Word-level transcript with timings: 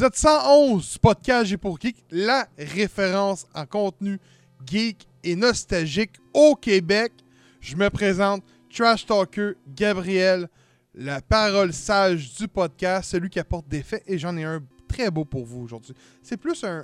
Épisode 0.00 0.16
111 0.16 0.92
du 0.92 0.98
podcast 0.98 1.44
J'ai 1.44 1.58
pour 1.58 1.78
Geek, 1.78 2.06
la 2.10 2.48
référence 2.56 3.46
en 3.54 3.66
contenu 3.66 4.18
geek 4.64 5.06
et 5.22 5.36
nostalgique 5.36 6.12
au 6.32 6.56
Québec. 6.56 7.12
Je 7.60 7.76
me 7.76 7.90
présente, 7.90 8.42
Trash 8.74 9.04
Talker 9.04 9.52
Gabriel, 9.68 10.48
la 10.94 11.20
parole 11.20 11.74
sage 11.74 12.32
du 12.32 12.48
podcast, 12.48 13.10
celui 13.10 13.28
qui 13.28 13.38
apporte 13.38 13.68
des 13.68 13.82
faits, 13.82 14.02
et 14.06 14.16
j'en 14.16 14.38
ai 14.38 14.44
un 14.44 14.62
très 14.88 15.10
beau 15.10 15.26
pour 15.26 15.44
vous 15.44 15.64
aujourd'hui. 15.64 15.94
C'est 16.22 16.38
plus 16.38 16.64
un, 16.64 16.82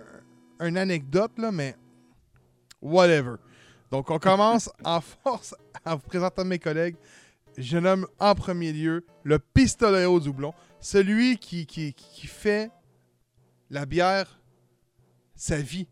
une 0.61 0.77
anecdote, 0.77 1.33
là, 1.39 1.51
mais 1.51 1.75
whatever. 2.83 3.37
Donc, 3.91 4.11
on 4.11 4.19
commence 4.19 4.69
en 4.85 5.01
force 5.01 5.55
en 5.87 5.97
vous 5.97 6.07
présentant 6.07 6.45
mes 6.45 6.59
collègues. 6.59 6.97
Je 7.57 7.79
nomme 7.79 8.07
en 8.19 8.35
premier 8.35 8.75
lieu 8.75 9.07
le 9.23 9.39
pistolet 9.39 10.05
au 10.05 10.21
doublon, 10.21 10.53
celui 10.83 11.39
qui, 11.39 11.65
qui, 11.65 11.95
qui 11.95 12.27
fait 12.27 12.71
la 13.71 13.87
bière 13.87 14.41
sa 15.35 15.59
vie. 15.61 15.87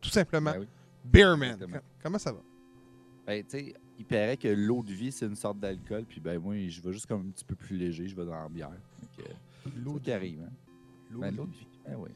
Tout 0.00 0.10
simplement. 0.10 0.52
Ben 0.52 0.60
oui. 0.60 0.66
Beerman. 1.04 1.52
Exactement. 1.52 1.80
Comment 2.02 2.18
ça 2.18 2.32
va? 2.32 2.40
Ben, 3.26 3.42
tu 3.44 3.50
sais, 3.58 3.74
il 3.98 4.04
paraît 4.04 4.36
que 4.36 4.48
l'eau 4.48 4.82
de 4.82 4.92
vie, 4.92 5.12
c'est 5.12 5.26
une 5.26 5.36
sorte 5.36 5.58
d'alcool. 5.58 6.04
Puis, 6.04 6.20
ben, 6.20 6.38
moi, 6.38 6.54
je 6.68 6.80
vais 6.80 6.92
juste 6.92 7.06
comme 7.06 7.26
un 7.28 7.30
petit 7.30 7.44
peu 7.44 7.54
plus 7.54 7.76
léger. 7.76 8.08
Je 8.08 8.14
vais 8.16 8.24
dans 8.24 8.32
la 8.34 8.48
bière. 8.48 8.70
Euh, 9.20 9.22
L'eau 9.84 9.98
qui 10.02 10.12
arrive. 10.12 10.40
Hein. 10.42 10.52
L'eau 11.10 11.20
Ben, 11.20 11.32
de 11.32 11.36
l'eau 11.36 11.44
vie. 11.44 11.52
de 11.52 11.56
vie. 11.58 11.68
Ben, 11.86 11.96
oui. 11.98 12.10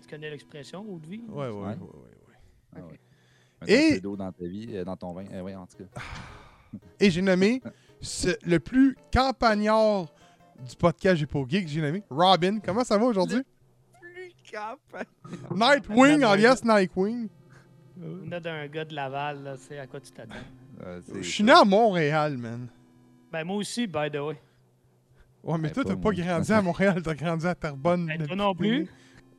Tu 0.00 0.08
connais 0.08 0.30
l'expression 0.30 0.80
eau 0.88 0.98
de 0.98 1.06
vie? 1.06 1.22
Ouais, 1.28 1.48
ouais, 1.48 1.50
ouais, 1.50 1.66
Ouais. 1.68 1.76
ouais, 1.76 2.10
ouais. 2.28 2.34
Ah, 2.74 2.80
Ok. 2.80 2.90
ouais. 2.90 2.98
Et- 3.68 3.72
Mettre 3.76 3.86
un 3.92 3.94
peu 3.96 4.00
d'eau 4.00 4.16
dans 4.16 4.32
ta 4.32 4.44
vie, 4.46 4.66
euh, 4.76 4.84
dans 4.84 4.96
ton 4.96 5.12
vin. 5.14 5.24
Ouais, 5.42 5.54
en 5.54 5.66
tout 5.66 5.78
cas. 5.78 6.00
Et 7.00 7.10
j'ai 7.10 7.22
nommé 7.22 7.62
ce- 8.02 8.36
le 8.46 8.60
plus 8.60 8.96
campagnard 9.12 10.12
du 10.68 10.76
podcast 10.76 11.16
J'ai 11.16 11.26
pour 11.26 11.48
Geek, 11.48 11.66
j'ai 11.68 11.80
nommé 11.80 12.02
Robin. 12.10 12.58
Comment 12.60 12.84
ça 12.84 12.98
va 12.98 13.04
aujourd'hui? 13.06 13.42
Cap. 14.50 14.78
Nightwing, 15.54 16.22
alias 16.22 16.60
Nightwing. 16.64 17.28
On 18.02 18.30
a 18.32 18.40
d'un 18.40 18.66
gars 18.68 18.84
de 18.84 18.94
Laval, 18.94 19.42
là, 19.42 19.56
c'est 19.56 19.78
à 19.78 19.86
quoi 19.86 20.00
tu 20.00 20.10
t'attends? 20.12 20.34
Je 21.14 21.22
suis 21.22 21.42
né 21.44 21.52
à 21.52 21.64
Montréal, 21.64 22.36
man. 22.36 22.68
Ben, 23.32 23.44
moi 23.44 23.56
aussi, 23.56 23.86
by 23.86 24.10
the 24.12 24.16
way. 24.16 24.38
Ouais, 25.42 25.58
mais 25.58 25.68
Ben, 25.68 25.74
toi, 25.74 25.82
pas 25.84 25.88
t'as 25.90 25.96
pas 25.96 26.00
moi. 26.02 26.14
grandi 26.14 26.52
à 26.52 26.62
Montréal, 26.62 27.02
t'as 27.02 27.14
grandi 27.14 27.46
à 27.46 27.54
Terrebonne. 27.54 28.06
Ben, 28.06 28.16
toi 28.18 28.26
depuis 28.26 28.36
non 28.36 28.54
plus. 28.54 28.88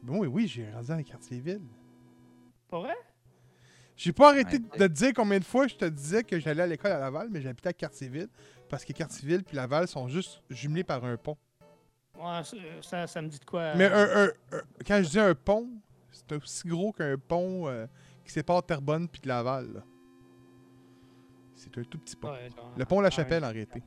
Ben 0.04 0.18
oui, 0.18 0.28
oui, 0.28 0.48
j'ai 0.48 0.64
grandi 0.64 0.88
dans 0.88 0.96
les 0.96 1.04
quartiers 1.04 1.40
villes. 1.40 1.62
Pas 2.70 2.80
vrai? 2.80 2.96
J'ai 3.96 4.14
pas 4.14 4.30
arrêté 4.30 4.58
Ouais. 4.58 4.80
de 4.80 4.88
te 4.88 4.94
dire 4.94 5.12
combien 5.16 5.40
de 5.40 5.44
fois 5.44 5.68
je 5.68 5.76
te 5.76 5.86
disais 5.86 6.24
que 6.24 6.40
j'allais 6.40 6.64
à 6.64 6.68
l'école 6.68 6.92
à 6.92 7.00
Laval, 7.00 7.30
mais 7.31 7.42
j'habitais 7.42 7.70
à 7.70 7.74
Cartierville 7.74 8.28
parce 8.70 8.86
que 8.86 8.94
Cartierville 8.94 9.44
puis 9.44 9.56
Laval 9.56 9.88
sont 9.88 10.08
juste 10.08 10.42
jumelés 10.50 10.84
par 10.84 11.04
un 11.04 11.18
pont. 11.18 11.38
Ouais, 12.18 12.42
ça, 12.82 13.06
ça, 13.08 13.22
me 13.22 13.28
dit 13.28 13.40
de 13.40 13.46
quoi? 13.46 13.76
Mais 13.76 13.86
euh, 13.86 14.26
un, 14.26 14.26
un- 14.28 14.58
un- 14.58 14.62
quand 14.86 15.02
je 15.04 15.10
dis 15.10 15.20
un 15.20 15.36
pont, 15.36 15.70
c'est 16.12 16.32
aussi 16.34 16.68
gros 16.68 16.92
qu'un 16.92 17.18
pont 17.18 17.68
euh, 17.68 17.86
qui 18.26 18.32
sépare 18.32 18.64
Terrebonne 18.66 19.08
puis 19.08 19.22
de 19.22 19.28
Laval. 19.28 19.72
là. 19.74 19.84
C'est 21.56 21.76
un 21.78 21.84
tout 21.84 21.98
petit 22.00 22.16
pont. 22.16 22.32
ouais, 22.32 22.50
genre, 22.56 22.72
Le 22.78 22.86
pont 22.86 23.02
La. 23.02 23.10
Chapelle, 23.10 23.44
en 23.44 23.50
réalité. 23.50 23.82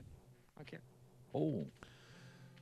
Ok. 0.60 0.78
Oh. 1.32 1.66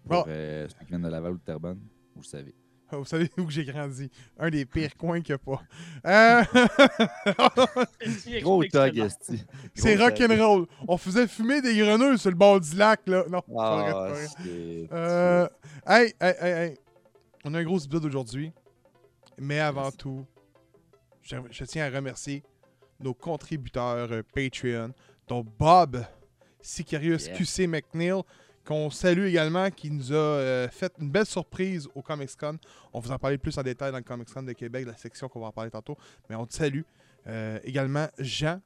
Bon. 0.05 0.23
Pour 0.23 0.25
euh, 0.29 0.69
ceux 0.69 0.79
qui 0.79 0.85
viennent 0.87 1.03
de 1.03 1.09
Laval 1.09 1.33
ou 1.33 1.39
de 1.39 1.43
Terrebonne, 1.43 1.81
vous 2.15 2.21
le 2.23 2.27
savez. 2.27 2.55
Vous 2.93 3.05
savez 3.05 3.31
où 3.39 3.51
j'ai 3.51 3.65
grandi. 3.65 4.11
Un 4.39 4.51
des 4.51 4.65
pires 4.65 4.97
coins 4.99 5.21
qu'il 5.21 5.35
n'y 5.35 5.41
a 5.53 5.57
pas. 5.57 5.63
Euh, 6.07 6.45
Gros 8.43 8.63
esti. 8.63 9.45
c'est 9.75 9.97
rock'n'roll. 9.97 10.67
On 10.87 10.97
faisait 10.97 11.27
fumer 11.27 11.61
des 11.61 11.77
grenouilles 11.77 12.19
sur 12.19 12.31
le 12.31 12.37
bord 12.37 12.61
du 12.61 12.75
lac, 12.77 13.01
là. 13.07 13.25
Non, 13.31 13.43
Ah. 13.59 14.09
Euh, 14.93 15.49
hey, 15.87 16.15
hey, 16.21 16.35
hey, 16.41 16.53
hey. 16.53 16.79
On 17.45 17.55
a 17.55 17.59
un 17.59 17.65
gros 17.65 17.79
épisode 17.79 18.05
aujourd'hui. 18.05 18.53
Mais 19.39 19.61
avant 19.61 19.91
tout, 19.91 20.25
je, 21.23 21.37
je 21.51 21.65
tiens 21.65 21.87
à 21.87 21.91
remercier 21.95 22.43
nos 23.01 23.15
contributeurs 23.15 24.11
euh, 24.11 24.23
Patreon, 24.35 24.93
dont 25.29 25.45
Bob, 25.59 26.05
Sicarius 26.61 27.27
Yeah. 27.27 27.37
QC 27.37 27.67
McNeil, 27.69 28.23
qu'on 28.69 28.91
salue 28.91 29.25
également, 29.25 29.71
qui 29.71 29.91
nous 29.91 30.13
a 30.13 30.17
euh, 30.17 30.69
fait 30.69 30.93
une 31.01 31.09
belle 31.09 31.25
surprise 31.25 31.89
au 31.95 32.03
Comics 32.03 32.37
Con. 32.39 32.59
On 32.93 33.01
vous 33.01 33.11
en 33.11 33.19
parler 33.19 33.39
plus 33.39 33.57
en 33.57 33.63
détail 33.63 33.93
dans 33.93 33.97
le 33.97 34.05
Comics 34.05 34.29
Con 34.31 34.43
de 34.43 34.53
Québec, 34.53 34.87
la 34.87 34.95
section 34.95 35.27
qu'on 35.27 35.41
va 35.41 35.47
en 35.47 35.53
parler 35.53 35.71
tantôt. 35.71 35.97
Mais 36.29 36.37
on 36.37 36.45
te 36.45 36.53
salue. 36.53 36.83
Euh, 37.27 37.59
également 37.65 38.09
Jean, 38.19 38.61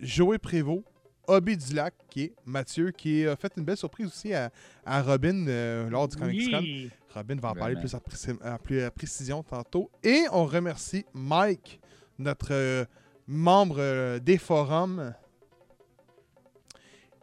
Joey 0.00 0.38
Prévost, 0.38 0.84
Obi 1.26 1.58
Dulac, 1.58 1.92
qui 2.08 2.22
est 2.22 2.34
Mathieu, 2.46 2.92
qui 2.92 3.26
a 3.26 3.36
fait 3.36 3.52
une 3.58 3.64
belle 3.64 3.76
surprise 3.76 4.06
aussi 4.06 4.32
à, 4.32 4.50
à 4.86 5.02
Robin 5.02 5.46
euh, 5.46 5.90
lors 5.90 6.08
du 6.08 6.16
Comics 6.16 6.50
Con. 6.50 6.60
Oui. 6.60 6.90
Robin 7.14 7.36
va 7.36 7.50
en 7.50 7.54
parler 7.54 7.76
plus 7.76 7.94
à, 7.94 8.58
plus 8.58 8.80
à 8.80 8.90
précision 8.90 9.42
tantôt. 9.42 9.90
Et 10.02 10.24
on 10.32 10.46
remercie 10.46 11.04
Mike, 11.12 11.78
notre 12.18 12.52
euh, 12.54 12.86
membre 13.26 13.76
euh, 13.80 14.18
des 14.18 14.38
forums. 14.38 15.12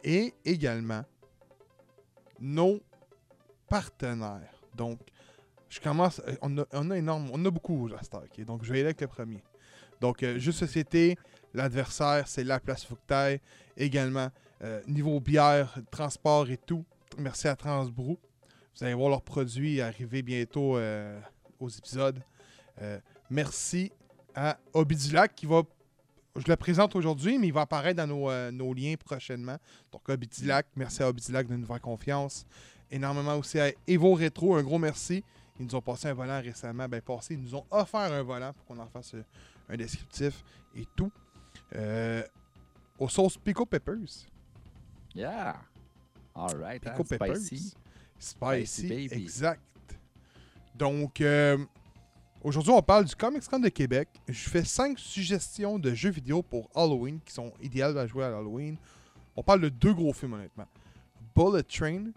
Et 0.04 0.32
également 0.44 1.04
nos 2.40 2.80
partenaires. 3.68 4.54
Donc, 4.74 4.98
je 5.68 5.80
commence. 5.80 6.20
euh, 6.26 6.36
On 6.42 6.58
a, 6.58 6.64
on 6.72 6.90
a. 6.90 6.96
On 7.12 7.44
a 7.44 7.50
beaucoup 7.50 7.88
à? 7.88 8.44
Donc, 8.44 8.64
je 8.64 8.72
vais 8.72 8.80
aller 8.80 8.86
avec 8.86 9.00
le 9.00 9.06
premier. 9.06 9.42
Donc, 10.00 10.22
euh, 10.22 10.38
Juste 10.38 10.58
Société, 10.60 11.16
l'adversaire, 11.54 12.26
c'est 12.26 12.44
La 12.44 12.58
Place 12.58 12.84
Fouctail. 12.84 13.40
Également, 13.76 14.28
euh, 14.62 14.80
niveau 14.86 15.20
bière, 15.20 15.74
transport 15.90 16.50
et 16.50 16.56
tout. 16.56 16.84
Merci 17.18 17.48
à 17.48 17.56
Transbrou. 17.56 18.18
Vous 18.76 18.84
allez 18.84 18.94
voir 18.94 19.10
leurs 19.10 19.22
produits 19.22 19.80
arriver 19.80 20.22
bientôt 20.22 20.76
euh, 20.76 21.20
aux 21.58 21.68
épisodes. 21.68 22.20
Merci 23.28 23.92
à 24.34 24.58
Obidulac 24.72 25.34
qui 25.34 25.44
va. 25.44 25.62
Je 26.36 26.44
le 26.46 26.56
présente 26.56 26.94
aujourd'hui, 26.94 27.38
mais 27.38 27.48
il 27.48 27.52
va 27.52 27.62
apparaître 27.62 27.96
dans 27.96 28.06
nos, 28.06 28.30
euh, 28.30 28.50
nos 28.50 28.72
liens 28.72 28.94
prochainement. 29.04 29.56
Donc, 29.90 30.08
Obidulac, 30.08 30.66
merci 30.76 31.02
à 31.02 31.08
Obidulac 31.08 31.46
de 31.48 31.56
nous 31.56 31.66
faire 31.66 31.80
confiance. 31.80 32.46
Énormément 32.90 33.36
aussi 33.36 33.58
à 33.58 33.70
Evo 33.86 34.14
Retro, 34.14 34.54
un 34.54 34.62
gros 34.62 34.78
merci. 34.78 35.24
Ils 35.58 35.66
nous 35.66 35.74
ont 35.74 35.82
passé 35.82 36.08
un 36.08 36.14
volant 36.14 36.40
récemment. 36.40 36.88
Ben, 36.88 37.00
passé, 37.02 37.34
ils 37.34 37.40
nous 37.42 37.54
ont 37.54 37.64
offert 37.70 38.00
un 38.12 38.22
volant 38.22 38.52
pour 38.52 38.64
qu'on 38.64 38.78
en 38.82 38.88
fasse 38.88 39.14
euh, 39.14 39.22
un 39.68 39.76
descriptif 39.76 40.42
et 40.74 40.86
tout. 40.96 41.10
Euh, 41.74 42.22
aux 42.98 43.08
sauces 43.08 43.36
Pico 43.36 43.66
Peppers. 43.66 44.26
Yeah. 45.14 45.60
All 46.34 46.56
right. 46.56 46.86
hein, 46.86 46.90
Pico 46.92 47.04
Peppers. 47.04 47.36
Spicy. 47.36 47.74
Spicy, 48.18 48.66
Spicy 48.66 48.88
baby. 48.88 49.22
exact. 49.22 49.60
Donc, 50.74 51.20
euh, 51.20 51.58
aujourd'hui, 52.42 52.72
on 52.72 52.82
parle 52.82 53.04
du 53.04 53.14
Comics 53.14 53.46
Con 53.48 53.58
de 53.58 53.68
Québec. 53.68 54.08
Je 54.28 54.48
fais 54.48 54.64
cinq 54.64 54.98
suggestions 54.98 55.78
de 55.78 55.94
jeux 55.94 56.10
vidéo 56.10 56.42
pour 56.42 56.68
Halloween 56.74 57.20
qui 57.24 57.32
sont 57.32 57.52
idéales 57.60 57.96
à 57.98 58.06
jouer 58.06 58.24
à 58.24 58.28
Halloween. 58.28 58.76
On 59.36 59.42
parle 59.42 59.60
de 59.60 59.68
deux 59.68 59.94
gros 59.94 60.12
films, 60.12 60.34
honnêtement. 60.34 60.66
Bullet 61.34 61.62
Train 61.62 62.12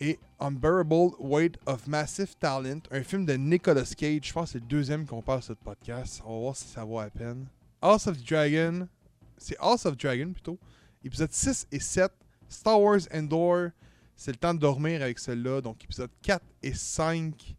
et 0.00 0.18
Unbearable 0.40 1.14
Weight 1.18 1.58
of 1.66 1.86
Massive 1.86 2.34
Talent, 2.38 2.80
un 2.90 3.02
film 3.02 3.24
de 3.24 3.34
Nicolas 3.34 3.94
Cage. 3.96 4.20
Je 4.24 4.32
pense 4.32 4.46
que 4.46 4.52
c'est 4.52 4.60
le 4.60 4.66
deuxième 4.66 5.06
qu'on 5.06 5.22
parle 5.22 5.42
sur 5.42 5.54
ce 5.54 5.64
podcast. 5.64 6.22
On 6.24 6.34
va 6.34 6.40
voir 6.40 6.56
si 6.56 6.68
ça 6.68 6.84
vaut 6.84 7.00
la 7.00 7.10
peine. 7.10 7.46
House 7.80 8.06
of 8.06 8.22
Dragon, 8.22 8.88
c'est 9.36 9.56
House 9.58 9.86
of 9.86 9.96
Dragon 9.96 10.32
plutôt. 10.32 10.58
Épisode 11.04 11.32
6 11.32 11.68
et 11.72 11.80
7. 11.80 12.10
Star 12.48 12.80
Wars 12.80 13.00
Endor, 13.12 13.70
c'est 14.14 14.30
le 14.32 14.36
temps 14.36 14.54
de 14.54 14.60
dormir 14.60 15.02
avec 15.02 15.18
celle-là. 15.18 15.60
Donc, 15.60 15.82
épisode 15.84 16.10
4 16.22 16.44
et 16.62 16.74
5, 16.74 17.54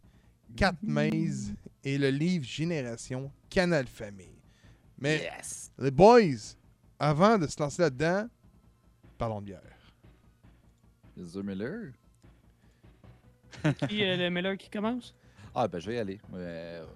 4 0.56 0.76
Maze 0.82 1.52
et 1.84 1.98
le 1.98 2.10
livre 2.10 2.44
Génération 2.44 3.30
Canal 3.48 3.86
Famille. 3.86 4.34
Mais 4.98 5.18
Yes. 5.22 5.72
les 5.78 5.90
boys, 5.90 6.54
avant 6.98 7.38
de 7.38 7.46
se 7.46 7.60
lancer 7.60 7.82
là-dedans, 7.82 8.26
parlons 9.16 9.40
de 9.40 9.46
bière. 9.46 9.62
The 11.16 11.36
Miller. 11.36 11.92
Qui, 13.88 14.04
euh, 14.04 14.16
le 14.16 14.30
Miller 14.30 14.56
qui 14.56 14.70
commence? 14.70 15.14
Ah, 15.54 15.66
ben, 15.66 15.80
je 15.80 15.86
vais 15.88 15.96
y 15.96 15.98
aller. 15.98 16.20
Euh, 16.34 16.86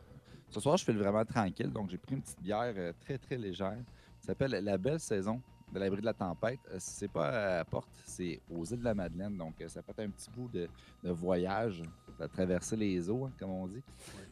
ce 0.48 0.60
soir, 0.60 0.76
je 0.76 0.84
fais 0.84 0.92
vraiment 0.92 1.24
tranquille, 1.24 1.70
donc 1.72 1.90
j'ai 1.90 1.96
pris 1.98 2.14
une 2.14 2.22
petite 2.22 2.40
bière 2.40 2.74
euh, 2.76 2.92
très, 3.00 3.18
très 3.18 3.36
légère. 3.36 3.78
Ça 4.20 4.26
s'appelle 4.28 4.52
La 4.62 4.78
Belle 4.78 5.00
Saison 5.00 5.42
de 5.72 5.80
l'abri 5.80 6.00
de 6.00 6.04
la 6.06 6.12
tempête. 6.12 6.60
Euh, 6.70 6.76
c'est 6.78 7.10
pas 7.10 7.60
à 7.60 7.64
Porte, 7.64 7.88
c'est 8.04 8.40
aux 8.48 8.64
îles 8.64 8.78
de 8.78 8.84
la 8.84 8.94
Madeleine, 8.94 9.36
donc 9.36 9.54
ça 9.66 9.82
fait 9.82 9.98
un 10.04 10.10
petit 10.10 10.30
bout 10.30 10.48
de, 10.48 10.68
de 11.02 11.10
voyage, 11.10 11.82
à 12.22 12.28
traverser 12.28 12.76
les 12.76 13.08
eaux, 13.10 13.26
hein, 13.26 13.32
comme 13.38 13.50
on 13.50 13.66
dit. 13.66 13.82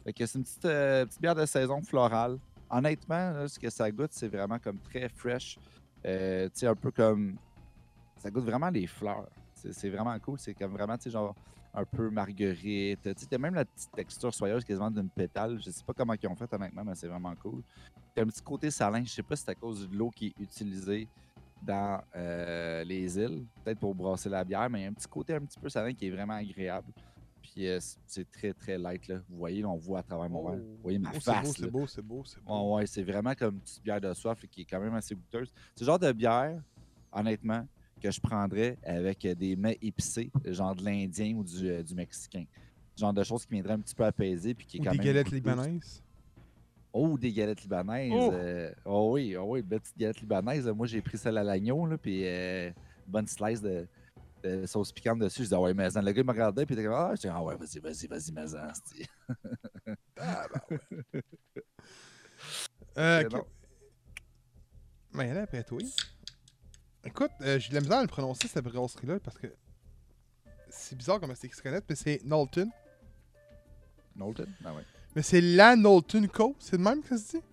Fait 0.03 0.13
que 0.13 0.25
c'est 0.25 0.37
une 0.37 0.43
petite, 0.43 0.65
euh, 0.65 1.05
petite 1.05 1.21
bière 1.21 1.35
de 1.35 1.45
saison 1.45 1.81
florale. 1.81 2.37
Honnêtement, 2.69 3.31
là, 3.31 3.47
ce 3.47 3.59
que 3.59 3.69
ça 3.69 3.91
goûte, 3.91 4.11
c'est 4.13 4.27
vraiment 4.27 4.59
comme 4.59 4.79
très 4.79 5.09
fresh. 5.09 5.57
Euh, 6.05 6.45
tu 6.45 6.59
sais, 6.59 6.67
un 6.67 6.75
peu 6.75 6.91
comme. 6.91 7.35
Ça 8.17 8.29
goûte 8.31 8.45
vraiment 8.45 8.69
les 8.69 8.87
fleurs. 8.87 9.27
C'est 9.53 9.89
vraiment 9.89 10.17
cool. 10.19 10.39
C'est 10.39 10.53
comme 10.53 10.73
vraiment, 10.73 10.97
tu 10.97 11.03
sais, 11.03 11.09
genre 11.11 11.35
un 11.73 11.85
peu 11.85 12.09
marguerite. 12.09 13.01
Tu 13.03 13.25
sais, 13.29 13.37
même 13.37 13.55
la 13.55 13.65
petite 13.65 13.91
texture 13.91 14.33
soyeuse 14.33 14.63
quasiment 14.63 14.91
d'une 14.91 15.09
pétale. 15.09 15.59
Je 15.63 15.69
sais 15.69 15.83
pas 15.83 15.93
comment 15.93 16.13
ils 16.13 16.27
ont 16.27 16.35
fait 16.35 16.51
honnêtement, 16.53 16.83
mais 16.83 16.95
c'est 16.95 17.07
vraiment 17.07 17.35
cool. 17.35 17.61
T'as 18.13 18.23
un 18.23 18.27
petit 18.27 18.41
côté 18.41 18.71
salin. 18.71 19.03
Je 19.03 19.11
sais 19.11 19.23
pas 19.23 19.35
si 19.35 19.43
c'est 19.43 19.51
à 19.51 19.55
cause 19.55 19.87
de 19.87 19.95
l'eau 19.95 20.09
qui 20.09 20.27
est 20.27 20.41
utilisée 20.41 21.07
dans 21.61 22.01
euh, 22.15 22.83
les 22.83 23.17
îles, 23.17 23.45
peut-être 23.63 23.79
pour 23.79 23.93
brasser 23.93 24.29
la 24.29 24.43
bière, 24.43 24.69
mais 24.69 24.79
il 24.79 24.83
y 24.83 24.85
a 24.85 24.89
un 24.89 24.93
petit 24.93 25.07
côté 25.07 25.35
un 25.35 25.41
petit 25.41 25.59
peu 25.59 25.69
salin 25.69 25.93
qui 25.93 26.07
est 26.07 26.11
vraiment 26.11 26.33
agréable. 26.33 26.91
Puis 27.53 27.67
euh, 27.67 27.79
c'est 28.07 28.29
très, 28.31 28.53
très 28.53 28.77
light. 28.77 29.07
Là. 29.07 29.15
Vous 29.29 29.37
voyez, 29.37 29.61
là, 29.61 29.67
on 29.69 29.75
voit 29.77 29.99
à 29.99 30.03
travers 30.03 30.29
mon 30.29 30.47
verre. 30.49 30.59
Vous 30.59 30.77
voyez 30.83 30.99
ma 30.99 31.11
Oh, 31.13 31.17
c'est 31.19 31.31
beau, 31.31 31.33
face. 31.33 31.53
c'est 31.57 31.69
beau, 31.69 31.87
c'est 31.87 32.01
beau, 32.01 32.23
c'est 32.25 32.41
beau. 32.43 32.75
Ouais, 32.75 32.75
ouais, 32.81 32.85
c'est 32.87 33.03
vraiment 33.03 33.33
comme 33.35 33.55
une 33.55 33.61
petite 33.61 33.83
bière 33.83 33.99
de 33.99 34.13
soif 34.13 34.39
qui 34.49 34.61
est 34.61 34.65
quand 34.65 34.79
même 34.79 34.93
assez 34.95 35.15
goûteuse. 35.15 35.51
C'est 35.75 35.81
le 35.83 35.85
genre 35.87 35.99
de 35.99 36.11
bière, 36.13 36.61
honnêtement, 37.11 37.67
que 38.01 38.09
je 38.09 38.21
prendrais 38.21 38.77
avec 38.83 39.27
des 39.27 39.55
mets 39.57 39.77
épicés, 39.81 40.31
genre 40.45 40.75
de 40.75 40.83
l'Indien 40.85 41.35
ou 41.35 41.43
du, 41.43 41.69
euh, 41.69 41.83
du 41.83 41.93
Mexicain. 41.93 42.45
Genre 42.97 43.13
de 43.13 43.23
choses 43.23 43.45
qui 43.45 43.53
viendraient 43.53 43.73
un 43.73 43.79
petit 43.79 43.95
peu 43.95 44.05
apaiser 44.05 44.53
puis 44.53 44.65
qui 44.65 44.77
est 44.77 44.79
Ou 44.79 44.83
quand 44.85 44.91
des 44.91 44.97
même 44.97 45.05
galettes 45.07 45.25
goûteuse. 45.25 45.39
libanaises. 45.39 46.03
Oh, 46.93 47.17
des 47.17 47.31
galettes 47.31 47.61
libanaises. 47.63 48.11
Oh! 48.13 48.31
euh, 48.33 48.71
oh 48.85 49.11
oui, 49.13 49.35
oh 49.35 49.43
oui, 49.47 49.61
belle 49.61 49.79
petite 49.81 49.97
galette 49.97 50.21
libanaise. 50.21 50.67
Moi, 50.69 50.87
j'ai 50.87 51.01
pris 51.01 51.17
celle 51.17 51.37
à 51.37 51.43
l'agneau, 51.43 51.85
là, 51.85 51.97
puis 51.97 52.21
euh, 52.25 52.71
bonne 53.07 53.27
slice 53.27 53.61
de, 53.61 53.87
de 54.43 54.65
sauce 54.65 54.91
piquante 54.91 55.19
dessus. 55.19 55.39
Je 55.39 55.43
disais, 55.43 55.55
ah 55.55 55.61
ouais, 55.61 55.73
mais 55.73 55.89
le 55.89 56.01
gars 56.11 56.21
il 56.21 56.23
me 56.25 56.31
regardait, 56.31 56.65
puis 56.65 56.75
il 56.75 56.79
était 56.79 56.87
comme, 56.87 56.97
ah, 56.97 57.11
je 57.15 57.21
dis, 57.21 57.27
ah 57.27 57.41
ouais, 57.43 57.55
vas-y, 57.55 57.79
vas-y, 57.79 58.07
vas-y, 58.07 58.31
mais 58.31 59.95
Ah, 60.17 60.45
bah 60.53 60.61
ouais. 60.69 61.21
Euh. 62.97 63.29
Mais 65.13 65.33
là, 65.33 65.43
après 65.43 65.63
toi. 65.63 65.79
Écoute, 67.03 67.31
euh, 67.41 67.59
j'ai 67.59 67.69
de 67.69 67.75
la 67.75 67.81
misère 67.81 67.97
à 67.97 68.01
le 68.01 68.07
prononcer, 68.07 68.47
cette 68.47 68.63
brasserie-là, 68.63 69.19
parce 69.19 69.37
que 69.37 69.47
c'est 70.69 70.95
bizarre 70.95 71.19
comment 71.19 71.33
c'est 71.35 71.47
sur 71.47 71.59
Internet, 71.59 71.85
mais 71.89 71.95
c'est 71.95 72.19
Knowlton. 72.23 72.69
Knowlton? 74.15 74.47
Ah 74.63 74.73
ouais. 74.73 74.83
Mais 75.15 75.21
c'est 75.21 75.41
la 75.41 75.75
Knowlton 75.75 76.27
Co. 76.31 76.55
C'est 76.59 76.77
le 76.77 76.83
même 76.83 77.01
que 77.01 77.09
ça 77.09 77.17
se 77.17 77.37
dit? 77.37 77.43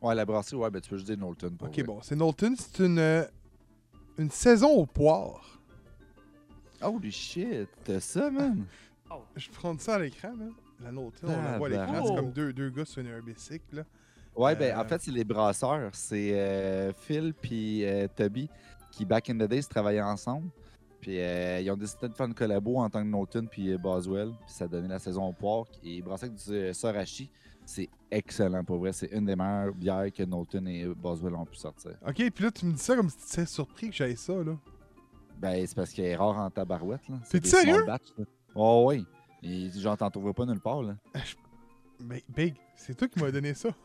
Ouais, 0.00 0.14
la 0.14 0.24
brasserie, 0.24 0.56
ouais, 0.56 0.70
ben 0.70 0.80
tu 0.80 0.90
peux 0.90 0.96
juste 0.96 1.08
dire 1.08 1.16
Knowlton. 1.16 1.50
pour 1.56 1.68
Ok, 1.68 1.74
vrai. 1.74 1.82
bon, 1.84 2.00
c'est 2.02 2.16
Knowlton. 2.16 2.54
C'est 2.58 2.84
une, 2.84 2.98
euh, 2.98 3.24
une 4.18 4.30
saison 4.30 4.70
au 4.70 4.86
poire. 4.86 5.55
Holy 6.82 7.10
shit, 7.12 7.68
t'as 7.84 8.00
ça, 8.00 8.30
man? 8.30 8.64
Je 9.36 9.48
prends 9.50 9.76
ça 9.78 9.94
à 9.94 9.98
l'écran, 10.00 10.32
là. 10.38 10.46
La 10.82 10.90
Knowlton, 10.90 11.26
on 11.28 11.42
la 11.42 11.58
voit 11.58 11.68
à 11.68 11.70
l'écran. 11.70 12.06
C'est 12.06 12.14
comme 12.16 12.32
deux, 12.32 12.52
deux 12.52 12.70
gars 12.70 12.84
sur 12.84 13.00
une 13.00 13.06
herbicycle, 13.08 13.76
là. 13.76 13.82
Ouais, 14.34 14.54
ben 14.54 14.76
Euh, 14.76 14.80
en 14.80 14.84
fait, 14.84 15.00
c'est 15.00 15.10
les 15.10 15.24
brasseurs. 15.24 15.90
C'est 15.94 16.32
euh, 16.38 16.92
Phil 16.92 17.32
puis 17.32 17.84
euh, 17.86 18.06
Toby 18.14 18.50
qui, 18.90 19.04
back 19.06 19.30
in 19.30 19.34
the 19.38 19.48
days, 19.48 19.62
travaillaient 19.64 20.02
ensemble. 20.02 20.50
Puis 21.00 21.18
euh, 21.20 21.60
ils 21.60 21.70
ont 21.70 21.76
décidé 21.76 22.08
de 22.08 22.12
faire 22.14 22.26
une 22.26 22.34
collabo 22.34 22.76
en 22.78 22.90
tant 22.90 23.00
que 23.02 23.08
Knowlton 23.08 23.46
puis 23.50 23.72
euh, 23.72 23.78
Boswell. 23.78 24.32
Puis 24.44 24.52
ça 24.54 24.64
a 24.64 24.68
donné 24.68 24.88
la 24.88 24.98
saison 24.98 25.28
au 25.28 25.32
poire. 25.32 25.64
Et 25.82 25.94
ils 25.96 26.02
brassaient 26.02 26.26
avec 26.26 26.36
du 26.36 26.52
euh, 26.52 26.72
Sorachi. 26.74 27.30
C'est 27.64 27.88
excellent 28.10 28.62
pour 28.62 28.78
vrai. 28.78 28.92
C'est 28.92 29.10
une 29.12 29.24
des 29.24 29.34
meilleures 29.36 29.72
bières 29.74 30.12
que 30.12 30.22
Knowlton 30.24 30.66
et 30.66 30.84
Boswell 30.86 31.34
ont 31.34 31.46
pu 31.46 31.56
sortir. 31.56 31.92
Ok, 32.06 32.30
puis 32.30 32.44
là, 32.44 32.50
tu 32.50 32.66
me 32.66 32.72
dis 32.72 32.78
ça 32.82 32.94
comme 32.94 33.08
si 33.08 33.16
tu 33.16 33.24
étais 33.40 33.46
surpris 33.46 33.88
que 33.88 33.96
j'aille 33.96 34.16
ça, 34.16 34.34
là. 34.34 34.56
Ben, 35.38 35.66
c'est 35.66 35.74
parce 35.74 35.90
qu'elle 35.92 36.06
est 36.06 36.16
rare 36.16 36.36
en 36.38 36.50
tabarouette. 36.50 37.08
là. 37.08 37.16
T'es 37.30 37.44
sérieux? 37.46 37.84
batch, 37.84 38.08
là. 38.18 38.24
Oh 38.54 38.86
oui. 38.88 39.04
Et 39.42 39.70
genre, 39.78 39.96
t'en 39.96 40.10
trouveras 40.10 40.32
pas 40.32 40.46
nulle 40.46 40.60
part. 40.60 40.82
Là. 40.82 40.96
Ben, 42.00 42.20
Big, 42.34 42.54
c'est 42.74 42.94
toi 42.96 43.06
qui 43.08 43.20
m'as 43.22 43.30
donné 43.30 43.54
ça. 43.54 43.68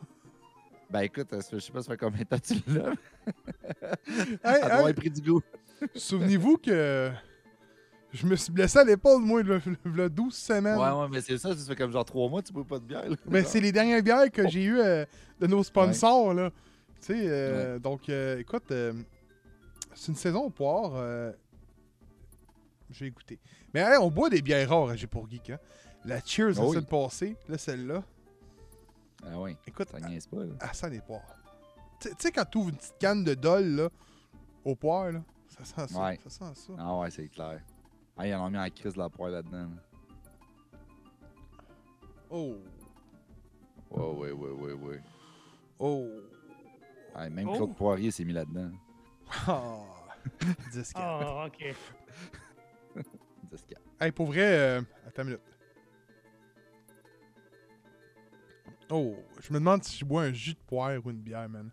Ben 0.90 1.00
écoute, 1.00 1.28
je 1.50 1.58
sais 1.58 1.72
pas 1.72 1.80
ça 1.80 1.90
fait 1.92 1.96
combien 1.96 2.20
de 2.20 2.24
temps 2.26 2.36
tu 2.38 2.52
l'as. 2.66 2.92
Hey, 4.44 4.60
Elle 4.86 4.94
pris 4.94 5.08
du 5.10 5.22
goût. 5.22 5.40
Souvenez-vous 5.94 6.58
que 6.58 7.10
je 8.12 8.26
me 8.26 8.36
suis 8.36 8.52
blessé 8.52 8.78
à 8.78 8.84
l'épaule, 8.84 9.22
moi, 9.22 9.40
il 9.40 9.96
y 9.96 10.00
a 10.02 10.08
12 10.10 10.34
semaines. 10.34 10.76
Ouais, 10.78 10.90
ouais, 10.90 11.08
mais 11.10 11.22
c'est 11.22 11.38
ça, 11.38 11.56
ça 11.56 11.64
fait 11.64 11.76
comme 11.76 11.92
genre 11.92 12.04
trois 12.04 12.28
mois, 12.28 12.42
tu 12.42 12.52
bois 12.52 12.64
pas 12.64 12.78
de 12.78 12.84
bière. 12.84 13.08
là. 13.08 13.16
Ben, 13.24 13.42
c'est 13.42 13.60
les 13.60 13.72
dernières 13.72 14.02
bières 14.02 14.30
que 14.30 14.46
j'ai 14.50 14.64
eues 14.64 14.80
euh, 14.80 15.06
de 15.40 15.46
nos 15.46 15.62
sponsors, 15.62 16.34
là. 16.34 16.50
Tu 17.00 17.06
sais, 17.06 17.22
euh, 17.24 17.78
donc, 17.78 18.10
euh, 18.10 18.38
écoute, 18.40 18.70
euh, 18.70 18.92
c'est 19.94 20.08
une 20.12 20.16
saison 20.16 20.44
au 20.44 20.50
poire. 20.50 20.92
euh, 20.96 21.32
j'ai 22.90 23.06
écouté. 23.06 23.38
Mais 23.72 23.80
hey, 23.80 23.96
on 23.98 24.10
boit 24.10 24.28
des 24.30 24.42
bières 24.42 24.68
rares 24.68 24.90
à 24.90 24.96
J'ai 24.96 25.06
pour 25.06 25.28
Geek, 25.28 25.50
hein. 25.50 25.58
La 26.04 26.20
Cheers 26.24 26.54
la 26.56 26.60
Oh 26.62 26.68
oui. 26.68 26.74
semaine 26.74 26.86
passée, 26.86 27.36
là, 27.48 27.56
celle-là. 27.56 28.02
Ah 29.24 29.40
oui, 29.40 29.56
Écoute, 29.66 29.88
ça 29.88 30.00
niaise 30.00 30.26
pas. 30.26 30.44
Là. 30.44 30.54
elle 30.60 30.74
sent 30.74 30.90
des 30.90 31.00
poires. 31.00 31.22
Tu 32.00 32.08
sais- 32.18 32.32
quand 32.32 32.44
tu 32.44 32.58
ouvres 32.58 32.68
une 32.70 32.76
petite 32.76 32.98
canne 32.98 33.22
de 33.22 33.34
Dole, 33.34 33.64
là, 33.76 33.88
au 34.64 34.74
poire, 34.74 35.12
là, 35.12 35.22
ça 35.46 35.64
sent 35.64 35.92
ça. 35.94 36.02
Ouais. 36.04 36.18
Ça 36.24 36.30
sent 36.30 36.54
ça. 36.66 36.72
Ah 36.78 36.98
ouais, 36.98 37.10
c'est 37.10 37.28
clair. 37.28 37.60
Ah, 38.16 38.26
ils 38.26 38.34
en 38.34 38.44
ont 38.46 38.50
mis 38.50 38.58
en 38.58 38.68
crise 38.68 38.94
de 38.94 38.98
la 38.98 39.08
poire 39.08 39.30
là-dedans. 39.30 39.68
là. 39.70 40.78
Oh. 42.30 42.56
Ouais, 43.90 44.02
ouais, 44.02 44.32
ouais, 44.32 44.50
ouais, 44.50 44.72
ouais. 44.72 45.00
Oh. 45.78 46.08
Ah, 47.14 47.28
même 47.30 47.48
Oh. 47.48 47.54
Claude 47.56 47.74
Poirier 47.76 48.10
s'est 48.10 48.24
mis 48.24 48.32
là-dedans. 48.32 48.70
Ah. 49.46 49.78
10 50.72 50.92
Ah, 50.94 51.46
ok. 51.46 51.74
10 53.50 53.64
4. 53.68 53.82
Hey, 54.00 54.12
pour 54.12 54.26
vrai, 54.26 54.40
euh, 54.58 54.82
attends 55.06 55.22
une 55.22 55.28
minute. 55.28 55.40
Oh, 58.90 59.16
je 59.40 59.52
me 59.52 59.58
demande 59.58 59.82
si 59.84 59.98
je 59.98 60.04
bois 60.04 60.24
un 60.24 60.32
jus 60.32 60.52
de 60.54 60.58
poire 60.58 61.00
ou 61.04 61.10
une 61.10 61.22
bière, 61.22 61.48
man. 61.48 61.70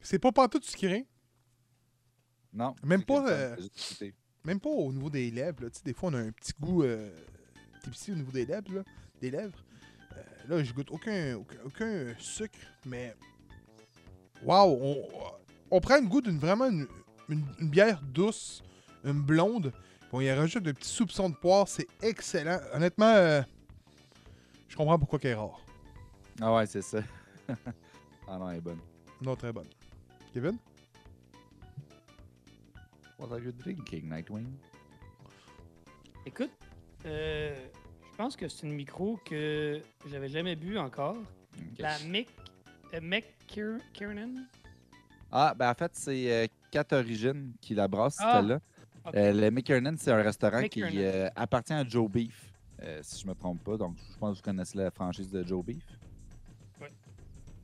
C'est 0.00 0.20
pas 0.20 0.30
partout 0.30 0.60
sucré, 0.62 1.04
Non. 2.52 2.76
Même 2.84 3.02
pas, 3.02 3.28
euh, 3.28 3.56
même 4.44 4.60
pas 4.60 4.70
au 4.70 4.92
niveau 4.92 5.10
des 5.10 5.30
lèvres. 5.32 5.64
Là. 5.64 5.70
Tu 5.70 5.78
sais, 5.78 5.84
des 5.84 5.92
fois, 5.92 6.10
on 6.10 6.14
a 6.14 6.20
un 6.20 6.30
petit 6.30 6.52
goût 6.60 6.84
euh, 6.84 7.10
au 8.08 8.14
niveau 8.14 8.30
des 8.30 8.46
lèvres. 8.46 8.72
Là, 8.72 8.82
des 9.20 9.32
lèvres. 9.32 9.64
Euh, 10.16 10.22
là, 10.48 10.62
je 10.62 10.72
goûte 10.72 10.92
aucun, 10.92 11.34
aucun, 11.36 11.58
aucun 11.64 12.14
sucre, 12.18 12.58
mais. 12.84 13.16
Waouh! 14.44 15.02
On, 15.70 15.80
prend 15.80 15.96
le 16.00 16.06
goût 16.06 16.20
d'une 16.20 16.38
vraiment 16.38 16.66
une, 16.66 16.86
une- 17.28 17.44
une 17.60 17.68
bière 17.70 18.00
douce, 18.02 18.62
une 19.04 19.20
blonde. 19.22 19.72
puis 20.00 20.08
on 20.12 20.20
y 20.20 20.30
rajoute 20.32 20.66
un 20.66 20.72
petit 20.72 20.88
soupçon 20.88 21.30
de 21.30 21.34
poire. 21.34 21.68
C'est 21.68 21.86
excellent. 22.02 22.58
Honnêtement, 22.72 23.12
euh, 23.14 23.42
je 24.68 24.76
comprends 24.76 24.98
pourquoi 24.98 25.18
elle 25.22 25.30
est 25.30 25.34
rare. 25.34 25.60
Ah 26.40 26.54
ouais, 26.54 26.66
c'est 26.66 26.82
ça. 26.82 27.00
ah 28.28 28.38
non, 28.38 28.50
elle 28.50 28.58
est 28.58 28.60
bonne. 28.60 28.80
Non, 29.22 29.34
très 29.36 29.52
bonne. 29.52 29.68
Kevin? 30.32 30.56
What 33.18 33.32
are 33.32 33.38
you 33.40 33.52
drinking, 33.52 34.08
Nightwing? 34.10 34.46
Écoute, 36.26 36.50
euh, 37.06 37.54
je 38.12 38.16
pense 38.16 38.36
que 38.36 38.48
c'est 38.48 38.66
une 38.66 38.74
micro 38.74 39.18
que 39.24 39.80
j'avais 40.10 40.28
jamais 40.28 40.54
bu 40.56 40.76
encore. 40.76 41.16
Ok. 41.16 41.78
La 41.78 41.98
Mick. 42.00 42.28
Euh, 42.94 43.00
McKiernan. 43.00 44.44
Ah, 45.30 45.54
ben 45.56 45.70
en 45.70 45.74
fait, 45.74 45.90
c'est 45.94 46.32
euh, 46.32 46.46
Cat 46.70 46.86
Origin 46.92 47.52
qui 47.60 47.74
la 47.74 47.88
brasse, 47.88 48.16
Ah, 48.20 48.38
celle-là. 48.40 48.60
ok. 49.06 49.14
Euh, 49.14 49.32
le 49.32 49.50
McKiernan, 49.50 49.94
c'est 49.98 50.12
un 50.12 50.22
restaurant 50.22 50.62
qui 50.68 50.82
euh, 50.84 51.28
appartient 51.36 51.72
à 51.72 51.84
Joe 51.86 52.10
Beef, 52.10 52.52
euh, 52.82 53.00
si 53.02 53.20
je 53.22 53.26
me 53.26 53.34
trompe 53.34 53.62
pas. 53.64 53.76
Donc, 53.76 53.96
je 54.12 54.18
pense 54.18 54.32
que 54.32 54.36
vous 54.38 54.42
connaissez 54.44 54.78
la 54.78 54.90
franchise 54.90 55.30
de 55.30 55.42
Joe 55.44 55.64
Beef. 55.64 55.84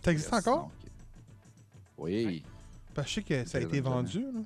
Ça 0.04 0.10
existe 0.10 0.32
Yes, 0.32 0.46
encore? 0.46 0.62
donc, 0.64 0.72
Oui. 1.98 2.24
Ouais. 2.26 2.42
Parce 2.94 3.06
que 3.06 3.10
je 3.10 3.14
sais 3.14 3.22
que 3.44 3.48
ça 3.48 3.58
a 3.58 3.60
été 3.60 3.80
vendu. 3.80 4.20
Là. 4.22 4.40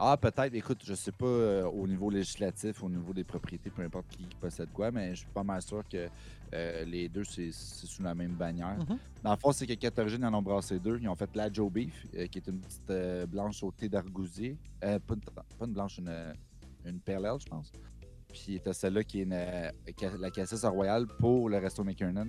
Ah, 0.00 0.16
peut-être. 0.16 0.54
Écoute, 0.54 0.82
je 0.84 0.94
sais 0.94 1.10
pas 1.10 1.26
euh, 1.26 1.64
au 1.64 1.88
niveau 1.88 2.08
législatif, 2.08 2.84
au 2.84 2.88
niveau 2.88 3.12
des 3.12 3.24
propriétés, 3.24 3.68
peu 3.68 3.82
importe 3.82 4.06
qui 4.08 4.24
possède 4.40 4.70
quoi, 4.72 4.92
mais 4.92 5.10
je 5.10 5.20
suis 5.20 5.28
pas 5.34 5.42
mal 5.42 5.60
sûr 5.60 5.82
que 5.88 6.08
euh, 6.54 6.84
les 6.84 7.08
deux, 7.08 7.24
c'est 7.24 7.50
sous 7.50 8.02
la 8.04 8.14
même 8.14 8.32
bannière. 8.32 8.78
Mhm. 8.78 8.98
Dans 9.24 9.32
le 9.32 9.36
fond, 9.36 9.50
c'est 9.50 9.66
que 9.66 9.74
Cat 9.74 9.90
Origin, 10.00 10.20
ils 10.20 10.26
en 10.26 10.34
ont 10.34 10.42
brassé 10.42 10.78
deux. 10.78 11.00
Ils 11.00 11.08
ont 11.08 11.16
fait 11.16 11.34
la 11.34 11.52
Joe 11.52 11.70
Beef, 11.72 12.06
euh, 12.14 12.28
qui 12.28 12.38
est 12.38 12.46
une 12.46 12.60
petite 12.60 13.28
blanche 13.28 13.60
au 13.64 13.72
thé 13.72 13.88
d'argousier. 13.88 14.56
Euh, 14.84 15.00
pas, 15.00 15.14
une, 15.14 15.20
pas 15.20 15.66
une 15.66 15.72
blanche, 15.72 15.98
une, 15.98 16.34
une 16.86 17.00
perle 17.00 17.26
ale, 17.26 17.40
je 17.40 17.46
pense. 17.46 17.72
Puis 18.32 18.60
t'as 18.62 18.74
celle-là 18.74 19.02
qui 19.02 19.20
est 19.20 19.24
une, 19.24 20.20
la 20.20 20.30
cassis 20.30 20.64
royale 20.64 21.08
pour 21.18 21.48
le 21.48 21.58
resto 21.58 21.82
McKernan. 21.82 22.28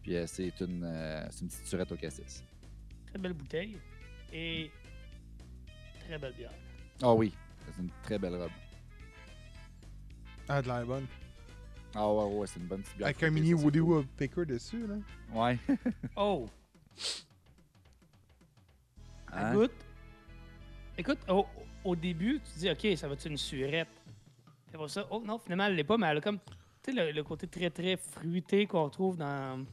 Puis 0.00 0.14
c'est 0.26 0.60
une, 0.60 0.88
c'est 1.30 1.40
une 1.40 1.48
petite 1.48 1.66
surette 1.66 1.90
au 1.90 1.96
cassis. 1.96 2.44
Très 3.06 3.18
belle 3.18 3.32
bouteille. 3.32 3.78
Et 4.32 4.70
très 6.06 6.18
belle 6.18 6.34
bière. 6.34 6.52
Ah 7.02 7.14
oui, 7.14 7.32
c'est 7.66 7.80
une 7.82 7.90
très 8.02 8.18
belle 8.18 8.36
robe. 8.36 8.50
Ah, 10.48 10.60
de 10.60 10.66
l'air 10.68 10.84
bonne. 10.86 11.06
Ah 11.94 12.12
ouais, 12.12 12.24
ouais, 12.36 12.46
c'est 12.46 12.60
une 12.60 12.66
bonne 12.66 12.82
petite 12.82 12.96
bière. 12.98 13.06
Avec 13.08 13.22
un 13.22 13.30
mini 13.30 13.54
Woody 13.54 13.78
cool. 13.80 13.88
Woodpecker 13.98 14.44
dessus. 14.46 14.86
Là. 14.86 14.96
Ouais. 15.32 15.58
Oh! 16.16 16.48
Elle 19.32 19.38
Hein? 19.38 19.54
goûte. 19.54 19.72
Écoute, 20.98 21.18
au, 21.28 21.46
au 21.84 21.96
début, 21.96 22.40
tu 22.44 22.58
dis, 22.58 22.70
OK, 22.70 22.96
ça 22.96 23.06
va 23.08 23.14
être 23.14 23.24
une 23.26 23.36
surette? 23.36 23.88
C'est 24.70 24.76
pour 24.76 24.90
ça. 24.90 25.06
Oh 25.10 25.22
non, 25.24 25.38
finalement, 25.38 25.64
elle 25.66 25.76
l'est 25.76 25.84
pas, 25.84 25.96
mais 25.96 26.06
elle 26.08 26.18
a 26.18 26.20
comme. 26.20 26.38
Tu 26.82 26.92
sais, 26.92 26.92
le, 26.92 27.12
le 27.12 27.24
côté 27.24 27.46
très, 27.46 27.70
très 27.70 27.96
fruité 27.96 28.66
qu'on 28.66 28.84
retrouve 28.84 29.16
dans. 29.16 29.64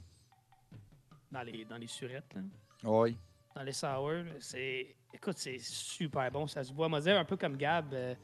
Dans 1.32 1.42
les, 1.44 1.66
dans 1.66 1.78
les 1.78 1.88
surettes, 1.88 2.34
là. 2.36 2.42
Oui. 2.84 3.18
Dans 3.56 3.64
les 3.64 3.74
sour. 3.74 4.12
C'est. 4.40 4.96
Écoute, 5.14 5.38
c'est 5.38 5.58
super 5.60 6.30
bon. 6.32 6.48
Ça 6.48 6.64
se 6.64 6.72
boit, 6.74 6.88
moi, 6.90 7.02
dire, 7.02 7.18
un 7.18 7.26
peu 7.26 7.38
comme 7.38 7.58
Gab. 7.58 7.94
euh, 7.94 8.16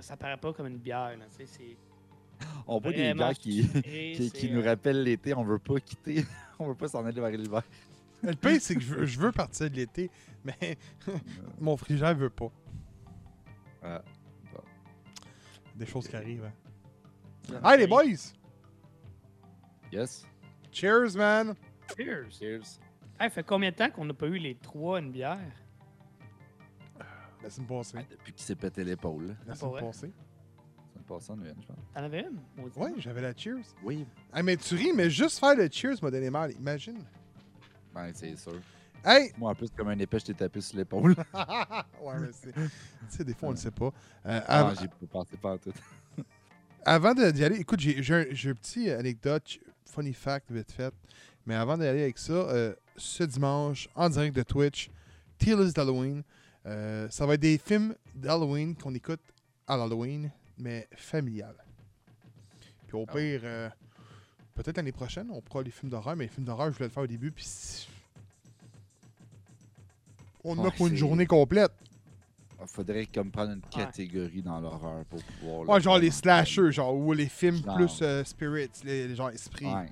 ça 0.00 0.16
paraît 0.16 0.36
pas 0.36 0.52
comme 0.52 0.66
une 0.66 0.78
bière, 0.78 1.16
là. 1.16 1.24
Tu 1.36 1.46
sais, 1.46 1.46
c'est. 1.46 2.46
On 2.66 2.80
boit 2.80 2.92
des 2.92 3.14
bières 3.14 3.34
qui, 3.34 3.68
qui, 4.34 4.50
nous 4.50 4.60
euh, 4.60 4.64
rappellent 4.64 5.02
l'été. 5.02 5.34
On 5.34 5.44
veut 5.44 5.58
pas 5.58 5.78
quitter. 5.80 6.24
On 6.58 6.68
veut 6.68 6.74
pas 6.74 6.88
s'en 6.88 7.04
aller 7.04 7.20
vers 7.20 7.30
l'hiver. 7.30 7.62
Le 8.22 8.34
pire, 8.34 8.60
c'est 8.60 8.74
que 8.76 8.80
je 8.80 8.94
veux, 8.94 9.04
je 9.06 9.18
veux 9.18 9.32
partir 9.32 9.68
de 9.68 9.74
l'été, 9.74 10.08
mais 10.44 10.78
mon 11.60 11.76
frigère 11.76 12.14
veut 12.14 12.30
pas. 12.30 12.50
Ah, 13.82 14.00
Des 15.74 15.86
choses 15.86 16.06
qui 16.06 16.14
arrivent. 16.14 16.44
hein. 17.50 17.60
Hey, 17.64 17.80
les 17.80 17.86
boys! 17.88 18.32
Yes. 19.90 20.24
Cheers, 20.70 21.16
man! 21.16 21.56
Cheers. 21.96 22.30
Cheers. 22.38 22.78
Hey, 23.22 23.30
fait 23.30 23.44
combien 23.44 23.70
de 23.70 23.76
temps 23.76 23.88
qu'on 23.90 24.04
n'a 24.04 24.14
pas 24.14 24.26
eu 24.26 24.38
les 24.38 24.56
trois 24.56 24.98
une 24.98 25.12
bière? 25.12 25.38
La 27.42 27.50
semaine 27.50 27.68
passée. 27.68 27.96
Ouais, 27.96 28.06
depuis 28.10 28.32
qu'il 28.32 28.42
s'est 28.44 28.56
pété 28.56 28.82
l'épaule. 28.82 29.28
là. 29.28 29.34
La 29.46 29.52
Ah, 29.52 29.56
semaine 29.56 29.80
passée. 29.80 30.10
Ça 30.92 30.98
me 30.98 31.04
passe 31.04 31.30
en 31.30 31.34
une, 31.36 31.54
je 31.60 31.66
pense. 31.66 31.76
T'en 31.94 32.02
avais 32.04 32.20
une? 32.24 32.64
Ouais, 32.76 32.92
j'avais 32.98 33.20
la 33.22 33.32
cheers. 33.36 33.62
Oui. 33.84 34.06
Ah, 34.32 34.42
mais 34.42 34.56
tu 34.56 34.74
ris, 34.74 34.92
mais 34.92 35.08
juste 35.08 35.38
faire 35.38 35.54
le 35.56 35.68
cheers 35.70 35.96
m'a 36.02 36.10
donné 36.10 36.30
mal. 36.30 36.50
Imagine. 36.52 36.98
Ben, 37.94 38.10
c'est 38.12 38.34
sûr. 38.36 38.60
Hey! 39.04 39.32
Moi, 39.38 39.50
en 39.50 39.54
plus, 39.54 39.70
comme 39.70 39.88
un 39.88 39.98
épée, 39.98 40.18
je 40.20 40.26
t'ai 40.26 40.34
tapé 40.34 40.60
sur 40.60 40.76
l'épaule. 40.78 41.14
ouais, 42.02 42.18
mais 42.20 42.28
c'est. 42.32 42.52
Tu 42.52 42.60
sais, 43.08 43.24
des 43.24 43.34
fois, 43.34 43.48
on 43.50 43.52
le 43.52 43.56
sait 43.56 43.70
pas. 43.72 43.92
Euh, 44.26 44.40
Ah, 44.46 44.72
j'ai 44.80 44.88
pas 44.88 44.96
pensé 45.10 45.36
pas 45.36 45.52
en 45.54 45.58
tout. 45.58 45.72
avant 46.84 47.14
d'y 47.14 47.44
aller, 47.44 47.56
écoute, 47.60 47.80
j'ai 47.80 48.02
j'ai 48.02 48.14
un, 48.14 48.24
j'ai 48.30 48.50
un 48.50 48.54
petit 48.54 48.90
anecdote, 48.90 49.58
funny 49.86 50.12
fact 50.12 50.50
vite 50.52 50.70
fait. 50.72 50.94
Mais 51.46 51.54
avant 51.54 51.76
d'aller 51.76 52.02
avec 52.02 52.18
ça, 52.18 52.32
euh, 52.32 52.74
ce 52.96 53.24
dimanche, 53.24 53.88
en 53.94 54.08
direct 54.08 54.36
de 54.36 54.42
Twitch, 54.42 54.90
Teal's 55.38 55.72
d'Halloween. 55.72 56.22
Euh, 56.66 57.08
ça 57.10 57.26
va 57.26 57.34
être 57.34 57.40
des 57.40 57.58
films 57.58 57.94
d'Halloween 58.14 58.76
qu'on 58.76 58.94
écoute 58.94 59.20
à 59.66 59.76
l'Halloween, 59.76 60.30
mais 60.58 60.88
familial. 60.94 61.54
Puis 62.86 62.96
au 62.96 63.04
Ah 63.08 63.12
pire, 63.12 63.40
euh, 63.42 63.68
peut-être 64.54 64.76
l'année 64.76 64.92
prochaine, 64.92 65.28
on 65.32 65.40
pourra 65.40 65.62
les 65.62 65.70
films 65.72 65.90
d'horreur, 65.90 66.14
mais 66.14 66.24
les 66.24 66.30
films 66.30 66.46
d'horreur, 66.46 66.68
je 66.70 66.74
voulais 66.76 66.86
le 66.86 66.92
faire 66.92 67.02
au 67.02 67.06
début, 67.08 67.32
puis. 67.32 67.88
On 70.44 70.58
en 70.58 70.64
a 70.64 70.70
pour 70.70 70.88
une 70.88 70.96
journée 70.96 71.26
complète. 71.26 71.72
Il 72.60 72.66
faudrait 72.68 73.06
comme 73.06 73.30
prendre 73.32 73.52
une 73.52 73.60
catégorie 73.62 74.42
dans 74.42 74.60
l'horreur 74.60 75.04
pour 75.06 75.20
pouvoir. 75.22 75.68
Ouais, 75.68 75.80
genre 75.80 75.98
les 75.98 76.12
slashers, 76.12 76.70
genre, 76.70 76.94
ou 76.94 77.12
les 77.12 77.28
films 77.28 77.62
Genre. 77.64 77.74
plus 77.76 77.98
euh, 78.02 78.22
spirits, 78.22 78.70
les, 78.84 79.08
les 79.08 79.16
genre 79.16 79.30
esprits. 79.30 79.66
Ouais. 79.66 79.90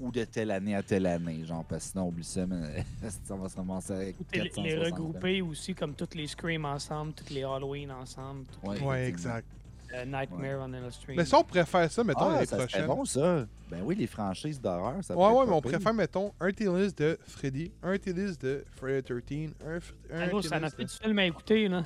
Ou 0.00 0.12
de 0.12 0.24
telle 0.24 0.50
année 0.52 0.76
à 0.76 0.82
telle 0.82 1.06
année, 1.06 1.44
genre, 1.44 1.64
parce 1.64 1.86
que 1.86 1.90
sinon, 1.90 2.08
oublie 2.08 2.22
ça, 2.24 2.46
mais 2.46 2.84
on 3.30 3.36
va 3.36 3.48
se 3.48 3.56
ramasser 3.56 3.92
avec 3.92 4.16
les 4.32 4.48
460 4.48 4.84
regrouper 4.84 5.42
aussi, 5.42 5.74
comme 5.74 5.94
toutes 5.94 6.14
les 6.14 6.26
Scream 6.28 6.64
ensemble, 6.64 7.12
toutes 7.14 7.30
les 7.30 7.42
Halloween 7.42 7.90
ensemble, 7.90 8.44
toutes 8.46 8.80
Ouais, 8.82 9.06
exact. 9.08 9.46
les 9.90 9.98
euh, 9.98 10.04
Nightmare 10.04 10.60
on 10.60 10.72
Elm 10.72 10.90
Street. 10.92 11.14
Mais 11.16 11.24
ça, 11.24 11.38
on 11.40 11.44
faire 11.64 11.90
ça, 11.90 12.04
mettons, 12.04 12.28
Ah, 12.28 12.32
l'année 12.34 12.46
ça 12.46 12.56
serait 12.56 12.66
prochaine. 12.68 12.86
bon, 12.86 13.04
ça. 13.04 13.46
Ben 13.70 13.80
oui, 13.82 13.96
les 13.96 14.06
franchises 14.06 14.60
d'horreur, 14.60 15.02
ça 15.02 15.16
ouais, 15.16 15.30
ouais, 15.32 15.46
mais 15.46 15.52
on 15.52 15.60
pire. 15.60 15.80
faire, 15.80 15.94
mettons, 15.94 16.32
un 16.38 16.48
list 16.48 16.98
de 16.98 17.18
Freddy, 17.26 17.72
un 17.82 17.94
list 17.94 18.40
de 18.42 18.64
Friday 18.76 19.02
13, 19.02 19.54
un, 19.66 19.76
un 19.76 19.80
Ah, 20.12 20.42
ça 20.42 20.58
en 20.58 20.62
a 20.62 20.64
list 20.66 20.76
fait 20.76 20.84
de... 20.84 20.88
du 20.88 20.94
film 20.94 21.18
à 21.18 21.24
écouter, 21.26 21.68
là. 21.68 21.84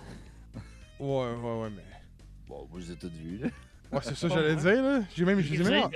Ouais, 1.00 1.08
ouais, 1.08 1.60
ouais, 1.62 1.70
mais... 1.74 1.82
Bon, 2.46 2.68
moi, 2.70 2.80
je 2.80 2.86
les 2.88 2.92
ai 2.92 2.96
toutes 2.96 3.12
vues, 3.14 3.38
là. 3.38 3.48
Ouais, 3.90 4.00
c'est 4.02 4.14
ça 4.16 4.28
que 4.28 4.34
j'allais 4.34 4.56
dire, 4.56 4.82
là. 4.82 5.00
J'ai 5.16 5.24
même, 5.24 5.40
je 5.40 5.54
les 5.54 5.60
ai 5.60 5.70
même, 5.70 5.84
en... 5.84 5.90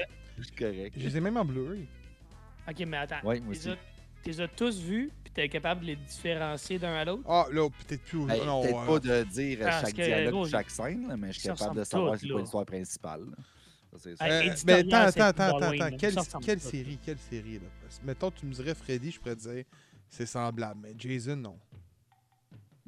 Correct. 0.58 0.94
je 0.96 1.02
les 1.08 1.16
ai 1.16 1.20
même 1.20 1.37
en 1.37 1.44
Blu-ray. 1.44 1.87
Ok, 2.68 2.85
mais 2.87 2.96
attends. 2.96 3.20
Ouais, 3.25 3.40
moi 3.40 3.54
tu 3.54 3.61
les 3.61 3.68
aussi. 3.68 3.70
as- 3.70 4.23
Tu 4.23 4.30
les 4.30 4.40
as 4.40 4.49
tous 4.49 4.80
vus, 4.80 5.12
puis 5.23 5.32
t'es 5.32 5.49
capable 5.49 5.82
de 5.82 5.87
les 5.87 5.96
différencier 5.96 6.78
d'un 6.80 6.94
à 6.94 7.04
l'autre? 7.04 7.23
Ah, 7.28 7.46
là, 7.52 7.68
peut-être 7.70 8.02
plus... 8.02 8.28
Hey, 8.28 8.44
non, 8.44 8.61
Peut-être 8.62 8.78
euh, 8.82 8.87
pas 8.87 8.99
de 8.99 9.23
dire 9.25 9.58
Parce 9.62 9.80
chaque 9.82 9.94
que, 9.94 10.02
dialogue 10.02 10.32
gros, 10.32 10.44
ou 10.46 10.49
chaque 10.49 10.70
scène, 10.70 11.06
là, 11.08 11.16
mais 11.16 11.32
je 11.32 11.38
suis 11.38 11.49
capable 11.49 11.76
de 11.76 11.85
savoir 11.85 12.18
c'est 12.18 12.28
quoi 12.28 12.40
l'histoire 12.40 12.66
principale. 12.66 13.25
Ça, 13.96 14.11
Euh, 14.11 14.54
ben, 14.64 14.92
attends, 14.92 15.20
attends, 15.20 15.44
attends, 15.44 15.56
attends. 15.58 15.73
là. 15.73 15.90
Quelle, 16.42 16.61
série, 16.61 16.99
quelle 17.04 17.18
série, 17.18 17.54
là? 17.61 17.68
Mettons, 18.04 18.30
tu 18.32 18.44
me 18.46 18.52
dirais 18.52 18.75
Freddy, 18.75 19.11
je 19.12 19.20
pourrais 19.20 19.37
te 19.37 19.40
dire 19.49 19.64
c'est 20.11 20.26
semblable, 20.26 20.80
mais 20.82 20.92
Jason, 20.99 21.37
non. 21.37 21.56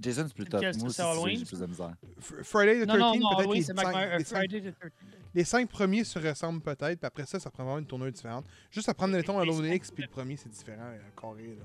Jason, 0.01 0.25
c'est 0.27 0.35
plus 0.35 0.45
top. 0.45 0.61
c'est- 0.61 0.79
Moi 0.79 0.89
aussi, 0.89 1.37
j'ai 1.37 1.45
plus 1.45 1.61
de 1.61 1.67
misère. 1.67 1.95
Friday 2.21 2.83
the 2.85 2.87
13, 2.89 2.89
Non, 2.89 2.99
non, 2.99 3.17
non, 3.21 3.37
peut-être 3.37 3.65
cinq- 3.65 4.25
Friday 4.27 4.61
the 4.61 4.75
13th. 4.79 4.93
Les 5.35 5.45
cinq 5.45 5.69
premiers 5.69 6.05
se 6.05 6.19
ressemblent 6.19 6.61
peut-être, 6.61 6.99
puis 6.99 7.07
après 7.07 7.27
ça, 7.27 7.39
ça 7.41 7.51
prend 7.51 7.65
vraiment 7.65 7.79
une 7.79 7.87
tournure 7.87 8.11
différente. 8.13 8.45
Juste 8.71 8.89
à 8.89 8.95
prendre, 8.95 9.13
Les- 9.13 9.19
mettons, 9.19 9.39
les 9.41 9.43
Halloween 9.49 9.71
cinq- 9.71 9.77
X, 9.77 9.91
puis 9.91 10.03
le 10.05 10.09
premier, 10.09 10.37
c'est 10.37 10.49
différent, 10.49 10.83
euh, 10.85 10.99
carré, 11.21 11.57
là. 11.59 11.65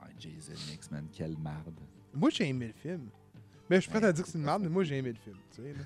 Ah, 0.00 0.06
Jason 0.18 0.52
X, 0.74 0.90
man, 0.90 1.06
quelle 1.12 1.36
merde. 1.38 1.74
Moi, 2.14 2.30
j'ai 2.30 2.48
aimé 2.48 2.68
le 2.68 2.72
film. 2.72 3.08
Mais 3.68 3.76
je 3.76 3.80
suis 3.82 3.90
prêt 3.90 4.04
à 4.04 4.12
dire 4.12 4.24
que 4.24 4.30
c'est 4.30 4.38
une 4.38 4.44
merde, 4.44 4.62
mais 4.62 4.68
moi, 4.68 4.84
j'ai 4.84 4.96
aimé 4.98 5.10
le 5.12 5.18
film, 5.18 5.36
tu 5.54 5.62
sais, 5.62 5.72
là. 5.72 5.84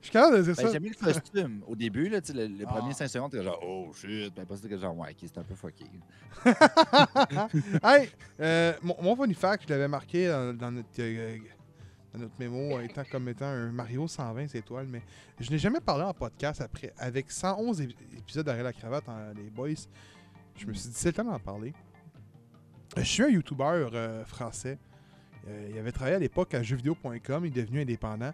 Je 0.00 0.04
suis 0.06 0.12
capable 0.12 0.36
de 0.36 0.42
dire 0.42 0.54
Ben, 0.54 0.62
ça. 0.62 0.72
J'aime 0.72 0.82
bien 0.84 0.92
le 1.00 1.12
costume. 1.12 1.62
Au 1.66 1.74
début, 1.74 2.08
là, 2.08 2.20
tu 2.20 2.28
sais, 2.32 2.32
le, 2.32 2.46
le 2.46 2.64
Ah. 2.68 2.72
premier 2.72 2.92
5 2.94 3.08
secondes, 3.08 3.32
t'es 3.32 3.42
genre, 3.42 3.58
oh 3.64 3.92
shit. 3.92 4.32
Ben, 4.32 4.42
après 4.42 4.56
t'es 4.56 4.78
genre, 4.78 4.96
ouais, 4.96 5.10
ok, 5.10 5.16
c'est 5.22 5.38
un 5.38 5.42
peu 5.42 5.56
fucké. 5.56 5.84
hey, 7.82 8.08
euh, 8.40 8.72
mon, 8.82 8.96
mon 9.02 9.16
funny 9.16 9.34
fact, 9.34 9.64
je 9.66 9.68
l'avais 9.72 9.88
marqué 9.88 10.28
dans, 10.28 10.56
dans 10.56 10.70
notre, 10.70 10.88
euh, 11.00 11.38
notre 12.14 12.32
mémo 12.38 12.80
étant 12.80 13.02
comme 13.10 13.28
étant 13.28 13.46
un 13.46 13.70
Mario 13.70 14.08
120 14.08 14.54
étoiles, 14.54 14.86
mais 14.88 15.02
je 15.38 15.50
n'ai 15.50 15.58
jamais 15.58 15.80
parlé 15.80 16.04
en 16.04 16.14
podcast 16.14 16.60
après. 16.60 16.92
Avec 16.98 17.30
111 17.30 17.82
ép- 17.82 17.94
épisodes 18.16 18.46
derrière 18.46 18.64
la 18.64 18.72
cravate, 18.72 19.08
en, 19.08 19.32
les 19.34 19.50
boys, 19.50 19.68
je 20.56 20.66
me 20.66 20.72
suis 20.72 20.88
dit, 20.88 20.94
c'est 20.94 21.08
le 21.10 21.12
temps 21.14 21.24
d'en 21.24 21.38
parler. 21.38 21.72
Euh, 22.96 23.02
Je 23.02 23.08
suis 23.08 23.22
un 23.22 23.28
YouTuber 23.28 23.88
euh, 23.92 24.24
français. 24.24 24.78
Euh, 25.46 25.68
il 25.70 25.78
avait 25.78 25.92
travaillé 25.92 26.16
à 26.16 26.18
l'époque 26.18 26.54
à 26.54 26.62
jeuxvideo.com, 26.62 27.44
il 27.46 27.58
est 27.58 27.62
devenu 27.62 27.82
indépendant. 27.82 28.32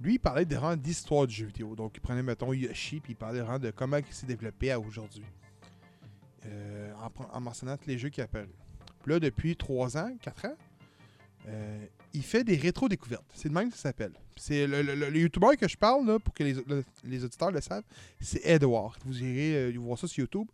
Lui, 0.00 0.14
il 0.14 0.18
parlait 0.18 0.44
des 0.44 0.56
rangs 0.56 0.76
d'histoire 0.76 1.26
du 1.28 1.34
jeu 1.34 1.46
vidéo. 1.46 1.76
Donc, 1.76 1.92
il 1.96 2.00
prenait, 2.00 2.24
mettons, 2.24 2.52
Yoshi, 2.52 2.98
puis 2.98 3.12
il 3.12 3.16
parlait 3.16 3.40
vraiment 3.40 3.60
de 3.60 3.70
comment 3.70 3.98
il 3.98 4.12
s'est 4.12 4.26
développé 4.26 4.72
à 4.72 4.80
aujourd'hui. 4.80 5.24
Euh, 6.44 6.92
en, 7.32 7.40
mentionnant 7.40 7.76
tous 7.76 7.86
les 7.86 7.98
jeux 7.98 8.08
qui 8.08 8.20
apparus. 8.20 8.48
Puis 9.04 9.12
là, 9.12 9.20
depuis 9.20 9.56
3 9.56 9.96
ans, 9.96 10.10
4 10.20 10.46
ans, 10.46 10.56
il 12.14 12.22
fait 12.22 12.44
des 12.44 12.56
rétro-découvertes. 12.56 13.24
C'est 13.34 13.48
de 13.48 13.54
même 13.54 13.70
que 13.70 13.76
ça 13.76 13.82
s'appelle. 13.84 14.12
C'est 14.36 14.66
le, 14.66 14.82
le, 14.82 14.94
le- 14.94 15.10
le 15.10 15.18
YouTuber 15.18 15.56
que 15.58 15.68
je 15.68 15.76
parle, 15.76 16.06
là, 16.06 16.18
pour 16.18 16.32
que 16.34 16.42
les, 16.44 16.54
le- 16.54 16.84
les 17.04 17.24
auditeurs 17.24 17.50
le 17.50 17.60
savent, 17.60 17.84
c'est 18.20 18.40
Edward. 18.44 18.96
Vous 19.04 19.22
irez 19.22 19.56
euh, 19.74 19.78
voir 19.78 19.98
ça 19.98 20.06
sur 20.06 20.20
YouTube. 20.22 20.46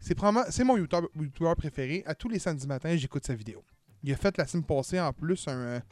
C'est 0.00 0.14
probablement- 0.14 0.50
c'est 0.50 0.64
mon 0.64 0.76
YouTuber, 0.76 1.08
YouTuber 1.16 1.52
préféré. 1.56 2.02
À 2.06 2.14
tous 2.14 2.28
les 2.28 2.38
samedis 2.38 2.66
matins, 2.66 2.96
j'écoute 2.96 3.26
sa 3.26 3.34
vidéo. 3.34 3.62
Il 4.02 4.12
a 4.12 4.16
fait 4.16 4.36
la 4.38 4.46
semaine 4.46 4.64
passée 4.64 4.98
en 4.98 5.12
plus 5.12 5.46
un, 5.48 5.82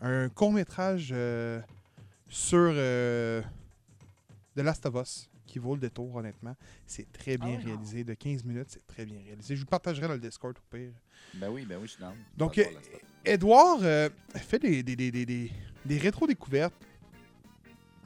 un 0.00 0.28
court-métrage 0.28 1.10
euh, 1.12 1.60
sur 2.28 2.58
euh, 2.72 3.40
The 4.56 4.60
Last 4.62 4.84
of 4.86 4.94
Us 4.96 5.30
qui 5.46 5.60
vaut 5.60 5.74
le 5.76 5.80
détour, 5.80 6.12
honnêtement. 6.16 6.56
C'est 6.86 7.10
très 7.12 7.38
bien 7.38 7.56
Ah 7.60 7.64
réalisé. 7.64 8.02
De 8.02 8.14
15 8.14 8.44
minutes, 8.44 8.66
c'est 8.68 8.86
très 8.88 9.04
bien 9.06 9.20
réalisé. 9.24 9.54
Je 9.54 9.60
vous 9.60 9.66
partagerai 9.66 10.08
dans 10.08 10.14
le 10.14 10.18
Discord 10.18 10.56
au 10.58 10.76
pire. 10.76 10.90
Ben 11.34 11.48
oui, 11.50 11.64
ben 11.64 11.78
oui, 11.80 11.86
je 11.86 11.92
suis. 11.92 12.02
Donc, 12.36 12.60
Edouard 13.26 13.78
euh, 13.82 14.08
fait 14.34 14.58
des, 14.58 14.82
des, 14.82 15.98
rétro-découvertes. 15.98 16.74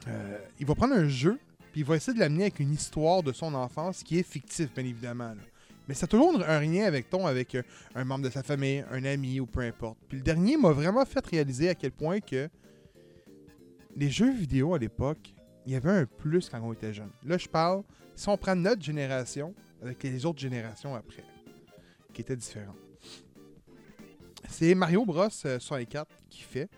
Euh, 0.07 0.37
il 0.59 0.65
va 0.65 0.73
prendre 0.73 0.95
un 0.95 1.07
jeu, 1.07 1.37
puis 1.71 1.81
il 1.81 1.85
va 1.85 1.95
essayer 1.95 2.13
de 2.13 2.19
l'amener 2.19 2.43
avec 2.43 2.59
une 2.59 2.73
histoire 2.73 3.21
de 3.21 3.31
son 3.31 3.53
enfance 3.53 4.03
qui 4.03 4.17
est 4.17 4.23
fictive, 4.23 4.69
bien 4.73 4.83
évidemment. 4.83 5.33
Mais 5.87 5.93
ça 5.93 6.05
a 6.05 6.07
toujours 6.07 6.41
un 6.47 6.61
lien 6.61 6.85
avec 6.85 7.09
ton, 7.09 7.27
avec 7.27 7.53
euh, 7.53 7.61
un 7.93 8.03
membre 8.03 8.25
de 8.25 8.29
sa 8.31 8.41
famille, 8.41 8.83
un 8.91 9.03
ami 9.05 9.39
ou 9.39 9.45
peu 9.45 9.61
importe. 9.61 9.97
Puis 10.09 10.17
le 10.17 10.23
dernier 10.23 10.57
m'a 10.57 10.71
vraiment 10.71 11.05
fait 11.05 11.25
réaliser 11.25 11.69
à 11.69 11.75
quel 11.75 11.91
point 11.91 12.19
que 12.19 12.49
les 13.95 14.09
jeux 14.09 14.33
vidéo 14.33 14.73
à 14.73 14.79
l'époque, 14.79 15.33
il 15.67 15.73
y 15.73 15.75
avait 15.75 15.91
un 15.91 16.05
plus 16.05 16.49
quand 16.49 16.59
on 16.63 16.73
était 16.73 16.93
jeune. 16.93 17.11
Là, 17.25 17.37
je 17.37 17.47
parle, 17.47 17.83
si 18.15 18.27
on 18.27 18.37
prend 18.37 18.55
notre 18.55 18.81
génération 18.81 19.53
avec 19.83 20.01
les 20.01 20.25
autres 20.25 20.39
générations 20.39 20.95
après, 20.95 21.23
qui 22.13 22.21
étaient 22.21 22.35
différentes. 22.35 22.90
C'est 24.51 24.75
Mario 24.75 25.05
Bros 25.05 25.27
euh, 25.45 25.59
64 25.59 26.07
qui 26.29 26.41
fait. 26.43 26.69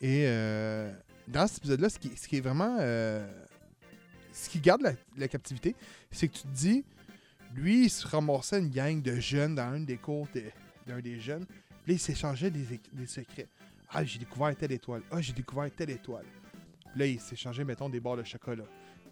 Et 0.00 0.24
euh, 0.26 0.92
dans 1.26 1.46
cet 1.46 1.58
épisode-là, 1.58 1.88
ce 1.90 1.98
qui, 1.98 2.16
ce 2.16 2.26
qui 2.26 2.36
est 2.36 2.40
vraiment. 2.40 2.76
euh, 2.80 3.26
ce 4.32 4.48
qui 4.48 4.60
garde 4.60 4.82
la, 4.82 4.92
la 5.16 5.26
captivité, 5.28 5.74
c'est 6.12 6.28
que 6.28 6.34
tu 6.34 6.42
te 6.42 6.48
dis, 6.54 6.84
lui, 7.56 7.84
il 7.86 7.90
se 7.90 8.06
ramassait 8.06 8.60
une 8.60 8.70
gang 8.70 9.02
de 9.02 9.16
jeunes 9.16 9.54
dans 9.56 9.74
une 9.74 9.84
des 9.84 9.96
cours 9.96 10.28
de- 10.34 10.44
d'un 10.86 11.00
des 11.00 11.18
jeunes. 11.18 11.44
Puis 11.82 11.92
là, 11.92 11.94
il 11.94 11.98
s'échangeait 11.98 12.50
des, 12.50 12.80
des 12.92 13.06
secrets. 13.06 13.48
Ah, 13.90 14.04
j'ai 14.04 14.18
découvert 14.20 14.54
telle 14.54 14.72
étoile. 14.72 15.02
Ah, 15.10 15.20
j'ai 15.20 15.32
découvert 15.32 15.68
telle 15.74 15.90
étoile. 15.90 16.24
Puis 16.92 17.00
là, 17.00 17.06
il 17.06 17.20
s'échangeait, 17.20 17.64
mettons, 17.64 17.88
des 17.88 17.98
barres 18.00 18.16
de 18.18 18.22
chocolat. 18.24 18.64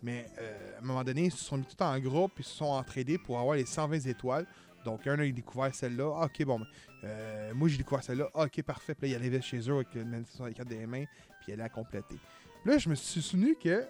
Mais 0.03 0.27
euh, 0.39 0.77
à 0.77 0.79
un 0.79 0.87
moment 0.87 1.03
donné, 1.03 1.25
ils 1.25 1.33
se 1.33 1.43
sont 1.45 1.57
mis 1.57 1.65
tout 1.67 1.83
en 1.83 1.99
groupe, 1.99 2.33
ils 2.39 2.45
se 2.45 2.55
sont 2.55 2.67
entraînés 2.67 3.19
pour 3.19 3.41
avoir 3.41 3.57
les 3.57 3.67
120 3.67 4.07
étoiles. 4.07 4.47
Donc, 4.87 5.07
un 5.07 5.19
a 5.19 5.29
découvert 5.29 5.75
celle-là. 5.75 6.13
Ah, 6.21 6.25
ok, 6.27 6.45
bon, 6.45 6.61
euh, 7.05 7.53
moi, 7.55 7.69
j'ai 7.69 7.77
découvert 7.77 8.03
celle-là. 8.03 8.31
Ah, 8.35 8.45
ok, 8.45 8.63
parfait. 8.63 8.95
Puis 8.95 9.11
là, 9.11 9.17
il 9.17 9.21
arrivait 9.21 9.43
chez 9.43 9.59
eux 9.69 9.75
avec 9.75 9.95
le 9.95 10.05
Nintendo 10.05 10.27
64 10.37 10.67
des 10.69 10.87
mains, 10.87 11.05
puis 11.05 11.49
il 11.49 11.53
allait 11.55 11.63
la 11.65 11.69
compléter. 11.69 12.17
Puis 12.63 12.71
là, 12.73 12.79
je 12.79 12.89
me 12.89 12.95
suis 12.95 13.21
souvenu 13.21 13.55
que 13.63 13.85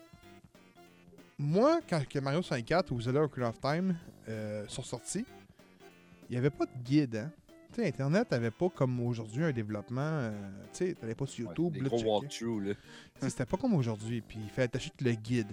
moi, 1.38 1.80
quand 1.88 2.02
que 2.08 2.18
Mario 2.18 2.42
64 2.42 2.90
ou 2.92 3.00
Zelda 3.00 3.22
Ocarina 3.22 3.50
of 3.50 3.60
Time 3.60 3.96
euh, 4.28 4.64
sont 4.68 4.82
sortis, 4.82 5.24
il 6.28 6.32
n'y 6.32 6.36
avait 6.38 6.50
pas 6.50 6.64
de 6.66 6.70
guide. 6.82 7.16
Hein? 7.16 7.30
Tu 7.72 7.82
sais, 7.82 7.88
Internet 7.88 8.30
n'avait 8.30 8.50
pas 8.50 8.68
comme 8.70 8.98
aujourd'hui 9.00 9.44
un 9.44 9.52
développement. 9.52 10.00
euh, 10.00 10.30
tu 10.72 10.86
sais, 10.86 10.94
t'allais 10.94 11.14
pas 11.14 11.26
sur 11.26 11.46
Ouais, 11.48 11.54
YouTube. 11.56 11.74
des 11.74 11.80
là, 11.80 12.74
C'était 13.28 13.44
pas 13.46 13.56
comme 13.58 13.74
aujourd'hui. 13.74 14.22
Puis 14.22 14.38
il 14.42 14.48
fallait 14.50 14.68
t'acheter 14.68 15.04
le 15.04 15.12
guide. 15.12 15.52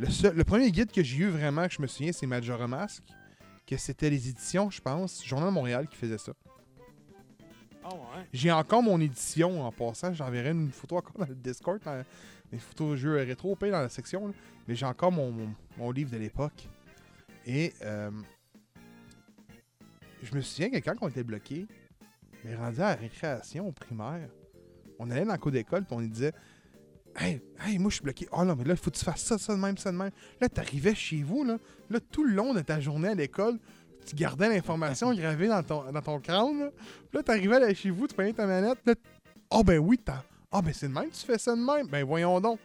Le, 0.00 0.06
seul- 0.10 0.34
le 0.34 0.44
premier 0.44 0.70
guide 0.72 0.90
que 0.90 1.02
j'ai 1.02 1.18
eu 1.18 1.28
vraiment, 1.28 1.66
que 1.68 1.74
je 1.74 1.82
me 1.82 1.86
souviens, 1.86 2.12
c'est 2.12 2.26
Majora 2.26 2.66
Mask. 2.66 3.02
Que 3.70 3.76
c'était 3.76 4.10
les 4.10 4.28
éditions, 4.28 4.68
je 4.68 4.80
pense, 4.80 5.24
Journal 5.24 5.48
de 5.50 5.54
Montréal 5.54 5.86
qui 5.86 5.94
faisait 5.96 6.18
ça. 6.18 6.32
Ah 7.84 7.88
ouais. 7.94 8.26
J'ai 8.32 8.50
encore 8.50 8.82
mon 8.82 9.00
édition 9.00 9.64
en 9.64 9.70
passant. 9.70 10.12
J'enverrai 10.12 10.50
une 10.50 10.72
photo 10.72 10.96
encore 10.96 11.16
dans 11.16 11.26
le 11.26 11.36
Discord, 11.36 11.80
dans 11.84 12.04
les 12.50 12.58
photos 12.58 12.98
jeux 12.98 13.14
rétro, 13.18 13.56
dans 13.60 13.70
la 13.70 13.88
section. 13.88 14.26
là. 14.26 14.34
Mais 14.66 14.74
j'ai 14.74 14.86
encore 14.86 15.12
mon, 15.12 15.30
mon- 15.30 15.54
mon 15.78 15.90
livre 15.92 16.10
de 16.10 16.16
l'époque. 16.16 16.68
Et 17.46 17.72
euh, 17.82 18.10
je 20.22 20.34
me 20.34 20.40
souviens 20.40 20.70
que 20.70 20.78
quand 20.78 20.94
on 21.00 21.08
était 21.08 21.22
bloqué, 21.22 21.66
mais 22.44 22.56
rendu 22.56 22.80
à 22.80 22.90
la 22.90 22.94
récréation 22.96 23.68
au 23.68 23.72
primaire, 23.72 24.28
on 24.98 25.08
allait 25.10 25.22
dans 25.24 25.30
la 25.32 25.38
cour 25.38 25.52
d'école 25.52 25.82
et 25.88 25.94
on 25.94 26.00
disait 26.00 26.32
Hey, 27.20 27.42
hey, 27.66 27.78
moi 27.78 27.90
je 27.90 27.96
suis 27.96 28.02
bloqué. 28.02 28.26
Oh 28.32 28.44
non, 28.44 28.56
mais 28.56 28.64
là, 28.64 28.72
il 28.72 28.76
faut 28.78 28.90
que 28.90 28.96
tu 28.96 29.04
fasses 29.04 29.22
ça, 29.22 29.36
ça 29.36 29.54
de 29.54 29.60
même, 29.60 29.76
ça 29.76 29.92
de 29.92 29.96
même. 29.96 30.10
Là, 30.40 30.48
t'arrivais 30.48 30.94
chez 30.94 31.22
vous, 31.22 31.44
là, 31.44 31.58
là, 31.90 32.00
tout 32.00 32.24
le 32.24 32.34
long 32.34 32.54
de 32.54 32.60
ta 32.60 32.80
journée 32.80 33.08
à 33.08 33.14
l'école, 33.14 33.58
tu 34.06 34.16
gardais 34.16 34.48
l'information 34.48 35.12
gravée 35.14 35.48
dans 35.48 35.62
ton, 35.62 35.92
dans 35.92 36.00
ton 36.00 36.18
crâne. 36.18 36.58
Là, 36.60 36.70
là 37.12 37.22
t'arrivais 37.22 37.60
là, 37.60 37.74
chez 37.74 37.90
vous, 37.90 38.06
tu 38.06 38.14
prenais 38.14 38.32
ta 38.32 38.46
manette. 38.46 38.78
Là, 38.86 38.94
oh 39.50 39.62
ben 39.62 39.78
oui, 39.78 39.98
t'as. 39.98 40.24
Ah 40.50 40.62
ben 40.62 40.72
c'est 40.72 40.88
de 40.88 40.94
même, 40.94 41.10
tu 41.10 41.24
fais 41.26 41.38
ça 41.38 41.54
de 41.54 41.60
même. 41.60 41.86
Ben 41.88 42.04
voyons 42.04 42.40
donc. 42.40 42.58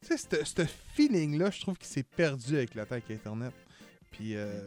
Tu 0.00 0.16
sais, 0.16 0.44
ce- 0.44 0.66
feeling-là, 0.94 1.50
je 1.50 1.60
trouve 1.60 1.76
qu'il 1.76 1.88
s'est 1.88 2.02
perdu 2.02 2.56
avec 2.56 2.74
l'attaque 2.74 3.10
Internet. 3.10 3.52
Puis 4.10 4.36
euh, 4.36 4.60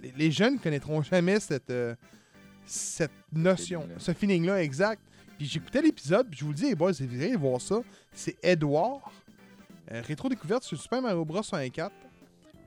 les, 0.00 0.12
les 0.16 0.30
jeunes 0.30 0.58
connaîtront 0.58 1.02
jamais 1.02 1.40
cette, 1.40 1.70
euh, 1.70 1.94
cette 2.64 3.10
notion, 3.32 3.88
ce 3.98 4.12
feeling-là 4.12 4.62
exact. 4.62 5.02
Puis 5.38 5.46
j'écoutais 5.46 5.82
l'épisode, 5.82 6.28
puis 6.28 6.38
je 6.40 6.44
vous 6.44 6.50
le 6.52 6.56
dis, 6.56 6.64
les 6.64 6.74
boys, 6.74 6.92
vous 6.92 7.02
allez 7.02 7.36
voir 7.36 7.60
ça. 7.60 7.80
C'est 8.12 8.36
Edouard, 8.42 9.12
euh, 9.90 10.00
rétro-découverte 10.02 10.62
sur 10.62 10.80
Super 10.80 11.02
Mario 11.02 11.24
Bros. 11.24 11.42
64. 11.42 11.92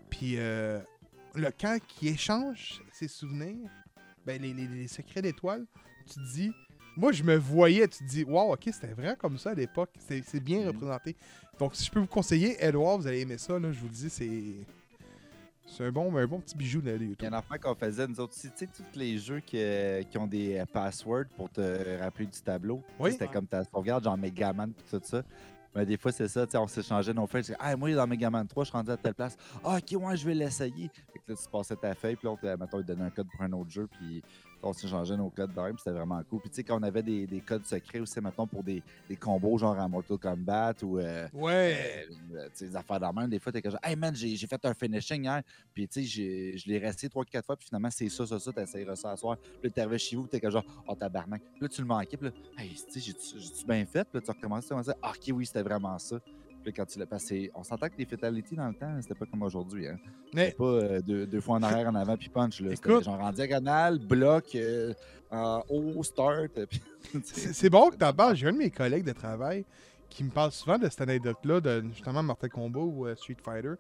Puis 0.10 0.34
euh, 0.38 0.80
le 1.36 1.50
quand 1.60 1.78
qui 1.88 2.08
échange 2.10 2.82
ses 2.92 3.08
souvenirs, 3.08 3.70
ben, 4.26 4.42
les, 4.42 4.54
les- 4.54 4.68
les 4.68 4.88
secrets 4.88 5.22
d'étoiles, 5.22 5.66
tu 6.08 6.16
te 6.16 6.34
dis, 6.34 6.52
moi 6.98 7.12
je 7.12 7.24
me 7.24 7.36
voyais, 7.36 7.88
tu 7.88 8.00
te 8.00 8.04
dis, 8.10 8.24
wow, 8.24 8.54
ok, 8.54 8.64
c'était 8.72 8.94
vrai 8.94 9.16
comme 9.20 9.38
ça 9.38 9.52
à 9.52 9.54
l'époque, 9.54 9.92
c'est 10.00 10.24
c'est 10.26 10.40
bien 10.40 10.62
Mhm. 10.62 10.68
représenté. 10.68 11.16
Donc 11.60 11.76
si 11.76 11.86
je 11.86 11.92
peux 11.92 12.00
vous 12.00 12.08
conseiller, 12.08 12.58
Edouard, 12.64 12.98
vous 12.98 13.08
allez 13.08 13.22
aimer 13.22 13.38
ça, 13.38 13.58
là, 13.60 13.72
je 13.72 13.80
vous 13.80 13.88
le 13.88 13.92
dis, 13.94 14.10
c'est. 14.10 14.56
C'est 15.68 15.84
un 15.84 15.92
bon, 15.92 16.16
un 16.16 16.28
bon 16.28 16.40
petit 16.40 16.56
bijou 16.56 16.80
de 16.82 16.92
Il 16.92 17.02
y 17.02 17.06
a 17.06 17.10
YouTube. 17.10 17.34
un 17.34 17.38
affaire 17.38 17.60
qu'on 17.60 17.76
faisait, 17.76 18.08
nous 18.08 18.20
autres 18.20 18.34
aussi. 18.34 18.50
Tu 18.52 18.58
sais, 18.60 18.68
tous 18.68 18.98
les 19.00 19.18
jeux 19.18 19.40
qui, 19.40 19.58
euh, 19.60 20.04
qui 20.04 20.18
ont 20.18 20.28
des 20.28 20.60
euh, 20.60 20.66
passwords 20.66 21.26
pour 21.36 21.50
te 21.50 22.00
rappeler 22.00 22.28
du 22.28 22.40
tableau. 22.42 22.84
Oui. 23.00 23.12
C'était 23.12 23.26
Ouais. 23.26 23.32
comme 23.34 23.48
ta 23.48 23.64
sauvegarde, 23.64 24.04
genre 24.04 24.18
Megaman 24.18 24.70
et 24.72 24.90
tout 24.98 25.02
ça. 25.04 25.24
Mais 25.76 25.86
des 25.86 25.98
fois, 25.98 26.12
c'est 26.14 26.30
ça, 26.30 26.46
tu 26.46 26.52
sais, 26.54 26.58
on 26.58 26.68
s'échangeait 26.68 27.14
nos 27.14 27.28
feuilles. 27.28 27.44
Ah, 27.60 27.76
moi, 27.76 27.94
dans 27.94 28.08
Megaman 28.08 28.48
3, 28.48 28.64
je 28.64 28.70
suis 28.70 28.78
rendu 28.78 28.92
à 28.92 28.96
telle 28.98 29.14
place. 29.14 29.36
Ah, 29.64 29.78
ok, 29.78 30.02
ouais, 30.02 30.16
je 30.16 30.26
vais 30.26 30.34
l'essayer. 30.36 30.90
Fait 31.12 31.20
que 31.20 31.32
là, 31.34 31.36
tu 31.36 31.50
passais 31.52 31.76
ta 31.76 31.94
feuille, 31.96 32.16
puis 32.16 32.28
l'autre, 32.28 32.42
euh, 32.46 32.56
mettons, 32.58 32.80
il 32.80 32.86
te 32.86 32.92
donnait 32.94 33.06
un 33.06 33.10
code 33.10 33.28
pour 33.30 33.42
un 33.42 33.52
autre 33.52 33.70
jeu, 33.72 33.88
puis 33.92 34.24
on 34.66 34.74
s'échangeait 34.74 35.18
nos 35.18 35.30
codes 35.30 35.54
puis 35.54 35.74
c'était 35.78 35.92
vraiment 35.92 36.22
cool. 36.24 36.42
Puis 36.42 36.50
tu 36.50 36.56
sais, 36.58 36.64
quand 36.64 36.80
on 36.80 36.84
avait 36.84 37.04
des, 37.04 37.28
des 37.28 37.42
codes 37.42 37.66
secrets 37.66 38.00
aussi, 38.00 38.20
mettons, 38.22 38.48
pour 38.48 38.64
des, 38.64 38.84
des 39.08 39.18
combos, 39.18 39.58
genre 39.58 39.78
à 39.80 39.88
Mortal 39.88 40.18
Kombat 40.18 40.74
ou. 40.84 41.00
euh, 41.00 41.28
Ouais. 41.34 42.06
euh, 42.34 42.46
tu 42.46 42.50
sais, 42.54 42.68
des 42.70 42.76
affaires 42.76 43.14
même, 43.14 43.30
des 43.30 43.40
fois, 43.40 43.52
t'es 43.52 43.62
comme 43.62 43.72
genre, 43.72 43.80
hey 43.84 43.96
man, 43.96 44.16
j'ai 44.16 44.36
fait 44.48 44.66
un 44.66 44.74
finishing 44.74 45.24
hier, 45.24 45.42
puis 45.74 45.88
tu 45.88 46.06
sais, 46.06 46.58
je 46.58 46.68
l'ai 46.68 46.78
resté 46.80 47.08
3-4 47.10 47.46
fois, 47.46 47.56
puis 47.58 47.68
finalement, 47.68 47.90
c'est 47.92 48.10
ça, 48.10 48.26
ça, 48.26 48.40
ça, 48.40 48.52
t'essayeras 48.54 48.96
ça 48.96 49.12
à 49.12 49.18
soir. 49.18 49.38
Puis 49.62 49.70
là, 49.70 49.72
t'arrives 49.72 50.00
chez 50.00 50.16
vous, 50.16 50.28
t'es 50.28 50.40
comme 50.40 50.52
genre, 50.52 50.64
oh 50.88 50.96
tabarnak. 50.96 51.42
Puis 51.60 51.66
là, 51.66 51.70
tu 51.70 51.82
le 51.82 51.88
manquais, 51.88 52.18
puis 52.18 52.28
là, 52.28 52.34
hey, 52.64 52.76
tu 52.92 53.00
sais, 53.02 53.14
j'ai-tu 53.36 53.66
bien 53.66 53.86
fait? 53.86 54.04
Puis 54.06 54.18
là, 54.18 54.22
tu 54.22 54.32
recommences, 54.32 54.66
tu 54.66 54.70
commences 54.70 54.88
à 54.90 54.92
dire, 54.94 55.00
ah, 55.02 55.12
ok, 55.12 55.36
oui, 55.36 55.46
c'était 55.46 55.64
vraiment 55.64 55.98
ça. 56.00 56.18
Puis 56.66 56.74
quand 56.74 56.86
tu 56.86 56.98
l'as 56.98 57.06
passé, 57.06 57.52
on 57.54 57.64
s'entend 57.64 57.88
que 57.90 57.94
les 57.98 58.06
fatalities 58.06 58.56
dans 58.56 58.68
le 58.68 58.74
temps, 58.74 58.92
c'était 59.00 59.14
pas 59.14 59.26
comme 59.28 59.44
aujourd'hui, 59.44 59.88
hein. 59.88 59.98
Mais 60.34 60.46
C'était 60.46 60.58
pas 60.58 60.64
euh, 60.66 61.02
deux, 61.02 61.28
deux 61.28 61.40
fois 61.40 61.58
en 61.58 61.64
arrière, 61.64 61.88
en 61.88 61.94
avant, 61.96 62.18
puis 62.18 62.28
punch, 62.30 62.60
là. 62.60 62.72
C'était 62.76 62.90
Écoute. 62.90 63.04
genre 63.04 63.20
en 63.22 63.32
diagonale, 63.32 64.00
bloc, 64.00 64.56
euh, 64.56 64.94
en 65.30 65.62
haut, 65.70 66.02
start, 66.02 66.66
puis 66.66 66.82
sais. 67.24 67.54
c'est 67.54 67.70
bon 67.70 67.92
que 67.92 67.98
t'en 67.98 68.12
parles. 68.14 68.36
J'ai 68.36 68.48
un 68.48 68.54
de 68.54 68.58
mes 68.58 68.72
collègues 68.72 69.06
de 69.06 69.12
travail 69.12 69.64
qui 70.10 70.24
me 70.24 70.32
parle 70.32 70.52
souvent 70.52 70.80
de 70.80 70.90
cette 70.90 71.02
anecdote-là, 71.02 71.62
de 71.62 71.84
justement 71.94 72.24
Mortal 72.24 72.50
Kombat 72.50 72.80
ou 72.80 73.06
euh, 73.06 73.16
Street 73.16 73.38
Fighter. 73.44 73.74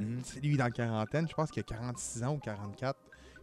Mhm. 0.00 0.20
C'est 0.24 0.40
lui 0.42 0.56
dans 0.56 0.64
la 0.64 0.70
quarantaine, 0.70 1.28
je 1.28 1.34
pense 1.34 1.50
qu'il 1.50 1.60
a 1.60 1.64
46 1.64 2.22
ans 2.24 2.34
ou 2.34 2.38
44. 2.38 2.98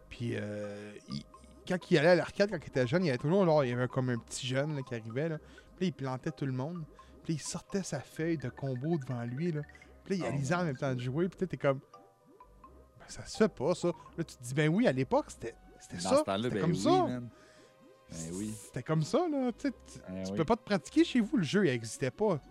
Puis 0.09 0.31
euh, 0.33 0.93
il- 1.09 1.23
quand 1.67 1.77
il 1.91 1.97
allait 1.99 2.07
à 2.09 2.15
l'arcade, 2.15 2.49
quand 2.49 2.57
il 2.59 2.67
était 2.67 2.87
jeune, 2.87 3.03
il 3.03 3.07
y 3.07 3.09
avait 3.09 3.19
toujours 3.19 3.45
là, 3.45 3.63
il 3.63 3.69
y 3.69 3.73
avait 3.73 3.87
comme 3.87 4.09
un 4.09 4.17
petit 4.17 4.47
jeune 4.47 4.75
là, 4.75 4.81
qui 4.81 4.95
arrivait. 4.95 5.29
Là. 5.29 5.37
Puis 5.77 5.85
là, 5.85 5.87
il 5.87 5.93
plantait 5.93 6.31
tout 6.31 6.47
le 6.47 6.51
monde. 6.53 6.81
Puis 7.29 7.35
il 7.35 7.41
sortait 7.41 7.83
sa 7.83 7.99
feuille 7.99 8.39
de 8.39 8.49
combo 8.49 8.97
devant 8.97 9.23
lui. 9.23 9.51
Là. 9.51 9.61
Puis 10.03 10.17
là, 10.17 10.25
il 10.25 10.31
Oh 10.31 10.33
alisait 10.33 10.55
en 10.55 10.57
mon 10.57 10.63
même 10.63 10.77
temps 10.77 10.95
de 10.95 10.99
jouer. 10.99 11.29
Puis 11.29 11.47
t'es 11.47 11.57
comme. 11.57 11.79
Ben, 12.97 13.05
ça 13.07 13.23
se 13.23 13.37
fait 13.37 13.53
pas, 13.53 13.75
ça. 13.75 13.89
Là, 14.17 14.23
tu 14.23 14.35
te 14.35 14.41
dis, 14.41 14.53
ben 14.55 14.67
oui, 14.67 14.87
à 14.87 14.91
l'époque, 14.91 15.27
c'était 15.29 15.53
ça. 15.99 16.23
C'était 16.25 16.49
ben 16.49 16.59
comme 16.59 16.71
oui, 16.71 16.79
ça. 16.79 16.89
man. 16.89 17.29
Ben 18.09 18.17
oui. 18.33 18.51
C'était 18.65 18.81
comme 18.81 19.03
ça, 19.03 19.27
là. 19.29 19.51
Tu 19.55 19.69
Ben 20.07 20.23
tu 20.23 20.31
oui. 20.31 20.37
peux 20.37 20.45
pas 20.45 20.55
te 20.55 20.63
pratiquer 20.63 21.03
chez 21.03 21.19
vous, 21.19 21.37
le 21.37 21.43
jeu, 21.43 21.67
il 21.67 21.69
existait 21.69 22.09
pas. 22.09 22.41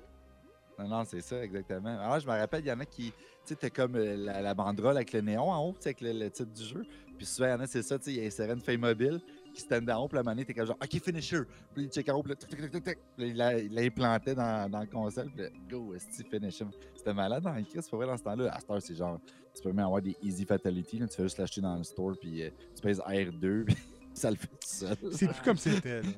Non, 0.78 0.86
non, 0.86 1.04
c'est 1.04 1.22
ça, 1.22 1.42
exactement. 1.42 1.98
Alors, 1.98 2.20
je 2.20 2.26
me 2.28 2.38
rappelle, 2.38 2.64
il 2.64 2.68
y 2.68 2.72
en 2.72 2.78
a 2.78 2.84
qui, 2.86 3.12
tu 3.44 3.56
sais, 3.60 3.70
comme 3.72 3.96
euh, 3.96 4.14
la, 4.16 4.40
la 4.42 4.54
banderole 4.54 4.94
avec 4.94 5.12
le 5.12 5.22
néon 5.22 5.50
en 5.50 5.70
haut, 5.70 5.74
avec 5.84 6.00
le, 6.00 6.12
le 6.12 6.30
titre 6.30 6.52
du 6.52 6.62
jeu. 6.62 6.84
Puis 7.16 7.26
souvent, 7.26 7.48
il 7.48 7.50
y 7.50 7.54
en 7.54 7.60
a, 7.62 7.66
c'est 7.66 7.82
ça, 7.82 7.98
tu 7.98 8.04
sais, 8.04 8.12
il 8.12 8.24
insérait 8.24 8.52
une 8.52 8.60
feuille 8.60 8.76
mobile 8.78 9.20
qui 9.58 9.64
stand 9.64 9.90
haut, 9.90 10.08
puis 10.08 10.16
la 10.16 10.22
manette, 10.22 10.46
t'es 10.46 10.54
comme 10.54 10.66
genre, 10.66 10.78
OK, 10.82 11.02
finisher. 11.02 11.40
Puis 11.74 11.84
il 11.84 11.88
check 11.90 12.08
haut, 12.08 12.22
puis 12.22 12.32
là, 12.32 12.94
il 13.18 13.36
l'a- 13.36 13.58
il 13.58 13.72
l'implantait 13.74 14.34
dans, 14.34 14.70
dans 14.70 14.80
le 14.80 14.86
console, 14.86 15.30
puis 15.34 15.44
go, 15.68 15.94
esti, 15.94 16.24
finish 16.24 16.60
him. 16.60 16.70
C'était 16.96 17.12
malade 17.14 17.42
dans 17.42 17.52
le 17.54 17.62
Chris, 17.62 17.80
c'est 17.82 17.90
pas 17.90 17.96
vrai, 17.98 18.06
dans 18.06 18.16
ce 18.16 18.22
temps-là. 18.22 18.52
À 18.54 18.60
cette 18.60 18.70
heure, 18.70 18.82
c'est 18.82 18.94
genre, 18.94 19.20
tu 19.54 19.62
peux 19.62 19.72
même 19.72 19.84
avoir 19.86 20.00
des 20.02 20.16
easy 20.22 20.44
fatalities, 20.44 20.98
là, 20.98 21.06
tu 21.08 21.16
fais 21.16 21.22
juste 21.24 21.38
l'acheter 21.38 21.60
dans 21.60 21.76
le 21.76 21.82
store, 21.84 22.14
puis 22.20 22.42
euh, 22.42 22.50
tu 22.74 22.82
pèses 22.82 23.00
R2, 23.00 23.64
puis 23.66 23.76
ça 24.14 24.30
le 24.30 24.36
fait 24.36 24.46
tout 24.46 24.56
seul. 24.62 24.96
C'est 25.12 25.26
plus 25.28 25.42
comme 25.44 25.56
c'était, 25.56 26.02
là. 26.02 26.08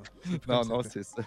Non, 0.49 0.65
non, 0.65 0.83
c'est 0.83 1.03
ça. 1.03 1.23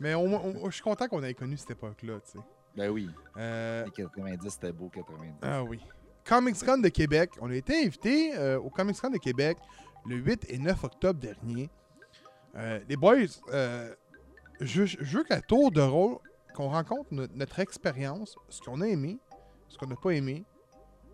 Mais 0.00 0.14
on- 0.14 0.66
je 0.68 0.74
suis 0.74 0.82
content 0.82 1.06
qu'on 1.06 1.22
ait 1.22 1.34
connu 1.34 1.56
cette 1.56 1.70
époque-là, 1.72 2.20
tu 2.24 2.32
sais. 2.32 2.38
Ben 2.76 2.90
oui, 2.90 3.08
Euh, 3.36 3.84
les 3.84 3.90
90, 3.90 4.48
c'était 4.50 4.72
beau, 4.72 4.88
90. 4.88 5.32
Ah 5.42 5.64
oui. 5.64 5.80
Comics 6.24 6.62
Con 6.64 6.78
de 6.78 6.88
Québec. 6.90 7.30
On 7.40 7.50
a 7.50 7.54
été 7.54 7.84
invité 7.84 8.36
euh, 8.36 8.58
au 8.60 8.68
Comics 8.68 9.00
Con 9.00 9.08
de 9.10 9.16
Québec 9.16 9.56
le 10.06 10.16
8 10.16 10.46
et 10.50 10.58
9 10.58 10.84
octobre 10.84 11.18
dernier. 11.20 11.68
Euh, 12.56 12.80
les 12.88 12.96
boys, 12.96 13.16
euh, 13.52 13.94
je, 14.60 14.84
je 14.86 15.18
veux 15.18 15.24
qu'à 15.24 15.40
tour 15.40 15.70
de 15.70 15.80
rôle, 15.80 16.18
qu'on 16.54 16.68
rencontre 16.70 17.12
no- 17.12 17.26
notre 17.34 17.58
expérience, 17.60 18.36
ce 18.48 18.60
qu'on 18.60 18.80
a 18.80 18.86
aimé, 18.86 19.18
ce 19.68 19.76
qu'on 19.78 19.86
n'a 19.86 19.96
pas 19.96 20.10
aimé, 20.10 20.44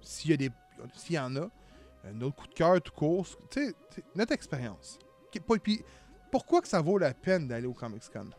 s'il 0.01 0.31
y, 0.31 0.35
a 0.35 0.37
des- 0.37 0.51
s'il 0.95 1.17
y 1.17 1.19
en 1.19 1.35
a, 1.37 1.41
euh, 1.41 2.13
notre 2.13 2.37
coup 2.37 2.47
de 2.47 2.55
cœur 2.55 2.81
tout 2.81 2.93
court, 2.93 3.27
notre 4.15 4.33
expérience. 4.33 4.99
Puis, 5.63 5.83
pourquoi 6.31 6.61
que 6.63 6.69
ça 6.69 6.81
vaut 6.81 6.99
la 6.99 7.13
peine 7.13 7.49
d'aller 7.49 7.67
au 7.67 7.75
Comics 7.75 8.09
Con? 8.13 8.31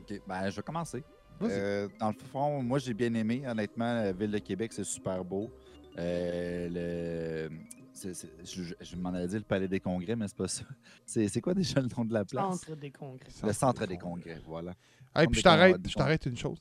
Ok, 0.00 0.20
ben, 0.26 0.50
je 0.50 0.56
vais 0.56 0.62
commencer. 0.62 1.02
Euh, 1.42 1.88
dans 1.98 2.08
le 2.08 2.14
fond, 2.32 2.62
moi, 2.62 2.78
j'ai 2.78 2.94
bien 2.94 3.12
aimé. 3.14 3.42
Honnêtement, 3.46 3.94
la 3.94 4.12
ville 4.12 4.30
de 4.30 4.38
Québec, 4.38 4.72
c'est 4.72 4.84
super 4.84 5.24
beau. 5.24 5.50
Euh, 5.98 7.48
le... 7.48 7.56
c'est- 7.98 8.14
c'est- 8.14 8.30
je 8.44 8.74
je 8.80 8.96
m'en 8.96 9.10
allais 9.10 9.26
dire 9.28 9.38
le 9.38 9.44
Palais 9.44 9.68
des 9.68 9.80
Congrès, 9.80 10.16
mais 10.16 10.26
c'est 10.28 10.36
pas 10.36 10.48
ça. 10.48 10.62
C'est 11.06 11.28
c'est 11.28 11.40
quoi 11.40 11.54
déjà 11.54 11.80
le 11.80 11.88
nom 11.96 12.04
de 12.04 12.12
la 12.12 12.24
place? 12.24 12.60
Centre 12.60 12.76
des 12.76 12.90
congrès. 12.90 13.28
Le 13.42 13.52
Centre 13.52 13.86
des 13.86 13.98
Congrès, 13.98 14.40
voilà. 14.46 14.70
Hey, 15.14 15.24
Comme 15.24 15.32
puis 15.32 15.40
je 15.40 15.94
t'arrête, 15.94 16.26
une 16.26 16.36
chose. 16.36 16.58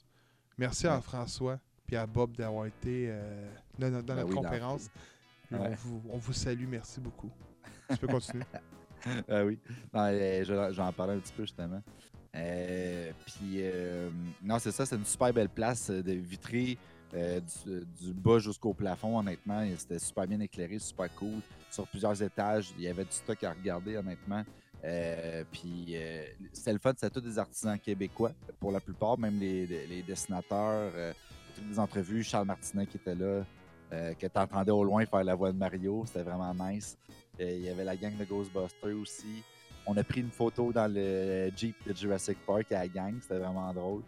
Merci 0.58 0.88
à. 0.88 1.00
François 1.02 1.60
puis 1.86 1.96
à 1.96 2.06
Bob 2.06 2.36
d'avoir 2.36 2.66
été 2.66 3.08
euh, 3.10 3.50
dans, 3.80 3.90
dans 3.92 4.02
Ben 4.04 4.16
notre 4.16 4.28
oui, 4.30 4.36
dans- 4.36 4.42
conférence. 4.42 4.90
Ouais. 5.52 5.58
On, 5.62 5.70
vous, 5.76 6.02
on 6.10 6.18
vous 6.18 6.34
salue, 6.34 6.66
merci 6.68 7.00
beaucoup. 7.00 7.32
Tu 7.90 7.98
peux 7.98 8.08
continuer. 8.08 8.44
ah 9.30 9.46
oui. 9.46 9.58
Non, 9.94 10.02
euh, 10.12 10.40
je, 10.44 10.46
je 10.74 10.76
vais 10.76 10.82
en 10.82 10.92
parler 10.92 11.14
un 11.14 11.20
petit 11.20 11.32
peu 11.34 11.44
justement. 11.44 11.82
Euh, 12.36 13.12
puis, 13.26 13.60
euh, 13.62 14.10
non, 14.44 14.60
c'est 14.60 14.72
ça, 14.72 14.86
c'est 14.86 14.98
une 14.98 15.06
super 15.06 15.34
belle 15.34 15.48
place 15.50 15.90
de 15.90 16.12
vitrée 16.12 16.78
euh, 17.14 17.40
du, 18.02 18.14
bas 18.14 18.40
jusqu'au 18.40 18.74
plafond, 18.74 19.20
honnêtement. 19.20 19.66
C'était 19.78 20.00
super 20.00 20.28
bien 20.28 20.40
éclairé, 20.40 20.80
super 20.80 21.14
cool. 21.16 21.40
Sur 21.72 21.88
plusieurs 21.88 22.22
étages, 22.22 22.74
il 22.78 22.84
y 22.84 22.88
avait 22.88 23.06
du 23.06 23.12
stock 23.12 23.44
à 23.44 23.54
regarder, 23.54 23.98
honnêtement. 23.98 24.44
Euh, 24.84 25.44
puis, 25.52 25.94
euh, 25.96 26.26
c'était 26.54 26.74
le 26.74 26.80
fun, 26.80 26.94
c'était 26.96 27.10
tous 27.10 27.22
des 27.22 27.40
artisans 27.40 27.80
québécois, 27.80 28.32
pour 28.60 28.72
la 28.72 28.80
plupart, 28.80 29.18
même 29.18 29.40
les, 29.40 29.66
les- 29.66 30.04
dessinateurs, 30.04 30.92
euh, 30.96 31.14
toutes 31.56 31.70
les 31.70 31.80
entrevues. 31.80 32.24
Charles 32.24 32.46
Martinet 32.46 32.86
qui 32.86 32.98
était 32.98 33.16
là, 33.16 33.44
que 33.90 34.28
tu 34.28 34.38
entendais 34.40 34.72
au 34.72 34.84
loin 34.84 35.06
faire 35.06 35.24
la 35.24 35.34
voix 35.34 35.52
de 35.52 35.58
Mario, 35.58 36.04
c'était 36.06 36.24
vraiment 36.24 36.54
nice. 36.54 36.98
Il 37.40 37.62
y 37.62 37.70
avait 37.70 37.86
la 37.86 37.96
gang 37.96 38.16
de 38.18 38.26
Ghostbusters 38.26 38.98
aussi. 39.02 39.44
On 39.86 39.96
a 39.96 40.04
pris 40.04 40.20
une 40.20 40.32
photo 40.32 40.74
dans 40.74 40.92
le 40.94 41.50
Jeep 41.56 41.76
de 41.88 41.96
Jurassic 41.96 42.38
Park 42.46 42.70
à 42.74 42.80
la 42.80 42.88
gang. 42.90 43.16
C'était 43.22 43.38
vraiment 43.38 43.74
drôle. 43.74 44.02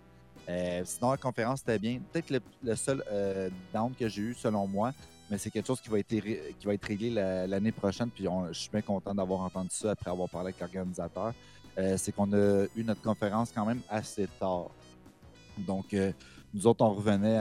Euh, 0.49 0.81
sinon, 0.83 1.11
la 1.11 1.17
conférence, 1.17 1.59
c'était 1.59 1.77
bien. 1.77 1.99
Peut-être 2.11 2.31
le, 2.31 2.39
le 2.63 2.75
seul 2.75 3.03
euh, 3.11 3.49
down 3.71 3.93
que 3.93 4.09
j'ai 4.09 4.21
eu, 4.23 4.33
selon 4.33 4.65
moi, 4.65 4.91
mais 5.29 5.37
c'est 5.37 5.51
quelque 5.51 5.67
chose 5.67 5.79
qui 5.79 5.89
va 5.89 5.99
être, 5.99 6.09
réglé 6.87 7.11
la- 7.11 7.45
l'année 7.45 7.71
prochaine. 7.71 8.09
Puis 8.09 8.25
je 8.51 8.59
suis 8.59 8.69
bien 8.71 8.81
content 8.81 9.13
d'avoir 9.13 9.41
entendu 9.41 9.69
ça 9.71 9.91
après 9.91 10.09
avoir 10.09 10.27
parlé 10.27 10.47
avec 10.47 10.59
l'organisateur. 10.59 11.33
Euh, 11.77 11.97
c'est 11.97 12.11
qu'on 12.11 12.33
a 12.33 12.65
eu 12.75 12.83
notre 12.83 13.01
conférence 13.01 13.51
quand 13.53 13.63
même 13.65 13.81
assez 13.89 14.27
tard. 14.39 14.71
Donc, 15.57 15.93
euh, 15.93 16.11
nous 16.51 16.65
autres, 16.65 16.83
on 16.83 16.95
revenait 16.95 17.37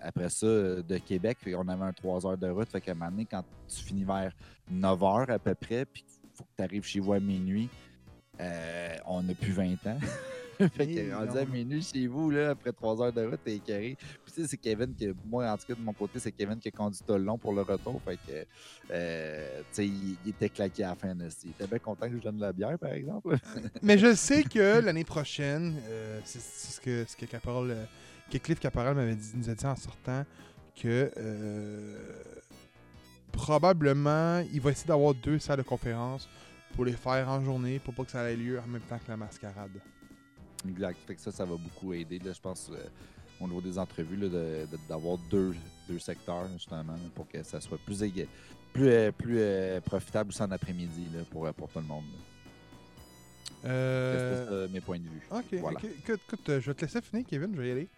après 0.00 0.28
ça 0.28 0.46
de 0.46 0.98
Québec. 0.98 1.38
puis 1.40 1.56
on 1.56 1.66
avait 1.66 1.84
un 1.84 1.92
3 1.92 2.24
heures 2.24 2.38
de 2.38 2.48
route. 2.48 2.68
Fait 2.70 2.80
qu'à 2.80 2.92
un 2.92 2.94
moment 2.94 3.10
donné, 3.10 3.26
quand 3.28 3.42
tu 3.68 3.82
finis 3.82 4.04
vers 4.04 4.32
9 4.70 5.02
heures 5.02 5.30
à 5.30 5.40
peu 5.40 5.56
près, 5.56 5.84
puis 5.84 6.04
il 6.06 6.30
faut 6.36 6.44
que 6.44 6.50
tu 6.56 6.62
arrives 6.62 6.84
chez 6.84 7.00
vous 7.00 7.14
à 7.14 7.18
minuit, 7.18 7.68
on 9.06 9.22
n'a 9.24 9.34
plus 9.34 9.50
20 9.52 9.72
ans. 9.88 9.98
fait 10.74 10.86
que, 10.86 11.14
rendu 11.14 11.38
à 11.38 11.44
minuit 11.44 11.82
chez 11.82 12.06
vous, 12.06 12.30
là, 12.30 12.50
après 12.50 12.72
3 12.72 13.02
heures 13.02 13.12
de 13.12 13.24
route, 13.24 13.40
t'es 13.44 13.56
écœuré. 13.56 13.96
Puis, 14.24 14.34
tu 14.34 14.42
sais, 14.42 14.48
c'est 14.48 14.56
Kevin 14.56 14.94
que, 14.94 15.14
moi, 15.26 15.50
en 15.50 15.56
tout 15.56 15.66
cas, 15.66 15.74
de 15.74 15.80
mon 15.80 15.92
côté, 15.92 16.18
c'est 16.18 16.32
Kevin 16.32 16.58
qui 16.58 16.68
a 16.68 16.70
conduit 16.70 17.00
tout 17.06 17.14
le 17.14 17.24
long 17.24 17.38
pour 17.38 17.52
le 17.52 17.62
retour. 17.62 18.00
Fait 18.04 18.16
que, 18.16 18.46
euh, 18.90 19.60
tu 19.60 19.64
sais, 19.72 19.86
il, 19.86 20.16
il 20.24 20.30
était 20.30 20.48
claqué 20.48 20.84
à 20.84 20.90
la 20.90 20.94
fin 20.94 21.14
de 21.14 21.28
Il 21.44 21.50
était 21.50 21.66
bien 21.66 21.78
content 21.78 22.08
que 22.08 22.16
je 22.16 22.22
donne 22.22 22.36
de 22.36 22.42
la 22.42 22.52
bière, 22.52 22.78
par 22.78 22.92
exemple. 22.92 23.36
Mais 23.82 23.98
je 23.98 24.14
sais 24.14 24.42
que 24.44 24.80
l'année 24.80 25.04
prochaine, 25.04 25.76
euh, 25.88 26.20
c'est 26.24 26.40
ce 26.40 26.80
que, 26.80 27.04
ce 27.06 27.16
que, 27.16 27.26
Caporal, 27.26 27.70
euh, 27.70 27.84
que 28.30 28.38
Cliff 28.38 28.60
Caporal 28.60 28.94
m'avait 28.94 29.14
dit, 29.14 29.32
nous 29.34 29.48
a 29.48 29.54
dit 29.54 29.66
en 29.66 29.76
sortant 29.76 30.24
que 30.80 31.10
euh, 31.16 31.98
probablement 33.30 34.42
il 34.52 34.60
va 34.60 34.70
essayer 34.70 34.88
d'avoir 34.88 35.14
deux 35.14 35.38
salles 35.38 35.58
de 35.58 35.62
conférence 35.62 36.28
pour 36.74 36.84
les 36.84 36.92
faire 36.92 37.28
en 37.28 37.44
journée 37.44 37.78
pour 37.78 37.94
pas 37.94 38.04
que 38.04 38.10
ça 38.10 38.30
ait 38.30 38.36
lieu 38.36 38.58
en 38.58 38.66
même 38.66 38.82
temps 38.82 38.98
que 38.98 39.10
la 39.10 39.16
mascarade. 39.16 39.70
Fait 41.06 41.14
que 41.14 41.20
ça, 41.20 41.32
ça 41.32 41.44
va 41.44 41.56
beaucoup 41.56 41.92
aider, 41.92 42.18
là, 42.18 42.32
je 42.32 42.40
pense, 42.40 42.70
euh, 42.70 42.76
au 43.40 43.46
niveau 43.48 43.60
des 43.60 43.78
entrevues, 43.78 44.16
là, 44.16 44.28
de- 44.28 44.66
de- 44.70 44.78
d'avoir 44.88 45.18
deux, 45.30 45.54
deux 45.88 45.98
secteurs, 45.98 46.46
justement, 46.52 46.94
pour 47.14 47.28
que 47.28 47.42
ça 47.42 47.60
soit 47.60 47.78
plus, 47.78 47.98
plus, 48.72 48.88
euh, 48.88 49.12
plus 49.12 49.36
euh, 49.38 49.80
profitable 49.80 50.30
aussi 50.30 50.42
en 50.42 50.50
après-midi 50.50 51.06
là, 51.14 51.20
pour, 51.30 51.46
euh, 51.46 51.52
pour 51.52 51.68
tout 51.68 51.78
le 51.80 51.84
monde. 51.86 52.04
Euh, 53.64 54.68
mes 54.68 54.80
points 54.80 54.98
de 54.98 55.04
vue. 55.04 55.22
Ok, 55.30 55.44
Voilà. 55.60 55.78
Écoute, 55.84 56.20
écoute, 56.26 56.48
euh, 56.48 56.60
je 56.60 56.66
vais 56.70 56.74
te 56.74 56.80
laisser 56.82 57.00
finir, 57.00 57.24
Kevin, 57.26 57.52
je 57.54 57.60
vais 57.60 57.68
y 57.68 57.72
aller. 57.72 57.88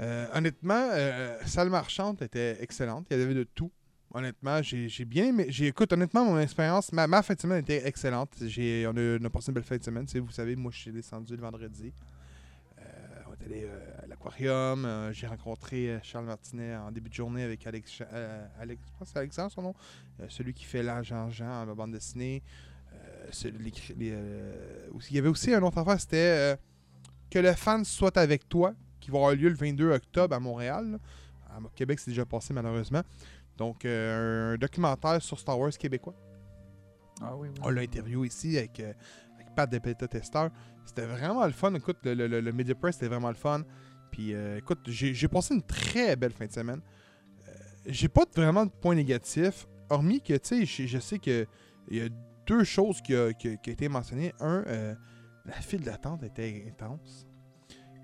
Euh, 0.00 0.26
honnêtement, 0.34 0.88
euh, 0.92 1.38
Salle 1.46 1.68
Marchande 1.68 2.22
était 2.22 2.56
excellente. 2.62 3.06
Il 3.10 3.18
y 3.18 3.22
avait 3.22 3.34
de 3.34 3.44
tout. 3.44 3.70
Honnêtement, 4.12 4.60
j'ai 4.60 5.04
bien 5.04 5.26
aimé. 5.26 5.46
Écoute, 5.60 5.92
honnêtement, 5.92 6.24
mon 6.24 6.38
expérience, 6.40 6.90
ma, 6.92 7.22
fin 7.22 7.34
de 7.34 7.40
semaine 7.40 7.60
était 7.60 7.86
excellente. 7.86 8.30
On 8.40 8.44
a, 8.44 9.18
on 9.20 9.24
a 9.24 9.30
passé 9.30 9.48
une 9.48 9.54
belle 9.54 9.62
fin 9.62 9.76
de 9.76 9.84
semaine. 9.84 10.04
Vous 10.14 10.32
savez, 10.32 10.56
moi, 10.56 10.72
je 10.74 10.78
suis 10.78 10.90
descendu 10.90 11.36
le 11.36 11.42
vendredi. 11.42 11.92
Euh, 12.80 12.82
on 13.28 13.32
est 13.34 13.46
allé 13.46 13.64
euh, 13.64 14.02
à 14.02 14.06
l'aquarium. 14.08 14.84
euh, 14.84 15.12
j'ai 15.12 15.28
rencontré 15.28 16.00
Charles 16.02 16.24
Martinet 16.24 16.74
en 16.76 16.90
début 16.90 17.08
de 17.08 17.14
journée 17.14 17.44
avec 17.44 17.64
Alex, 17.68 18.02
Alex 18.58 18.82
je 18.84 18.98
pense 18.98 19.08
que 19.08 19.12
c'est 19.12 19.18
Alexandre 19.18 19.52
son 19.52 19.62
nom, 19.62 19.74
celui 20.28 20.54
qui 20.54 20.64
fait 20.64 20.82
l'âge 20.82 21.06
Jean-Jean 21.06 21.68
en 21.68 21.74
bande 21.74 21.92
dessinée. 21.92 22.42
Il 23.96 24.06
y 25.10 25.18
avait 25.18 25.28
aussi 25.28 25.54
un 25.54 25.62
autre 25.62 25.78
affaire, 25.78 26.00
c'était 26.00 26.56
que 27.30 27.38
le 27.38 27.52
fan 27.52 27.84
soit 27.84 28.16
avec 28.16 28.48
toi, 28.48 28.74
qui 28.98 29.12
va 29.12 29.18
avoir 29.18 29.34
lieu 29.34 29.48
le 29.48 29.54
22 29.54 29.92
octobre 29.92 30.34
à 30.34 30.40
Montréal. 30.40 30.92
là. 30.92 30.98
À 31.52 31.60
Québec, 31.74 31.98
c'est 31.98 32.10
déjà 32.12 32.24
passé 32.24 32.54
malheureusement. 32.54 33.02
Donc, 33.60 33.84
euh, 33.84 34.54
un 34.54 34.56
documentaire 34.56 35.20
sur 35.20 35.38
Star 35.38 35.58
Wars 35.58 35.70
québécois. 35.70 36.14
Ah 37.20 37.36
oui, 37.36 37.48
oui. 37.52 37.60
On 37.62 37.68
l'a 37.68 37.82
interviewé 37.82 38.28
ici 38.28 38.56
avec, 38.56 38.80
euh, 38.80 38.94
avec 39.34 39.54
Pat 39.54 39.70
de 39.70 39.78
Beta 39.78 40.08
Tester. 40.08 40.46
C'était 40.86 41.04
vraiment 41.04 41.44
le 41.44 41.52
fun. 41.52 41.74
Écoute, 41.74 41.98
le, 42.04 42.14
le, 42.14 42.26
le, 42.26 42.40
le 42.40 42.52
Media 42.52 42.74
Press, 42.74 42.94
c'était 42.94 43.08
vraiment 43.08 43.28
le 43.28 43.34
fun. 43.34 43.62
Puis, 44.10 44.32
euh, 44.32 44.56
écoute, 44.56 44.78
j'ai 44.88 45.28
passé 45.28 45.52
une 45.54 45.62
très 45.62 46.16
belle 46.16 46.32
fin 46.32 46.46
de 46.46 46.52
semaine. 46.52 46.80
Euh, 47.46 47.52
j'ai 47.84 48.08
pas 48.08 48.24
vraiment 48.34 48.64
de 48.64 48.70
points 48.70 48.94
négatifs, 48.94 49.68
hormis 49.90 50.22
que, 50.22 50.32
tu 50.38 50.64
sais, 50.64 50.86
je, 50.86 50.98
sais 50.98 51.18
que 51.18 51.46
il 51.90 51.98
y 51.98 52.00
a 52.00 52.08
deux 52.46 52.64
choses 52.64 53.02
qui 53.02 53.14
ont 53.14 53.30
qui, 53.38 53.58
qui 53.58 53.68
a 53.68 53.72
été 53.74 53.90
mentionnées. 53.90 54.32
Un, 54.40 54.64
la 55.44 55.52
file 55.52 55.82
d'attente 55.82 56.22
était 56.22 56.64
intense. 56.66 57.26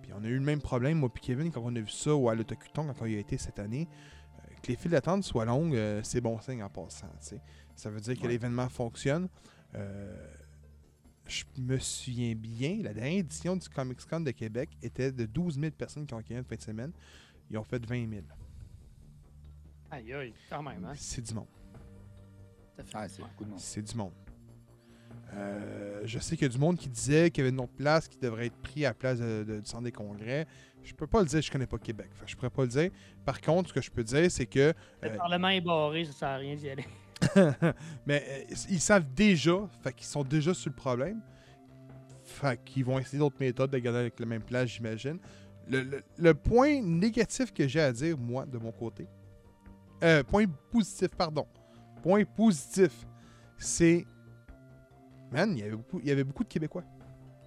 Puis 0.02 0.12
on 0.14 0.22
a 0.22 0.28
eu 0.28 0.34
le 0.36 0.44
même 0.44 0.60
problème, 0.60 0.98
moi 0.98 1.08
puis 1.08 1.22
Kevin, 1.22 1.50
quand 1.50 1.62
on 1.64 1.74
a 1.74 1.80
vu 1.80 1.88
ça 1.88 2.14
au 2.14 2.28
Allotocuton, 2.28 2.92
quand 2.92 3.06
il 3.06 3.16
a 3.16 3.20
été 3.20 3.38
cette 3.38 3.58
année. 3.58 3.88
Que 4.66 4.72
les 4.72 4.76
files 4.76 4.90
d'attente 4.90 5.22
soient 5.22 5.44
longues, 5.44 5.76
euh, 5.76 6.00
c'est 6.02 6.20
bon 6.20 6.40
signe 6.40 6.60
en 6.62 6.68
passant. 6.68 7.06
Ça 7.76 7.88
veut 7.90 8.00
dire 8.00 8.16
que 8.16 8.22
Ouais. 8.22 8.28
l'événement 8.28 8.68
fonctionne. 8.68 9.28
Euh, 9.76 10.26
je 11.28 11.44
me 11.58 11.78
souviens 11.78 12.34
bien, 12.34 12.78
la 12.82 12.92
dernière 12.92 13.18
édition 13.20 13.56
du 13.56 13.68
Comics 13.68 14.04
Con 14.08 14.20
de 14.20 14.30
Québec 14.32 14.70
était 14.82 15.12
de 15.12 15.24
12 15.24 15.58
000 15.60 15.70
personnes 15.72 16.04
qui 16.06 16.14
ont 16.14 16.18
accueilli 16.18 16.38
une 16.40 16.44
fin 16.44 16.56
de 16.56 16.60
semaine. 16.62 16.92
Ils 17.50 17.58
ont 17.58 17.64
fait 17.64 17.84
20 17.86 18.08
000. 18.10 18.22
Aïe, 19.90 20.12
aïe, 20.12 20.34
quand 20.50 20.62
même, 20.62 20.84
hein? 20.84 20.94
C'est 20.96 21.22
du 21.22 21.32
monde. 21.34 21.46
Ça 22.76 22.82
fait- 22.84 22.90
Ah, 22.94 23.08
c'est 23.08 23.22
ouais. 23.22 23.28
beaucoup 23.28 23.44
de 23.44 23.50
monde. 23.50 23.60
C'est 23.60 23.82
du 23.82 23.94
monde. 23.96 24.12
Euh, 25.34 26.02
je 26.04 26.18
sais 26.18 26.36
qu'il 26.36 26.46
y 26.46 26.50
a 26.50 26.52
du 26.52 26.58
monde 26.58 26.76
qui 26.76 26.88
disait 26.88 27.30
qu'il 27.30 27.42
y 27.44 27.46
avait 27.46 27.54
une 27.54 27.60
autre 27.60 27.72
place 27.72 28.08
qui 28.08 28.18
devrait 28.18 28.46
être 28.46 28.56
pris 28.62 28.84
à 28.84 28.90
la 28.90 28.94
place 28.94 29.18
de- 29.18 29.44
de- 29.46 29.60
du 29.60 29.66
centre 29.66 29.82
des 29.84 29.92
congrès. 29.92 30.46
Je 30.86 30.94
peux 30.94 31.06
pas 31.06 31.20
le 31.20 31.26
dire, 31.26 31.42
je 31.42 31.50
connais 31.50 31.66
pas 31.66 31.78
Québec. 31.78 32.08
Fait 32.14 32.24
que 32.24 32.30
je 32.30 32.36
pourrais 32.36 32.50
pas 32.50 32.62
le 32.62 32.68
dire. 32.68 32.90
Par 33.24 33.40
contre, 33.40 33.68
ce 33.70 33.74
que 33.74 33.80
je 33.82 33.90
peux 33.90 34.04
dire, 34.04 34.30
c'est 34.30 34.46
que 34.46 34.72
Le 35.02 35.08
Euh, 35.10 35.16
Parlement 35.16 35.48
est 35.48 35.60
barré, 35.60 36.04
ça 36.04 36.12
sert 36.12 36.28
à 36.28 36.36
rien 36.36 36.54
d'y 36.54 36.68
aller. 36.70 36.84
Mais 38.06 38.24
euh, 38.50 38.54
ils 38.70 38.80
savent 38.80 39.06
déjà, 39.14 39.56
fait 39.82 39.92
qu'ils 39.92 40.06
sont 40.06 40.22
déjà 40.22 40.54
sur 40.54 40.70
le 40.70 40.76
problème. 40.76 41.20
Fait 42.24 42.62
qu'ils 42.64 42.84
vont 42.84 42.98
essayer 42.98 43.18
d'autres 43.18 43.36
méthodes 43.40 43.70
de 43.70 43.78
garder 43.78 44.00
avec 44.00 44.18
la 44.20 44.26
même 44.26 44.42
place, 44.42 44.68
j'imagine. 44.68 45.18
Le, 45.68 45.82
le- 45.82 46.02
le 46.18 46.34
point 46.34 46.80
négatif 46.82 47.52
que 47.52 47.66
j'ai 47.66 47.80
à 47.80 47.92
dire, 47.92 48.16
moi, 48.18 48.46
de 48.46 48.58
mon 48.58 48.70
côté, 48.72 49.08
euh, 50.04 50.22
point 50.22 50.44
positif, 50.70 51.08
pardon. 51.16 51.46
Point 52.02 52.24
positif, 52.24 52.92
c'est. 53.58 54.06
Man, 55.32 55.52
il 55.56 55.58
y 55.58 55.62
avait 55.62 55.76
beaucoup, 55.76 55.98
il 56.00 56.06
y 56.08 56.10
avait 56.12 56.22
beaucoup 56.24 56.44
de 56.44 56.48
Québécois. 56.48 56.84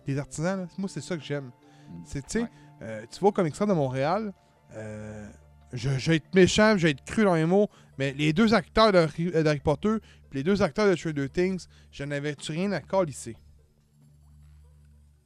Des 0.06 0.18
artisans, 0.18 0.60
là. 0.62 0.68
Moi, 0.78 0.90
c'est 0.90 1.02
ça 1.02 1.16
que 1.16 1.24
j'aime. 1.24 1.46
Mm. 1.90 2.02
C'est, 2.06 2.22
tu 2.24 2.28
sais, 2.30 2.42
Ouais. 2.42 2.50
Euh, 2.82 3.06
tu 3.12 3.20
vois, 3.20 3.32
comme 3.32 3.52
ça 3.54 3.66
de 3.66 3.74
Montréal, 3.74 4.34
euh, 4.74 5.30
je, 5.74 5.90
je 5.98 6.12
vais 6.12 6.18
être 6.18 6.34
méchant, 6.34 6.78
je 6.78 6.84
vais 6.84 6.92
être 6.92 7.04
cru 7.04 7.24
dans 7.24 7.36
les 7.36 7.46
mots, 7.46 7.70
mais 7.98 8.14
les 8.14 8.34
deux 8.34 8.54
acteurs 8.54 8.92
d'Harry 8.92 9.32
euh, 9.34 9.44
d'Harry 9.44 9.60
Potter 9.60 9.98
puis 10.30 10.40
les 10.40 10.44
deux 10.44 10.62
acteurs 10.62 10.88
de 10.88 10.96
Stranger 10.96 11.30
Things, 11.30 11.66
je 11.92 12.04
n'avais-tu 12.04 12.52
rien 12.52 12.72
à 12.72 12.82
calisser? 12.82 13.36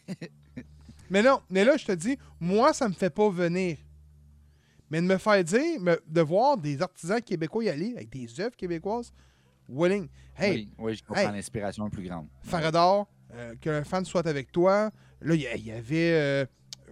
mais 1.10 1.22
non, 1.22 1.42
mais 1.50 1.66
là, 1.66 1.78
je 1.78 1.86
te 1.86 1.92
dis, 1.92 2.18
moi, 2.40 2.74
ça 2.74 2.88
me 2.88 2.94
fait 2.94 3.10
pas 3.10 3.30
venir. 3.30 3.78
Mais 4.90 5.02
de 5.02 5.06
me 5.06 5.18
faire 5.18 5.44
dire, 5.44 5.82
me- 5.82 6.02
de 6.08 6.22
voir 6.22 6.58
des 6.58 6.82
artisans 6.82 7.22
québécois 7.22 7.64
y 7.66 7.70
aller 7.70 7.94
avec 7.96 8.10
des 8.10 8.40
œuvres 8.40 8.56
québécoises, 8.56 9.12
willing. 9.68 10.08
Hey, 10.38 10.56
oui, 10.56 10.70
oui, 10.78 10.96
je 10.96 11.04
comprends 11.04 11.22
hey. 11.22 11.32
l'inspiration 11.32 11.84
la 11.84 11.90
plus 11.90 12.04
grande. 12.04 12.28
Farador, 12.44 13.08
euh, 13.34 13.56
que 13.60 13.70
un 13.70 13.84
fan 13.84 14.06
soit 14.06 14.26
avec 14.28 14.52
toi. 14.52 14.92
Là, 15.22 15.36
il 15.36 15.42
y, 15.42 15.72
avait 15.72 16.14
euh, 16.14 16.46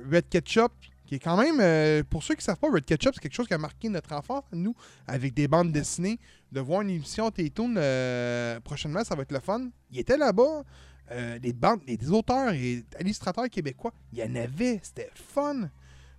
Red 0.10 0.30
Ketchup, 0.30 0.72
qui 1.06 1.16
est 1.16 1.20
quand 1.20 1.36
même, 1.38 1.60
euh, 1.60 2.04
pour 2.10 2.24
ceux 2.24 2.36
qui 2.36 2.40
ne 2.40 2.44
savent 2.44 2.58
pas, 2.60 2.70
Red 2.72 2.86
Ketchup, 2.86 3.14
c'est 3.16 3.22
quelque 3.22 3.34
chose 3.34 3.48
qui 3.48 3.54
a 3.54 3.58
marqué 3.58 3.90
notre 3.90 4.14
enfance, 4.14 4.44
nous, 4.54 4.76
avec 5.08 5.34
des 5.34 5.48
bandes 5.48 5.72
dessinées. 5.72 6.20
De 6.52 6.60
voir 6.60 6.82
une 6.82 6.90
émission 6.90 7.30
Tétoon 7.32 7.76
euh, 7.78 8.60
prochainement, 8.62 9.04
ça 9.04 9.16
va 9.16 9.22
être 9.24 9.32
le 9.32 9.40
fun. 9.40 9.70
Il 9.90 10.00
était 10.00 10.18
là-bas. 10.18 10.64
Euh, 11.12 11.40
des 11.40 11.52
bandes, 11.52 11.82
des, 11.86 11.98
des 11.98 12.10
auteurs 12.10 12.54
et 12.54 12.86
illustrateurs 13.02 13.50
québécois, 13.50 13.92
il 14.14 14.20
y 14.20 14.24
en 14.24 14.34
avait. 14.36 14.80
C'était 14.82 15.10
fun. 15.14 15.70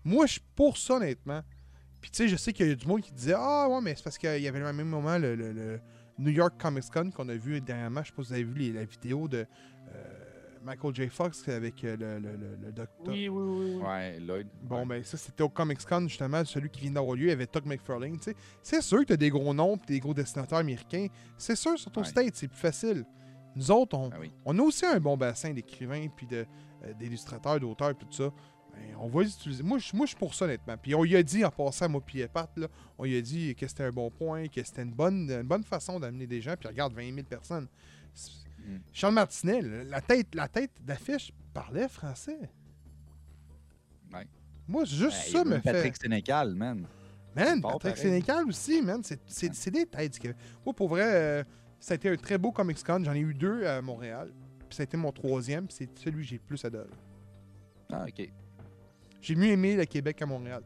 Moi, 0.05 0.27
je 0.27 0.33
suis 0.33 0.43
pour 0.55 0.77
ça, 0.77 0.97
honnêtement. 0.97 1.41
Puis, 2.03 2.11
tu 2.11 2.17
sais, 2.19 2.29
je 2.29 2.37
sais 2.37 2.53
qu'il 2.53 2.67
y 2.69 2.71
a 2.73 2.75
du 2.75 2.87
monde 2.87 3.01
qui 3.01 3.13
disait 3.13 3.33
Ah, 3.35 3.69
ouais, 3.71 3.81
mais 3.81 3.95
c'est 3.97 4.03
parce 4.03 4.19
qu'il 4.19 4.43
y 4.43 4.49
avait 4.49 4.59
le 4.59 4.71
même 4.71 4.89
moment 4.89 5.17
le, 5.17 5.81
New 6.19 6.31
York 6.31 6.61
Comic 6.61 6.85
Con 6.93 7.11
qu'on 7.11 7.29
a 7.31 7.35
vu 7.35 7.59
dernièrement. 7.63 8.03
Je 8.03 8.09
sais 8.09 8.13
pas 8.15 8.23
si 8.23 8.29
vous 8.29 8.35
avez 8.35 8.45
vu 8.45 8.55
les- 8.55 8.73
la 8.73 8.85
vidéo 8.85 9.29
de 9.29 9.47
Michael 10.65 10.95
J. 10.95 11.09
Fox 11.09 11.49
avec 11.49 11.83
euh, 11.85 11.97
le, 11.97 12.19
le, 12.19 12.37
le, 12.37 12.57
le 12.67 12.73
docteur. 12.73 13.13
Oui, 13.15 13.29
oui, 13.29 13.43
oui. 13.43 13.75
oui. 13.77 13.83
Ouais, 13.83 14.21
Lloyd. 14.21 14.47
Bon, 14.63 14.81
ouais. 14.81 14.87
ben 14.87 15.05
ça, 15.05 15.17
c'était 15.17 15.43
au 15.43 15.49
Comics 15.49 15.85
Con, 15.85 16.07
justement, 16.09 16.45
celui 16.45 16.71
qui 16.71 16.83
vient 16.83 16.93
d'avoir 16.93 17.17
lieu, 17.17 17.25
il 17.27 17.29
y 17.29 17.33
avait 17.33 17.47
Tuck 17.47 17.65
McFarlane, 17.67 18.17
tu 18.19 18.25
sais. 18.25 18.37
C'est 18.63 18.81
sûr 18.83 19.01
que 19.01 19.05
t'as 19.07 19.17
des 19.17 19.31
gros 19.31 19.53
noms 19.55 19.77
des 19.87 19.99
gros 20.01 20.15
dessinateurs 20.15 20.59
américains. 20.59 21.07
C'est 21.37 21.57
sûr, 21.57 21.79
surtout 21.79 22.01
aux 22.01 22.03
Ouais. 22.05 22.09
States, 22.09 22.35
c'est 22.37 22.49
plus 22.49 22.59
facile. 22.61 23.05
Nous 23.57 23.71
autres, 23.71 23.97
on, 23.99 24.11
Ah 24.13 24.17
oui. 24.21 24.33
on 24.45 24.59
a 24.59 24.63
aussi 24.63 24.87
un 24.87 24.99
bon 25.01 25.17
bassin 25.17 25.53
d'écrivains 25.53 26.07
puis 26.15 26.27
de, 26.27 26.47
euh, 26.85 26.93
d'illustrateurs, 26.95 27.61
d'auteurs, 27.61 27.95
puis 27.95 28.07
tout 28.07 28.13
ça. 28.15 28.31
Ben, 28.73 28.97
on 28.99 29.09
va 29.09 29.23
les 29.23 29.29
utiliser. 29.29 29.63
Moi, 29.63 29.79
je 29.79 29.95
moi, 29.95 30.07
je 30.07 30.11
suis 30.11 30.19
pour 30.19 30.33
ça, 30.35 30.47
honnêtement. 30.47 30.77
Puis 30.81 30.95
on 30.95 31.03
lui 31.03 31.15
a 31.17 31.23
dit, 31.23 31.45
en 31.45 31.51
passant, 31.51 31.91
moi 31.91 32.01
puis 32.01 32.27
Pat, 32.27 32.49
là, 32.57 32.69
on 32.97 33.05
lui 33.05 33.17
a 33.19 33.21
dit 33.21 33.55
que 33.55 33.67
c'était 33.67 33.85
un 33.85 33.91
bon 33.91 34.11
point, 34.11 34.49
que 34.49 34.63
c'était 34.65 34.81
une 34.83 34.93
bonne, 34.95 35.31
une 35.31 35.43
bonne 35.43 35.65
façon 35.65 36.01
d'amener 36.01 36.27
des 36.27 36.41
gens. 36.41 36.55
Puis 36.59 36.69
regarde, 36.69 36.95
20 36.95 37.13
000 37.15 37.27
personnes. 37.29 37.69
C'est- 38.65 38.69
Mm. 38.71 38.81
Charles 38.93 39.15
Martinet, 39.15 39.63
la 39.85 40.01
tête, 40.01 40.35
la 40.35 40.49
tête 40.49 40.71
d'affiche 40.81 41.33
parlait 41.53 41.89
français. 41.89 42.39
Ouais. 44.13 44.27
Moi, 44.69 44.85
juste 44.85 45.17
Hey, 45.27 45.33
ça 45.33 45.45
me 45.45 45.59
fait... 45.59 45.73
Patrick 45.73 45.97
Sénécal, 45.97 46.55
man. 46.55 46.87
Man, 47.35 47.61
fort, 47.63 47.73
Patrick 47.73 47.95
pareil. 47.95 48.11
Sénécal 48.11 48.47
aussi, 48.47 48.83
man. 48.83 49.03
C'est 49.27 49.71
des 49.71 49.87
têtes. 49.87 50.13
du 50.13 50.19
Québec. 50.19 50.37
Moi, 50.65 50.75
pour 50.75 50.89
vrai, 50.89 51.03
euh, 51.05 51.45
ça 51.81 51.93
a 51.93 51.95
été 51.97 52.09
un 52.11 52.17
très 52.17 52.37
beau 52.39 52.53
Comics 52.53 52.83
Con. 52.85 53.03
J'en 53.05 53.15
ai 53.15 53.21
eu 53.21 53.35
deux 53.35 53.67
à 53.67 53.81
Montréal. 53.81 54.31
Puis 54.69 54.77
ça 54.77 54.83
a 54.83 54.85
été 54.85 54.97
mon 54.97 55.13
troisième. 55.13 55.67
puis 55.67 55.77
c'est 55.79 55.99
celui 55.99 56.23
que 56.23 56.29
j'ai 56.29 56.37
le 56.37 56.43
plus 56.43 56.63
adoré. 56.65 56.89
Ah, 57.91 58.05
ok. 58.09 58.31
J'ai 59.21 59.35
mieux 59.35 59.49
aimé 59.49 59.77
le 59.77 59.85
Québec 59.85 60.21
à 60.23 60.27
Montréal. 60.27 60.63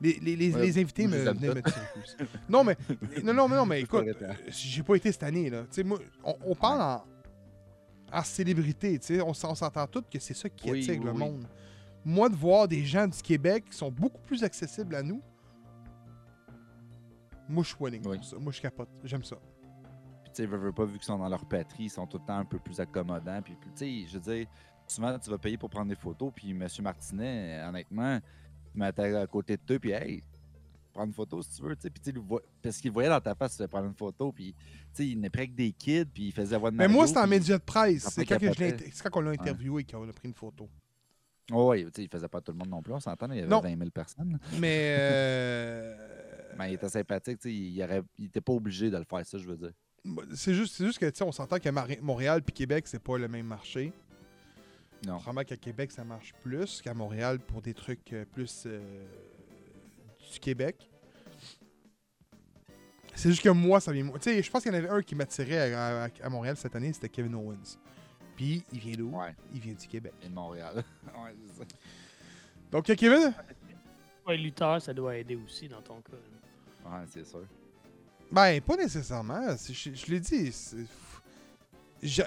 Les, 0.00 0.18
les, 0.20 0.36
les, 0.36 0.54
Ouais, 0.54 0.62
les 0.62 0.78
invités 0.78 1.06
me 1.06 1.16
venaient 1.16 1.54
me 1.54 1.62
tirer. 1.62 2.28
Non, 2.48 2.62
mais, 2.64 2.76
non, 3.24 3.32
non, 3.32 3.48
mais, 3.48 3.56
non, 3.56 3.66
mais 3.66 3.80
écoute, 3.82 4.04
euh, 4.06 4.32
j'ai 4.48 4.82
pas 4.82 4.96
été 4.96 5.10
cette 5.10 5.22
année. 5.22 5.48
Là. 5.50 5.62
Tu 5.62 5.68
sais, 5.70 5.82
Moi, 5.84 5.98
on, 6.22 6.34
on 6.44 6.54
parle 6.54 6.82
en, 8.12 8.18
en 8.18 8.22
célébrité. 8.22 8.98
tu 8.98 9.06
sais, 9.06 9.20
On, 9.22 9.30
on 9.30 9.54
s'entend 9.54 9.86
tous 9.86 10.02
que 10.02 10.18
c'est 10.18 10.34
ça 10.34 10.48
qui 10.50 10.70
Oui, 10.70 10.80
attire 10.80 10.98
oui, 11.00 11.04
le 11.06 11.12
oui. 11.12 11.18
monde. 11.18 11.46
Moi, 12.04 12.28
de 12.28 12.34
voir 12.36 12.68
des 12.68 12.84
gens 12.84 13.06
du 13.08 13.20
Québec 13.22 13.64
qui 13.70 13.76
sont 13.76 13.90
beaucoup 13.90 14.20
plus 14.22 14.44
accessibles 14.44 14.94
à 14.94 15.02
nous, 15.02 15.20
moi, 17.48 17.62
je 17.62 17.68
suis 17.68 17.76
willing 17.80 18.06
Oui. 18.06 18.16
pour 18.18 18.26
ça. 18.26 18.36
Moi, 18.38 18.52
je 18.52 18.60
capote. 18.60 18.88
J'aime 19.04 19.22
ça. 19.24 19.36
Puis 20.24 20.32
sais, 20.34 20.46
veux, 20.46 20.56
veux 20.58 20.72
pas, 20.72 20.84
vu 20.84 20.94
qu'ils 20.94 21.04
sont 21.04 21.18
dans 21.18 21.28
leur 21.28 21.44
patrie, 21.46 21.84
ils 21.84 21.90
sont 21.90 22.06
tout 22.06 22.18
le 22.18 22.26
temps 22.26 22.38
un 22.38 22.44
peu 22.44 22.58
plus 22.58 22.78
accommodants. 22.80 23.40
Puis, 23.42 23.56
tu 23.62 23.68
sais, 23.74 24.08
je 24.08 24.18
veux 24.18 24.34
dire, 24.34 24.46
souvent, 24.86 25.16
tu 25.18 25.30
vas 25.30 25.38
payer 25.38 25.56
pour 25.56 25.70
prendre 25.70 25.88
des 25.88 25.94
photos. 25.96 26.32
Puis, 26.34 26.50
M. 26.50 26.66
Martinet, 26.82 27.62
honnêtement, 27.66 28.18
m'as 28.78 28.88
à 28.88 29.26
côté 29.26 29.56
de 29.56 29.62
toi, 29.62 29.78
puis, 29.78 29.90
hey, 29.92 30.22
prendre 30.92 31.08
une 31.08 31.14
photo 31.14 31.42
si 31.42 31.56
tu 31.56 31.62
veux, 31.62 31.76
tu 31.76 31.88
sais. 31.88 32.14
Parce 32.62 32.78
qu'il 32.78 32.90
voyait 32.90 33.08
dans 33.08 33.20
ta 33.20 33.34
face, 33.34 33.56
tu 33.56 33.68
prendre 33.68 33.86
une 33.86 33.94
photo. 33.94 34.32
Puis, 34.32 34.54
tu 34.54 34.58
sais, 34.92 35.08
il 35.08 35.20
n'est 35.20 35.30
prêt 35.30 35.46
que 35.46 35.52
des 35.52 35.72
kids, 35.72 36.06
puis 36.06 36.28
il 36.28 36.32
faisait 36.32 36.52
la 36.52 36.58
voix 36.58 36.70
de 36.70 36.76
Mais 36.76 36.88
moi, 36.88 37.06
c'était 37.06 37.20
en 37.20 37.26
média 37.26 37.58
de 37.58 37.62
presse. 37.62 38.08
C'est 38.10 38.24
quand, 38.24 38.38
quand 38.38 39.18
on 39.18 39.20
l'a 39.20 39.30
interviewé 39.32 39.84
qu'on 39.84 40.08
a 40.08 40.12
pris 40.12 40.28
une 40.28 40.34
photo. 40.34 40.68
Oh, 41.52 41.70
oui, 41.70 41.84
tu 41.84 41.90
sais, 41.94 42.02
il 42.04 42.08
faisait 42.08 42.28
pas 42.28 42.40
tout 42.40 42.50
le 42.50 42.58
monde 42.58 42.70
non 42.70 42.82
plus, 42.82 42.92
on 42.92 42.98
s'entend, 42.98 43.30
il 43.30 43.36
y 43.36 43.40
avait 43.40 43.48
Non. 43.48 43.60
20 43.60 43.78
000 43.78 43.90
personnes. 43.90 44.38
Mais. 44.58 44.96
euh, 44.98 45.94
Mais 46.58 46.72
il 46.72 46.74
était 46.74 46.88
sympathique, 46.88 47.38
tu 47.38 47.48
sais, 47.48 47.54
il, 47.54 47.82
aurait, 47.82 48.02
il 48.18 48.24
était 48.26 48.40
pas 48.40 48.52
obligé 48.52 48.90
de 48.90 48.96
le 48.96 49.04
faire, 49.04 49.24
ça, 49.24 49.38
je 49.38 49.46
veux 49.46 49.56
dire. 49.56 49.72
C'est 50.34 50.54
juste, 50.54 50.82
juste 50.84 50.98
que, 50.98 51.06
tu 51.06 51.16
sais, 51.16 51.24
on 51.24 51.32
s'entend 51.32 51.58
que 51.58 52.00
Montréal 52.00 52.42
puis 52.42 52.52
Québec, 52.52 52.86
c'est 52.86 53.02
pas 53.02 53.18
le 53.18 53.28
même 53.28 53.46
marché. 53.46 53.92
Non. 55.04 55.16
Probablement 55.18 55.44
qu'à 55.44 55.56
Québec, 55.56 55.92
ça 55.92 56.04
marche 56.04 56.32
plus 56.42 56.80
qu'à 56.80 56.94
Montréal 56.94 57.38
pour 57.38 57.60
des 57.62 57.74
trucs 57.74 58.12
euh, 58.12 58.24
plus 58.24 58.64
euh, 58.66 58.80
du 60.32 60.38
Québec. 60.40 60.88
C'est 63.14 63.30
juste 63.30 63.42
que 63.42 63.48
moi, 63.48 63.80
ça 63.80 63.92
vient. 63.92 64.06
Tu 64.08 64.20
sais, 64.20 64.42
je 64.42 64.50
pense 64.50 64.62
qu'il 64.62 64.72
y 64.72 64.74
en 64.74 64.78
avait 64.78 64.88
un 64.88 65.00
qui 65.02 65.14
m'attirait 65.14 65.72
à, 65.72 66.04
à- 66.04 66.08
à 66.22 66.28
Montréal 66.28 66.56
cette 66.56 66.74
année, 66.76 66.92
c'était 66.92 67.08
Kevin 67.08 67.34
Owens. 67.34 67.78
Puis, 68.36 68.62
il 68.72 68.78
vient 68.78 68.94
d'où? 68.96 69.10
Ouais, 69.16 69.34
Il 69.54 69.60
vient 69.60 69.72
du 69.72 69.86
Québec. 69.86 70.12
et 70.22 70.28
de 70.28 70.34
Montréal. 70.34 70.84
ouais, 71.06 71.34
c'est 71.46 71.58
ça. 71.60 71.64
Donc, 72.70 72.90
euh, 72.90 72.94
Kevin? 72.94 73.32
Ouais, 74.26 74.36
lutteur, 74.36 74.82
ça 74.82 74.92
doit 74.92 75.16
aider 75.16 75.36
aussi 75.36 75.68
dans 75.68 75.80
ton 75.80 76.00
cas. 76.02 76.12
Ouais, 76.84 77.04
c'est 77.08 77.24
sûr. 77.24 77.44
Ben, 78.30 78.60
pas 78.60 78.76
nécessairement. 78.76 79.56
Je, 79.56 79.72
je 79.94 80.06
l'ai 80.10 80.20
dit. 80.20 80.52
j'ai- 82.02 82.24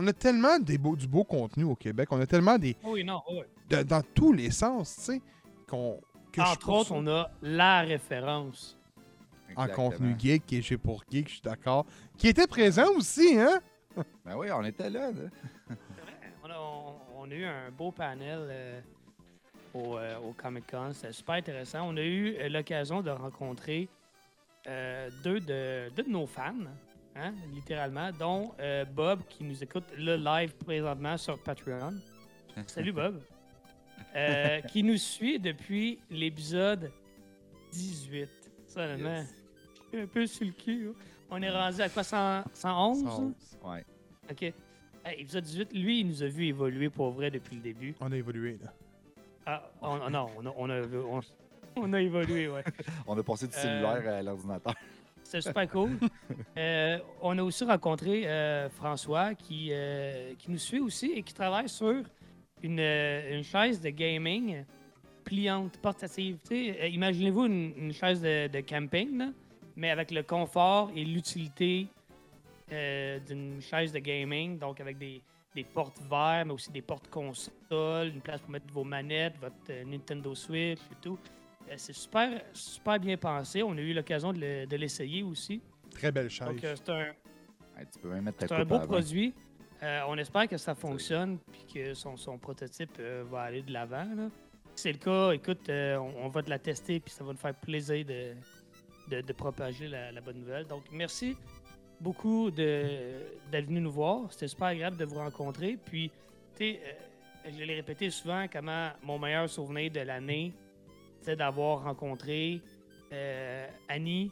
On 0.00 0.06
a 0.06 0.12
tellement 0.12 0.60
des 0.60 0.78
beaux- 0.78 0.94
du 0.94 1.08
beau 1.08 1.24
contenu 1.24 1.64
au 1.64 1.74
Québec. 1.74 2.08
On 2.12 2.20
a 2.20 2.26
tellement 2.26 2.56
des. 2.56 2.76
Oui, 2.84 3.02
non, 3.02 3.20
oui. 3.30 3.40
de- 3.68 3.82
dans 3.82 4.00
tous 4.14 4.32
les 4.32 4.52
sens, 4.52 4.94
tu 4.94 5.02
sais. 5.02 5.22
qu'on 5.68 6.00
Entre 6.38 6.68
autres, 6.70 6.92
on 6.92 7.04
a 7.08 7.28
la 7.42 7.80
référence. 7.80 8.78
en 9.56 9.66
contenu 9.66 10.14
geek 10.16 10.52
et 10.52 10.62
j'ai 10.62 10.78
pour 10.78 11.02
geek, 11.10 11.26
je 11.28 11.32
suis 11.34 11.42
d'accord. 11.42 11.84
Qui 12.16 12.28
était 12.28 12.46
présent 12.46 12.86
aussi, 12.96 13.36
hein? 13.38 13.60
Ben 14.24 14.36
oui, 14.36 14.48
on 14.52 14.62
était 14.64 14.88
là. 14.88 15.10
là. 15.10 15.22
C'est 15.66 15.74
vrai, 15.74 16.32
On 16.44 16.50
a, 16.50 16.58
on- 16.60 17.22
on 17.22 17.30
a 17.30 17.34
eu 17.34 17.44
un 17.44 17.70
beau 17.76 17.90
panel 17.90 18.38
euh, 18.48 18.80
au, 19.74 19.96
euh, 19.98 20.16
au 20.18 20.32
Comic 20.32 20.70
Con. 20.70 20.90
C'était 20.92 21.12
super 21.12 21.34
intéressant. 21.34 21.80
On 21.88 21.96
a 21.96 22.02
eu 22.02 22.36
euh, 22.38 22.48
l'occasion 22.48 23.02
de 23.02 23.10
rencontrer 23.10 23.88
euh, 24.68 25.10
deux, 25.24 25.40
de, 25.40 25.90
deux 25.96 26.04
de 26.04 26.10
nos 26.10 26.26
fans, 26.28 26.54
hein, 27.18 27.34
littéralement, 27.52 28.10
dont 28.12 28.52
euh, 28.60 28.84
Bob 28.84 29.20
qui 29.28 29.44
nous 29.44 29.62
écoute 29.62 29.84
le 29.96 30.16
live 30.16 30.54
présentement 30.56 31.16
sur 31.16 31.38
Patreon. 31.42 31.94
Salut 32.66 32.92
Bob. 32.92 33.20
Euh, 34.16 34.60
qui 34.62 34.82
nous 34.82 34.96
suit 34.96 35.38
depuis 35.38 35.98
l'épisode 36.10 36.90
18. 37.72 38.28
Ça, 38.66 38.82
honnêtement, 38.84 39.10
Yes. 39.16 39.34
je 39.74 39.88
suis 39.88 40.00
un 40.02 40.06
peu 40.06 40.26
sur 40.26 40.46
le 40.46 40.52
cul. 40.52 40.88
hein. 40.90 40.94
On 41.30 41.42
est 41.42 41.50
rendu 41.50 41.80
à 41.82 41.88
quoi, 41.88 42.02
100 42.02 42.42
111? 42.54 43.04
hein? 43.04 43.10
111. 43.10 43.34
Ouais. 43.64 43.84
OK. 44.30 44.52
Épisode 45.18 45.44
18, 45.44 45.72
lui, 45.72 46.00
il 46.00 46.06
nous 46.08 46.22
a 46.22 46.26
vu 46.26 46.46
évoluer 46.46 46.90
pour 46.90 47.10
vrai 47.10 47.30
depuis 47.30 47.56
le 47.56 47.62
début. 47.62 47.94
On 48.00 48.12
a 48.12 48.16
évolué, 48.16 48.58
là. 48.62 48.72
Ah, 49.46 49.70
on- 49.80 50.00
on- 50.02 50.10
non, 50.10 50.26
on 50.36 50.46
a, 50.46 50.52
on, 50.56 50.70
a, 50.70 50.80
on- 50.86 51.20
on 51.76 51.92
a 51.94 52.00
évolué, 52.00 52.48
ouais. 52.48 52.64
On 53.06 53.16
a 53.18 53.22
passé 53.22 53.46
du 53.46 53.54
Euh, 53.54 53.58
cellulaire 53.62 54.14
à 54.14 54.22
l'ordinateur. 54.22 54.74
C'était 55.28 55.42
super 55.42 55.68
cool. 55.68 55.90
Euh, 56.56 56.98
on 57.22 57.38
a 57.38 57.42
aussi 57.42 57.62
rencontré 57.62 58.26
euh, 58.26 58.68
François 58.68 59.34
qui, 59.34 59.68
euh, 59.70 60.34
qui 60.36 60.50
nous 60.50 60.58
suit 60.58 60.80
aussi 60.80 61.12
et 61.12 61.22
qui 61.22 61.32
travaille 61.32 61.68
sur 61.68 62.02
une, 62.62 62.80
une 62.80 63.44
chaise 63.44 63.80
de 63.80 63.90
gaming 63.90 64.64
pliante, 65.24 65.78
portative. 65.78 66.38
Imaginez-vous 66.50 67.44
une, 67.44 67.72
une 67.76 67.92
chaise 67.92 68.20
de, 68.20 68.48
de 68.48 68.60
camping, 68.60 69.18
là, 69.18 69.28
mais 69.76 69.90
avec 69.90 70.10
le 70.10 70.24
confort 70.24 70.90
et 70.96 71.04
l'utilité 71.04 71.86
d'une 72.68 73.60
chaise 73.60 73.92
de 73.92 74.00
gaming, 74.00 74.58
donc 74.58 74.80
avec 74.80 74.98
des, 74.98 75.22
des 75.54 75.64
portes 75.64 76.00
verts, 76.10 76.44
mais 76.44 76.54
aussi 76.54 76.72
des 76.72 76.82
portes 76.82 77.08
console, 77.08 78.08
une 78.14 78.20
place 78.20 78.40
pour 78.40 78.50
mettre 78.50 78.72
vos 78.72 78.84
manettes, 78.84 79.36
votre 79.40 79.84
Nintendo 79.86 80.34
Switch 80.34 80.80
et 80.90 80.96
tout. 81.00 81.18
Euh, 81.70 81.74
c'est 81.76 81.92
super, 81.92 82.40
super 82.52 82.98
bien 82.98 83.16
pensé. 83.16 83.62
On 83.62 83.72
a 83.76 83.80
eu 83.80 83.92
l'occasion 83.92 84.32
de 84.32 84.40
le- 84.40 84.66
de 84.66 84.76
l'essayer 84.76 85.22
aussi. 85.22 85.60
Très 85.90 86.10
belle 86.12 86.30
chaise. 86.30 86.48
Donc, 86.48 86.62
euh, 86.64 86.74
c'est 86.76 86.88
un, 86.90 87.06
Hey, 87.78 87.86
tu 87.92 87.98
peux 88.00 88.08
même 88.08 88.24
mettre 88.24 88.44
ta 88.46 88.56
un 88.56 88.64
beau 88.64 88.78
produit. 88.80 89.34
Euh, 89.82 90.00
on 90.08 90.18
espère 90.18 90.48
que 90.48 90.56
ça 90.56 90.74
fonctionne 90.74 91.38
puis 91.52 91.64
que 91.72 91.94
son, 91.94 92.16
son 92.16 92.36
prototype 92.36 92.90
euh, 92.98 93.24
va 93.30 93.42
aller 93.42 93.62
de 93.62 93.72
l'avant. 93.72 94.04
là. 94.16 94.28
Si 94.74 94.82
c'est 94.82 94.92
le 94.92 94.98
cas, 94.98 95.30
écoute, 95.32 95.68
euh, 95.68 95.96
on, 95.96 96.24
on 96.24 96.28
va 96.28 96.42
te 96.42 96.50
la 96.50 96.58
tester 96.58 96.98
puis 96.98 97.12
ça 97.12 97.22
va 97.22 97.30
nous 97.32 97.38
faire 97.38 97.54
plaisir 97.54 98.04
de, 98.04 98.34
de, 99.08 99.20
de 99.20 99.32
propager 99.32 99.86
la, 99.86 100.10
la 100.10 100.20
bonne 100.20 100.38
nouvelle. 100.40 100.66
Donc, 100.66 100.82
merci 100.90 101.36
beaucoup 102.00 102.50
de- 102.50 103.20
d'être 103.52 103.66
venu 103.66 103.80
nous 103.80 103.92
voir. 103.92 104.32
C'était 104.32 104.48
super 104.48 104.68
agréable 104.68 104.96
de 104.96 105.04
vous 105.04 105.16
rencontrer. 105.16 105.76
Puis, 105.84 106.10
tu 106.56 106.64
sais, 106.72 106.80
euh, 107.46 107.50
je 107.56 107.62
l'ai 107.62 107.76
répété 107.76 108.10
souvent, 108.10 108.46
comment 108.52 108.90
mon 109.04 109.18
meilleur 109.20 109.48
souvenir 109.48 109.90
de 109.92 110.00
l'année, 110.00 110.52
d'avoir 111.26 111.82
rencontré 111.82 112.60
euh, 113.12 113.66
Annie 113.88 114.30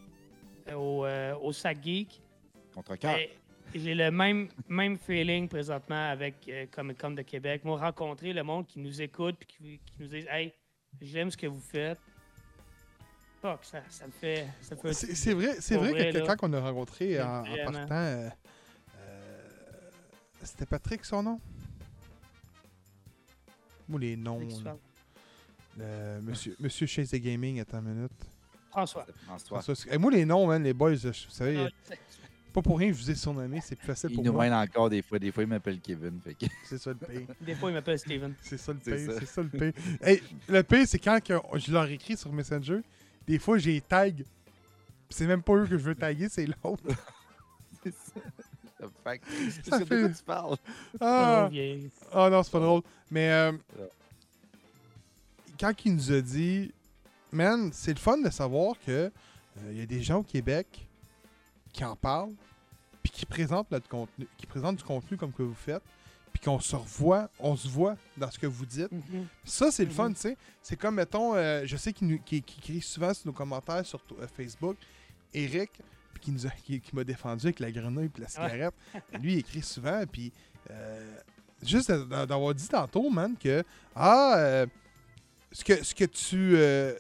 euh, 0.69 0.75
au, 0.75 1.05
euh, 1.05 1.35
au 1.43 1.53
Sac 1.53 1.83
Geek. 1.83 2.21
Contre 2.75 2.97
cœur. 2.97 3.17
J'ai 3.75 3.95
le 3.95 4.11
même, 4.11 4.49
même 4.69 4.97
feeling 4.97 5.49
présentement 5.49 6.11
avec 6.11 6.51
Comic 6.71 6.99
Con 6.99 7.11
de 7.11 7.23
Québec. 7.23 7.65
Moi, 7.65 7.79
rencontrer 7.79 8.33
le 8.33 8.43
monde 8.43 8.67
qui 8.67 8.79
nous 8.79 9.03
écoute 9.03 9.37
et 9.43 9.45
qui, 9.45 9.81
qui 9.85 9.95
nous 9.99 10.07
dit 10.07 10.25
Hey, 10.31 10.53
j'aime 11.01 11.31
ce 11.31 11.37
que 11.37 11.47
vous 11.47 11.61
faites. 11.61 11.99
Fuck, 13.43 13.65
ça, 13.65 13.83
ça 13.89 14.07
me 14.07 14.13
fait. 14.13 14.47
Ça 14.63 14.77
me 14.77 14.81
fait 14.81 14.93
C'est 14.95 15.35
vrai, 15.35 15.57
c'est 15.61 15.77
vrai 15.77 15.91
vrai, 15.91 16.13
que 16.13 16.19
là. 16.19 16.37
quand 16.37 16.49
on 16.49 16.53
a 16.53 16.61
rencontré 16.61 17.21
en, 17.21 17.45
en 17.45 17.73
partant. 17.73 18.31
C'était 20.43 20.67
Patrick 20.67 21.05
son 21.05 21.25
nom? 21.25 21.41
Moi, 23.89 24.01
les 24.01 24.17
noms. 24.17 24.39
Là. 24.65 24.77
Euh, 25.81 26.21
monsieur, 26.23 26.57
monsieur 26.59 26.87
Chase 26.87 27.11
the 27.11 27.17
Gaming, 27.17 27.61
attends 27.61 27.79
une 27.81 27.95
minute. 27.95 28.11
François. 28.71 29.07
François. 29.47 29.75
Hey, 29.91 29.99
moi, 29.99 30.11
les 30.11 30.25
noms, 30.25 30.47
man, 30.47 30.63
les 30.63 30.73
boys, 30.75 30.95
je- 30.95 31.09
vous 31.09 31.15
savez, 31.31 31.69
pas 32.53 32.63
pour 32.63 32.79
rien, 32.79 32.89
je 32.89 32.95
vous 32.99 33.11
ai 33.11 33.15
surnommé, 33.15 33.61
c'est 33.63 33.77
plus 33.77 33.87
facile 33.87 34.11
Il 34.11 34.15
pour 34.17 34.25
nous 34.25 34.33
moi. 34.33 34.45
mène 34.45 34.55
encore 34.55 34.89
des 34.91 35.03
fois. 35.03 35.19
Des 35.19 35.31
fois, 35.31 35.43
il 35.43 35.49
m'appelle 35.49 35.79
Kevin. 35.81 36.19
Fait 36.23 36.35
que... 36.35 36.47
C'est 36.65 36.79
ça 36.79 36.91
le 36.91 36.97
pire. 36.97 37.27
Des 37.41 37.55
fois, 37.55 37.71
il 37.71 37.75
m'appelle 37.75 37.99
Steven. 37.99 38.35
C'est 38.43 38.57
ça 38.59 38.73
le 38.73 38.79
C'est 38.83 38.97
pire. 38.97 39.13
ça. 39.13 39.21
C'est 39.21 39.27
ça 39.27 39.43
le 39.43 39.49
pire. 39.51 39.73
Hey, 40.03 40.23
le 40.49 40.63
pire, 40.63 40.87
c'est 40.87 40.99
quand 40.99 41.23
que 41.23 41.35
je 41.59 41.71
leur 41.73 41.87
écris 41.91 42.17
sur 42.17 42.33
Messenger, 42.33 42.81
des 43.27 43.39
fois, 43.39 43.59
j'ai 43.59 43.81
tag. 43.83 44.17
Puis 44.17 44.25
C'est 45.11 45.27
même 45.27 45.43
pas 45.43 45.55
eux 45.55 45.65
que 45.67 45.77
je 45.79 45.85
veux 45.85 45.95
taguer, 45.95 46.29
c'est 46.31 46.47
l'autre. 46.47 46.83
c'est 47.83 47.93
ça. 47.95 48.21
Fait 49.05 49.19
que- 49.19 49.27
Ça 49.51 49.61
Parce 49.71 49.85
que 49.85 49.89
de 49.89 49.95
fait- 49.95 50.01
quoi 50.01 50.09
tu 50.17 50.23
parles? 50.25 50.57
Ah! 51.01 51.51
Oh, 52.15 52.29
non, 52.31 52.43
c'est 52.43 52.53
pas 52.53 52.61
drôle. 52.61 52.83
Mais 53.11 53.31
euh. 53.31 53.53
Quand 55.59 55.73
il 55.85 55.95
nous 55.95 56.13
a 56.13 56.21
dit, 56.21 56.73
man, 57.33 57.71
c'est 57.73 57.93
le 57.93 57.99
fun 58.01 58.19
de 58.19 58.31
savoir 58.31 58.75
que 58.85 59.11
il 59.71 59.79
y 59.79 59.81
a 59.81 59.87
des 59.87 60.03
gens 60.03 60.19
au 60.19 60.23
Québec 60.23 60.87
qui 61.73 61.85
en 61.85 61.97
parlent, 61.97 62.35
puis 63.03 63.11
qui 63.13 63.25
présentent 63.27 63.71
notre 63.71 63.89
contenu, 63.89 64.27
qui 64.37 64.47
présentent 64.47 64.77
du 64.77 64.85
contenu 64.85 65.17
comme 65.17 65.33
que 65.33 65.43
vous 65.43 65.55
faites, 65.55 65.83
puis 66.33 66.43
qu'on 66.43 66.61
se 66.61 66.77
revoit, 66.77 67.31
on 67.39 67.57
se 67.57 67.67
voit 67.69 67.97
dans 68.19 68.31
ce 68.31 68.39
que 68.39 68.47
vous 68.47 68.67
dites. 68.67 68.93
Mhm. 68.93 69.27
Ça, 69.45 69.71
c'est 69.71 69.85
le 69.85 69.91
fun, 69.91 70.09
Mhm. 70.11 70.15
tu 70.15 70.21
sais. 70.23 70.37
C'est 70.63 70.77
comme, 70.77 70.97
mettons, 70.97 71.35
euh, 71.35 71.63
je 71.65 71.77
sais 71.79 71.93
qu'il 71.95 72.13
écrit 72.33 72.81
souvent 72.83 73.15
sur 73.15 73.27
nos 73.29 73.33
commentaires 73.33 73.85
sur 73.87 74.01
euh, 74.21 74.27
Facebook, 74.27 74.77
Eric, 75.33 75.71
puis 76.13 76.21
qui 76.23 76.33
nous 76.33 76.47
a- 76.47 76.51
qui, 76.51 76.81
qui 76.81 76.95
m'a 76.95 77.05
défendu 77.05 77.47
avec 77.47 77.61
la 77.61 77.71
grenouille 77.71 78.11
et 78.17 78.21
la 78.21 78.29
cigarette. 78.29 78.75
Lui, 79.21 79.35
il 79.35 79.39
écrit 79.39 79.63
souvent, 79.63 80.03
puis 80.11 80.33
euh, 80.71 81.17
juste 81.63 81.91
d'a- 81.91 82.27
d'avoir 82.27 82.55
dit 82.55 82.69
tantôt, 82.69 83.09
man, 83.09 83.35
que, 83.39 83.65
ah, 83.95 84.35
euh, 84.37 84.67
ce, 85.57 85.65
que, 85.65 85.83
ce 85.85 85.95
que 85.95 86.05
tu... 86.05 86.57
euh, 86.57 86.95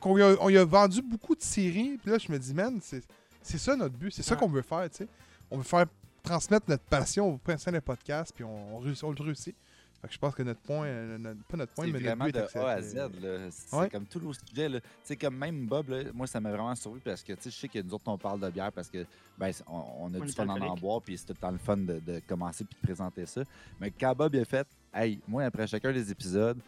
qu'on 0.00 0.14
lui 0.16 0.22
a- 0.22 0.36
on 0.40 0.48
lui 0.48 0.58
a 0.58 0.64
vendu 0.64 1.00
beaucoup 1.02 1.34
de 1.34 1.42
séries, 1.42 1.98
puis 2.02 2.10
là, 2.10 2.18
je 2.18 2.30
me 2.30 2.38
dis, 2.38 2.52
man, 2.54 2.78
c'est 2.82 3.02
c'est 3.42 3.58
ça 3.58 3.76
notre 3.76 3.94
but, 3.96 4.10
c'est 4.10 4.22
ça 4.22 4.34
Ouais. 4.34 4.40
qu'on 4.40 4.48
veut 4.48 4.62
faire, 4.62 4.88
tu 4.90 4.98
sais. 4.98 5.08
On 5.50 5.58
veut 5.58 5.62
faire 5.64 5.84
transmettre 6.22 6.64
notre 6.68 6.84
passion 6.84 7.34
au 7.34 7.36
prince 7.38 7.64
des 7.66 7.80
podcasts, 7.80 8.34
puis 8.34 8.42
on, 8.44 8.76
on, 8.76 8.78
réussit- 8.80 9.04
on 9.04 9.10
le 9.12 9.22
réussit. 9.22 9.54
Fait 10.00 10.08
que 10.08 10.14
je 10.14 10.18
pense 10.18 10.34
que 10.34 10.42
notre 10.42 10.60
point, 10.60 10.86
euh, 10.86 11.18
notre- 11.18 11.42
pas 11.44 11.56
notre 11.58 11.72
point, 11.74 11.86
mais 11.86 11.98
vraiment 11.98 12.24
notre 12.26 12.38
de 12.40 12.46
but 12.46 12.56
est 12.56 12.58
A 12.58 12.68
à. 12.68 12.82
Z. 12.82 12.94
là. 12.94 13.38
C'est 13.50 13.76
Ouais. 13.76 13.88
comme 13.90 14.04
tout 14.06 14.20
le 14.20 14.32
sujet. 14.48 14.68
là. 14.68 14.80
Comme 15.20 15.36
même 15.36 15.66
Bob, 15.66 15.88
là, 15.90 16.02
moi, 16.14 16.26
ça 16.26 16.40
m'a 16.40 16.50
vraiment 16.50 16.74
surpris 16.74 17.00
parce 17.04 17.22
que 17.22 17.32
tu 17.34 17.42
sais, 17.42 17.50
je 17.50 17.56
sais 17.56 17.68
que 17.68 17.78
nous 17.80 17.92
autres, 17.94 18.04
on 18.06 18.16
parle 18.18 18.40
de 18.40 18.50
bière 18.50 18.70
parce 18.72 18.88
que 18.90 19.04
ben, 19.38 19.50
on, 19.66 19.82
on 20.00 20.14
a 20.14 20.18
On 20.18 20.24
du 20.24 20.28
est 20.30 20.34
fun 20.34 20.46
en 20.48 20.60
en 20.60 20.74
boire, 20.76 21.00
puis 21.02 21.16
c'est 21.18 21.24
tout 21.26 21.32
le 21.34 21.38
temps 21.38 21.50
le 21.50 21.58
fun 21.58 21.76
de, 21.78 22.00
de 22.00 22.20
commencer 22.26 22.64
puis 22.64 22.76
de 22.80 22.86
présenter 22.86 23.24
ça. 23.26 23.42
Mais 23.80 23.90
quand 23.90 24.14
Bob 24.14 24.34
a 24.36 24.44
fait, 24.46 24.66
hey, 24.94 25.20
moi, 25.28 25.44
après 25.44 25.66
chacun 25.66 25.92
des 25.92 26.10
épisodes, 26.10 26.58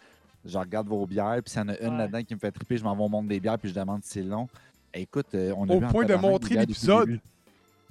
je 0.46 0.58
regarde 0.58 0.88
vos 0.88 1.06
bières, 1.06 1.40
puis 1.44 1.50
s'il 1.50 1.60
y 1.60 1.64
en 1.64 1.68
a 1.68 1.78
une 1.78 1.92
Ouais. 1.92 1.98
là-dedans 1.98 2.22
qui 2.22 2.34
me 2.34 2.40
fait 2.40 2.50
triper, 2.52 2.76
je 2.78 2.84
m'en 2.84 2.94
vais 2.96 3.02
au 3.02 3.08
monde 3.08 3.28
des 3.28 3.40
bières, 3.40 3.58
puis 3.58 3.68
je 3.70 3.74
demande 3.74 4.02
si 4.04 4.10
c'est 4.10 4.22
long. 4.22 4.48
Écoute, 4.94 5.34
euh, 5.34 5.52
on 5.56 5.68
a 5.68 5.74
Au 5.74 5.80
vu 5.80 5.86
point 5.88 6.04
de 6.06 6.14
montrer 6.14 6.54
l'épisode. 6.56 7.06
début. 7.08 7.20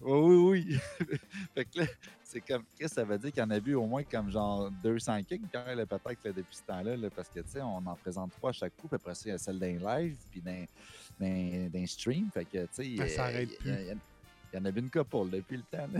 Oui, 0.01 0.35
oui, 0.35 0.65
oui. 0.67 0.77
fait 1.55 1.65
que 1.65 1.79
là, 1.79 1.85
c'est 2.23 2.41
comme, 2.41 2.63
Chris, 2.77 2.89
ça 2.89 3.03
veut 3.03 3.17
dire 3.17 3.31
qu'il 3.31 3.41
y 3.41 3.45
en 3.45 3.49
a 3.49 3.59
vu 3.59 3.75
au 3.75 3.85
moins 3.85 4.03
comme 4.03 4.29
genre 4.29 4.69
200 4.83 5.23
kicks, 5.23 5.41
quand 5.53 5.65
même, 5.65 5.85
peut-être 5.85 6.23
depuis 6.25 6.55
ce 6.57 6.63
temps-là, 6.63 6.97
là, 6.97 7.09
parce 7.15 7.29
que, 7.29 7.39
tu 7.39 7.49
sais, 7.49 7.61
on 7.61 7.77
en 7.77 7.95
présente 7.95 8.31
trois 8.33 8.49
à 8.49 8.53
chaque 8.53 8.75
coup, 8.75 8.87
puis 8.87 8.95
après 8.95 9.15
ça, 9.15 9.21
il 9.25 9.29
y 9.29 9.31
a 9.33 9.37
celle 9.37 9.57
d'un 9.57 9.77
live, 9.77 10.17
puis 10.29 10.41
d'un, 10.41 10.65
d'un, 11.19 11.69
d'un 11.69 11.85
stream, 11.85 12.29
fait 12.33 12.45
que, 12.45 12.65
tu 12.65 12.67
sais, 12.71 12.95
Ah, 12.99 13.07
ça 13.07 13.25
euh, 13.27 13.45
il 13.65 13.97
y, 14.53 14.57
en 14.57 14.65
a 14.65 14.71
vu 14.71 14.79
une 14.81 14.89
couple 14.89 15.29
depuis 15.31 15.57
le 15.57 15.63
temps. 15.63 15.87
là. 15.93 15.99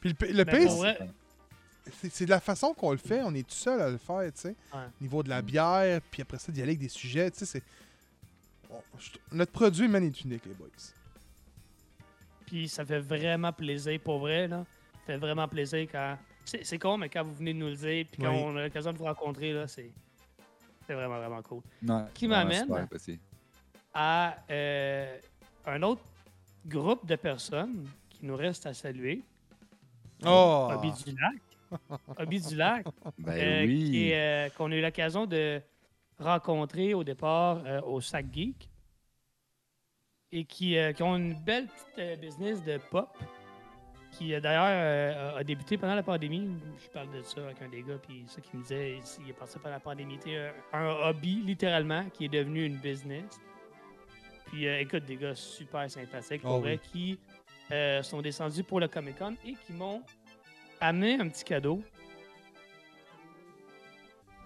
Puis 0.00 0.10
le, 0.10 0.14
p- 0.14 0.32
le 0.32 0.44
pire, 0.44 0.70
c'est 2.10 2.24
de 2.26 2.30
la 2.30 2.40
façon 2.40 2.74
qu'on 2.74 2.92
le 2.92 2.96
fait. 2.98 3.22
On 3.22 3.34
est 3.34 3.46
tout 3.46 3.54
seul 3.54 3.80
à 3.80 3.90
le 3.90 3.98
faire, 3.98 4.22
tu 4.32 4.40
sais. 4.40 4.56
Ouais. 4.72 4.80
Au 5.00 5.02
niveau 5.02 5.22
de 5.22 5.28
la 5.28 5.42
bière, 5.42 6.00
puis 6.10 6.22
après 6.22 6.38
ça, 6.38 6.52
d'y 6.52 6.60
aller 6.62 6.70
avec 6.72 6.80
des 6.80 6.88
sujets, 6.88 7.30
tu 7.30 7.38
sais, 7.40 7.46
c'est... 7.46 7.62
je- 8.98 9.10
Notre 9.32 9.52
produit, 9.52 9.88
man, 9.88 10.02
est 10.04 10.20
unique, 10.24 10.44
les 10.46 10.54
boys. 10.54 10.68
Puis 12.46 12.68
ça 12.68 12.84
fait 12.84 13.00
vraiment 13.00 13.52
plaisir, 13.52 13.98
pour 14.00 14.18
vrai, 14.20 14.46
là. 14.48 14.64
Ça 15.06 15.06
fait 15.14 15.18
vraiment 15.18 15.48
plaisir 15.48 15.88
quand. 15.90 16.16
C'est 16.44 16.78
con, 16.78 16.96
mais 16.98 17.08
quand 17.08 17.24
vous 17.24 17.34
venez 17.34 17.54
de 17.54 17.58
nous 17.58 17.68
le 17.68 17.76
dire, 17.76 18.04
puis 18.10 18.20
quand 18.22 18.32
Oui. 18.32 18.42
on 18.44 18.56
a 18.56 18.62
l'occasion 18.64 18.92
de 18.92 18.98
vous 18.98 19.04
rencontrer, 19.04 19.52
là, 19.52 19.66
c'est. 19.68 19.90
C'est 20.86 20.94
vraiment, 20.94 21.16
vraiment 21.18 21.42
cool. 21.42 21.62
Ouais, 21.86 22.02
Qui 22.14 22.26
m'amène? 22.26 22.68
À 23.94 24.36
euh, 24.50 25.18
un 25.66 25.82
autre 25.82 26.02
groupe 26.66 27.06
de 27.06 27.14
personnes 27.16 27.86
qui 28.10 28.24
nous 28.26 28.36
reste 28.36 28.66
à 28.66 28.74
saluer. 28.74 29.22
Oh! 30.24 30.68
Lac. 30.70 31.42
Hobby 32.18 32.40
du 32.40 32.56
Lac. 32.56 32.86
Ben 33.18 33.32
euh, 33.32 33.66
oui. 33.66 34.10
euh, 34.12 34.48
qu'on 34.50 34.70
a 34.72 34.76
eu 34.76 34.80
l'occasion 34.82 35.26
de 35.26 35.60
rencontrer 36.18 36.94
au 36.94 37.04
départ 37.04 37.62
euh, 37.66 37.80
au 37.82 38.00
Sac 38.00 38.26
Geek 38.32 38.68
et 40.30 40.44
qui, 40.44 40.76
qui 40.96 41.02
ont 41.02 41.16
une 41.16 41.34
belle 41.34 41.66
petite 41.68 42.20
business 42.20 42.62
de 42.64 42.78
pop 42.90 43.08
qui 44.12 44.38
d'ailleurs 44.40 45.36
a- 45.36 45.44
débuté 45.44 45.76
pendant 45.78 45.94
la 45.94 46.02
pandémie. 46.02 46.48
Je 46.82 46.88
parle 46.90 47.10
de 47.12 47.22
ça 47.22 47.42
avec 47.44 47.60
un 47.62 47.68
des 47.68 47.82
gars, 47.82 47.96
puis 47.96 48.24
ça 48.26 48.40
qui 48.42 48.56
me 48.56 48.62
disait, 48.62 48.98
il 49.24 49.30
est 49.30 49.32
passé 49.32 49.58
par 49.58 49.70
la 49.70 49.80
pandémie. 49.80 50.18
C'était 50.20 50.52
un, 50.72 50.86
hobby, 51.08 51.42
littéralement, 51.44 52.04
qui 52.10 52.26
est 52.26 52.28
devenu 52.28 52.64
une 52.64 52.76
business. 52.76 53.40
Puis 54.46 54.66
écoute, 54.66 55.04
des 55.06 55.16
gars 55.16 55.34
super 55.34 55.90
sympathiques, 55.90 56.42
pour 56.42 56.56
Oh 56.56 56.60
vrai, 56.60 56.78
qui 56.78 57.18
euh, 57.70 58.02
sont 58.02 58.20
descendus 58.20 58.62
pour 58.64 58.80
le 58.80 58.88
Comic 58.88 59.18
Con 59.18 59.34
et 59.46 59.54
qui 59.54 59.72
m'ont 59.72 60.02
amené 60.82 61.18
un 61.20 61.28
petit 61.28 61.44
cadeau, 61.44 61.82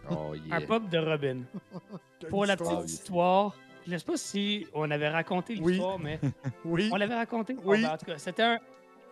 Oh, 0.08 0.34
un 0.52 0.60
pop 0.60 0.88
de 0.88 0.98
Robin. 0.98 1.40
Pour 2.30 2.46
la 2.46 2.56
petite 2.56 2.84
histoire, 2.88 3.56
je 3.86 3.92
ne 3.92 3.98
sais 3.98 4.04
pas 4.04 4.16
si 4.16 4.64
on 4.72 4.88
avait 4.92 5.08
raconté 5.08 5.58
Oui. 5.60 5.72
l'histoire, 5.72 5.98
mais 5.98 6.20
Oui. 6.64 6.88
on 6.92 6.96
l'avait 6.96 7.16
raconté? 7.16 7.56
Oui. 7.64 7.82
ben, 7.82 7.90
en 7.90 7.96
tout 7.96 8.06
cas, 8.06 8.16
c'était 8.18 8.42
un, 8.44 8.58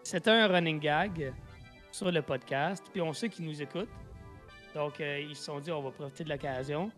c'était 0.05 0.31
un 0.31 0.47
running 0.47 0.79
gag 0.79 1.33
sur 1.91 2.13
le 2.13 2.23
podcast. 2.23 2.85
Puis 2.93 3.01
on 3.03 3.13
sait 3.13 3.29
qu'ils 3.29 3.45
nous 3.45 3.61
écoutent. 3.61 3.89
Donc, 4.73 5.01
euh, 5.01 5.19
ils 5.21 5.35
se 5.35 5.45
sont 5.45 5.59
dit, 5.59 5.73
on 5.73 5.83
va 5.83 5.91
profiter 5.91 6.23
de 6.23 6.29
l'occasion. 6.29 6.91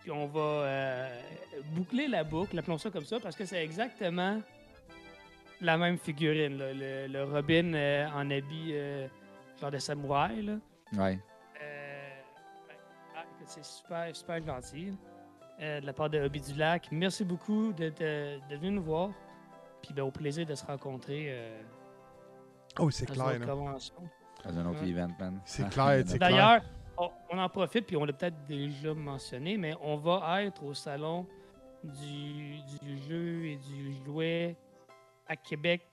Puis 0.00 0.10
on 0.10 0.26
va 0.26 0.40
euh, 0.40 1.20
boucler 1.72 2.08
la 2.08 2.24
boucle, 2.24 2.58
appelons 2.58 2.78
ça 2.78 2.90
comme 2.90 3.04
ça, 3.06 3.20
parce 3.20 3.36
que 3.36 3.44
c'est 3.46 3.62
exactement 3.64 4.40
la 5.62 5.78
même 5.78 5.96
figurine. 5.98 6.58
là. 6.58 6.72
Le, 6.74 7.06
le 7.10 7.24
Robin 7.24 7.72
euh, 7.74 8.06
en 8.14 8.30
habit 8.30 8.70
euh, 8.72 9.08
genre 9.60 9.70
de 9.70 9.78
samouraï. 9.78 10.42
Là. 10.42 10.54
Ouais. 10.96 11.18
Euh, 11.62 12.10
ben, 12.68 12.74
ah, 13.16 13.24
c'est 13.46 13.64
super, 13.64 14.14
super 14.16 14.42
gentil 14.44 14.96
euh, 15.60 15.80
de 15.80 15.86
la 15.86 15.92
part 15.92 16.08
de 16.10 16.18
Hobby 16.20 16.40
du 16.40 16.54
Lac. 16.54 16.88
Merci 16.90 17.24
beaucoup 17.24 17.72
de, 17.72 17.88
de, 17.90 18.38
de 18.48 18.56
venir 18.56 18.72
nous 18.72 18.82
voir. 18.82 19.10
Puis 19.82 19.92
ben, 19.94 20.02
au 20.02 20.10
plaisir 20.10 20.46
de 20.46 20.54
se 20.54 20.64
rencontrer 20.64 21.26
euh, 21.30 21.60
Oh, 22.78 22.90
c'est 22.90 23.06
clair, 23.06 23.30
une 23.30 23.42
autre 23.42 23.46
là. 23.46 23.52
convention. 23.54 23.94
Dans 24.44 24.58
un 24.58 24.66
autre 24.70 24.82
Ouais. 24.82 24.88
event, 24.90 25.08
man. 25.18 25.40
C'est 25.44 25.68
clair, 25.68 26.02
c'est 26.06 26.18
clair. 26.18 26.30
D'ailleurs, 26.30 26.62
on, 26.96 27.10
on 27.30 27.38
en 27.38 27.48
profite, 27.48 27.86
puis 27.86 27.96
on 27.96 28.04
l'a 28.04 28.12
peut-être 28.12 28.46
déjà 28.46 28.94
mentionné, 28.94 29.56
mais 29.58 29.74
on 29.82 29.96
va 29.96 30.42
être 30.44 30.62
au 30.64 30.72
salon 30.72 31.26
du, 31.82 32.58
du 32.82 32.98
jeu 33.08 33.46
et 33.46 33.56
du 33.56 33.92
jouet 34.04 34.56
à 35.26 35.34
Québec. 35.36 35.89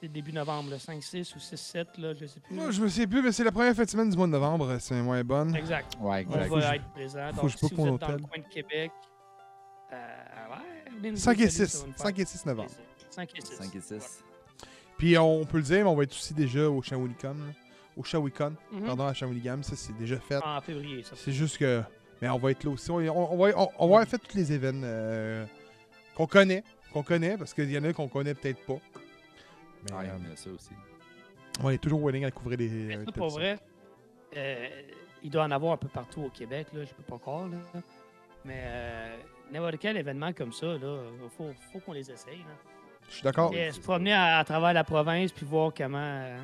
C'est 0.00 0.08
début 0.08 0.32
novembre, 0.32 0.70
le 0.70 0.76
5-6 0.78 1.34
ou 1.34 1.38
6-7, 1.38 1.86
là, 1.98 2.14
je 2.14 2.26
sais 2.26 2.40
plus. 2.40 2.54
Moi, 2.54 2.70
je 2.70 2.80
me 2.80 2.88
sais 2.88 3.06
plus, 3.06 3.22
mais 3.22 3.32
c'est 3.32 3.44
la 3.44 3.52
première 3.52 3.74
de 3.74 3.84
semaine 3.84 4.10
du 4.10 4.16
mois 4.16 4.26
de 4.26 4.32
novembre. 4.32 4.76
C'est 4.80 5.00
moins 5.02 5.22
bonne. 5.24 5.54
Exact. 5.56 5.94
Ouais, 6.00 6.24
On 6.28 6.32
exact. 6.34 6.48
Que 6.48 6.54
va 6.54 6.60
je- 6.60 6.74
être 6.76 6.88
présent. 6.92 7.26
faut 7.28 7.34
que 7.36 7.40
Donc, 7.42 7.50
je 7.50 7.56
si 7.56 7.74
vous 7.74 7.86
êtes 7.86 8.00
dans 8.00 8.08
le 8.08 8.18
coin 8.18 8.38
de 8.38 8.48
Québec, 8.54 8.90
euh, 9.92 9.96
ouais, 9.96 10.90
venez 10.96 11.10
nous 11.10 11.16
5 11.16 11.32
et 11.32 11.36
dire 11.46 11.50
salut, 11.52 11.68
6. 11.68 11.72
ça 11.76 11.82
va 11.82 11.86
nous 11.88 11.94
5 11.96 12.18
et 12.18 12.24
6 12.24 12.46
novembre. 12.46 12.68
plaisir. 12.68 12.84
5 13.10 13.30
et 13.36 13.40
6. 13.40 13.52
5 13.56 13.74
et 13.74 13.80
6. 13.80 14.24
Puis 14.98 15.18
on 15.18 15.44
peut 15.44 15.56
le 15.58 15.62
dire, 15.64 15.78
mais 15.84 15.90
on 15.90 15.96
va 15.96 16.02
être 16.04 16.12
aussi 16.12 16.34
déjà 16.34 16.68
au 16.70 16.80
Shawinigan. 16.82 17.34
Au 17.96 18.02
Shawicon, 18.04 18.54
Mhm. 18.72 18.84
pardon, 18.86 19.06
à 19.06 19.12
Shawinigan. 19.14 19.62
Ça, 19.62 19.76
c'est 19.76 19.96
déjà 19.98 20.18
fait. 20.18 20.36
En 20.42 20.60
février, 20.60 21.02
ça. 21.02 21.14
C'est 21.16 21.32
juste 21.32 21.58
que. 21.58 21.82
Mais 22.22 22.28
on 22.30 22.38
va 22.38 22.52
être 22.52 22.62
là 22.64 22.70
aussi. 22.70 22.90
On, 22.90 22.96
on- 22.98 23.32
on 23.32 23.36
va, 23.36 23.50
on, 23.58 23.68
on 23.78 23.88
va 23.88 23.96
avoir 23.96 24.06
fait 24.06 24.18
tous 24.18 24.36
les 24.36 24.52
événements 24.52 24.82
euh, 24.86 25.44
qu'on 26.14 26.26
connaît. 26.26 26.62
Qu'on 26.92 27.02
connaît, 27.02 27.36
parce 27.36 27.52
qu'il 27.54 27.70
y 27.70 27.76
en 27.78 27.84
a 27.84 27.92
qu'on 27.92 28.08
connaît 28.08 28.34
peut-être 28.34 28.64
pas. 28.66 28.78
Mais 29.90 29.96
Ouais, 29.96 30.04
euh, 30.08 30.16
il 30.22 30.28
y 30.28 30.32
a 30.32 30.36
ça 30.36 30.50
aussi. 30.50 30.70
on 31.62 31.70
est 31.70 31.78
toujours 31.78 32.04
willing 32.04 32.24
à 32.24 32.30
couvrir 32.30 32.58
des. 32.58 32.68
Mais 32.68 32.96
euh, 32.96 33.04
ça, 33.04 33.12
pour 33.12 33.28
vrai, 33.30 33.58
euh, 34.36 34.68
il 35.22 35.30
doit 35.30 35.44
en 35.44 35.50
avoir 35.50 35.72
un 35.74 35.76
peu 35.76 35.88
partout 35.88 36.22
au 36.22 36.30
Québec, 36.30 36.68
là, 36.72 36.84
je 36.84 36.92
peux 36.94 37.02
pas 37.02 37.18
croire. 37.18 37.48
Là. 37.48 37.58
Mais 38.44 38.60
euh, 38.64 39.16
n'importe 39.52 39.78
quel 39.78 39.96
événement 39.96 40.32
comme 40.32 40.52
ça, 40.52 40.74
il 40.74 41.28
faut, 41.36 41.50
faut 41.72 41.78
qu'on 41.80 41.92
les 41.92 42.10
essaye. 42.10 42.38
Là. 42.38 42.54
Je 43.08 43.14
suis 43.14 43.22
d'accord. 43.24 43.52
se 43.52 43.80
promener 43.80 44.12
à, 44.12 44.38
à 44.38 44.44
travers 44.44 44.72
la 44.72 44.84
province 44.84 45.32
puis 45.32 45.44
voir 45.44 45.72
comment, 45.76 45.98
euh, 45.98 46.38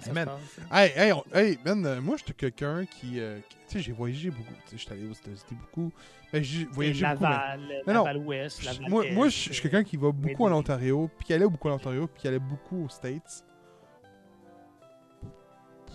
ça 0.00 0.08
Hey, 0.08 0.14
man. 0.14 0.24
se 0.28 0.30
passe. 0.60 0.70
là. 0.70 0.84
Hey, 0.84 0.92
hey, 0.96 1.12
on- 1.12 1.24
hey, 1.34 1.58
man, 1.64 1.86
euh, 1.86 2.00
moi, 2.00 2.16
j'étais 2.16 2.32
quelqu'un 2.32 2.84
qui. 2.86 3.20
euh, 3.20 3.38
qui- 3.48 3.56
tu 3.56 3.62
sais, 3.66 3.78
j'ai 3.80 3.92
voyagé 3.92 4.30
beaucoup. 4.30 4.52
Tu 4.66 4.70
sais, 4.70 4.78
j'étais 4.78 4.92
allé 4.92 5.06
aux 5.08 5.12
États-Unis 5.12 5.60
beaucoup. 5.60 5.92
Mais 6.32 6.42
j'ai 6.42 6.64
voyagé 6.66 7.04
beaucoup. 7.06 7.22
mais- 7.24 7.30
Laval, 7.30 7.60
Non, 7.86 7.92
non. 7.94 8.04
Laval-Ouest, 8.04 8.60
Je- 8.60 8.66
Laval 8.66 8.88
moi, 8.90 9.04
moi 9.12 9.28
je 9.28 9.36
je 9.36 9.52
suis 9.52 9.62
quelqu'un 9.62 9.84
qui 9.84 9.96
va 9.96 10.10
beaucoup 10.12 10.44
Maiden. 10.44 10.52
en 10.54 10.58
Ontario, 10.58 11.10
puis 11.18 11.26
qui 11.26 11.34
allait 11.34 11.46
beaucoup 11.48 11.68
en 11.68 11.74
Ontario, 11.74 12.06
puis 12.06 12.20
qui 12.22 12.28
allait 12.28 12.38
beaucoup 12.38 12.84
aux 12.84 12.88
States. 12.88 13.44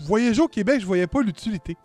Voyager 0.01 0.41
au 0.41 0.47
Québec, 0.47 0.79
je 0.79 0.85
voyais 0.85 1.07
pas 1.07 1.21
l'utilité. 1.21 1.75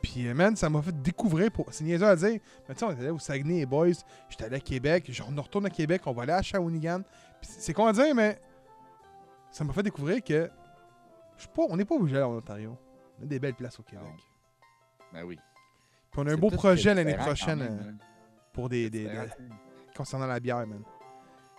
Puis, 0.00 0.26
euh, 0.26 0.34
man, 0.34 0.56
ça 0.56 0.68
m'a 0.68 0.82
fait 0.82 1.00
découvrir. 1.00 1.50
Pour... 1.52 1.66
C'est 1.70 1.84
niaiseux 1.84 2.06
à 2.06 2.16
dire. 2.16 2.40
Mais 2.68 2.74
tu 2.74 2.80
sais, 2.80 2.84
on 2.84 2.90
était 2.90 3.02
allé 3.02 3.10
au 3.10 3.18
Saguenay, 3.20 3.58
les 3.60 3.66
boys. 3.66 3.86
J'étais 4.28 4.44
allé 4.44 4.56
à 4.56 4.60
Québec. 4.60 5.10
Genre, 5.12 5.28
on 5.36 5.40
retourne 5.40 5.66
à 5.66 5.70
Québec. 5.70 6.02
On 6.06 6.12
va 6.12 6.24
aller 6.24 6.32
à 6.32 6.42
Shawinigan. 6.42 7.02
Puis 7.40 7.50
c'est 7.52 7.60
c'est 7.60 7.72
con 7.72 7.86
à 7.86 7.92
dire, 7.92 8.12
mais 8.14 8.40
ça 9.52 9.64
m'a 9.64 9.72
fait 9.72 9.82
découvrir 9.82 10.22
que 10.24 10.50
je 11.36 11.46
pas, 11.46 11.62
on 11.68 11.76
n'est 11.76 11.84
pas 11.84 11.94
obligé 11.94 12.14
d'aller 12.14 12.26
en 12.26 12.36
Ontario. 12.36 12.76
On 13.20 13.24
a 13.24 13.26
des 13.26 13.38
belles 13.38 13.54
places 13.54 13.78
au 13.78 13.82
Québec. 13.82 14.04
Non. 14.04 14.14
Ben 15.12 15.24
oui. 15.24 15.38
Puis 16.10 16.20
on 16.20 16.26
a 16.26 16.32
un 16.32 16.36
beau 16.36 16.50
projet 16.50 16.94
l'année 16.94 17.14
prochaine 17.14 17.58
même, 17.58 17.78
euh, 17.80 17.90
hein. 17.90 17.96
pour 18.52 18.68
des, 18.68 18.90
concernant 19.96 20.26
la 20.26 20.40
bière, 20.40 20.66
man. 20.66 20.82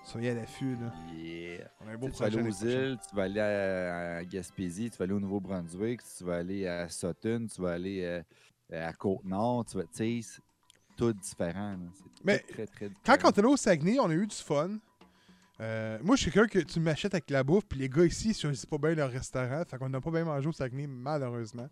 Soyez 0.04 0.32
à 0.32 0.34
l'affût, 0.34 0.76
là. 0.76 0.92
Yeah. 1.16 1.72
On 1.80 1.88
a 1.88 1.92
un 1.92 1.98
beau 1.98 2.08
Tu 2.08 2.14
vas 2.14 2.30
projet 2.30 2.40
aller 2.40 2.50
aux 2.50 2.66
îles, 2.66 2.98
tu 3.08 3.16
vas 3.16 3.24
aller 3.24 3.40
à, 3.40 4.18
à 4.18 4.26
Gaspésie, 4.26 4.90
tu 4.90 4.98
vas 4.98 5.04
aller 5.04 5.14
au 5.14 5.20
Nouveau-Brunswick, 5.20 6.02
tu 6.18 6.24
vas 6.26 6.36
aller 6.38 6.68
à 6.68 6.90
Sutton, 6.90 7.48
tu 7.54 7.62
vas 7.62 7.72
aller 7.72 8.04
euh, 8.04 8.88
à 8.88 8.92
Côte-Nord, 8.94 9.66
tu 9.66 9.78
vas, 9.78 9.84
tu 9.84 10.22
sais, 10.22 10.42
tout 10.98 11.14
différent. 11.14 11.72
là. 11.72 11.90
Mais 12.24 12.40
très, 12.40 12.68
très 12.68 12.90
Quand 13.06 13.18
on 13.24 13.30
est 13.30 13.40
allé 13.40 13.48
au 13.48 13.58
Saguenay, 13.58 14.00
on 14.00 14.10
a 14.10 14.14
eu 14.14 14.28
du 14.28 14.36
fun. 14.36 14.78
Euh, 15.62 16.00
moi, 16.02 16.16
je 16.16 16.22
suis 16.24 16.32
quelqu'un 16.32 16.60
que 16.62 16.66
tu 16.66 16.80
m'achètes 16.80 17.14
avec 17.14 17.30
la 17.30 17.44
bouffe, 17.44 17.64
puis 17.70 17.80
les 17.80 17.90
gars 17.90 18.06
ici, 18.06 18.30
ils 18.30 18.36
choisissent 18.36 18.66
pas 18.66 18.78
bien 18.78 18.96
leur 18.96 19.10
restaurant. 19.12 19.62
Fait 19.70 19.78
qu'on 19.78 19.90
n'a 19.90 20.02
pas 20.02 20.12
bien 20.12 20.26
mangé 20.26 20.48
au 20.48 20.52
Saguenay, 20.52 20.88
malheureusement. 20.88 21.68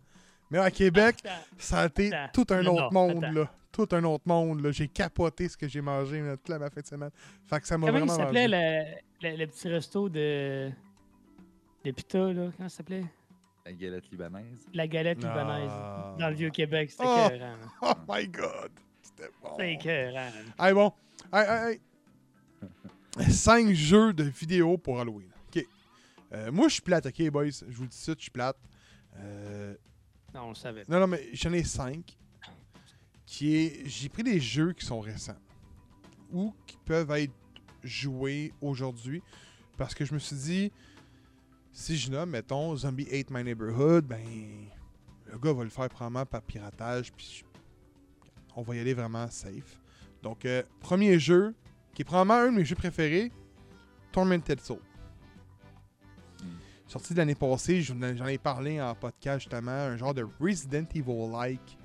Mais 0.50 0.58
à 0.58 0.70
Québec, 0.70 1.16
Attends, 1.24 1.34
ça 1.58 1.80
a 1.80 1.86
été 1.86 2.12
Attends, 2.14 2.30
tout 2.44 2.54
un 2.54 2.62
non, 2.62 2.72
autre 2.74 2.92
non, 2.92 3.08
monde, 3.08 3.24
attends. 3.24 3.32
là. 3.34 3.50
Tout 3.72 3.88
un 3.92 4.04
autre 4.04 4.24
monde, 4.26 4.60
là. 4.62 4.70
J'ai 4.70 4.86
capoté 4.86 5.48
ce 5.48 5.56
que 5.56 5.66
j'ai 5.66 5.80
mangé 5.80 6.20
là, 6.20 6.36
toute 6.36 6.50
la 6.50 6.58
ma 6.58 6.68
fin 6.68 6.82
de 6.82 6.86
semaine. 6.86 7.10
Fait 7.46 7.58
que 7.58 7.66
ça 7.66 7.78
m'a 7.78 7.86
Comment 7.86 7.98
il 8.00 8.04
vraiment 8.04 8.16
s'appelait 8.22 8.48
le, 8.48 9.30
le, 9.30 9.36
le 9.36 9.46
petit 9.46 9.68
resto 9.68 10.08
de, 10.10 10.70
de 11.84 11.90
Pita, 11.90 12.18
là? 12.32 12.50
Comment 12.56 12.68
ça 12.68 12.76
s'appelait? 12.76 13.04
La 13.64 13.72
galette 13.72 14.10
libanaise. 14.10 14.66
La 14.74 14.86
galette 14.86 15.24
Ah. 15.24 15.28
libanaise. 15.28 16.18
Dans 16.20 16.28
le 16.28 16.34
Vieux-Québec. 16.34 16.90
C'était 16.90 17.04
Oh. 17.06 17.28
écœurant. 17.32 17.56
Oh 17.80 17.92
my 18.08 18.28
God! 18.28 18.70
C'était 19.00 19.30
bon. 19.42 19.48
C'était 19.52 19.72
écœurant. 19.72 20.28
Hey, 20.58 20.74
bon. 20.74 20.92
Hey, 21.32 21.44
hey, 21.48 21.72
hey. 21.72 21.80
Cinq 23.30 23.72
jeux 23.74 24.12
de 24.12 24.24
vidéo 24.24 24.78
pour 24.78 25.00
Halloween. 25.00 25.28
OK. 25.48 25.66
Euh, 26.32 26.50
moi, 26.50 26.68
je 26.68 26.74
suis 26.74 26.82
plate, 26.82 27.06
OK, 27.06 27.30
boys? 27.30 27.50
Je 27.50 27.76
vous 27.76 27.82
le 27.82 27.88
dis 27.88 27.96
ça, 27.96 28.14
je 28.16 28.22
suis 28.22 28.30
plate. 28.30 28.56
Euh, 29.16 29.74
Non, 30.34 30.44
on 30.44 30.48
le 30.50 30.54
savait. 30.54 30.84
non, 30.88 30.98
non, 31.00 31.06
mais 31.06 31.28
j'en 31.34 31.52
ai 31.52 31.62
cinq. 31.62 32.16
Qui 33.26 33.56
est... 33.56 33.82
J'ai 33.86 34.08
pris 34.08 34.22
des 34.22 34.40
jeux 34.40 34.72
qui 34.72 34.84
sont 34.86 35.00
récents. 35.00 35.38
Ou 36.32 36.54
qui 36.66 36.76
peuvent 36.84 37.10
être 37.12 37.32
joués 37.82 38.52
aujourd'hui. 38.60 39.22
Parce 39.76 39.94
que 39.94 40.04
je 40.04 40.14
me 40.14 40.18
suis 40.18 40.36
dit... 40.36 40.72
Si 41.74 41.96
je 41.96 42.10
nomme, 42.10 42.30
mettons, 42.30 42.76
Zombie 42.76 43.08
Hate 43.12 43.30
My 43.30 43.42
Neighborhood, 43.44 44.06
ben... 44.06 44.66
Le 45.30 45.38
gars 45.38 45.52
va 45.54 45.64
le 45.64 45.70
faire 45.70 45.88
probablement 45.88 46.26
par 46.26 46.42
piratage. 46.42 47.12
Puis 47.12 47.44
on 48.56 48.62
va 48.62 48.76
y 48.76 48.80
aller 48.80 48.94
vraiment 48.94 49.28
safe. 49.30 49.80
Donc, 50.22 50.44
euh, 50.44 50.62
premier 50.80 51.18
jeu? 51.18 51.54
Qui 52.02 52.04
est 52.04 52.10
probablement 52.10 52.48
un 52.48 52.50
de 52.50 52.56
mes 52.58 52.64
jeux 52.64 52.74
préférés, 52.74 53.30
Tormented 54.10 54.60
Soul. 54.60 54.78
Mm. 56.42 56.46
Sorti 56.88 57.12
de 57.12 57.18
l'année 57.18 57.36
passée, 57.36 57.80
j'en 57.80 58.26
ai 58.26 58.38
parlé 58.38 58.80
en 58.80 58.92
podcast 58.94 59.40
justement, 59.40 59.70
un 59.70 59.96
genre 59.96 60.12
de 60.12 60.26
Resident 60.40 60.84
Evil-like. 60.94 61.78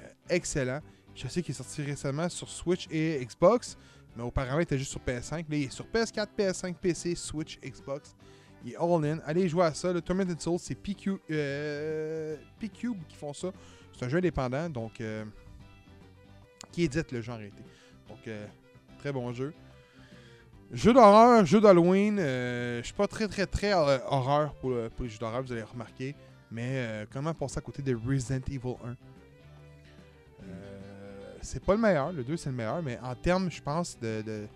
euh, 0.00 0.08
excellent. 0.28 0.80
Je 1.16 1.26
sais 1.26 1.42
qu'il 1.42 1.52
est 1.52 1.58
sorti 1.58 1.82
récemment 1.82 2.28
sur 2.28 2.48
Switch 2.48 2.86
et 2.92 3.24
Xbox, 3.24 3.76
mais 4.16 4.22
auparavant 4.22 4.60
il 4.60 4.62
était 4.62 4.78
juste 4.78 4.92
sur 4.92 5.00
PS5. 5.00 5.32
Là, 5.32 5.44
il 5.50 5.64
est 5.64 5.72
sur 5.72 5.86
PS4, 5.86 6.28
PS5, 6.38 6.74
PC, 6.74 7.14
Switch, 7.16 7.58
Xbox. 7.60 8.14
Il 8.64 8.72
est 8.72 8.76
all-in. 8.76 9.18
Allez 9.24 9.48
jouer 9.48 9.64
à 9.64 9.74
ça. 9.74 9.92
Le 9.92 10.00
Tormented 10.00 10.40
Soul, 10.40 10.58
c'est 10.60 10.74
PQ, 10.76 11.16
euh, 11.30 12.36
P-Cube 12.60 12.98
qui 13.08 13.16
font 13.16 13.32
ça. 13.32 13.50
C'est 13.96 14.04
un 14.04 14.08
jeu 14.08 14.18
indépendant, 14.18 14.68
donc 14.68 15.00
euh, 15.00 15.24
qui 16.70 16.84
édite 16.84 17.10
le 17.10 17.20
jeu 17.20 17.32
en 17.32 17.36
réalité. 17.36 17.62
Donc, 18.08 18.28
euh, 18.28 18.46
très 19.06 19.12
bon 19.12 19.32
jeu. 19.32 19.54
Jeu 20.72 20.92
d'horreur, 20.92 21.46
jeu 21.46 21.60
d'Halloween. 21.60 22.18
euh, 22.18 22.80
je 22.80 22.86
suis 22.86 22.94
pas 22.94 23.06
très, 23.06 23.28
très, 23.28 23.46
très 23.46 23.72
euh, 23.72 23.98
horreur 24.08 24.52
pour, 24.54 24.70
le- 24.70 24.90
pour 24.90 25.04
les 25.04 25.10
jeux 25.10 25.18
d'horreur, 25.20 25.42
vous 25.42 25.52
allez 25.52 25.62
remarquer. 25.62 26.16
Mais 26.50 26.70
euh, 26.74 27.06
comment 27.12 27.32
passer 27.32 27.58
à 27.58 27.60
côté 27.60 27.82
de 27.82 27.94
Resident 27.94 28.40
Evil 28.48 28.74
1 28.84 28.96
Euh, 30.42 31.36
C'est 31.40 31.64
pas 31.64 31.74
le 31.74 31.80
meilleur, 31.80 32.10
le 32.12 32.24
2 32.24 32.36
c'est 32.36 32.50
le 32.50 32.56
meilleur, 32.56 32.82
mais 32.82 32.98
en 33.00 33.14
termes, 33.14 33.48
je 33.48 33.62
pense, 33.62 33.96
de, 34.00 34.22
de- 34.22 34.48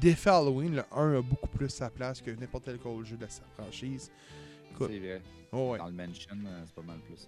d'effet 0.00 0.30
Halloween, 0.30 0.76
le 0.76 0.82
1 0.92 1.18
a 1.18 1.22
beaucoup 1.22 1.48
plus 1.48 1.68
sa 1.68 1.90
place 1.90 2.20
que 2.20 2.30
n'importe 2.30 2.66
quel 2.66 2.74
autre 2.76 3.04
jeu 3.04 3.16
de 3.16 3.26
sa 3.26 3.42
franchise. 3.58 4.12
C'est 4.78 4.84
vrai. 5.00 5.20
Oh, 5.50 5.70
ouais. 5.72 5.78
Dans 5.78 5.86
le 5.86 5.92
Mansion, 5.94 6.36
euh, 6.46 6.62
c'est 6.64 6.74
pas 6.76 6.82
mal 6.82 6.98
plus. 7.00 7.26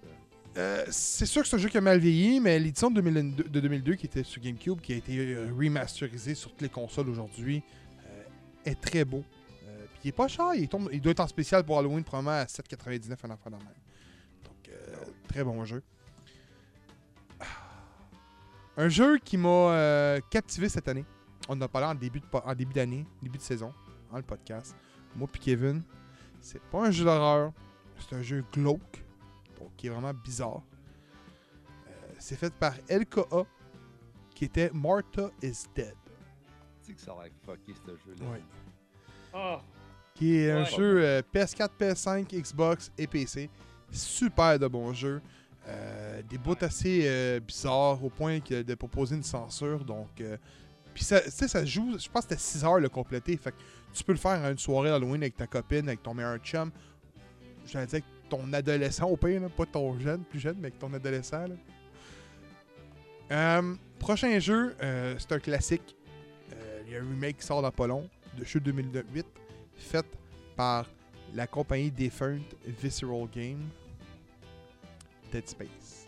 Euh, 0.57 0.83
c'est 0.89 1.25
sûr 1.25 1.41
que 1.43 1.47
c'est 1.47 1.55
un 1.55 1.59
jeu 1.59 1.69
qui 1.69 1.77
a 1.77 1.81
mal 1.81 1.99
vieilli, 1.99 2.39
mais 2.39 2.57
l'édition 2.59 2.89
de 2.89 2.95
2002, 3.01 3.43
de 3.43 3.59
2002 3.59 3.95
qui 3.95 4.07
était 4.07 4.23
sur 4.23 4.41
GameCube, 4.41 4.81
qui 4.81 4.93
a 4.93 4.95
été 4.97 5.17
euh, 5.17 5.51
remasterisée 5.57 6.35
sur 6.35 6.51
toutes 6.51 6.61
les 6.61 6.69
consoles 6.69 7.07
aujourd'hui, 7.09 7.63
euh, 8.07 8.23
est 8.65 8.79
très 8.79 9.05
beau. 9.05 9.23
Puis 9.93 10.05
il 10.05 10.07
est 10.09 10.13
pas 10.13 10.27
cher, 10.29 10.53
il, 10.55 10.67
tombe- 10.69 10.89
il 10.93 11.01
doit 11.01 11.11
être 11.11 11.19
en 11.19 11.27
spécial 11.27 11.63
pour 11.65 11.77
Halloween, 11.77 12.03
probablement 12.05 12.37
à 12.41 12.45
7,99 12.45 13.17
un 13.23 13.31
enfant 13.31 13.49
de 13.49 13.55
même. 13.55 13.65
Donc, 14.45 14.69
très 15.27 15.43
bon 15.43 15.65
jeu. 15.65 15.83
Ah. 17.41 17.45
Un 18.77 18.87
jeu 18.87 19.17
qui 19.17 19.35
m'a 19.35 20.19
captivé 20.31 20.69
cette 20.69 20.87
année. 20.87 21.03
On 21.49 21.53
en 21.53 21.61
a 21.61 21.67
parlé 21.67 21.87
en 21.87 21.91
en 21.91 22.53
début 22.55 22.73
d'année, 22.73 23.05
début 23.21 23.39
de 23.39 23.43
saison, 23.43 23.73
dans 24.09 24.17
le 24.17 24.23
podcast. 24.23 24.73
Moi 25.15 25.27
puis 25.29 25.41
Kevin, 25.41 25.83
c'est 26.39 26.61
pas 26.61 26.85
un 26.85 26.91
jeu 26.91 27.03
d'horreur, 27.03 27.51
c'est 27.99 28.15
un 28.15 28.21
jeu 28.21 28.45
glauque, 28.53 29.03
qui 29.77 29.87
est 29.87 29.89
vraiment 29.89 30.13
bizarre. 30.13 30.61
Euh, 31.87 31.91
c'est 32.17 32.35
fait 32.35 32.53
par 32.53 32.73
LKA, 32.89 33.45
qui 34.35 34.45
était 34.45 34.71
Martha 34.73 35.29
is 35.41 35.65
Dead, 35.75 35.95
Tu 36.81 36.87
sais 36.87 36.93
que 36.93 37.01
ça 37.01 37.13
a 37.13 37.23
l'air 37.23 37.31
fucké, 37.45 37.73
ce 37.73 37.91
jeu-là. 37.91 38.31
Ouais. 38.31 38.41
Ah, 39.33 39.61
qui 40.15 40.35
est 40.35 40.51
un 40.51 40.65
jeu 40.65 41.01
euh, 41.01 41.21
PS4, 41.33 41.69
PS5, 41.79 42.41
Xbox 42.41 42.91
et 42.97 43.07
PC. 43.07 43.49
Super 43.91 44.59
de 44.59 44.67
bon 44.67 44.93
jeu. 44.93 45.21
Euh, 45.67 46.21
des 46.27 46.37
bouts 46.37 46.55
assez 46.61 47.01
euh, 47.03 47.39
bizarres 47.39 48.03
au 48.03 48.09
point 48.09 48.39
que 48.39 48.61
de 48.61 48.75
proposer 48.75 49.15
une 49.15 49.23
censure. 49.23 49.85
Donc, 49.85 50.19
euh, 50.19 50.37
puis 50.93 51.03
ça, 51.03 51.21
tu 51.21 51.29
sais, 51.31 51.47
ça 51.47 51.61
se 51.61 51.67
joue, 51.67 51.97
je 51.97 52.09
pense 52.09 52.25
que 52.25 52.35
c'était 52.35 52.41
6 52.41 52.63
heures 52.65 52.79
le 52.79 52.89
compléter. 52.89 53.37
Fait 53.37 53.51
que 53.51 53.57
tu 53.93 54.03
peux 54.03 54.11
le 54.11 54.17
faire 54.17 54.43
à 54.43 54.51
une 54.51 54.57
soirée 54.57 54.89
Halloween 54.89 55.21
avec 55.21 55.37
ta 55.37 55.47
copine, 55.47 55.87
avec 55.87 56.01
ton 56.01 56.13
meilleur 56.13 56.37
chum. 56.39 56.71
J'allais 57.65 57.85
dire 57.87 58.01
ton 58.29 58.51
adolescent 58.53 59.07
au 59.07 59.17
pire, 59.17 59.41
là, 59.41 59.49
pas 59.49 59.65
ton 59.65 59.97
jeune, 59.99 60.23
plus 60.23 60.39
jeune, 60.39 60.57
mais 60.59 60.71
ton 60.71 60.93
adolescent. 60.93 61.47
là. 61.47 61.55
Euh, 63.31 63.75
prochain 63.99 64.39
jeu, 64.39 64.75
euh, 64.81 65.15
c'est 65.19 65.31
un 65.33 65.39
classique. 65.39 65.95
Euh, 66.53 66.81
Il 66.85 66.93
y 66.93 66.95
a 66.95 66.99
un 66.99 67.07
remake 67.07 67.37
qui 67.37 67.45
sort 67.45 67.61
long, 67.87 68.09
de 68.37 68.45
jeu 68.45 68.59
2008, 68.59 69.25
fait 69.75 70.05
par 70.55 70.87
la 71.33 71.45
compagnie 71.45 71.91
défunte 71.91 72.55
Visceral 72.65 73.27
Game, 73.31 73.69
Dead 75.31 75.47
Space. 75.47 76.07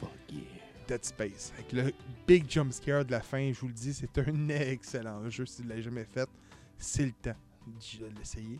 fuck 0.00 0.10
yeah. 0.30 0.40
Dead 0.88 1.04
Space. 1.04 1.52
Avec 1.58 1.72
le 1.72 1.92
big 2.26 2.50
jump 2.50 2.72
scare 2.72 3.04
de 3.04 3.10
la 3.10 3.20
fin, 3.20 3.52
je 3.52 3.60
vous 3.60 3.68
le 3.68 3.74
dis, 3.74 3.92
c'est 3.92 4.18
un 4.18 4.48
excellent 4.48 5.28
jeu. 5.28 5.44
Si 5.44 5.58
vous 5.60 5.64
ne 5.64 5.70
l'avez 5.70 5.82
jamais 5.82 6.04
fait, 6.04 6.28
c'est 6.78 7.04
le 7.04 7.12
temps 7.12 7.36
de 7.66 8.18
l'essayer. 8.18 8.58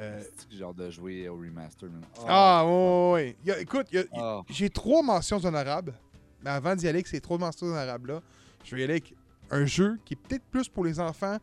Euh, 0.00 0.22
C'est 0.50 0.56
genre 0.56 0.72
de 0.74 0.88
jouer 0.90 1.28
au 1.28 1.36
remaster. 1.36 1.88
ah, 2.26 2.64
ouais, 2.64 2.70
ouais, 2.72 3.12
ouais. 3.12 3.36
Il 3.44 3.48
y 3.48 3.52
a- 3.52 3.60
écoute, 3.60 3.86
Ah. 4.14 4.40
j'ai 4.48 4.70
trois 4.70 5.02
mentions 5.02 5.44
honorables. 5.44 5.94
Mais 6.42 6.50
avant 6.50 6.74
d'y 6.74 6.86
aller 6.88 6.96
avec 6.98 7.06
ces 7.06 7.20
trois 7.20 7.36
mentions 7.36 7.66
honorables-là, 7.66 8.22
je 8.64 8.74
vais 8.74 8.80
y 8.80 8.84
aller 8.84 8.94
avec 8.94 9.14
un 9.50 9.66
jeu 9.66 9.98
qui 10.04 10.14
est 10.14 10.16
peut-être 10.16 10.44
plus 10.44 10.68
pour 10.68 10.84
les 10.84 10.98
enfants, 11.00 11.36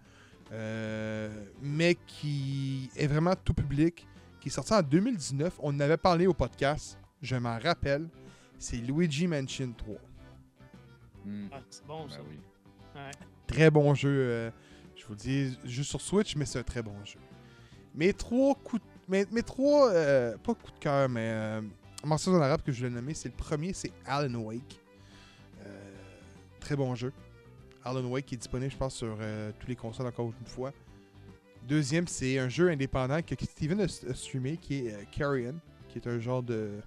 euh, 0.51 1.29
mais 1.61 1.95
qui 2.07 2.89
est 2.95 3.05
vraiment 3.07 3.35
tout 3.35 3.53
public, 3.53 4.07
qui 4.41 4.49
est 4.49 4.51
sorti 4.51 4.73
en 4.73 4.81
2019. 4.81 5.59
On 5.61 5.69
en 5.75 5.79
avait 5.79 5.97
parlé 5.97 6.25
au 6.25 6.33
podcast, 6.33 6.97
je 7.21 7.35
m'en 7.35 7.59
rappelle. 7.59 8.07
C'est 8.57 8.77
Luigi 8.77 9.27
Mansion 9.27 9.71
3. 9.77 9.95
Hmm. 11.25 11.47
Ah, 11.51 11.59
c'est 11.69 11.85
bon, 11.85 12.09
ça. 12.09 12.17
Ben 12.17 12.23
oui. 12.29 12.39
Ouais. 12.95 13.11
Très 13.45 13.69
bon 13.69 13.93
jeu. 13.93 14.09
euh, 14.09 14.51
je 14.95 15.05
vous 15.05 15.15
dis, 15.15 15.57
juste 15.63 15.89
sur 15.91 16.01
Switch, 16.01 16.35
mais 16.35 16.45
c'est 16.45 16.57
un 16.59 16.63
très 16.63 16.81
bon 16.81 16.95
jeu. 17.05 17.19
Mes 17.97 18.13
trois 18.13 18.55
coups 18.55 18.81
de- 18.81 18.87
mes, 19.11 19.25
mes 19.31 19.43
trois, 19.43 19.89
euh, 19.91 20.37
pas 20.37 20.53
coups 20.53 20.73
de 20.73 20.79
cœur, 20.79 21.09
mais 21.09 21.29
euh, 21.33 21.61
mentions 22.03 22.31
honorables 22.31 22.63
que 22.63 22.71
je 22.71 22.77
voulais 22.77 22.89
nommer, 22.95 23.13
c'est 23.13 23.29
le 23.29 23.35
premier, 23.35 23.73
c'est 23.73 23.91
Alan 24.05 24.39
Wake. 24.39 24.79
Euh, 25.65 25.91
très 26.59 26.75
bon 26.75 26.93
jeu. 26.95 27.11
Alan 27.83 28.03
Wake 28.05 28.25
qui 28.27 28.35
est 28.35 28.37
disponible, 28.37 28.71
je 28.71 28.77
pense, 28.77 28.95
sur 28.95 29.17
euh, 29.19 29.51
tous 29.59 29.67
les 29.67 29.75
consoles 29.75 30.07
encore 30.07 30.31
une 30.39 30.47
fois. 30.47 30.71
Deuxième, 31.67 32.07
c'est 32.07 32.37
un 32.39 32.47
jeu 32.49 32.69
indépendant 32.69 33.21
que 33.21 33.33
Steven 33.43 33.81
a, 33.81 33.87
streamé, 33.87 34.57
qui 34.57 34.87
est 34.87 35.09
Carrion, 35.11 35.55
qui 35.89 35.97
est 35.99 36.07
un 36.07 36.19
genre 36.19 36.43
de, 36.43 36.79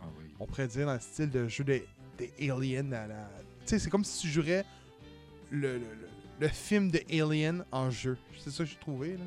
Ah 0.00 0.04
oui. 0.18 0.26
on 0.38 0.46
pourrait 0.46 0.68
dire 0.68 0.86
dans 0.86 0.94
le 0.94 1.00
style 1.00 1.30
de 1.30 1.48
jeu 1.48 1.64
des 1.64 1.84
des 2.18 2.50
aliens 2.50 2.92
à 2.92 3.06
la. 3.06 3.30
Tu 3.64 3.66
sais, 3.66 3.78
c'est 3.78 3.88
comme 3.90 4.04
si 4.04 4.20
tu 4.22 4.28
jouerais 4.28 4.64
le, 5.50 5.72
le, 5.72 5.78
le- 5.78 6.08
le 6.40 6.48
film 6.48 6.90
de 6.90 7.00
Alien 7.10 7.64
en 7.72 7.90
jeu. 7.90 8.18
C'est 8.38 8.50
ça 8.50 8.64
que 8.64 8.70
j'ai 8.70 8.76
trouvé. 8.76 9.16
Là. 9.16 9.24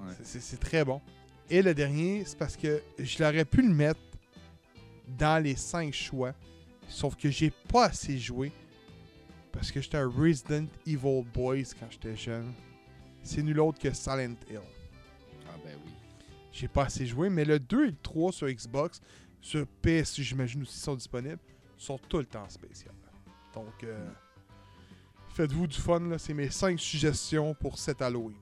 Ouais. 0.00 0.14
C'est- 0.22 0.58
très 0.60 0.84
bon. 0.84 1.00
Et 1.48 1.62
le 1.62 1.74
dernier, 1.74 2.24
c'est 2.24 2.38
parce 2.38 2.56
que 2.56 2.82
je 2.98 3.22
l'aurais 3.22 3.44
pu 3.44 3.62
le 3.62 3.74
mettre 3.74 4.00
dans 5.18 5.42
les 5.42 5.56
cinq 5.56 5.92
choix. 5.92 6.32
Sauf 6.88 7.16
que 7.16 7.30
j'ai 7.30 7.50
pas 7.50 7.86
assez 7.86 8.18
joué. 8.18 8.52
Parce 9.52 9.70
que 9.72 9.80
j'étais 9.80 9.98
un 9.98 10.08
Resident 10.08 10.66
Evil 10.86 11.24
Boys 11.34 11.64
quand 11.78 11.86
j'étais 11.90 12.16
jeune. 12.16 12.52
C'est 13.22 13.42
nul 13.42 13.58
autre 13.60 13.78
que 13.78 13.92
Silent 13.92 14.36
Hill. 14.48 14.60
Ah 15.48 15.56
ben 15.64 15.76
oui. 15.84 15.92
J'ai 16.52 16.68
pas 16.68 16.84
assez 16.84 17.04
joué, 17.06 17.28
mais 17.28 17.44
le 17.44 17.58
2 17.58 17.84
et 17.84 17.90
le 17.90 17.96
3 18.02 18.32
sur 18.32 18.48
Xbox, 18.48 19.00
sur 19.40 19.66
PS, 19.82 20.20
j'imagine 20.20 20.62
aussi 20.62 20.78
sont 20.78 20.94
disponibles, 20.94 21.38
sont 21.76 21.98
tout 21.98 22.18
le 22.18 22.26
temps 22.26 22.48
spéciaux. 22.48 22.92
Donc, 23.54 23.82
euh, 23.84 24.08
faites-vous 25.34 25.66
du 25.66 25.78
fun, 25.78 26.00
là. 26.00 26.18
C'est 26.18 26.34
mes 26.34 26.50
5 26.50 26.78
suggestions 26.78 27.54
pour 27.54 27.78
cet 27.78 28.02
Halloween. 28.02 28.36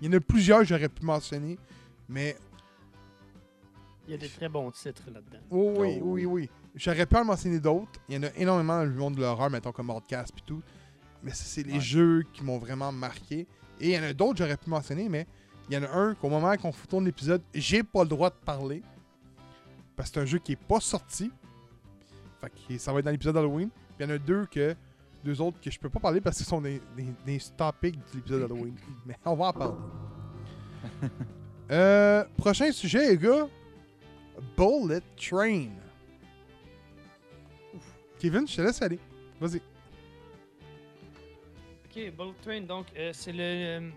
Il 0.00 0.06
y 0.06 0.14
en 0.14 0.16
a 0.16 0.20
plusieurs 0.20 0.60
que 0.60 0.64
j'aurais 0.66 0.88
pu 0.88 1.04
mentionner, 1.04 1.58
mais 2.08 2.36
Il 4.06 4.12
y 4.12 4.14
a 4.14 4.18
des 4.18 4.28
très 4.28 4.48
bons 4.48 4.70
titres 4.70 5.02
là-dedans. 5.06 5.38
oh, 5.50 5.74
oui, 5.76 5.98
Oh, 6.00 6.04
oui, 6.04 6.24
oui. 6.26 6.26
oui. 6.26 6.50
J'aurais 6.74 7.06
pu 7.06 7.16
en 7.16 7.24
mentionner 7.24 7.60
d'autres. 7.60 8.00
Il 8.08 8.14
y 8.14 8.18
en 8.18 8.22
a 8.22 8.30
énormément 8.36 8.78
dans 8.78 8.84
le 8.84 8.90
monde 8.94 9.14
de 9.16 9.20
l'horreur, 9.20 9.50
mettons 9.50 9.72
comme 9.72 9.90
Hardcast 9.90 10.32
et 10.38 10.42
tout. 10.46 10.62
Mais 11.22 11.32
c'est 11.34 11.62
les 11.64 11.74
Ouais. 11.74 11.80
jeux 11.80 12.22
qui 12.32 12.42
m'ont 12.42 12.58
vraiment 12.58 12.90
marqué. 12.92 13.46
Et 13.78 13.90
il 13.90 13.94
y 13.94 13.98
en 13.98 14.02
a 14.02 14.12
d'autres 14.12 14.34
que 14.38 14.44
j'aurais 14.44 14.56
pu 14.56 14.70
mentionner, 14.70 15.08
mais 15.08 15.26
il 15.68 15.74
y 15.74 15.78
en 15.78 15.82
a 15.84 15.90
un 15.90 16.14
qu'au 16.14 16.28
moment 16.28 16.56
qu'on 16.56 16.72
tourne 16.88 17.04
l'épisode, 17.04 17.42
j'ai 17.54 17.82
pas 17.82 18.02
le 18.02 18.08
droit 18.08 18.30
de 18.30 18.36
parler. 18.44 18.82
Parce 19.96 20.08
que 20.10 20.14
c'est 20.14 20.20
un 20.20 20.26
jeu 20.26 20.38
qui 20.38 20.52
est 20.52 20.56
pas 20.60 20.80
sorti. 20.80 21.30
Fait 22.40 22.50
que 22.68 22.78
ça 22.78 22.92
va 22.92 23.00
être 23.00 23.04
dans 23.04 23.10
l'épisode 23.10 23.34
d'Halloween. 23.34 23.68
Puis 23.68 23.96
il 24.00 24.08
y 24.08 24.12
en 24.12 24.14
a 24.14 24.18
deux 24.18 24.46
que. 24.46 24.74
Deux 25.24 25.40
autres 25.40 25.60
que 25.60 25.70
je 25.70 25.78
peux 25.78 25.90
pas 25.90 26.00
parler 26.00 26.20
parce 26.20 26.38
que 26.38 26.44
ce 26.44 26.48
sont 26.48 26.60
des, 26.62 26.80
des, 26.96 27.06
des 27.26 27.38
topics 27.56 27.96
de 27.96 28.16
l'épisode 28.16 28.40
d'Halloween. 28.42 28.74
Mais 29.06 29.16
on 29.24 29.34
va 29.34 29.46
en 29.48 29.52
parler. 29.52 29.74
Euh, 31.72 32.24
prochain 32.36 32.72
sujet, 32.72 33.10
les 33.10 33.16
gars. 33.16 33.46
Bullet 34.56 35.00
Train. 35.16 35.68
Kevin, 38.18 38.48
je 38.48 38.56
te 38.56 38.62
laisse 38.62 38.82
aller. 38.82 38.98
Vas-y. 39.40 39.58
Ok, 41.84 41.94
Bullet 42.16 42.34
Train, 42.42 42.60
donc 42.62 42.86
euh, 42.96 43.10
c'est 43.12 43.32
le. 43.32 43.38
euh, 43.42 43.90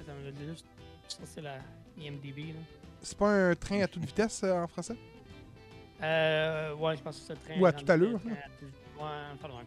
Attends, 0.00 0.12
je 0.24 0.30
vais 0.30 0.50
juste. 0.52 0.64
Ça, 1.08 1.18
c'est 1.24 1.42
la 1.42 1.58
IMDb. 1.98 2.54
Là. 2.54 2.60
C'est 3.02 3.18
pas 3.18 3.30
un 3.50 3.54
train 3.54 3.82
à 3.82 3.86
toute 3.86 4.04
vitesse 4.06 4.42
euh, 4.44 4.62
en 4.62 4.66
français? 4.68 4.96
Euh, 6.02 6.74
ouais, 6.76 6.96
je 6.96 7.02
pense 7.02 7.18
que 7.18 7.26
c'est 7.26 7.34
le 7.34 7.40
train. 7.40 7.60
Ou 7.60 7.66
à 7.66 7.72
toute 7.72 7.88
le- 7.88 7.92
allure. 7.94 8.20
Ouais, 8.24 9.36
pas 9.40 9.48
loin. 9.48 9.62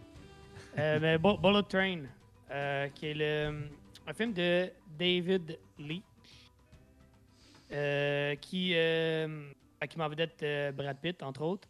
Euh, 0.78 1.00
mais 1.00 1.64
Train, 1.64 2.04
euh, 2.52 2.88
qui 2.90 3.08
est 3.08 3.14
le, 3.14 3.70
un 4.08 4.14
film 4.14 4.34
de 4.34 4.72
David 4.98 5.60
Lee, 5.78 6.04
euh, 7.72 8.36
qui, 8.36 8.74
euh, 8.76 9.52
a 9.82 9.88
qui 9.88 9.98
euh, 10.00 10.72
Brad 10.72 10.98
Pitt, 11.00 11.24
entre 11.24 11.42
autres. 11.42 11.68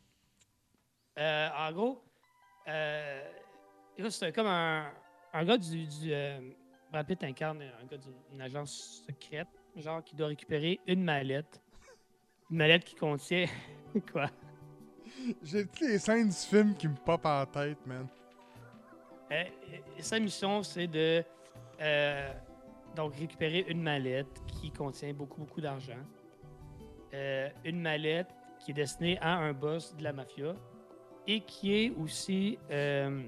En 1.17 1.71
gros, 1.71 2.03
c'est 2.65 4.33
comme 4.33 4.47
un, 4.47 4.91
un 5.33 5.45
gars 5.45 5.57
du. 5.57 5.87
du 5.87 6.13
Brad 6.91 7.07
Pitt 7.07 7.23
incarne 7.23 7.61
un 7.61 7.85
gars 7.85 7.97
d'une 7.97 8.41
agence 8.41 9.03
secrète, 9.07 9.47
genre 9.75 10.03
qui 10.03 10.15
doit 10.15 10.27
récupérer 10.27 10.79
une 10.85 11.03
mallette. 11.03 11.61
Une 12.51 12.57
mallette 12.57 12.83
qui 12.83 12.95
contient. 12.95 13.47
Quoi? 14.11 14.29
J'ai 15.41 15.65
toutes 15.65 15.81
les 15.81 15.99
scènes 15.99 16.29
du 16.29 16.35
film 16.35 16.75
qui 16.75 16.87
me 16.87 16.95
popent 16.95 17.25
en 17.25 17.45
tête, 17.45 17.85
man. 17.85 18.07
Euh, 19.33 19.43
sa 19.99 20.19
mission, 20.19 20.63
c'est 20.63 20.87
de 20.87 21.23
euh, 21.81 22.33
donc 22.95 23.15
récupérer 23.15 23.65
une 23.67 23.81
mallette 23.81 24.41
qui 24.47 24.71
contient 24.71 25.13
beaucoup, 25.13 25.39
beaucoup 25.39 25.61
d'argent. 25.61 25.97
Euh, 27.13 27.49
une 27.65 27.81
mallette 27.81 28.29
qui 28.59 28.71
est 28.71 28.75
destinée 28.75 29.17
à 29.21 29.35
un 29.35 29.53
boss 29.53 29.95
de 29.95 30.03
la 30.03 30.13
mafia 30.13 30.55
et 31.27 31.41
qui 31.41 31.73
est 31.73 31.89
aussi 31.91 32.57
euh, 32.71 33.23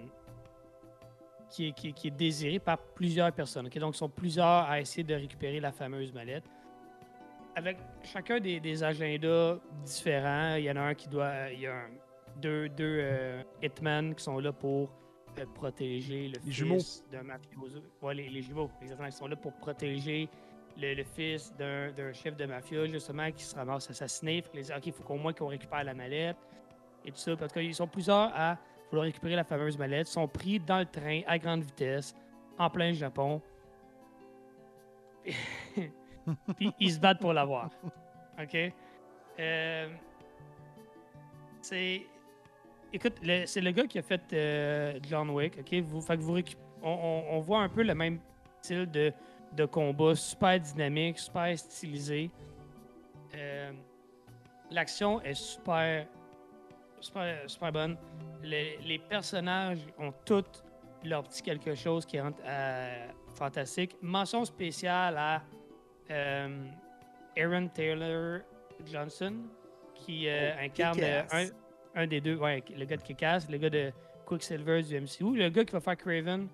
qui, 1.49 1.67
est, 1.67 1.71
qui, 1.93 2.07
est- 2.07 2.59
par 2.59 2.77
plusieurs 2.77 3.31
personnes. 3.31 3.63
Donc, 3.63 3.75
ils 3.75 3.95
sont 3.95 4.09
plusieurs 4.09 4.45
à 4.45 4.79
essayer 4.79 5.03
de 5.03 5.13
récupérer 5.13 5.59
la 5.59 5.71
fameuse 5.71 6.13
mallette. 6.13 6.43
Avec 7.55 7.77
chacun 8.03 8.39
des, 8.39 8.83
agendas 8.83 9.57
différents, 9.83 10.55
il 10.55 10.65
y 10.65 10.71
en 10.71 10.75
a 10.75 10.81
un 10.81 10.93
qui 10.93 11.07
doit. 11.07 11.51
Il 11.53 11.61
y 11.61 11.67
a 11.67 11.85
deux, 12.41 12.67
deux 12.67 12.99
euh, 13.01 13.43
hitmen 13.63 14.13
qui 14.13 14.23
sont 14.23 14.39
là 14.39 14.51
pour 14.51 14.89
protéger 15.43 16.27
le 16.29 16.39
Les 16.45 16.51
fils 16.51 16.53
jumeaux. 16.53 16.77
d'un 17.11 17.23
mafioso. 17.23 17.81
Ouais, 18.01 18.13
les, 18.15 18.29
les 18.29 18.41
jumeaux, 18.41 18.69
exactement. 18.81 19.07
Ils 19.07 19.13
sont 19.13 19.27
là 19.27 19.35
pour 19.35 19.53
protéger 19.53 20.29
le, 20.77 20.93
le 20.93 21.03
fils 21.03 21.53
d'un 21.57 21.91
d'un 21.91 22.13
chef 22.13 22.35
de 22.35 22.45
mafia, 22.45 22.85
justement, 22.85 23.31
qui 23.31 23.43
se 23.43 23.55
ramasse 23.55 23.89
assassiné. 23.89 24.43
Les 24.53 24.71
OK, 24.71 24.85
il 24.87 24.93
faut 24.93 25.03
qu'au 25.03 25.15
moins 25.15 25.33
qu'on 25.33 25.47
récupère 25.47 25.83
la 25.83 25.93
mallette 25.93 26.37
et 27.03 27.11
tout 27.11 27.17
ça. 27.17 27.35
Parce 27.35 27.51
qu'ils 27.53 27.75
sont 27.75 27.87
plusieurs 27.87 28.31
à 28.35 28.57
vouloir 28.89 29.05
récupérer 29.05 29.35
la 29.35 29.43
fameuse 29.43 29.77
mallette. 29.77 30.07
Ils 30.09 30.11
sont 30.13 30.27
pris 30.27 30.59
dans 30.59 30.79
le 30.79 30.85
train 30.85 31.21
à 31.27 31.37
grande 31.37 31.63
vitesse, 31.63 32.13
en 32.57 32.69
plein 32.69 32.93
Japon. 32.93 33.41
Puis 36.57 36.71
ils 36.79 36.91
se 36.93 36.99
battent 36.99 37.19
pour 37.19 37.33
l'avoir. 37.33 37.69
OK? 38.41 38.57
Euh, 39.39 39.89
c'est. 41.61 42.05
Écoute, 42.95 43.15
c'est 43.45 43.59
le 43.61 43.71
gars 43.71 43.85
qui 43.87 43.99
a 43.99 44.01
fait 44.01 44.21
euh, 44.31 44.97
John 45.09 45.29
Wick, 45.31 45.57
OK? 45.59 45.73
Vous, 45.83 45.99
fait 45.99 46.15
que 46.15 46.21
vous 46.21 46.35
récup- 46.37 46.55
on, 46.81 46.89
on- 46.91 47.35
on 47.35 47.39
voit 47.41 47.59
un 47.59 47.67
peu 47.69 47.83
le 47.83 47.93
même 47.93 48.19
style 48.61 48.89
de, 48.89 49.11
de 49.51 49.65
combat, 49.65 50.15
super 50.15 50.57
dynamique, 50.59 51.19
super 51.19 51.57
stylisé. 51.59 52.31
Euh, 53.35 53.71
L'action 54.71 55.21
est 55.21 55.33
super, 55.33 56.07
super, 57.01 57.49
super 57.49 57.71
bonne. 57.71 57.97
Les, 58.41 58.77
les 58.77 58.97
personnages 58.97 59.79
ont 59.99 60.13
tous 60.25 60.63
leur 61.03 61.23
petit 61.23 61.41
quelque 61.43 61.75
chose 61.75 62.05
qui 62.05 62.19
rend 62.19 62.31
euh, 62.45 63.07
fantastique. 63.35 63.95
Mention 64.01 64.45
spéciale 64.45 65.17
à 65.17 65.43
Aaron 67.37 67.67
Taylor 67.73 68.39
Johnson, 68.85 69.35
qui 69.93 70.27
Oh, 70.29 70.63
incarne 70.63 71.03
un, 71.03 71.45
un 71.95 72.07
des 72.07 72.21
deux, 72.21 72.35
ouais, 72.35 72.63
le 72.77 72.85
gars 72.85 72.97
de 72.97 73.01
Kick-Ass, 73.01 73.49
le 73.49 73.57
gars 73.57 73.69
de 73.69 73.91
Quicksilver 74.25 74.81
du 74.83 74.99
MCU, 74.99 75.35
le 75.37 75.49
gars 75.49 75.63
qui 75.65 75.71
va 75.71 75.79
faire 75.79 75.97
Craven 75.97 76.47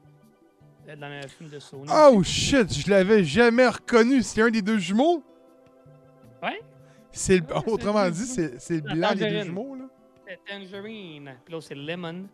euh, 0.88 0.96
dans 0.96 1.10
le 1.10 1.28
film 1.28 1.50
de 1.50 1.60
Sony. 1.60 1.88
Oh 1.92 2.22
shit, 2.24 2.74
je 2.74 2.90
l'avais 2.90 3.24
jamais 3.24 3.68
reconnu. 3.68 4.22
C'est 4.22 4.42
un 4.42 4.50
des 4.50 4.62
deux 4.62 4.78
jumeaux? 4.78 5.24
Ouais. 6.44 6.62
C'est 7.12 7.38
le... 7.38 7.44
Ouais, 7.44 7.64
Autrement 7.72 8.10
dit, 8.10 8.26
c'est 8.26 8.70
le 8.70 8.88
La 8.88 9.14
blanc 9.14 9.16
des 9.16 9.30
deux 9.30 9.44
jumeaux, 9.44 9.76
là. 9.76 9.86
C'est 10.28 10.40
Tangerine. 10.46 11.36
Puis 11.44 11.54
l'autre, 11.54 11.68
c'est 11.68 11.76
Lemon. 11.76 12.28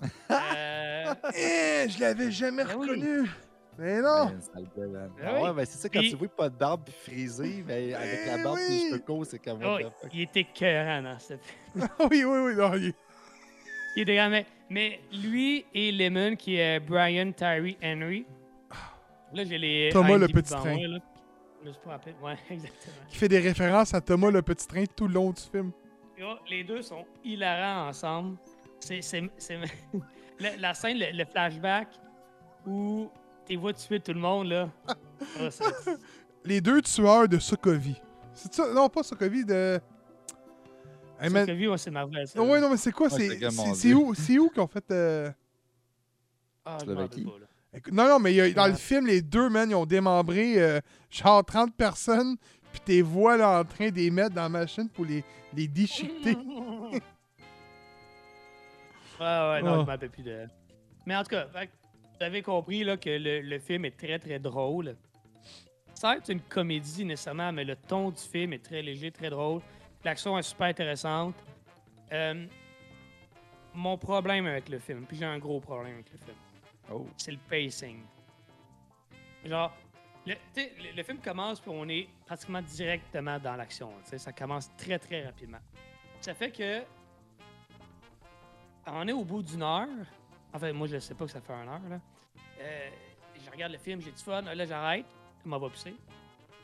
Euh, 0.30 1.14
Eh, 1.36 1.88
je 1.88 2.00
l'avais 2.00 2.30
jamais 2.30 2.64
Ben 2.64 2.76
oui. 2.78 3.28
Mais 3.80 4.00
non. 4.02 4.26
Ben. 4.26 4.66
Ben 4.76 5.10
Ah 5.24 5.34
oui. 5.36 5.42
ouais, 5.42 5.52
ben 5.54 5.64
c'est 5.64 5.78
ça, 5.78 5.88
quand 5.88 6.00
Puis- 6.00 6.10
tu 6.10 6.16
vois 6.16 6.28
pas 6.28 6.48
de 6.50 6.56
barbe 6.56 6.82
puis 6.84 6.92
frisé, 7.14 7.62
ben 7.66 7.94
avec 7.94 8.26
la 8.26 8.42
barbe 8.42 8.58
et 8.58 8.68
les 8.68 8.74
oui. 8.76 8.86
cheveux 8.90 8.98
courts, 9.00 9.24
c'est 9.26 9.38
comme 9.38 9.60
oh, 9.64 9.78
il 10.12 10.20
était 10.22 10.40
écœurant 10.40 11.02
dans 11.02 11.18
cette. 11.18 11.40
oui, 11.74 12.24
oui, 12.24 12.38
oui. 12.44 12.54
Non, 12.56 12.74
il- 12.74 12.92
Il 13.96 14.02
était 14.02 14.16
grand, 14.16 14.28
mais, 14.28 14.44
mais 14.68 15.00
lui 15.12 15.64
et 15.74 15.90
Lemon, 15.92 16.36
qui 16.36 16.56
est 16.56 16.78
Brian 16.78 17.32
Tyree 17.32 17.78
Henry. 17.82 18.26
Là, 19.32 19.44
j'ai 19.44 19.58
les. 19.58 19.88
Thomas 19.92 20.18
le 20.18 20.28
petit 20.28 20.50
train. 20.52 20.74
moi, 20.76 20.86
là. 20.86 20.98
Je 21.62 21.68
me 21.68 21.72
suis 21.72 21.82
pas 21.82 21.90
rappelé. 21.90 22.14
Ouais, 22.22 22.36
exactement. 22.50 22.94
qui 23.08 23.16
fait 23.16 23.28
des 23.28 23.38
références 23.38 23.94
à 23.94 24.00
Thomas 24.00 24.30
le 24.30 24.42
petit 24.42 24.66
train 24.66 24.84
tout 24.94 25.06
le 25.08 25.14
long 25.14 25.30
du 25.30 25.40
film. 25.42 25.72
Oh, 26.22 26.34
les 26.50 26.64
deux 26.64 26.82
sont 26.82 27.06
hilarants 27.24 27.88
ensemble. 27.88 28.36
C'est, 28.78 29.00
c'est, 29.02 29.22
c'est- 29.38 29.58
la, 30.38 30.56
la 30.58 30.74
scène, 30.74 30.98
le, 30.98 31.16
le 31.16 31.24
flashback 31.24 31.88
où 32.66 33.10
tu 33.54 33.56
vois 33.60 33.72
tuer 33.72 34.00
tout 34.00 34.12
le 34.12 34.20
monde, 34.20 34.48
là. 34.48 34.68
Oh, 35.38 35.48
Les 36.44 36.60
deux 36.62 36.80
tueurs 36.80 37.28
de 37.28 37.38
Sokovie. 37.38 38.00
C'est 38.32 38.54
ça? 38.54 38.72
Non, 38.72 38.88
pas 38.88 39.02
Sokovie, 39.02 39.44
de... 39.44 39.78
Hey, 41.20 41.28
man- 41.28 41.50
ouais, 41.50 41.76
c'est 41.78 41.90
Marvel. 41.90 42.26
ça. 42.26 42.40
Ouais, 42.42 42.58
non, 42.60 42.70
mais 42.70 42.78
c'est 42.78 42.90
quoi? 42.92 43.08
Ouais, 43.12 43.38
c'est 43.74 43.92
où, 43.92 44.14
c'est 44.14 44.38
où 44.38 44.48
qu'on 44.48 44.66
fait... 44.66 44.90
euh, 44.90 45.30
Ah, 46.64 46.78
Slovaquie. 46.82 47.26
Non, 47.92 48.08
non, 48.08 48.18
mais 48.18 48.32
il 48.32 48.36
y 48.36 48.40
a- 48.40 48.50
dans 48.52 48.66
le 48.66 48.72
film, 48.74 49.06
les 49.06 49.20
deux, 49.20 49.50
man, 49.50 49.68
ils 49.68 49.74
ont 49.74 49.84
démembré 49.84 50.60
euh, 50.60 50.80
genre 51.10 51.44
30 51.44 51.74
personnes, 51.76 52.36
puis 52.72 52.80
t'es 52.82 53.02
vois 53.02 53.36
là 53.36 53.60
en 53.60 53.64
train 53.64 53.90
de 53.90 53.96
les 53.96 54.10
mettre 54.10 54.34
dans 54.34 54.42
la 54.44 54.48
machine 54.48 54.88
pour 54.88 55.04
les, 55.04 55.22
les 55.54 55.68
déchiqueter. 55.68 56.36
Ouais, 59.20 59.26
ouais, 59.26 59.62
non, 59.62 59.72
Oh. 59.72 59.74
je 59.74 59.78
m'en 59.80 59.84
rappelle 59.84 60.10
plus 60.10 60.22
de. 60.22 60.46
Mais 61.04 61.14
en 61.14 61.22
tout 61.22 61.28
cas, 61.30 61.46
fait 61.48 61.66
que 61.66 61.72
vous 62.20 62.26
avez 62.26 62.42
compris 62.42 62.84
là, 62.84 62.98
que 62.98 63.08
le, 63.08 63.40
le 63.40 63.58
film 63.58 63.86
est 63.86 63.96
très 63.96 64.18
très 64.18 64.38
drôle. 64.38 64.94
Ça 65.94 66.16
être 66.16 66.28
une 66.28 66.42
comédie 66.42 67.04
nécessairement, 67.06 67.50
mais 67.50 67.64
le 67.64 67.76
ton 67.76 68.10
du 68.10 68.20
film 68.20 68.52
est 68.52 68.62
très 68.62 68.82
léger, 68.82 69.10
très 69.10 69.30
drôle. 69.30 69.62
L'action 70.04 70.36
est 70.36 70.42
super 70.42 70.66
intéressante. 70.66 71.34
Euh, 72.12 72.46
mon 73.72 73.96
problème 73.96 74.46
avec 74.46 74.68
le 74.68 74.78
film, 74.78 75.06
puis 75.06 75.16
j'ai 75.16 75.24
un 75.24 75.38
gros 75.38 75.60
problème 75.60 75.94
avec 75.94 76.12
le 76.12 76.18
film, 76.18 76.36
Oh. 76.92 77.06
c'est 77.16 77.30
le 77.30 77.38
pacing. 77.48 78.02
Genre, 79.44 79.72
le, 80.26 80.34
le, 80.56 80.96
le 80.96 81.02
film 81.02 81.18
commence 81.18 81.58
puis 81.60 81.70
on 81.72 81.88
est 81.88 82.06
pratiquement 82.26 82.60
directement 82.60 83.38
dans 83.38 83.56
l'action. 83.56 83.92
Ça 84.04 84.32
commence 84.32 84.68
très 84.76 84.98
très 84.98 85.24
rapidement. 85.24 85.60
Ça 86.20 86.34
fait 86.34 86.50
que 86.50 86.82
on 88.86 89.08
est 89.08 89.12
au 89.12 89.24
bout 89.24 89.42
d'une 89.42 89.62
heure. 89.62 89.88
En 90.52 90.58
fait, 90.58 90.72
moi, 90.72 90.86
je 90.86 90.98
sais 90.98 91.14
pas 91.14 91.24
que 91.26 91.30
ça 91.30 91.40
fait 91.40 91.52
une 91.52 91.68
heure. 91.68 91.80
Là. 91.88 92.00
Euh, 92.60 92.90
je 93.44 93.50
regarde 93.50 93.72
le 93.72 93.78
film, 93.78 94.00
j'ai 94.00 94.10
du 94.10 94.22
fun. 94.22 94.42
Là, 94.42 94.64
j'arrête. 94.66 95.06
Je 95.44 95.48
m'en 95.48 95.58
vais 95.58 95.70
pisser. 95.70 95.94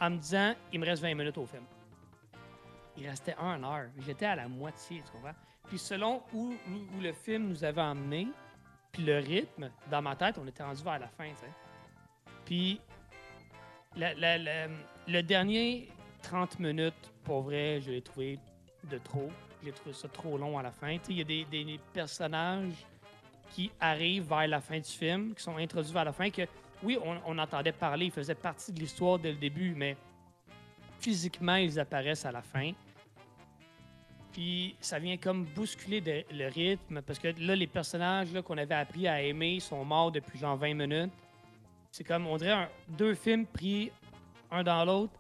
En 0.01 0.11
me 0.11 0.17
disant, 0.17 0.55
il 0.73 0.81
me 0.81 0.87
reste 0.87 1.03
20 1.03 1.15
minutes 1.15 1.39
au 1.39 1.47
film. 1.47 1.65
Il 2.97 3.09
restait 3.09 3.35
une 3.39 3.65
heure. 3.65 3.89
J'étais 4.05 4.27
à 4.27 4.37
la 4.37 4.49
moitié, 4.49 5.03
tu 5.05 5.13
comprends? 5.13 5.35
Puis 5.69 5.79
selon 5.79 6.23
où, 6.33 6.55
le 7.01 7.13
film 7.13 7.49
nous 7.49 7.65
avait 7.65 7.81
emmené, 7.83 8.29
puis 8.93 9.05
le 9.05 9.19
rythme, 9.19 9.71
dans 9.91 10.03
ma 10.03 10.15
tête, 10.17 10.39
on 10.39 10.47
était 10.47 10.63
rendu 10.63 10.83
vers 10.83 10.99
la 10.99 11.09
fin, 11.09 11.29
tu 11.31 11.37
sais. 11.37 11.51
Puis 12.45 12.81
la- 13.97 14.15
la- 14.15 14.69
le 15.09 15.23
dernier 15.23 15.89
30 16.23 16.59
minutes, 16.59 17.13
pour 17.25 17.43
vrai, 17.43 17.81
je 17.81 17.91
l'ai 17.91 18.03
trouvé 18.03 18.39
de 18.85 18.99
trop. 18.99 19.31
J'ai 19.65 19.73
trouvé 19.73 19.93
ça 19.95 20.09
trop 20.09 20.39
long 20.39 20.59
à 20.59 20.63
la 20.63 20.71
fin. 20.71 20.97
Il 21.09 21.17
y 21.19 21.21
a 21.21 21.25
des 21.25 21.81
personnages 21.93 22.87
qui 23.51 23.71
arrivent 23.81 24.29
vers 24.29 24.49
la 24.49 24.61
fin 24.61 24.79
du 24.79 24.91
film, 24.91 25.35
qui 25.35 25.43
sont 25.43 25.57
introduits 25.57 25.93
vers 25.93 26.05
la 26.05 26.13
fin, 26.13 26.31
que 26.31 26.43
oui, 26.83 26.99
on, 27.03 27.39
entendait 27.39 27.73
parler, 27.73 28.07
ils 28.07 28.13
faisaient 28.13 28.35
partie 28.35 28.73
de 28.73 28.79
l'histoire 28.79 29.19
dès 29.19 29.33
le 29.33 29.39
début, 29.39 29.75
mais 29.75 29.97
physiquement, 31.01 31.57
ils 31.57 31.81
apparaissent 31.81 32.27
à 32.27 32.33
la 32.33 32.43
fin. 32.43 32.73
Puis 34.33 34.77
ça 34.81 34.99
vient 34.99 35.17
comme 35.17 35.45
bousculer 35.45 36.27
le 36.31 36.49
rythme, 36.49 37.01
parce 37.01 37.19
que 37.19 37.29
là, 37.39 37.57
les 37.57 37.67
personnages 37.67 38.29
qu'on 38.45 38.59
avait 38.59 38.75
appris 38.75 39.09
à 39.09 39.23
aimer 39.23 39.61
sont 39.61 39.85
morts 39.85 40.13
depuis 40.13 40.39
genre 40.39 40.57
20 40.57 40.75
minutes. 40.75 41.13
C'est 41.91 42.05
comme, 42.05 42.27
on 42.27 42.37
dirait, 42.37 42.69
deux 42.89 43.15
films 43.15 43.47
pris 43.47 43.91
un 44.51 44.63
dans 44.63 44.85
l'autre. 44.85 45.15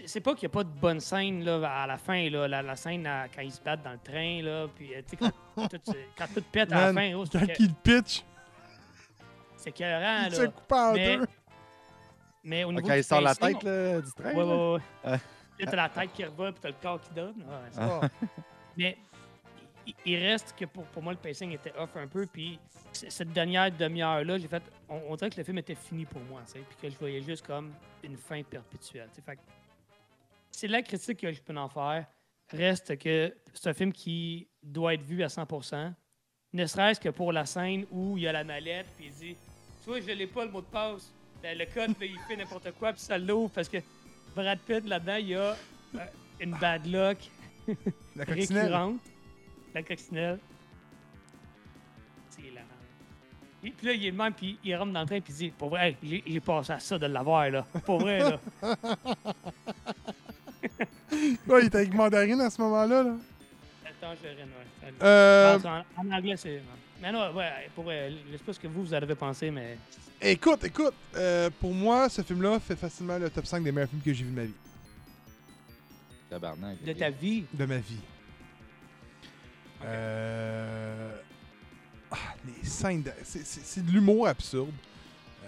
C'est 0.00 0.08
c'est 0.08 0.20
pas 0.20 0.34
qu'il 0.34 0.46
n'y 0.48 0.52
a 0.52 0.54
pas 0.54 0.64
de 0.64 0.68
bonne 0.68 1.00
scène 1.00 1.42
là, 1.44 1.82
à 1.82 1.86
la 1.86 1.96
fin, 1.96 2.28
là, 2.28 2.46
la, 2.46 2.60
la 2.62 2.76
scène 2.76 3.06
à- 3.06 3.28
quand 3.28 3.40
ils 3.42 3.52
se 3.52 3.60
battent 3.62 3.82
dans 3.82 3.92
le 3.92 3.98
train, 3.98 4.42
là, 4.42 4.66
puis 4.74 4.94
euh, 4.94 5.00
quand, 5.18 5.30
tout, 5.68 5.78
se- 5.92 5.96
quand 6.18 6.26
tout 6.34 6.42
pète 6.52 6.70
à 6.72 6.86
la 6.88 6.92
Man, 6.92 7.12
fin, 7.12 7.18
oh, 7.18 7.24
Quand 7.32 7.46
c'est 7.46 7.60
il 7.60 7.74
pitch, 7.74 8.22
c'est 9.56 9.70
écœurant, 9.70 10.24
il 10.26 10.34
se 10.34 10.42
là. 10.42 10.48
coupe 10.48 10.72
en 10.72 10.92
Mais- 10.92 11.16
deux. 11.16 11.26
Mais 12.44 12.64
au 12.64 12.72
niveau 12.72 12.86
Quand 12.86 12.92
du 12.92 13.00
il 13.00 13.04
sort 13.04 13.20
la 13.22 13.34
tête 13.34 13.62
là, 13.62 14.00
du 14.00 14.12
train. 14.12 14.32
Ouais, 14.34 14.44
là? 14.44 14.44
ouais, 14.44 14.74
ouais. 14.74 14.80
Ah. 15.04 15.10
Là, 15.58 15.66
t'as 15.70 15.76
la 15.76 15.88
tête 15.88 16.12
qui 16.12 16.24
revole, 16.24 16.52
puis 16.52 16.60
t'as 16.62 16.68
le 16.68 16.74
corps 16.82 17.00
qui 17.00 17.10
donne. 17.14 17.36
Ouais, 17.38 17.68
c'est 17.72 17.80
Ah. 17.80 18.00
pas- 18.00 18.08
Mais 18.76 18.96
il- 19.86 19.94
il 20.04 20.16
reste 20.22 20.54
que 20.56 20.64
pour, 20.66 20.84
pour 20.84 21.02
moi, 21.02 21.12
le 21.14 21.18
pacing 21.18 21.50
était 21.52 21.72
off 21.78 21.96
un 21.96 22.06
peu. 22.06 22.26
Puis 22.26 22.58
cette 22.92 23.32
dernière 23.32 23.72
demi-heure-là, 23.72 24.38
j'ai 24.38 24.46
fait. 24.48 24.62
On, 24.88 25.00
on 25.08 25.16
dirait 25.16 25.30
que 25.30 25.38
le 25.38 25.44
film 25.44 25.58
était 25.58 25.74
fini 25.74 26.04
pour 26.04 26.20
moi, 26.22 26.42
tu 26.46 26.52
sais, 26.52 26.58
puis 26.60 26.76
que 26.82 26.90
je 26.94 26.98
voyais 26.98 27.22
juste 27.22 27.44
comme 27.46 27.72
une 28.04 28.16
fin 28.16 28.42
perpétuelle. 28.42 29.08
Fait 29.24 29.36
que 29.36 29.40
c'est 30.56 30.68
la 30.68 30.80
critique 30.80 31.20
que 31.20 31.30
je 31.30 31.42
peux 31.42 31.54
en 31.54 31.68
faire. 31.68 32.06
Reste 32.48 32.96
que 32.98 33.34
c'est 33.52 33.68
un 33.68 33.74
film 33.74 33.92
qui 33.92 34.48
doit 34.62 34.94
être 34.94 35.02
vu 35.02 35.22
à 35.22 35.26
100%. 35.26 35.92
Ne 36.54 36.66
serait-ce 36.66 36.98
que 36.98 37.10
pour 37.10 37.30
la 37.30 37.44
scène 37.44 37.84
où 37.90 38.16
il 38.16 38.22
y 38.22 38.26
a 38.26 38.32
la 38.32 38.42
mallette, 38.42 38.86
puis 38.96 39.06
il 39.08 39.12
dit 39.12 39.36
Tu 39.82 39.90
vois, 39.90 40.00
je 40.00 40.06
l'ai 40.06 40.26
pas 40.26 40.46
le 40.46 40.50
mot 40.50 40.62
de 40.62 40.66
passe. 40.66 41.12
Ben, 41.42 41.58
le 41.58 41.66
code, 41.66 41.90
là, 42.00 42.06
il 42.06 42.18
fait 42.26 42.36
n'importe 42.36 42.72
quoi, 42.72 42.92
puis 42.92 43.02
ça 43.02 43.18
l'ouvre 43.18 43.50
parce 43.50 43.68
que 43.68 43.78
Brad 44.34 44.58
Pitt, 44.60 44.86
là-dedans, 44.86 45.16
il 45.16 45.28
y 45.28 45.34
a 45.34 45.56
euh, 45.94 45.98
une 46.40 46.52
bad 46.52 46.86
luck 46.86 47.18
La 48.14 48.24
récurrente. 48.24 49.00
La 49.74 49.82
coccinelle. 49.82 50.38
C'est 52.30 52.50
la 52.54 52.62
Et 53.62 53.70
puis 53.72 53.86
là, 53.88 53.92
il 53.92 54.06
est 54.06 54.10
le 54.10 54.16
même, 54.16 54.32
puis 54.32 54.58
il 54.64 54.74
rentre 54.74 54.92
dans 54.92 55.00
le 55.00 55.06
train, 55.06 55.20
puis 55.20 55.34
il 55.34 55.36
dit 55.36 55.50
Pour 55.50 55.68
vrai, 55.68 55.88
hey, 55.88 55.96
j'ai 56.02 56.22
j'ai 56.26 56.40
passé 56.40 56.72
à 56.72 56.78
ça 56.78 56.98
de 56.98 57.06
l'avoir, 57.06 57.50
là. 57.50 57.66
Pour 57.84 57.98
vrai, 57.98 58.20
là. 58.20 58.40
Ouais, 61.46 61.60
il 61.62 61.66
était 61.66 61.78
avec 61.78 61.94
Mandarine 61.94 62.40
à 62.40 62.50
ce 62.50 62.60
moment-là. 62.62 63.02
Là. 63.02 63.14
Attends, 63.84 64.14
je 64.22 64.28
ouais. 64.28 64.94
Euh, 65.02 65.58
En, 65.64 65.84
en 66.06 66.10
anglais, 66.12 66.36
c'est. 66.36 66.62
Mais 67.02 67.12
non, 67.12 67.32
ouais, 67.34 67.50
pour 67.74 67.84
vrai, 67.84 68.12
je 68.32 68.36
sais 68.36 68.42
pas 68.44 68.52
ce 68.52 68.60
que 68.60 68.66
vous, 68.68 68.84
vous 68.84 68.94
en 68.94 68.96
avez 68.98 69.14
pensé, 69.14 69.50
mais. 69.50 69.76
écoute, 70.20 70.64
écoute. 70.64 70.94
euh, 71.16 71.50
pour 71.60 71.72
moi, 71.74 72.08
ce 72.08 72.22
film-là 72.22 72.58
fait 72.60 72.76
facilement 72.76 73.18
le 73.18 73.28
top 73.30 73.46
5 73.46 73.62
des 73.62 73.72
meilleurs 73.72 73.88
films 73.90 74.02
que 74.02 74.12
j'ai 74.14 74.24
vu 74.24 74.30
de 74.30 74.36
ma 74.36 74.44
vie. 74.44 74.54
Tabarnak. 76.30 76.82
De 76.84 76.92
ta 76.92 77.10
vie? 77.10 77.44
De 77.52 77.64
ma 77.66 77.76
vie. 77.78 78.00
Euh... 79.84 81.10
ah, 82.10 82.16
les 82.46 82.68
scènes. 82.68 83.02
de- 83.02 83.12
c'est- 83.24 83.44
C'est 83.46 83.64
c'est 83.64 83.84
de 83.84 83.90
l'humour 83.90 84.26
absurde. 84.28 84.72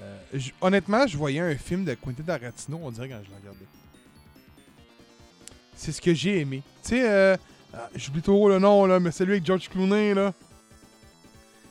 Euh, 0.01 0.19
j- 0.35 0.53
honnêtement, 0.61 1.07
je 1.07 1.17
voyais 1.17 1.41
un 1.41 1.57
film 1.57 1.85
de 1.85 1.95
Quentin 1.95 2.23
Tarantino, 2.23 2.79
on 2.83 2.91
dirait, 2.91 3.09
quand 3.09 3.21
je 3.25 3.31
le 3.31 3.37
regardais. 3.37 3.67
C'est 5.81 5.93
ce 5.93 6.01
que 6.01 6.13
j'ai 6.13 6.41
aimé. 6.41 6.63
Tu 6.83 6.89
sais, 6.91 7.09
euh, 7.09 7.37
ah, 7.73 7.89
j'oublie 7.95 8.21
trop 8.21 8.49
le 8.49 8.59
nom, 8.59 8.85
là, 8.85 8.99
mais 8.99 9.13
celui 9.13 9.35
avec 9.35 9.47
George 9.47 9.69
Clooney, 9.69 10.13
là. 10.13 10.35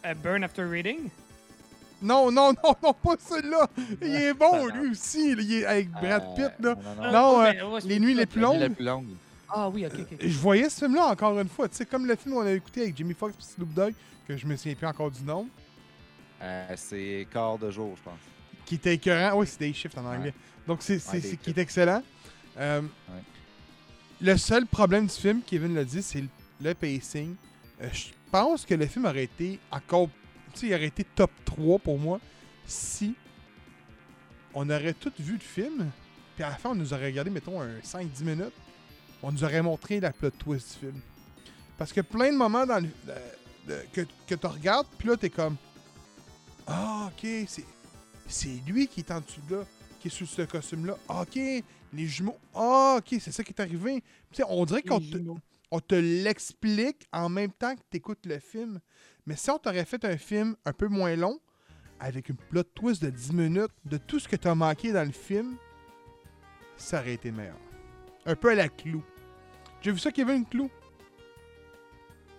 Euh, 0.05 0.13
Burn 0.23 0.45
After 0.45 0.63
Reading? 0.63 1.09
Non, 2.01 2.31
non, 2.31 2.53
non, 2.63 2.73
non, 2.81 2.93
pas 2.93 3.15
celui-là. 3.19 3.67
Il 4.01 4.15
est 4.15 4.33
bon, 4.33 4.67
lui 4.67 4.91
aussi. 4.91 5.31
Il 5.33 5.51
est 5.53 5.65
avec 5.65 5.91
Brad 5.91 6.23
Euh, 6.23 6.35
Pitt, 6.35 6.53
là. 6.63 6.75
Non, 6.75 6.95
non, 6.95 6.95
non. 6.95 7.11
Non, 7.11 7.43
ben, 7.43 7.57
euh, 7.59 7.69
ouais, 7.69 7.81
c'est 7.81 7.87
Les 7.89 7.99
nuits 7.99 8.13
les 8.13 8.25
plus 8.25 8.39
longues. 8.39 8.59
la 8.61 8.69
plus 8.69 8.85
longue. 8.85 9.07
Ah 9.49 9.67
oui, 9.69 9.85
ok, 9.85 9.93
ok. 9.99 10.17
Je 10.21 10.37
voyais 10.39 10.69
ce 10.69 10.85
film-là 10.85 11.07
encore 11.07 11.37
une 11.39 11.49
fois. 11.49 11.67
Tu 11.67 11.75
sais, 11.75 11.85
comme 11.85 12.05
le 12.05 12.15
film 12.15 12.35
qu'on 12.35 12.45
a 12.45 12.51
écouté 12.51 12.83
avec 12.83 12.95
Jimmy 12.95 13.13
Foxx 13.13 13.35
et 13.39 13.55
Snoop 13.55 13.73
Dogg, 13.73 13.93
que 14.25 14.37
je 14.37 14.45
me 14.45 14.55
souviens 14.55 14.75
plus 14.75 14.87
encore 14.87 15.11
du 15.11 15.23
nom, 15.23 15.47
Euh, 16.41 16.67
c'est 16.77 17.27
quart 17.33 17.57
de 17.57 17.69
jour, 17.71 17.93
je 17.97 18.03
pense. 18.03 18.19
qui 18.65 18.75
était 18.75 18.93
écœurant. 18.93 19.37
Oui, 19.39 19.47
c'est 19.47 19.59
Day 19.59 19.73
Shift 19.73 19.97
en 19.97 20.05
anglais. 20.05 20.33
Donc, 20.65 20.79
c'est, 20.81 20.95
Ouais, 21.13 21.19
qui 21.41 21.49
est 21.49 21.57
excellent. 21.57 22.03
Euh, 22.57 22.81
Le 24.19 24.35
seul 24.37 24.65
problème 24.65 25.05
du 25.07 25.13
film, 25.13 25.41
Kevin 25.45 25.75
l'a 25.75 25.83
dit, 25.83 26.01
c'est 26.01 26.23
le, 26.61 26.73
pacing. 26.73 27.35
Euh, 27.81 27.89
je 27.93 28.05
pense 28.31 28.65
que 28.65 28.73
le 28.73 28.87
film 28.87 29.05
aurait 29.05 29.25
été 29.25 29.59
encore. 29.71 30.09
Tu 30.53 30.67
sais, 30.67 30.75
aurait 30.75 30.87
été 30.87 31.03
top 31.03 31.31
3 31.45 31.77
pour 31.79 31.99
moi 31.99 32.19
si 32.65 33.13
on 34.53 34.67
aurait 34.69 34.93
tout 34.93 35.11
vu 35.19 35.33
le 35.33 35.39
film. 35.39 35.91
Puis 36.35 36.43
à 36.43 36.49
la 36.49 36.55
fin, 36.55 36.71
on 36.71 36.75
nous 36.75 36.93
aurait 36.93 37.07
regardé, 37.07 37.29
mettons, 37.29 37.61
un 37.61 37.77
5-10 37.79 38.23
minutes. 38.23 38.53
On 39.21 39.31
nous 39.31 39.43
aurait 39.43 39.61
montré 39.61 39.99
la 39.99 40.11
plot 40.11 40.31
twist 40.31 40.73
du 40.73 40.79
film. 40.87 41.01
Parce 41.77 41.93
que 41.93 42.01
plein 42.01 42.31
de 42.31 42.37
moments 42.37 42.65
dans 42.65 42.79
le, 42.83 42.89
le- 43.67 43.83
que, 43.93 44.01
que 44.27 44.35
tu 44.35 44.47
regardes, 44.47 44.87
puis 44.97 45.09
là, 45.09 45.17
t'es 45.17 45.29
comme. 45.29 45.57
Ah, 46.65 47.09
ok, 47.11 47.27
c'est, 47.47 47.65
c'est 48.27 48.61
lui 48.67 48.87
qui 48.87 49.01
est 49.01 49.11
en 49.11 49.21
dessous 49.21 49.41
de 49.47 49.57
là, 49.57 49.63
qui 49.99 50.07
est 50.07 50.11
sous 50.11 50.25
ce 50.25 50.41
costume-là. 50.41 50.97
Ah, 51.07 51.21
ok, 51.21 51.39
les 51.97 52.07
jumeaux. 52.07 52.37
Ah, 52.53 52.97
ok, 52.99 53.19
c'est 53.19 53.31
ça 53.31 53.43
qui 53.43 53.51
est 53.51 53.59
arrivé. 53.59 54.03
Tu 54.31 54.37
sais, 54.37 54.43
on 54.47 54.63
dirait 54.65 54.83
qu'on 54.83 54.99
te, 54.99 55.17
jumeaux. 55.17 55.39
on 55.71 55.79
te 55.79 55.95
l'explique 55.95 57.07
en 57.11 57.27
même 57.27 57.51
temps 57.51 57.75
que 57.75 57.81
tu 57.89 57.97
écoutes 57.97 58.25
le 58.25 58.39
film. 58.39 58.79
Mais 59.25 59.35
si 59.35 59.49
on 59.49 59.57
t'aurait 59.57 59.85
fait 59.85 60.05
un 60.05 60.17
film 60.17 60.55
un 60.63 60.73
peu 60.73 60.87
moins 60.87 61.15
long, 61.15 61.39
avec 61.99 62.29
une 62.29 62.35
plot 62.35 62.63
twist 62.63 63.03
de 63.03 63.09
10 63.09 63.33
minutes, 63.33 63.71
de 63.85 63.97
tout 63.97 64.19
ce 64.19 64.27
que 64.27 64.35
tu 64.35 64.47
as 64.47 64.55
manqué 64.55 64.93
dans 64.93 65.03
le 65.03 65.11
film, 65.11 65.57
ça 66.77 66.99
aurait 66.99 67.13
été 67.13 67.31
meilleur. 67.31 67.57
Un 68.25 68.35
peu 68.35 68.51
à 68.51 68.55
la 68.55 68.69
clou. 68.69 69.03
J'ai 69.81 69.91
vu 69.91 69.99
ça, 69.99 70.11
Kevin 70.11 70.45
Clou? 70.45 70.69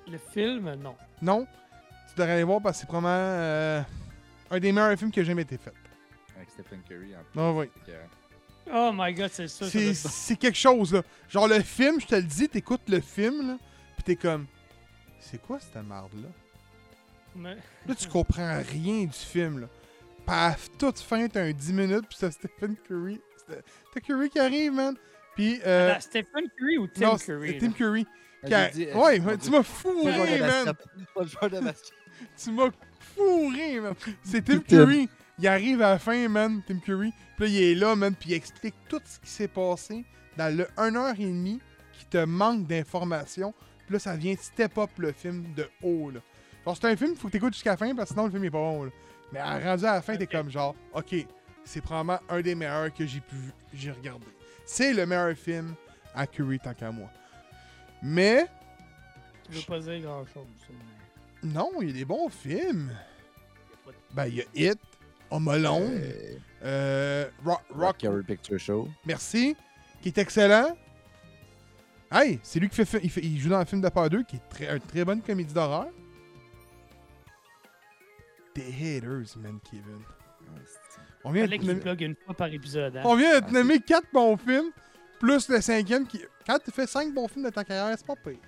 Le 0.07 0.19
film, 0.19 0.75
non. 0.75 0.97
Non? 1.21 1.47
Tu 2.09 2.15
devrais 2.17 2.35
aller 2.35 2.45
voir 2.45 2.63
parce 2.63 2.79
que 2.79 2.81
c'est 2.83 2.87
probablement 2.87 3.15
euh, 3.15 3.83
un 4.51 4.61
des 4.61 4.73
meilleurs 4.73 4.97
films 4.99 5.11
qui 5.11 5.21
a 5.21 5.25
jamais 5.25 5.43
été 5.43 5.59
fait. 5.59 5.75
Avec 6.37 6.51
Stephen 6.51 6.81
Curry 6.89 7.17
en 7.17 7.21
plus. 7.25 7.39
Non, 7.39 7.59
oui. 7.59 7.67
Oh 8.73 8.91
my 8.95 9.13
god, 9.15 9.31
c'est 9.33 9.49
ça. 9.49 9.69
C'est 9.69 9.95
c'est 9.95 10.37
quelque 10.37 10.57
chose, 10.59 10.93
là. 10.95 11.03
Genre, 11.29 11.49
le 11.49 11.61
film, 11.61 12.01
je 12.01 12.07
te 12.07 12.15
le 12.15 12.23
dis, 12.23 12.49
t'écoutes 12.49 12.89
le 12.89 13.01
film, 13.01 13.49
là, 13.49 13.59
pis 13.97 14.03
t'es 14.05 14.17
comme... 14.17 14.47
C'est 15.21 15.41
quoi 15.43 15.59
cette 15.61 15.75
merde-là? 15.77 16.29
Mais- 17.37 17.57
Là, 17.87 17.95
tu 17.95 18.09
comprends 18.09 18.61
rien 18.71 19.05
du 19.05 19.13
film, 19.13 19.61
là. 19.61 19.67
Paf, 20.27 20.69
toute 20.79 20.99
fin, 21.01 21.27
t'as 21.29 21.43
un 21.43 21.53
10 21.53 21.73
minutes, 21.73 22.07
puis 22.09 22.17
c'est 22.19 22.31
Stephen 22.31 22.77
Curry. 22.87 23.21
C'est 23.47 23.65
c'est 23.95 24.01
Curry 24.03 24.29
qui 24.29 24.39
arrive, 24.39 24.73
man. 24.73 24.95
Puis, 25.35 25.61
euh, 25.65 25.91
Attends, 25.93 26.01
Stephen 26.01 26.45
Curry 26.59 26.79
ou 26.79 26.87
Tim 26.89 27.01
non, 27.07 27.17
c'est 27.17 27.27
Curry? 27.27 27.59
Tim? 27.59 27.73
Curry. 27.73 28.07
Ah, 28.43 28.47
qui 28.47 28.55
a- 28.55 28.67
j'ai 28.71 28.73
dit, 28.73 28.91
euh, 28.91 28.95
ouais, 28.97 29.19
mon 29.21 29.37
tu 29.37 29.51
m'as 29.51 29.63
fourré, 29.63 30.41
man. 30.41 30.75
Tu 32.37 32.51
m'as 32.53 32.71
fourré, 33.15 33.81
man. 33.81 33.95
C'est 34.23 34.45
Tim. 34.45 34.61
Curry. 34.61 35.09
Il 35.39 35.47
arrive 35.47 35.83
à 35.83 35.91
la 35.91 35.99
fin, 35.99 36.29
man, 36.29 36.63
Tim 36.67 36.79
Curry. 36.81 37.13
Puis 37.37 37.47
là, 37.47 37.51
il 37.53 37.63
est 37.63 37.75
là, 37.75 37.95
man, 37.95 38.15
puis 38.15 38.31
il 38.31 38.35
explique 38.35 38.75
tout 38.89 39.01
ce 39.05 39.19
qui 39.21 39.31
s'est 39.31 39.49
passé 39.49 40.05
dans 40.37 40.55
le 40.57 40.65
1h30 40.77 41.61
qui 41.93 42.05
te 42.07 42.25
manque 42.25 42.67
d'informations. 42.67 43.55
Puis 43.87 43.95
là, 43.95 43.99
ça 43.99 44.17
vient 44.17 44.35
step 44.41 44.77
up 44.79 44.91
le 44.99 45.13
film 45.13 45.45
de 45.55 45.69
haut, 45.83 46.11
là. 46.11 46.21
Genre, 46.65 46.77
c'est 46.77 46.87
un 46.89 46.97
film, 46.97 47.15
faut 47.17 47.29
que 47.29 47.33
t'écoutes 47.33 47.55
jusqu'à 47.55 47.71
la 47.71 47.77
fin, 47.77 47.95
parce 47.95 48.09
que 48.11 48.15
sinon, 48.15 48.27
le 48.27 48.31
film 48.33 48.45
est 48.45 48.51
pas 48.51 48.59
bon, 48.59 48.85
là. 48.85 48.91
Mais 49.33 49.39
à- 49.39 49.59
rendu 49.59 49.85
à 49.85 49.95
la 49.95 50.03
fin, 50.03 50.17
t'es 50.17 50.27
comme 50.27 50.51
genre, 50.51 50.75
OK, 50.93 51.15
c'est 51.65 51.81
probablement 51.81 52.19
un 52.29 52.41
des 52.41 52.55
meilleurs 52.55 52.93
que 52.93 53.07
j'ai 53.07 53.21
pu 53.21 53.37
j'ai 53.75 53.91
regardé. 53.93 54.27
C'est 54.67 54.93
le 54.93 55.07
meilleur 55.07 55.35
film 55.37 55.75
à 56.15 56.27
Curry, 56.27 56.59
tant 56.59 56.75
qu'à 56.75 56.91
moi. 56.91 57.09
Mais, 58.03 58.47
Je 59.51 59.59
veux 59.59 59.65
pas 59.65 59.79
dire 59.81 60.01
grand 60.01 60.25
chose. 60.27 60.47
non, 61.43 61.71
il 61.81 61.89
y 61.89 61.91
a 61.91 61.95
des 61.95 62.05
bons 62.05 62.29
films. 62.29 62.91
pas 63.85 63.91
de- 63.93 63.97
Ben, 64.15 64.27
il 64.27 64.35
y 64.37 64.67
a 64.69 64.71
Hit, 64.73 64.79
Home 65.31 65.49
Alone, 65.49 65.91
Euh, 65.93 66.37
euh, 66.65 67.29
Rock, 67.45 67.63
Rock 67.71 68.07
Picture 68.27 68.59
Show. 68.59 68.89
Merci. 69.05 69.57
Qui 70.01 70.09
est 70.09 70.19
excellent. 70.19 70.77
Hey, 72.11 72.41
c'est 72.43 72.59
lui 72.61 72.69
qui 72.69 72.85
fait, 72.85 73.01
il 73.03 73.11
fait- 73.11 73.21
il 73.23 73.39
joue 73.39 73.51
dans 73.51 73.59
le 73.59 73.65
film 73.67 73.81
de 73.83 73.89
Part 73.89 74.09
2, 74.09 74.23
qui 74.23 74.37
est 74.37 74.49
très, 74.49 74.67
une 74.75 74.81
très 74.81 75.05
bonne 75.05 75.21
comédie 75.21 75.53
d'horreur. 75.53 75.89
Des 78.55 78.97
haters, 78.97 79.37
man, 79.37 79.59
Kevin. 79.71 80.01
On 81.25 81.33
vient, 81.33 81.47
de 81.47 81.57
nommer, 81.57 82.05
une 82.05 82.17
fois 82.25 82.35
par 82.35 82.47
épisode. 82.49 82.97
Hein? 82.97 83.03
on 83.05 83.15
vient 83.17 83.35
de 83.35 83.41
te 83.41 83.51
Ah, 83.51 83.53
nommer 83.53 83.81
4 83.81 84.07
bons 84.13 84.37
films, 84.37 84.71
plus 85.21 85.49
le 85.49 85.61
cinquième 85.61 86.07
qui. 86.07 86.23
Quand 86.47 86.59
tu 86.65 86.71
fais 86.71 86.87
5 86.87 87.13
bons 87.13 87.29
films 87.29 87.45
de 87.45 87.51
ta 87.51 87.65
carrière, 87.65 87.95
c'est 87.99 88.07
pas 88.07 88.17
pire. 88.17 88.39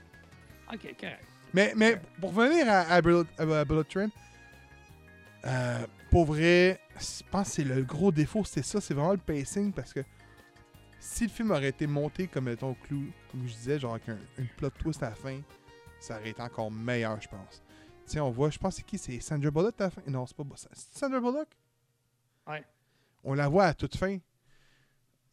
Ok, 0.72 0.94
correct. 0.98 1.20
Mais, 1.52 1.72
mais 1.76 2.00
pour 2.20 2.32
revenir 2.32 2.68
à, 2.70 2.80
à 2.92 3.02
Bullet, 3.02 3.24
à 3.38 3.64
Bullet 3.64 3.84
Train, 3.84 4.08
euh, 5.44 5.86
pour 6.10 6.24
vrai, 6.26 6.80
je 6.98 7.22
pense 7.30 7.48
que 7.48 7.54
c'est 7.54 7.64
le 7.64 7.82
gros 7.82 8.10
défaut, 8.12 8.44
c'était 8.44 8.62
ça, 8.62 8.80
c'est 8.80 8.94
vraiment 8.94 9.12
le 9.12 9.18
pacing 9.18 9.72
parce 9.72 9.92
que 9.92 10.00
si 10.98 11.24
le 11.24 11.30
film 11.30 11.50
aurait 11.50 11.68
été 11.68 11.86
monté 11.86 12.26
comme 12.26 12.44
mettons 12.44 12.74
clou, 12.74 13.06
comme 13.30 13.46
je 13.46 13.54
disais, 13.54 13.78
genre 13.78 13.94
avec 13.94 14.08
un, 14.08 14.18
une 14.38 14.48
plot 14.48 14.70
twist 14.70 15.02
à 15.02 15.10
la 15.10 15.14
fin, 15.14 15.40
ça 15.98 16.18
aurait 16.18 16.30
été 16.30 16.42
encore 16.42 16.70
meilleur, 16.70 17.20
je 17.20 17.28
pense. 17.28 17.62
Tu 18.06 18.12
sais, 18.12 18.20
on 18.20 18.30
voit, 18.30 18.50
je 18.50 18.58
pense 18.58 18.76
c'est 18.76 18.82
qui? 18.82 18.98
C'est 18.98 19.20
Sandra 19.20 19.50
Bullock 19.50 19.80
à 19.80 19.84
la 19.84 19.90
fin? 19.90 20.02
Non, 20.06 20.26
c'est 20.26 20.36
pas 20.36 20.44
c'est 20.56 20.98
Sandra 20.98 21.20
Bullock? 21.20 21.48
Ouais. 22.46 22.64
On 23.22 23.34
la 23.34 23.48
voit 23.48 23.66
à 23.66 23.74
toute 23.74 23.96
fin. 23.96 24.18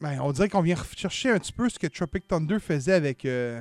Ben, 0.00 0.20
on 0.20 0.30
dirait 0.30 0.48
qu'on 0.48 0.62
vient 0.62 0.76
chercher 0.96 1.30
un 1.30 1.38
petit 1.38 1.52
peu 1.52 1.68
ce 1.68 1.78
que 1.78 1.88
Tropic 1.88 2.28
Thunder 2.28 2.60
faisait 2.60 2.92
avec. 2.92 3.24
euh, 3.24 3.60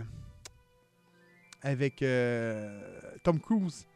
avec 1.64 2.02
euh, 2.04 2.80
Tom 3.24 3.40
Cruise 3.40 3.88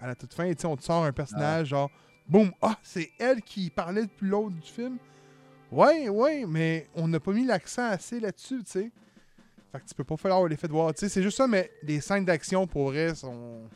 à 0.00 0.06
la 0.06 0.14
toute 0.14 0.32
fin. 0.32 0.48
Tu 0.52 0.60
sais, 0.60 0.66
on 0.66 0.76
te 0.76 0.82
sort 0.82 1.04
un 1.04 1.12
personnage 1.12 1.68
genre, 1.68 1.90
boum, 2.30 2.52
ah, 2.62 2.78
c'est 2.82 3.10
elle 3.18 3.42
qui 3.42 3.70
parlait 3.70 4.02
depuis 4.02 4.28
l'autre 4.28 4.54
du 4.54 4.68
film. 4.70 4.98
Ouais, 5.70 6.08
ouais, 6.08 6.46
mais 6.46 6.88
on 6.94 7.08
n'a 7.08 7.20
pas 7.20 7.32
mis 7.32 7.44
l'accent 7.44 7.84
assez 7.84 8.20
là-dessus, 8.20 8.62
tu 8.64 8.70
sais. 8.70 8.90
Fait 9.72 9.80
que 9.80 9.86
tu 9.86 9.94
peux 9.94 10.04
pas 10.04 10.16
faire 10.16 10.42
l'effet 10.46 10.66
de 10.66 10.72
voir. 10.72 10.92
Tu 10.94 11.00
sais, 11.00 11.08
c'est 11.08 11.22
juste 11.22 11.36
ça, 11.36 11.46
mais 11.46 11.70
les 11.82 12.00
scènes 12.00 12.24
d'action 12.24 12.66
pour 12.66 12.90
vrai 12.90 13.14
sont. 13.14 13.68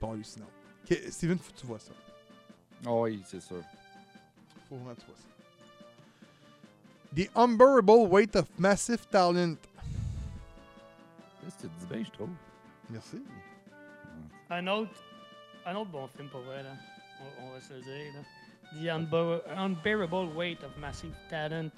pas 0.00 0.10
hallucinantes. 0.10 0.48
Ok, 0.84 0.98
Steven, 1.10 1.38
faut 1.38 1.52
que 1.52 1.58
tu 1.58 1.66
vois 1.66 1.78
ça. 1.78 1.92
Oh 2.86 3.02
oui, 3.04 3.22
c'est 3.26 3.40
sûr. 3.40 3.62
Faut 4.68 4.76
vraiment 4.76 4.94
que 4.94 5.00
tu 5.00 5.06
vois 5.06 5.16
ça. 5.16 5.28
The 7.14 7.30
Unbearable 7.36 8.08
Weight 8.12 8.34
of 8.36 8.46
Massive 8.58 9.06
Talent. 9.06 9.54
Tu 11.40 11.50
te 11.50 11.66
dis 11.66 11.86
bien, 11.88 12.02
je 12.04 12.10
trouve. 12.10 12.30
Merci. 12.90 13.22
Un 14.50 14.66
autre, 14.66 14.90
un 15.66 15.74
autre 15.76 15.90
bon 15.90 16.06
film 16.08 16.28
pour 16.28 16.40
vrai, 16.42 16.62
là. 16.62 16.70
On, 17.20 17.46
on 17.46 17.50
va 17.52 17.60
se 17.60 17.72
le 17.74 17.80
dire, 17.82 18.12
là. 18.14 18.20
The 18.72 18.86
Unbear- 18.88 19.42
Unbearable 19.56 20.34
Weight 20.36 20.62
of 20.64 20.76
Massive 20.78 21.14
Talent, 21.30 21.70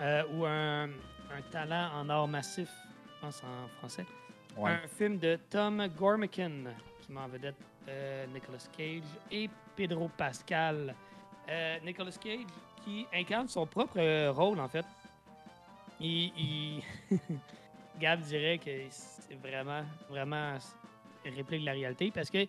euh, 0.00 0.22
ou 0.32 0.44
un, 0.46 0.84
un 0.84 1.42
talent 1.50 1.90
en 1.94 2.08
or 2.10 2.28
massif, 2.28 2.68
je 3.16 3.20
pense 3.20 3.42
en 3.42 3.68
français. 3.78 4.06
Ouais. 4.56 4.70
Un 4.72 4.86
film 4.88 5.18
de 5.18 5.38
Tom 5.50 5.84
Gormican, 5.96 6.64
qui 7.00 7.12
met 7.12 7.20
en 7.20 7.28
vedette 7.28 7.56
euh, 7.88 8.26
Nicolas 8.32 8.66
Cage 8.76 9.02
et 9.32 9.50
Pedro 9.74 10.08
Pascal. 10.16 10.94
Euh, 11.48 11.78
Nicolas 11.84 12.12
Cage 12.12 12.46
qui 12.84 13.06
incarne 13.12 13.48
son 13.48 13.66
propre 13.66 13.98
euh, 13.98 14.30
rôle, 14.30 14.60
en 14.60 14.68
fait. 14.68 14.86
Il, 16.00 16.32
il- 16.38 16.82
Gab 18.00 18.20
dirait 18.20 18.58
que 18.58 18.70
c'est 18.90 19.34
vraiment, 19.36 19.82
vraiment 20.10 20.56
réplique 21.24 21.60
de 21.60 21.66
la 21.66 21.72
réalité 21.72 22.10
parce 22.12 22.28
que 22.30 22.46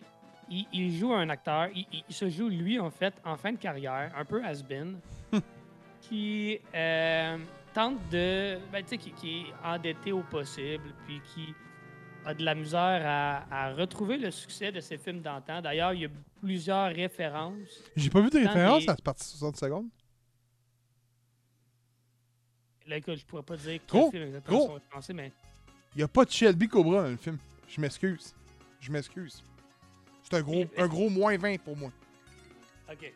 il, 0.48 0.66
il 0.72 0.96
joue 0.96 1.12
un 1.12 1.28
acteur, 1.28 1.68
il, 1.74 2.02
se 2.08 2.28
joue 2.28 2.48
lui, 2.48 2.78
en 2.78 2.90
fait, 2.90 3.14
en 3.24 3.36
fin 3.36 3.52
de 3.52 3.58
carrière, 3.58 4.12
un 4.16 4.24
peu 4.24 4.44
has-been, 4.44 4.98
qui 6.02 6.58
euh, 6.74 7.38
tente 7.74 7.98
de. 8.10 8.58
Ben, 8.72 8.82
tu 8.82 8.90
sais, 8.90 8.98
qui, 8.98 9.10
qui 9.12 9.40
est 9.40 9.46
endetté 9.66 10.12
au 10.12 10.22
possible, 10.22 10.92
puis 11.06 11.20
qui 11.34 11.54
a 12.24 12.34
de 12.34 12.44
la 12.44 12.54
misère 12.54 13.02
à, 13.04 13.44
à 13.68 13.72
retrouver 13.74 14.16
le 14.18 14.30
succès 14.30 14.72
de 14.72 14.80
ses 14.80 14.98
films 14.98 15.20
d'antan. 15.20 15.60
D'ailleurs, 15.62 15.92
il 15.92 16.00
y 16.02 16.04
a 16.06 16.08
plusieurs 16.40 16.88
références. 16.92 17.82
J'ai 17.94 18.10
pas 18.10 18.20
vu 18.20 18.30
de 18.30 18.38
Dans 18.40 18.48
référence 18.48 18.82
les- 18.82 18.90
à 18.90 18.96
ce 18.96 19.02
parti 19.02 19.24
60 19.24 19.56
secondes. 19.56 19.88
Là, 22.86 22.96
écoute, 22.98 23.16
je 23.16 23.26
pourrais 23.26 23.42
pas 23.42 23.56
dire 23.56 23.80
quel 23.86 24.00
Gros, 24.00 24.10
film 24.10 24.22
exactement 24.24 24.58
gros. 24.58 24.74
référencés, 24.74 25.12
mais 25.12 25.32
Il 25.94 26.00
y 26.00 26.04
a 26.04 26.08
pas 26.08 26.24
de 26.24 26.30
Shelby 26.30 26.68
Cobra 26.68 27.02
dans 27.02 27.08
le 27.10 27.16
film. 27.16 27.38
Je 27.68 27.80
m'excuse. 27.80 28.32
Je 28.80 28.92
m'excuse. 28.92 29.42
C'est 30.28 30.36
un 30.36 30.42
gros, 30.42 30.64
un 30.76 30.86
gros 30.88 31.08
moins 31.08 31.36
20 31.38 31.58
pour 31.60 31.76
moi. 31.76 31.90
OK. 32.90 33.12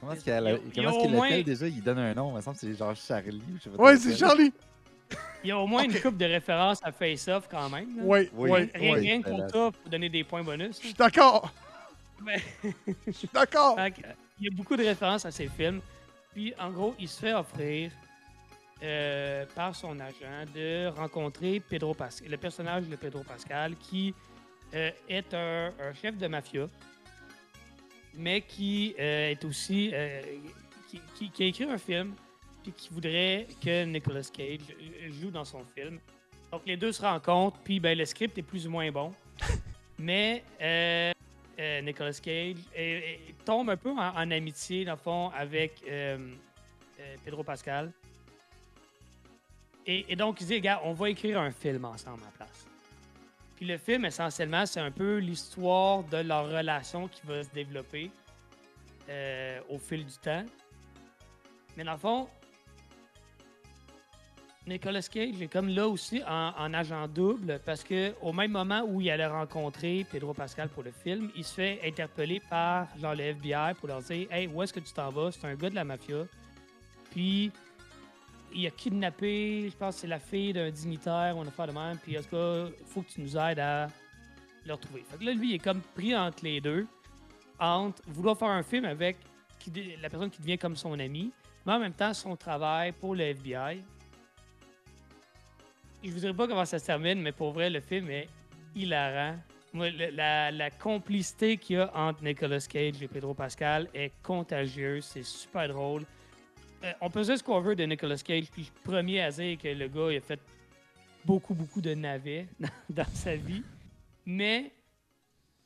Comment 0.00 0.12
est-ce 0.14 0.22
Il 0.22 0.28
y 0.28 0.32
a- 0.32 0.40
qu'elle 0.40 0.44
il 0.44 0.50
y 0.50 0.54
a 0.54 0.84
comment 0.84 0.88
est-ce 0.88 0.98
au 0.98 1.02
qu'il 1.02 1.10
moins- 1.16 1.28
l'appelle 1.28 1.44
déjà 1.44 1.68
Il 1.68 1.82
donne 1.82 1.98
un 1.98 2.14
nom? 2.14 2.30
Il 2.32 2.36
me 2.36 2.40
semble 2.40 2.56
que 2.56 2.60
c'est 2.66 2.74
genre 2.74 2.94
Charlie. 2.96 3.36
ou 3.48 3.56
je 3.58 3.62
sais 3.62 3.70
pas 3.70 3.82
Ouais, 3.82 3.94
trop 3.96 4.02
c'est. 4.02 4.16
Charlie. 4.16 4.52
Il 5.44 5.48
y 5.48 5.50
a 5.52 5.58
au 5.58 5.66
moins 5.66 5.84
Ok. 5.84 5.92
une 5.94 6.00
coupe 6.00 6.16
de 6.16 6.24
références 6.24 6.78
à 6.82 6.90
Face 6.92 7.28
Off 7.28 7.46
quand 7.50 7.68
même. 7.68 7.98
là. 7.98 8.02
Ouais, 8.04 8.30
Oui. 8.34 8.50
ouais, 8.50 8.70
Rien, 8.74 8.92
ouais. 8.94 9.00
rien 9.00 9.22
que 9.22 9.28
pour 9.28 9.38
ça, 9.40 9.70
pour 9.70 9.90
donner 9.90 10.08
des 10.08 10.24
points 10.24 10.42
bonus. 10.42 10.78
Je 10.80 10.86
suis 10.86 10.94
d'accord. 10.94 11.52
Mais- 12.24 12.42
Je 13.06 13.12
suis 13.12 13.28
d'accord. 13.32 13.76
Fait 13.76 13.90
que, 13.90 14.06
euh, 14.06 14.12
il 14.40 14.46
y 14.46 14.48
a 14.48 14.56
beaucoup 14.56 14.76
de 14.76 14.84
références 14.84 15.24
à 15.26 15.30
ces 15.30 15.48
films. 15.48 15.80
Puis, 16.32 16.54
en 16.58 16.70
gros, 16.70 16.94
il 16.98 17.08
se 17.08 17.20
fait 17.20 17.34
offrir 17.34 17.90
euh, 18.82 19.46
par 19.54 19.74
son 19.76 19.98
agent 20.00 20.44
de 20.54 20.88
rencontrer 20.88 21.60
Pedro 21.60 21.94
Pascal, 21.94 22.28
le 22.30 22.36
personnage 22.36 22.84
de 22.88 22.96
Pedro 22.96 23.22
Pascal, 23.22 23.76
qui 23.76 24.14
euh, 24.74 24.90
est 25.08 25.32
un, 25.34 25.72
un 25.80 25.94
chef 25.94 26.16
de 26.16 26.26
mafia, 26.26 26.66
mais 28.14 28.40
qui 28.42 28.94
euh, 28.98 29.30
est 29.30 29.44
aussi 29.44 29.92
qui, 30.88 31.00
qui- 31.14 31.30
qui 31.30 31.42
a 31.42 31.46
écrit 31.46 31.64
un 31.64 31.78
film, 31.78 32.14
puis 32.62 32.72
qui 32.72 32.88
voudrait 32.90 33.46
que 33.64 33.84
Nicolas 33.84 34.28
Cage 34.32 34.60
joue 35.20 35.30
dans 35.30 35.44
son 35.44 35.64
film. 35.76 35.98
Donc, 36.50 36.62
les 36.66 36.76
deux 36.76 36.92
se 36.92 37.00
rencontrent, 37.02 37.58
puis 37.64 37.80
ben, 37.80 37.96
le 37.96 38.04
script 38.04 38.36
est 38.36 38.42
plus 38.42 38.66
ou 38.66 38.70
moins 38.70 38.90
bon. 38.92 39.12
Mais 39.98 40.42
Nicolas 41.82 42.12
Cage 42.22 42.56
tombe 43.44 43.70
un 43.70 43.76
peu 43.76 43.90
en, 43.90 43.96
en 44.16 44.30
amitié, 44.30 44.84
dans 44.84 44.92
le 44.92 44.98
fond, 44.98 45.30
avec 45.30 45.82
Pedro 47.24 47.42
Pascal. 47.42 47.90
Et, 49.86 50.14
donc, 50.16 50.40
il 50.40 50.46
dit, 50.46 50.60
gars, 50.60 50.80
on 50.84 50.92
va 50.92 51.10
écrire 51.10 51.40
un 51.40 51.50
film 51.50 51.84
ensemble 51.84 52.22
à 52.22 52.26
la 52.26 52.30
place. 52.46 52.66
Puis 53.56 53.66
le 53.66 53.78
film, 53.78 54.04
essentiellement, 54.04 54.64
c'est 54.66 54.80
un 54.80 54.90
peu 54.90 55.18
l'histoire 55.18 56.04
de 56.04 56.18
leur 56.18 56.48
relation 56.48 57.08
qui 57.08 57.20
va 57.24 57.42
se 57.42 57.50
développer 57.50 58.10
euh, 59.08 59.60
au 59.68 59.78
fil 59.78 60.04
du 60.04 60.16
temps. 60.18 60.44
Mais 61.76 61.84
dans 61.84 61.92
le 61.92 61.98
fond, 61.98 62.28
Nicolas 64.66 65.02
Cage 65.02 65.42
est 65.42 65.48
comme 65.48 65.68
là 65.68 65.88
aussi 65.88 66.22
en, 66.24 66.52
en 66.56 66.72
agent 66.72 67.08
double 67.08 67.60
parce 67.64 67.82
que 67.82 68.14
au 68.20 68.32
même 68.32 68.52
moment 68.52 68.84
où 68.86 69.00
il 69.00 69.10
allait 69.10 69.26
rencontrer 69.26 70.06
Pedro 70.10 70.34
Pascal 70.34 70.68
pour 70.68 70.84
le 70.84 70.92
film, 70.92 71.30
il 71.34 71.44
se 71.44 71.54
fait 71.54 71.80
interpeller 71.84 72.40
par 72.48 72.86
genre 73.00 73.14
le 73.14 73.24
FBI 73.24 73.74
pour 73.78 73.88
leur 73.88 74.02
dire 74.02 74.28
Hey, 74.30 74.46
où 74.46 74.62
est-ce 74.62 74.72
que 74.72 74.80
tu 74.80 74.92
t'en 74.92 75.08
vas? 75.10 75.32
C'est 75.32 75.46
un 75.46 75.56
gars 75.56 75.70
de 75.70 75.74
la 75.74 75.84
mafia. 75.84 76.24
Puis 77.10 77.50
il 78.54 78.66
a 78.66 78.70
kidnappé, 78.70 79.68
je 79.70 79.76
pense 79.76 79.94
que 79.96 80.00
c'est 80.02 80.06
la 80.06 80.18
fille 80.18 80.52
d'un 80.52 80.70
dignitaire 80.70 81.36
ou 81.36 81.42
une 81.42 81.48
affaire 81.48 81.66
de 81.68 81.72
même. 81.72 81.98
Puis 81.98 82.18
en 82.18 82.22
tout 82.22 82.28
cas, 82.30 82.66
il 82.78 82.86
faut 82.86 83.02
que 83.02 83.10
tu 83.10 83.20
nous 83.20 83.36
aides 83.36 83.58
à 83.58 83.88
le 84.66 84.72
retrouver. 84.74 85.02
Fait 85.08 85.18
que 85.18 85.24
là, 85.24 85.32
lui, 85.32 85.50
il 85.50 85.54
est 85.54 85.58
comme 85.58 85.80
pris 85.94 86.16
entre 86.16 86.44
les 86.44 86.60
deux, 86.60 86.86
entre 87.58 88.02
vouloir 88.06 88.36
faire 88.38 88.48
un 88.48 88.62
film 88.62 88.84
avec 88.84 89.16
la 90.00 90.08
personne 90.10 90.30
qui 90.30 90.40
devient 90.40 90.58
comme 90.58 90.76
son 90.76 90.98
ami, 90.98 91.32
mais 91.64 91.72
en 91.72 91.78
même 91.78 91.92
temps 91.92 92.12
son 92.14 92.36
travail 92.36 92.92
pour 92.92 93.14
le 93.14 93.22
FBI. 93.24 93.82
Je 96.04 96.10
vous 96.10 96.18
dirai 96.18 96.34
pas 96.34 96.48
comment 96.48 96.64
ça 96.64 96.78
se 96.78 96.86
termine, 96.86 97.20
mais 97.22 97.32
pour 97.32 97.52
vrai, 97.52 97.70
le 97.70 97.80
film 97.80 98.10
est 98.10 98.28
hilarant. 98.74 99.36
Moi, 99.72 99.90
le- 99.90 100.10
la, 100.10 100.50
la 100.50 100.70
complicité 100.70 101.56
qu'il 101.56 101.76
y 101.76 101.78
a 101.78 101.90
entre 101.96 102.22
Nicolas 102.24 102.66
Cage 102.68 103.00
et 103.02 103.08
Pedro 103.08 103.34
Pascal 103.34 103.88
est 103.94 104.12
contagieuse. 104.22 105.04
C'est 105.04 105.22
super 105.24 105.68
drôle. 105.68 106.04
Euh, 106.84 106.92
on 107.00 107.10
peut 107.10 107.22
dire 107.22 107.38
ce 107.38 107.42
qu'on 107.42 107.60
veut 107.60 107.76
de 107.76 107.84
Nicolas 107.84 108.16
Cage, 108.16 108.50
puis 108.50 108.70
premier 108.84 109.20
à 109.20 109.30
dire 109.30 109.58
que 109.58 109.68
le 109.68 109.88
gars 109.88 110.10
il 110.10 110.16
a 110.16 110.20
fait 110.20 110.40
beaucoup, 111.24 111.54
beaucoup 111.54 111.80
de 111.80 111.94
navets 111.94 112.46
dans, 112.90 113.06
sa 113.14 113.36
vie. 113.36 113.62
Mais 114.26 114.72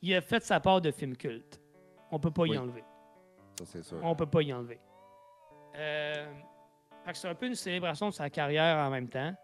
il 0.02 0.14
a 0.14 0.20
fait 0.20 0.42
sa 0.42 0.60
part 0.60 0.80
de 0.80 0.90
film 0.90 1.16
culte. 1.16 1.60
On 2.10 2.18
peut 2.18 2.30
pas 2.30 2.46
y 2.46 2.56
enlever. 2.56 2.84
Ça, 3.58 3.64
c'est 3.66 3.82
sûr. 3.82 3.98
On 4.02 4.14
peut 4.14 4.26
pas 4.26 4.42
y 4.42 4.52
enlever. 4.52 4.78
Euh, 5.76 6.26
c'est 7.12 7.28
un 7.28 7.34
peu 7.34 7.46
une 7.46 7.54
célébration 7.54 8.08
de 8.08 8.14
sa 8.14 8.30
carrière 8.30 8.76
en 8.78 8.90
même 8.90 9.08
temps. 9.08 9.34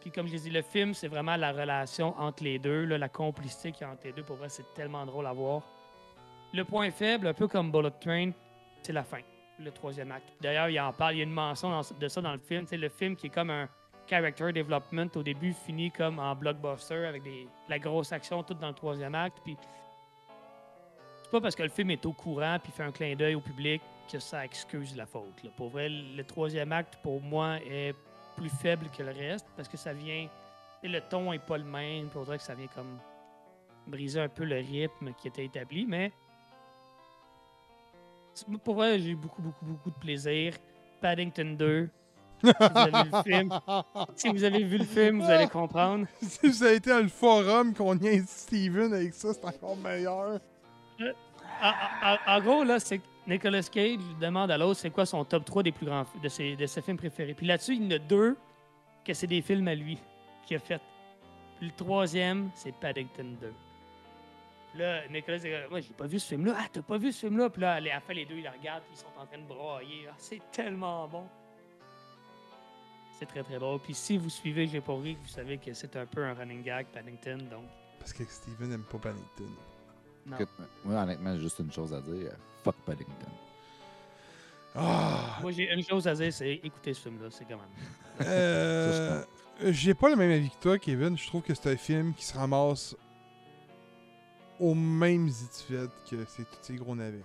Puis 0.00 0.10
comme 0.10 0.26
je 0.26 0.32
l'ai 0.32 0.38
dit, 0.38 0.50
le 0.50 0.62
film, 0.62 0.92
c'est 0.92 1.08
vraiment 1.08 1.36
la 1.36 1.52
relation 1.52 2.14
entre 2.18 2.44
les 2.44 2.58
deux, 2.58 2.84
là, 2.84 2.98
la 2.98 3.08
complicité 3.08 3.72
qu'il 3.72 3.86
y 3.86 3.90
a 3.90 3.92
entre 3.92 4.04
les 4.04 4.12
deux. 4.12 4.22
Pour 4.22 4.36
vrai, 4.36 4.48
c'est 4.48 4.74
tellement 4.74 5.06
drôle 5.06 5.26
à 5.26 5.32
voir. 5.32 5.62
Le 6.52 6.64
point 6.64 6.90
faible, 6.90 7.26
un 7.26 7.34
peu 7.34 7.48
comme 7.48 7.72
Bullet 7.72 7.90
Train, 8.00 8.30
c'est 8.82 8.92
la 8.92 9.02
fin, 9.02 9.20
le 9.58 9.70
troisième 9.70 10.10
acte. 10.12 10.28
D'ailleurs, 10.40 10.68
il 10.68 10.80
en 10.80 10.92
parle, 10.92 11.14
il 11.14 11.18
y 11.18 11.20
a 11.20 11.24
une 11.24 11.30
mention 11.30 11.80
de 12.00 12.08
ça 12.08 12.20
dans 12.20 12.32
le 12.32 12.38
film. 12.38 12.66
C'est 12.66 12.76
le 12.76 12.88
film 12.88 13.16
qui 13.16 13.28
est 13.28 13.30
comme 13.30 13.50
un 13.50 13.68
character 14.08 14.52
development 14.52 15.08
au 15.16 15.22
début, 15.22 15.52
finit 15.52 15.90
comme 15.90 16.18
en 16.18 16.34
blockbuster 16.34 17.06
avec 17.06 17.22
des, 17.22 17.48
la 17.68 17.78
grosse 17.78 18.12
action 18.12 18.42
toute 18.42 18.58
dans 18.58 18.68
le 18.68 18.74
troisième 18.74 19.14
acte. 19.14 19.38
Puis 19.44 19.56
c'est 21.22 21.30
pas 21.30 21.40
parce 21.40 21.54
que 21.54 21.62
le 21.62 21.68
film 21.68 21.90
est 21.90 22.04
au 22.06 22.12
courant 22.12 22.58
puis 22.62 22.72
fait 22.72 22.82
un 22.82 22.92
clin 22.92 23.14
d'œil 23.14 23.34
au 23.34 23.40
public 23.40 23.82
que 24.10 24.18
ça 24.18 24.44
excuse 24.44 24.96
la 24.96 25.06
faute. 25.06 25.42
Pour 25.56 25.70
vrai, 25.70 25.88
le 25.88 26.22
troisième 26.24 26.72
acte, 26.72 26.98
pour 27.02 27.20
moi, 27.22 27.56
est 27.66 27.94
plus 28.36 28.50
faible 28.50 28.88
que 28.96 29.02
le 29.02 29.12
reste 29.12 29.46
parce 29.56 29.68
que 29.68 29.76
ça 29.76 29.92
vient. 29.92 30.28
le 30.82 31.00
ton 31.00 31.32
est 31.32 31.38
pas 31.38 31.58
le 31.58 31.64
même. 31.64 32.10
On 32.14 32.22
dirait 32.22 32.38
que 32.38 32.44
ça 32.44 32.54
vient 32.54 32.66
comme 32.66 32.98
briser 33.86 34.20
un 34.20 34.28
peu 34.28 34.44
le 34.44 34.56
rythme 34.56 35.12
qui 35.14 35.28
était 35.28 35.44
établi. 35.44 35.86
Mais 35.86 36.12
pour 38.64 38.74
vrai, 38.76 38.98
j'ai 38.98 39.10
eu 39.10 39.16
beaucoup, 39.16 39.42
beaucoup, 39.42 39.64
beaucoup 39.64 39.90
de 39.90 39.98
plaisir. 39.98 40.54
Paddington 41.00 41.56
2. 41.58 41.88
Si 42.44 42.52
vous 42.52 42.58
avez 42.78 43.02
vu 43.04 43.10
le 43.12 43.22
film, 43.22 43.50
si 44.16 44.28
vous 44.28 44.44
avez 44.44 44.64
vu 44.64 44.78
le 44.78 44.84
film, 44.84 45.20
vous 45.22 45.30
allez 45.30 45.46
comprendre. 45.48 46.06
si 46.20 46.46
vous 46.46 46.62
avez 46.62 46.74
été 46.76 46.90
dans 46.90 46.98
le 47.00 47.08
forum 47.08 47.72
qu'on 47.72 47.96
y 47.98 48.06
ait 48.08 48.22
Steven 48.26 48.92
avec 48.92 49.14
ça, 49.14 49.32
c'est 49.32 49.44
encore 49.46 49.76
meilleur. 49.78 50.40
En, 51.62 51.68
en- 52.02 52.18
en 52.36 52.40
gros, 52.42 52.64
là, 52.64 52.78
c'est 52.80 53.00
Nicolas 53.26 53.62
Cage 53.62 53.98
demande 54.20 54.50
à 54.50 54.58
l'autre 54.58 54.78
c'est 54.80 54.90
quoi 54.90 55.06
son 55.06 55.24
top 55.24 55.44
3 55.46 55.62
des 55.62 55.72
plus 55.72 55.86
grands 55.86 56.04
de 56.22 56.28
ses, 56.28 56.54
de 56.56 56.66
ses 56.66 56.82
films 56.82 56.98
préférés? 56.98 57.32
Puis 57.32 57.46
là-dessus, 57.46 57.76
il 57.76 57.84
y 57.84 57.86
en 57.86 57.96
a 57.96 57.98
deux 57.98 58.36
que 59.06 59.14
c'est 59.14 59.26
des 59.26 59.40
films 59.40 59.68
à 59.68 59.74
lui 59.74 59.98
qu'il 60.46 60.56
a 60.56 60.60
fait. 60.60 60.82
Puis 61.58 61.68
le 61.68 61.72
troisième, 61.74 62.50
c'est 62.54 62.74
Paddington 62.74 63.36
2. 63.40 63.52
Là, 64.76 65.06
Nicolas 65.08 65.38
dit 65.38 65.48
Moi, 65.70 65.80
j'ai 65.80 65.92
pas 65.94 66.06
vu 66.06 66.18
ce 66.18 66.28
film-là. 66.28 66.54
Ah, 66.58 66.66
t'as 66.72 66.82
pas 66.82 66.98
vu 66.98 67.12
ce 67.12 67.20
film-là? 67.26 67.48
Puis 67.50 67.62
là, 67.62 67.74
à 67.74 67.80
la 67.80 68.00
fin, 68.00 68.12
les 68.12 68.24
deux, 68.26 68.36
ils 68.36 68.42
la 68.42 68.50
regardent, 68.52 68.82
puis 68.84 68.94
ils 68.94 68.98
sont 68.98 69.20
en 69.20 69.26
train 69.26 69.38
de 69.38 69.46
brailler. 69.46 70.06
Ah, 70.10 70.14
c'est 70.18 70.40
tellement 70.50 71.06
bon. 71.06 71.24
C'est 73.18 73.26
très, 73.26 73.42
très 73.44 73.58
drôle. 73.58 73.78
Puis 73.80 73.94
si 73.94 74.18
vous 74.18 74.28
suivez 74.28 74.66
J'ai 74.66 74.80
pas 74.80 74.94
ri, 74.94 75.16
vous 75.22 75.28
savez 75.28 75.58
que 75.58 75.72
c'est 75.72 75.94
un 75.96 76.06
peu 76.06 76.24
un 76.24 76.34
running 76.34 76.62
gag, 76.64 76.86
Paddington. 76.92 77.38
Donc, 77.50 77.64
Parce 78.00 78.12
que 78.12 78.24
Steven 78.24 78.68
n'aime 78.70 78.82
pas 78.82 78.98
Paddington. 78.98 79.50
non. 80.26 80.36
Écoute, 80.36 80.48
moi, 80.84 81.02
honnêtement, 81.02 81.34
j'ai 81.36 81.42
juste 81.42 81.58
une 81.60 81.72
chose 81.72 81.94
à 81.94 82.00
dire. 82.00 82.32
Fuck 82.64 82.76
Paddington. 82.84 83.30
Ah! 84.74 85.38
Moi, 85.40 85.52
j'ai 85.52 85.72
une 85.72 85.84
chose 85.84 86.08
à 86.08 86.14
dire 86.14 86.32
c'est 86.32 86.54
écoutez 86.64 86.92
ce 86.94 87.02
film-là. 87.02 87.28
C'est 87.30 87.44
quand 87.44 87.56
même. 87.56 87.68
Euh, 88.22 89.24
J'ai 89.70 89.92
pas 89.94 90.08
le 90.08 90.14
même 90.16 90.30
avis 90.30 90.50
que 90.50 90.60
toi, 90.60 90.78
Kevin. 90.78 91.16
Je 91.18 91.26
trouve 91.26 91.42
que 91.42 91.52
c'est 91.54 91.72
un 91.72 91.76
film 91.76 92.14
qui 92.14 92.24
se 92.24 92.36
ramasse 92.36 92.96
au 94.64 94.74
même 94.74 95.28
fait 95.30 95.90
que 96.10 96.24
c'est 96.28 96.44
tous 96.44 96.58
ces 96.62 96.74
gros 96.76 96.94
navets. 96.94 97.24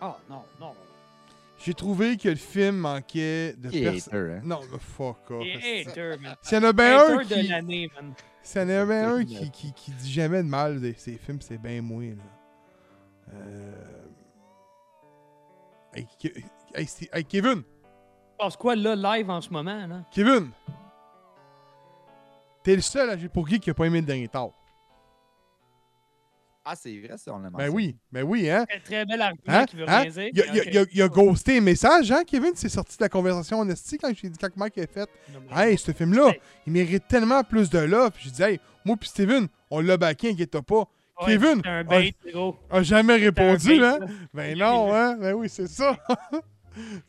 Ah, 0.00 0.16
non, 0.28 0.44
non. 0.60 0.74
J'ai 1.58 1.74
trouvé 1.74 2.16
que 2.16 2.28
le 2.30 2.36
film 2.36 2.76
manquait 2.76 3.54
de 3.54 3.68
Qui 3.68 3.84
est 3.84 3.90
perso- 3.90 4.10
hater, 4.10 4.36
hein? 4.36 4.40
Non, 4.44 4.60
mais 4.72 4.78
fuck 4.78 5.30
off. 5.30 5.44
S'il 6.42 6.54
y 6.54 6.58
en 6.58 6.64
a 6.64 6.72
bien 6.72 7.06
un 7.06 7.24
qui... 7.24 7.34
S'il 8.42 8.62
y 8.62 8.64
en 8.64 8.68
a 8.68 8.86
bien 8.86 9.14
un 9.14 9.24
qui, 9.24 9.50
qui, 9.50 9.72
qui 9.74 9.90
dit 9.90 10.10
jamais 10.10 10.42
de 10.42 10.48
mal 10.48 10.80
de 10.80 10.94
ses 10.96 11.18
films, 11.18 11.40
c'est 11.42 11.58
bien 11.58 11.82
moi, 11.82 12.04
là. 12.04 12.22
Euh... 13.34 14.06
Hey, 15.92 16.06
hey, 16.74 16.88
hey, 17.12 17.24
Kevin! 17.24 17.62
Tu 17.62 17.64
passes 18.38 18.56
quoi 18.56 18.74
là, 18.76 18.94
live 18.94 19.28
en 19.28 19.40
ce 19.40 19.50
moment, 19.50 19.86
là? 19.86 20.04
Kevin! 20.10 20.50
T'es 22.62 22.76
le 22.76 22.82
seul 22.82 23.10
à 23.10 23.16
pour 23.28 23.46
Geek 23.46 23.62
qui 23.62 23.70
a 23.70 23.74
pas 23.74 23.86
aimé 23.86 24.00
le 24.00 24.06
dernier 24.06 24.28
Thor. 24.28 24.54
Ah, 26.72 26.76
c'est 26.76 26.96
vrai, 27.00 27.18
ça, 27.18 27.32
on 27.34 27.38
l'a 27.38 27.50
Ben 27.50 27.50
mentionné. 27.50 27.74
oui, 27.74 27.96
ben 28.12 28.22
oui, 28.22 28.48
hein? 28.48 28.64
Très, 28.66 28.78
très 28.80 29.04
bel 29.06 29.20
argument 29.20 29.42
Hein? 29.58 29.64
qui 29.66 29.76
veut 29.76 29.88
Hein? 29.88 30.00
rien 30.02 30.10
dire. 30.10 30.30
Il 30.32 30.40
a, 30.40 30.46
il 30.46 30.78
a- 30.78 30.82
il 30.82 30.98
il 31.00 31.08
ghosté 31.08 31.58
un 31.58 31.60
message, 31.62 32.12
hein, 32.12 32.22
Kevin? 32.24 32.52
C'est 32.54 32.68
sorti 32.68 32.96
de 32.96 33.02
la 33.02 33.08
conversation 33.08 33.58
en 33.58 33.68
esti 33.68 33.98
quand 33.98 34.12
j'ai 34.14 34.28
dit 34.28 34.38
quand 34.38 34.56
Mike 34.56 34.78
a 34.78 34.86
fait 34.86 35.08
Non, 35.32 35.56
Hey, 35.56 35.76
ce 35.76 35.90
film-là, 35.92 36.28
Hey. 36.28 36.40
il 36.68 36.72
mérite 36.72 37.08
tellement 37.08 37.42
plus 37.42 37.70
de 37.70 37.80
love. 37.80 38.12
Puis 38.12 38.24
j'ai 38.26 38.30
dit 38.30 38.42
Hey, 38.42 38.60
moi 38.84 38.96
puis 38.96 39.08
Steven, 39.08 39.48
on 39.70 39.80
l'a 39.80 39.96
backé, 39.96 40.30
inquiète 40.30 40.60
pas. 40.60 40.84
Ouais, 41.20 41.26
Kevin, 41.26 41.60
un 41.64 41.82
bait, 41.82 42.14
gros. 42.32 42.56
A 42.70 42.82
jamais 42.84 43.16
répondu, 43.16 43.66
bait, 43.78 43.84
hein? 43.84 43.98
là. 43.98 44.06
Ben 44.32 44.56
non, 44.58 44.94
hein? 44.94 45.16
Ben 45.18 45.34
oui, 45.34 45.48
c'est 45.48 45.66
ça. 45.68 45.96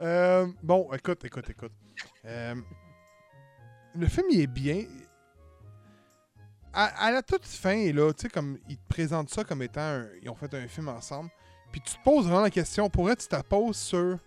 Euh, 0.01 0.47
bon, 0.63 0.89
écoute, 0.91 1.23
écoute, 1.23 1.47
écoute. 1.51 1.71
Euh, 2.25 2.55
le 3.95 4.07
film, 4.07 4.25
il 4.31 4.41
est 4.41 4.47
bien. 4.47 4.85
À, 6.73 6.85
à 7.07 7.11
la 7.11 7.21
toute 7.21 7.45
fin, 7.45 7.91
là, 7.91 8.13
tu 8.13 8.21
sais, 8.21 8.29
comme 8.29 8.57
ils 8.69 8.77
te 8.77 8.87
présentent 8.87 9.29
ça 9.29 9.43
comme 9.43 9.61
étant. 9.61 9.81
un- 9.81 10.07
ils 10.21 10.29
ont 10.29 10.35
fait 10.35 10.53
un 10.53 10.67
film 10.67 10.87
ensemble. 10.89 11.29
Puis 11.71 11.81
tu 11.81 11.95
te 11.95 12.03
poses 12.03 12.25
vraiment 12.25 12.41
la 12.41 12.49
question. 12.49 12.89
Pour 12.89 13.09
être, 13.11 13.19
tu 13.19 13.27
te 13.27 13.41
poses 13.41 13.77
sur. 13.77 14.17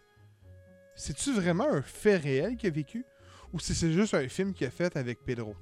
C'est-tu 0.95 1.32
vraiment 1.32 1.68
un 1.68 1.82
fait 1.82 2.16
réel 2.16 2.57
qu'il 2.57 2.68
a 2.68 2.72
vécu? 2.72 3.05
Ou 3.53 3.59
si 3.61 3.74
c'est 3.74 3.92
juste 3.92 4.14
un 4.14 4.28
film 4.28 4.53
qu'il 4.53 4.66
a 4.66 4.70
fait 4.70 4.97
avec 4.97 5.24
Pedro? 5.24 5.55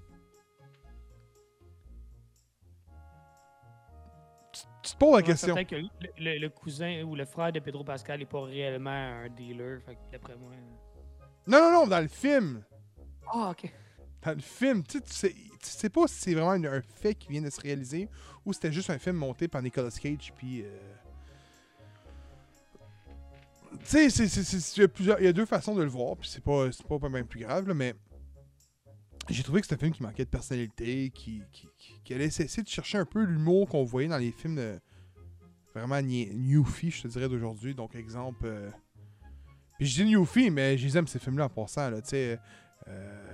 Tu, 4.53 4.61
tu 4.83 4.93
te 4.93 4.97
poses 4.99 5.16
la 5.16 5.22
question. 5.22 5.55
Peut-être 5.55 5.68
que 5.70 5.76
le, 5.76 5.89
le- 6.18 6.39
le 6.39 6.49
cousin 6.51 7.03
ou 7.05 7.14
le 7.14 7.24
frère 7.24 7.53
de 7.53 7.61
Pedro 7.61 7.85
Pascal 7.85 8.18
n'est 8.18 8.26
pas 8.26 8.43
réellement 8.43 8.91
un 8.91 9.28
dealer. 9.30 9.80
D'après 10.11 10.37
moi. 10.37 10.51
Non, 11.47 11.59
non, 11.61 11.72
non, 11.72 11.87
dans 11.87 12.01
le 12.01 12.09
film. 12.09 12.62
Ah, 13.26 13.51
ok. 13.51 13.72
Dans 14.25 14.33
le 14.35 14.41
film, 14.41 14.83
tu 14.85 15.01
sais, 15.07 15.31
tu 15.33 15.37
sais, 15.62 15.89
pas 15.91 16.07
si 16.07 16.14
c'est 16.14 16.35
vraiment 16.35 16.53
un, 16.53 16.83
fait 16.83 17.14
qui 17.14 17.29
vient 17.29 17.43
de 17.43 17.51
se 17.51 17.61
réaliser 17.61 18.09
ou 18.45 18.53
c'était 18.53 18.73
juste 18.73 18.91
un 18.91 18.99
film 18.99 19.16
monté 19.16 19.49
par 19.49 19.62
Nicolas 19.62 19.91
Cage. 19.91 20.33
Puis. 20.37 20.62
euh, 20.62 20.79
Tu 23.89 24.11
sais, 24.11 24.25
il 24.77 25.20
y 25.20 25.25
y 25.25 25.27
a 25.29 25.33
deux 25.33 25.47
façons 25.47 25.75
de 25.75 25.83
le 25.83 25.89
voir, 25.89 26.16
puis 26.16 26.29
c'est 26.29 26.43
pas, 26.45 26.70
c'est 26.70 26.87
pas 26.87 27.09
même 27.09 27.27
plus 27.27 27.41
grave, 27.41 27.66
là, 27.68 27.75
mais. 27.75 27.95
J'ai 29.29 29.45
trouvé 29.45 29.61
que 29.61 29.66
c'était 29.68 29.77
un 29.77 29.87
film 29.87 29.93
qui 29.95 30.03
manquait 30.03 30.25
de 30.25 30.31
personnalité, 30.31 31.11
qui, 31.14 31.43
qui, 31.53 31.68
qui- 32.05 32.12
allait 32.12 32.25
essayer 32.27 32.62
de 32.62 32.68
chercher 32.68 32.99
un 32.99 33.05
peu 33.05 33.23
l'humour 33.23 33.68
qu'on 33.68 33.85
voyait 33.85 34.09
dans 34.09 34.18
les 34.18 34.33
films 34.33 34.57
de. 34.57 34.79
Vraiment 35.75 36.03
newfie, 36.03 36.91
je 36.91 37.03
te 37.03 37.09
dirais, 37.09 37.29
d'aujourd'hui. 37.29 37.75
Donc, 37.75 37.95
exemple. 37.95 38.45
euh, 38.45 38.68
Puis 39.79 39.87
je 39.87 40.03
dis 40.03 40.11
newfie, 40.11 40.51
mais 40.51 40.77
je 40.77 40.85
les 40.87 40.99
aime 40.99 41.07
ces 41.07 41.18
films-là 41.20 41.47
en 41.47 41.49
passant, 41.49 41.89
là, 41.89 42.03
tu 42.03 42.11
sais. 42.11 42.39
euh, 42.89 43.32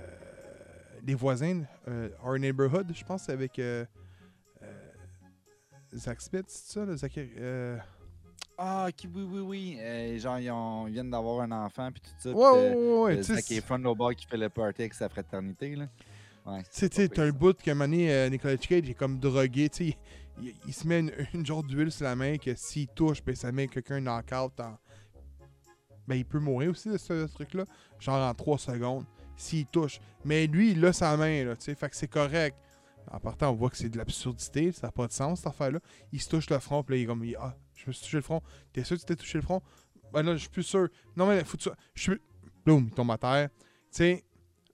Les 1.09 1.15
voisins, 1.15 1.63
euh, 1.87 2.09
Our 2.23 2.37
Neighborhood, 2.37 2.91
je 2.93 3.03
pense, 3.03 3.29
avec 3.29 3.57
euh, 3.57 3.83
euh, 4.61 4.67
Zach 5.95 6.21
Smith, 6.21 6.45
c'est 6.47 6.73
ça, 6.73 6.95
Zachary- 6.95 7.31
euh, 7.39 7.79
Ah, 8.59 8.85
ok, 8.89 9.09
oui, 9.15 9.23
oui, 9.27 9.39
oui. 9.39 9.77
Euh, 9.79 10.19
genre, 10.19 10.37
ils, 10.37 10.51
ont- 10.51 10.85
ils 10.85 10.93
viennent 10.93 11.09
d'avoir 11.09 11.41
un 11.41 11.51
enfant, 11.65 11.89
puis 11.91 12.03
tout 12.03 12.09
ça. 12.19 12.29
Ouais, 12.29 12.69
puis, 12.73 12.77
ouais, 12.79 13.01
ouais, 13.15 13.23
Zac 13.23 13.39
c'est- 13.41 13.55
Efron, 13.55 13.83
au 13.85 13.95
bord, 13.95 14.13
qui 14.13 14.27
fait 14.27 14.37
le 14.37 14.49
party 14.49 14.81
avec 14.83 14.93
sa 14.93 15.09
fraternité, 15.09 15.75
là. 15.75 15.87
Ouais. 16.45 16.61
T'as 17.09 17.23
un 17.23 17.31
bout 17.31 17.57
qu'à 17.57 17.71
un 17.71 17.73
moment 17.73 17.85
donné, 17.89 18.13
euh, 18.13 18.29
Nicolas 18.29 18.57
Cage 18.57 18.87
est 18.87 18.93
comme 18.93 19.17
drogué, 19.17 19.67
tu 19.69 19.77
sais, 19.89 19.97
il, 20.39 20.45
il- 20.49 20.55
il 20.67 20.73
se 20.75 20.87
met 20.87 20.99
une, 20.99 21.11
une 21.33 21.43
genre 21.43 21.63
d'huile 21.63 21.91
sur 21.91 22.03
la 22.03 22.15
main 22.15 22.37
que 22.37 22.53
s'il 22.53 22.87
touche, 22.87 23.23
ben 23.23 23.35
ça 23.35 23.51
met 23.51 23.67
quelqu'un 23.67 23.99
knock-out 23.99 24.59
en... 24.59 24.77
Ben 26.07 26.13
il 26.17 26.25
peut 26.25 26.39
mourir 26.39 26.69
aussi 26.69 26.87
de 26.89 26.97
ce, 26.99 27.25
ce 27.25 27.33
truc-là, 27.33 27.65
genre 27.99 28.29
en 28.29 28.33
3 28.35 28.59
secondes, 28.59 29.05
s'il 29.39 29.65
touche. 29.65 29.99
Mais 30.25 30.45
lui, 30.47 30.71
il 30.71 30.85
a 30.85 30.93
sa 30.93 31.15
main, 31.17 31.45
là, 31.45 31.55
tu 31.55 31.63
sais, 31.65 31.75
fait 31.75 31.89
que 31.89 31.95
c'est 31.95 32.07
correct. 32.07 32.57
En 33.11 33.19
partant, 33.19 33.49
on 33.51 33.55
voit 33.55 33.69
que 33.71 33.77
c'est 33.77 33.89
de 33.89 33.97
l'absurdité, 33.97 34.71
ça 34.71 34.87
n'a 34.87 34.91
pas 34.91 35.07
de 35.07 35.11
sens, 35.11 35.39
cette 35.39 35.47
affaire-là. 35.47 35.79
Il 36.11 36.21
se 36.21 36.29
touche 36.29 36.49
le 36.49 36.59
front, 36.59 36.83
puis 36.83 36.95
là, 36.95 36.99
il 36.99 37.03
est 37.03 37.07
comme, 37.07 37.23
il- 37.23 37.35
ah, 37.39 37.55
je 37.73 37.85
me 37.87 37.91
suis 37.93 38.03
touché 38.03 38.17
le 38.17 38.23
front. 38.23 38.41
T'es 38.71 38.83
sûr 38.83 38.95
que 38.97 39.01
tu 39.01 39.05
t'es 39.07 39.15
touché 39.15 39.37
le 39.39 39.41
front? 39.43 39.61
Ben 40.13 40.21
là, 40.23 40.33
je 40.35 40.41
suis 40.41 40.49
plus 40.49 40.63
sûr. 40.63 40.89
Non, 41.15 41.25
mais 41.27 41.43
faut 41.43 41.57
que 41.57 41.63
tu... 41.63 41.69
Je 41.95 42.01
suis... 42.01 42.21
Boum, 42.65 42.85
il 42.87 42.93
tombe 42.93 43.09
à 43.11 43.17
terre. 43.17 43.49
Tu 43.49 43.65
sais, 43.91 44.23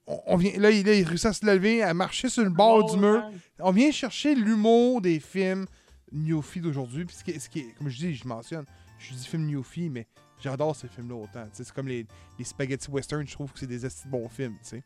on, 0.08 0.20
on 0.28 0.36
vient... 0.38 0.52
Là, 0.60 0.72
il, 0.72 0.86
là, 0.86 0.94
il 0.94 1.04
réussit 1.08 1.28
à 1.28 1.34
se 1.34 1.46
lever, 1.46 1.82
à 1.84 1.94
marcher 1.94 2.28
sur 2.30 2.44
le 2.44 2.50
bord 2.50 2.92
du 2.92 2.98
mur. 2.98 3.24
On 3.60 3.72
vient 3.72 3.92
chercher 3.92 4.36
l'humour 4.36 5.02
des 5.02 5.20
films 5.20 5.66
Newfie 6.12 6.60
d'aujourd'hui. 6.62 7.06
Puis 7.06 7.16
ce 7.18 7.24
qui 7.24 7.32
est- 7.32 7.40
ce 7.40 7.50
qui 7.50 7.60
est- 7.60 7.72
comme 7.78 7.88
je 7.90 7.98
dis, 7.98 8.16
je 8.16 8.28
mentionne, 8.28 8.66
je 8.98 9.14
dis 9.14 9.26
film 9.28 9.46
Newfie, 9.46 9.90
mais 9.90 10.08
j'adore 10.42 10.76
ces 10.76 10.88
films-là 10.88 11.16
autant. 11.16 11.48
C'est 11.52 11.72
comme 11.72 11.88
les, 11.88 12.06
les 12.38 12.46
spaghetti 12.46 12.90
western, 12.92 13.26
je 13.28 13.34
trouve 13.34 13.52
que 13.52 13.60
c'est 13.60 13.68
des 13.68 13.80
de 13.80 13.90
bons 14.08 14.30
films. 14.30 14.58
tu 14.64 14.70
sais. 14.70 14.84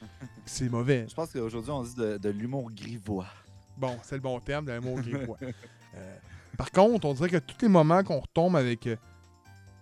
c'est 0.44 0.68
mauvais. 0.68 1.06
Je 1.08 1.14
pense 1.14 1.32
qu'aujourd'hui, 1.32 1.70
on 1.70 1.82
dit 1.82 1.94
de, 1.94 2.18
de 2.18 2.28
l'humour 2.30 2.70
grivois. 2.72 3.26
Bon, 3.76 3.98
c'est 4.02 4.14
le 4.16 4.20
bon 4.22 4.40
terme, 4.40 4.66
le 4.66 4.80
mot 4.80 4.94
grivois. 4.96 5.38
Euh, 5.94 6.16
par 6.58 6.70
contre, 6.70 7.06
on 7.06 7.14
dirait 7.14 7.30
que 7.30 7.36
tous 7.38 7.56
les 7.62 7.68
moments 7.68 8.02
qu'on 8.04 8.20
retombe 8.20 8.54
avec 8.56 8.86
euh, 8.86 8.96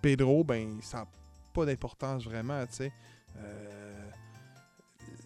Pedro, 0.00 0.44
ben, 0.44 0.78
ça 0.80 0.98
n'a 0.98 1.06
pas 1.52 1.64
d'importance 1.66 2.22
vraiment, 2.22 2.64
tu 2.66 2.72
sais. 2.74 2.92
Euh, 3.38 4.10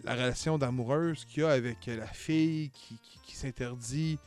la 0.03 0.13
relation 0.13 0.57
d'amoureuse 0.57 1.25
qu'il 1.25 1.43
y 1.43 1.45
a 1.45 1.51
avec 1.51 1.87
euh, 1.87 1.97
la 1.97 2.07
fille 2.07 2.71
qui, 2.71 2.97
qui- 2.97 3.19
qui 3.23 3.35
s'interdit. 3.35 4.17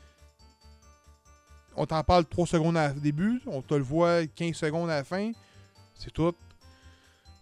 On 1.77 1.87
t'en 1.87 2.03
parle 2.05 2.25
3 2.27 2.47
secondes 2.47 2.77
au 2.77 3.01
début, 3.01 3.41
on 3.47 3.63
te 3.63 3.75
le 3.75 3.83
voit 3.83 4.27
15 4.27 4.55
secondes 4.55 4.91
à 4.91 4.97
la 4.97 5.05
fin. 5.05 5.33
C'est 5.95 6.11
tout. 6.13 6.35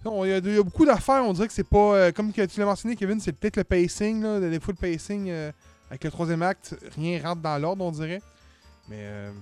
Il 0.05 0.29
y, 0.29 0.33
a 0.33 0.39
il 0.39 0.55
y 0.55 0.59
a 0.59 0.63
beaucoup 0.63 0.87
d'affaires, 0.87 1.25
on 1.25 1.33
dirait 1.35 1.47
que 1.49 1.53
c'est 1.53 1.63
pas. 1.69 1.95
euh, 1.97 2.13
comme 2.13 2.33
que 2.33 2.47
tu 2.47 2.59
l'as 2.59 2.67
mentionné, 2.67 2.97
Kevin, 2.97 3.21
c'est 3.21 3.33
peut-être 3.33 3.57
le 3.57 3.65
pacing, 3.65 4.23
là, 4.23 4.41
des 4.41 4.59
fois 4.61 4.73
le 4.81 4.81
pacing. 4.93 5.29
euh, 5.29 5.53
avec 5.91 6.05
le 6.05 6.11
troisième 6.11 6.43
acte, 6.43 6.75
rien 6.97 7.21
rentre 7.23 7.43
dans 7.43 7.59
l'ordre, 7.59 7.85
on 7.85 7.91
dirait. 7.91 8.23
Mais, 8.89 9.01
euh, 9.01 9.33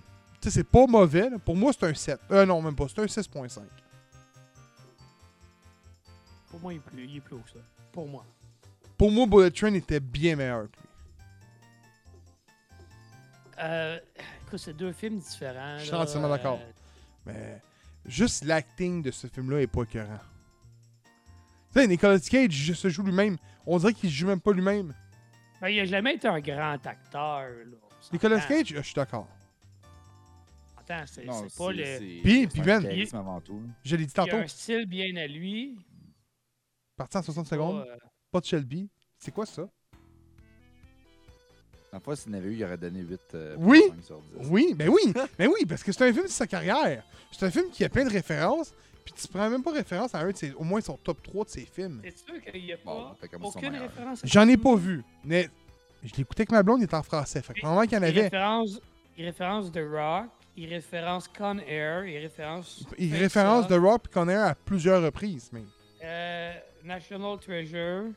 tu 0.41 0.49
sais, 0.49 0.51
c'est 0.51 0.65
pas 0.65 0.87
mauvais. 0.87 1.29
là. 1.31 1.39
Pour 1.39 1.55
moi, 1.55 1.73
c'est 1.79 1.87
un 1.87 1.95
7. 1.95 2.19
Euh, 2.31 2.47
non, 2.47 2.61
même 2.63 2.75
pas. 2.75 2.87
C'est 2.89 3.01
un 3.01 3.05
6.5. 3.07 3.61
Pour 6.51 6.61
moi, 6.61 6.73
il 6.73 6.77
est 6.77 6.81
plus, 6.81 7.05
il 7.05 7.17
est 7.19 7.21
plus 7.21 7.37
haut 7.37 7.41
que 7.45 7.51
ça. 7.51 7.59
Pour 7.93 8.09
moi. 8.09 8.25
Pour 8.97 9.11
moi, 9.13 9.27
Bullet 9.27 9.51
Train 9.51 9.75
était 9.75 10.01
bien 10.01 10.35
meilleur 10.37 10.63
que 10.71 10.77
lui. 10.77 10.89
Euh, 13.61 13.99
écoute, 14.49 14.59
c'est 14.59 14.77
deux 14.77 14.93
films 14.93 15.19
différents. 15.19 15.79
Je 15.79 15.85
suis 15.85 15.95
entièrement 15.95 16.29
d'accord. 16.29 16.59
euh, 16.61 16.73
Mais 17.27 17.63
juste 18.07 18.45
l'acting 18.45 19.03
de 19.03 19.11
ce 19.11 19.27
film-là 19.27 19.61
est 19.63 19.67
pas 19.67 19.83
écœurant. 19.83 20.19
Tu 21.73 21.81
sais, 21.81 21.87
Nicolas 21.87 22.19
Cage 22.19 22.73
se 22.73 22.89
joue 22.89 23.03
lui-même. 23.03 23.37
On 23.67 23.79
dirait 23.79 23.93
qu'il 23.95 24.11
se 24.11 24.15
joue 24.15 24.27
même 24.27 24.41
pas 24.41 24.53
lui-même. 24.53 24.95
ben, 25.61 25.69
il 25.69 25.81
a 25.81 25.85
jamais 25.85 26.15
été 26.15 26.27
un 26.29 26.41
grand 26.41 26.87
acteur. 26.87 27.41
Là. 27.43 27.77
Nicolas. 28.13 28.41
Cage, 28.41 28.73
euh, 28.73 28.77
je 28.79 28.83
suis 28.83 28.95
d'accord. 28.95 29.29
Attends, 30.77 31.05
c'est 31.07 31.25
pas 31.27 31.73
le. 31.73 31.99
Puis- 32.23 32.47
puis 32.47 32.61
Ben, 32.63 32.87
avant 33.13 33.41
tout. 33.43 33.63
Je 33.85 33.97
l'ai 33.97 34.07
dit 34.07 34.13
Il 34.17 34.21
a 34.21 34.25
tantôt. 34.25 34.37
un 34.37 34.47
style 34.47 34.87
bien 34.87 35.15
à 35.17 35.27
lui. 35.27 35.79
Parti 36.97 37.17
en 37.19 37.23
60 37.23 37.45
pas, 37.45 37.51
secondes. 37.51 37.85
euh, 37.87 37.97
Pas 38.31 38.41
de 38.41 38.47
Shelby. 38.47 38.89
C'est 39.19 39.31
quoi 39.33 39.45
ça? 39.47 39.69
La 41.93 42.01
fois, 42.01 42.17
s'il 42.17 42.33
n'avait 42.33 42.49
eu, 42.51 42.55
il 42.57 42.65
aurait 42.65 42.77
donné 42.77 43.01
8 43.01 43.21
euh, 43.35 43.57
Oui. 43.59 43.83
5 43.89 44.05
sur 44.05 44.21
10. 44.41 44.49
Oui, 44.51 44.75
ben 44.77 44.89
oui, 44.89 45.13
ben 45.39 45.49
oui, 45.49 45.65
parce 45.67 45.83
que 45.83 45.91
c'est 45.93 46.07
un 46.09 46.13
film 46.13 46.27
de 46.27 46.31
sa 46.31 46.47
carrière. 46.47 47.03
C'est 47.33 47.47
un 47.47 47.51
film 47.51 47.71
qui 47.71 47.85
a 47.85 47.89
plein 47.89 48.05
de 48.05 48.11
références, 48.11 48.75
puis 49.05 49.15
tu 49.15 49.27
prends 49.29 49.49
même 49.49 49.63
pas 49.63 49.73
référence 49.73 50.15
à 50.15 50.19
un 50.21 50.31
de 50.31 50.37
ses, 50.37 50.53
au 50.53 50.65
moins 50.65 50.81
son 50.83 50.97
top 50.99 51.23
3 51.23 51.45
de 51.47 51.51
ses 51.51 51.65
films. 51.65 52.01
C'est 52.05 52.19
sûr 52.19 52.43
qu'il 52.43 52.63
n'y 52.63 52.73
a 52.73 52.77
pas 52.77 53.17
aucune 53.43 53.77
référence. 53.77 54.23
à 54.23 54.27
J'en 54.27 54.47
ai 54.49 54.57
pas 54.59 54.75
vu, 54.77 55.03
mais 55.25 55.49
je 56.05 56.13
l'écoutais 56.17 56.43
avec 56.43 56.53
ma 56.53 56.63
blonde, 56.63 56.81
il 56.81 56.85
était 56.85 56.95
en 56.95 57.03
français. 57.03 57.41
Fait 57.41 57.55
que 57.55 57.61
probablement 57.61 57.87
qu'il 57.87 57.95
y 57.95 57.97
en 57.97 58.03
Il 58.03 58.05
avait. 58.11 58.23
référence, 58.23 58.81
il 59.17 59.25
référence 59.25 59.73
The 59.73 59.81
Rock, 59.91 60.27
il 60.57 60.69
référence 60.69 61.29
Con 61.29 61.59
Air, 61.67 62.05
il 62.05 62.19
référence. 62.19 62.85
Il 62.99 63.15
référence 63.17 63.67
The 63.67 63.79
Rock 63.81 64.03
et 64.09 64.13
Conair 64.13 64.45
à 64.45 64.55
plusieurs 64.55 65.03
reprises, 65.03 65.51
même. 65.53 65.67
euh, 66.05 66.53
National 66.85 67.39
Treasure. 67.39 68.11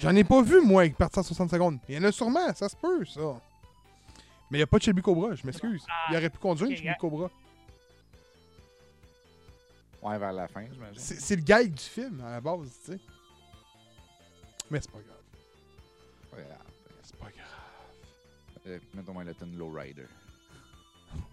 J'en 0.00 0.14
ai 0.14 0.24
pas 0.24 0.42
vu, 0.42 0.60
moi, 0.60 0.88
parti 0.90 1.18
en 1.18 1.22
60 1.22 1.50
secondes. 1.50 1.78
Il 1.88 1.94
y 1.96 1.98
en 1.98 2.04
a 2.04 2.12
sûrement, 2.12 2.52
ça 2.54 2.68
se 2.68 2.76
peut, 2.76 3.04
ça. 3.04 3.20
Mais 4.50 4.58
il 4.58 4.60
n'y 4.60 4.62
a 4.62 4.66
pas 4.66 4.78
de 4.78 4.82
Shelby 4.84 5.02
Cobra, 5.02 5.34
je 5.34 5.44
m'excuse. 5.44 5.84
Il 6.10 6.16
aurait 6.16 6.30
pu 6.30 6.38
conduire 6.38 6.70
une 6.70 6.76
Shelby. 6.76 6.92
Cobra. 6.98 7.30
Ouais, 10.02 10.18
vers 10.18 10.32
la 10.32 10.46
fin, 10.48 10.64
j'imagine. 10.72 10.94
C'est 10.96 11.20
c'est 11.20 11.36
le 11.36 11.42
gag 11.42 11.72
du 11.72 11.82
film, 11.82 12.22
à 12.24 12.30
la 12.30 12.40
base, 12.40 12.70
tu 12.84 12.92
sais. 12.92 12.98
Mais 14.70 14.80
c'est 14.80 14.90
pas 14.90 14.98
grave. 14.98 15.16
Ouais, 16.36 16.46
ah, 16.52 16.62
C'est 17.02 17.16
pas 17.16 17.26
grave. 17.26 18.66
euh, 18.68 18.78
Mettons 18.94 19.12
moins 19.12 19.24
le 19.24 19.34
tune 19.34 19.58
Lowrider. 19.58 20.06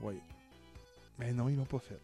Oui. 0.02 0.16
Mais 1.20 1.32
non, 1.32 1.48
ils 1.50 1.56
l'ont 1.56 1.66
pas 1.66 1.80
fait. 1.80 2.00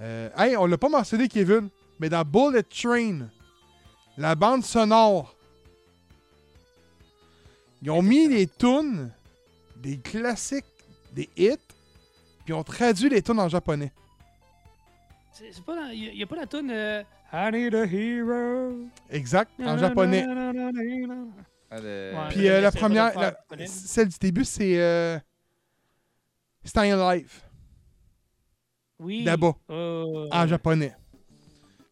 Euh, 0.00 0.30
hey, 0.38 0.56
on 0.56 0.66
l'a 0.66 0.78
pas 0.78 0.88
mentionné, 0.88 1.28
Kevin, 1.28 1.68
mais 1.98 2.08
dans 2.08 2.24
Bullet 2.24 2.62
Train, 2.62 3.28
la 4.16 4.34
bande 4.34 4.64
sonore, 4.64 5.34
ils 7.82 7.90
ont 7.90 8.02
mis 8.02 8.28
les 8.28 8.46
tunes 8.46 9.10
des 9.76 9.98
classiques, 9.98 10.64
des 11.12 11.28
hits, 11.36 11.56
puis 12.44 12.48
ils 12.48 12.54
ont 12.54 12.62
traduit 12.62 13.08
les 13.08 13.22
tunes 13.22 13.40
en 13.40 13.48
japonais. 13.48 13.92
C'est 15.32 15.64
pas 15.64 15.74
dans- 15.74 15.88
Il 15.90 16.12
n'y 16.14 16.22
a, 16.22 16.26
pas 16.26 16.36
la 16.36 16.46
tune 16.46 16.70
euh, 16.70 17.02
I 17.32 17.50
need 17.52 17.74
a 17.74 17.84
hero. 17.86 18.76
Exact, 19.08 19.50
en 19.60 19.78
japonais. 19.78 20.24
Puis 22.30 22.48
euh, 22.48 22.60
la 22.60 22.72
première, 22.72 23.18
la- 23.18 23.66
celle 23.66 24.08
du 24.08 24.18
début, 24.18 24.44
c'est 24.44 24.78
euh, 24.78 25.18
Staying 26.64 26.92
Alive, 26.92 27.40
Oui. 28.98 29.22
là-bas, 29.22 29.54
Oh. 29.68 30.28
en 30.30 30.46
japonais. 30.46 30.94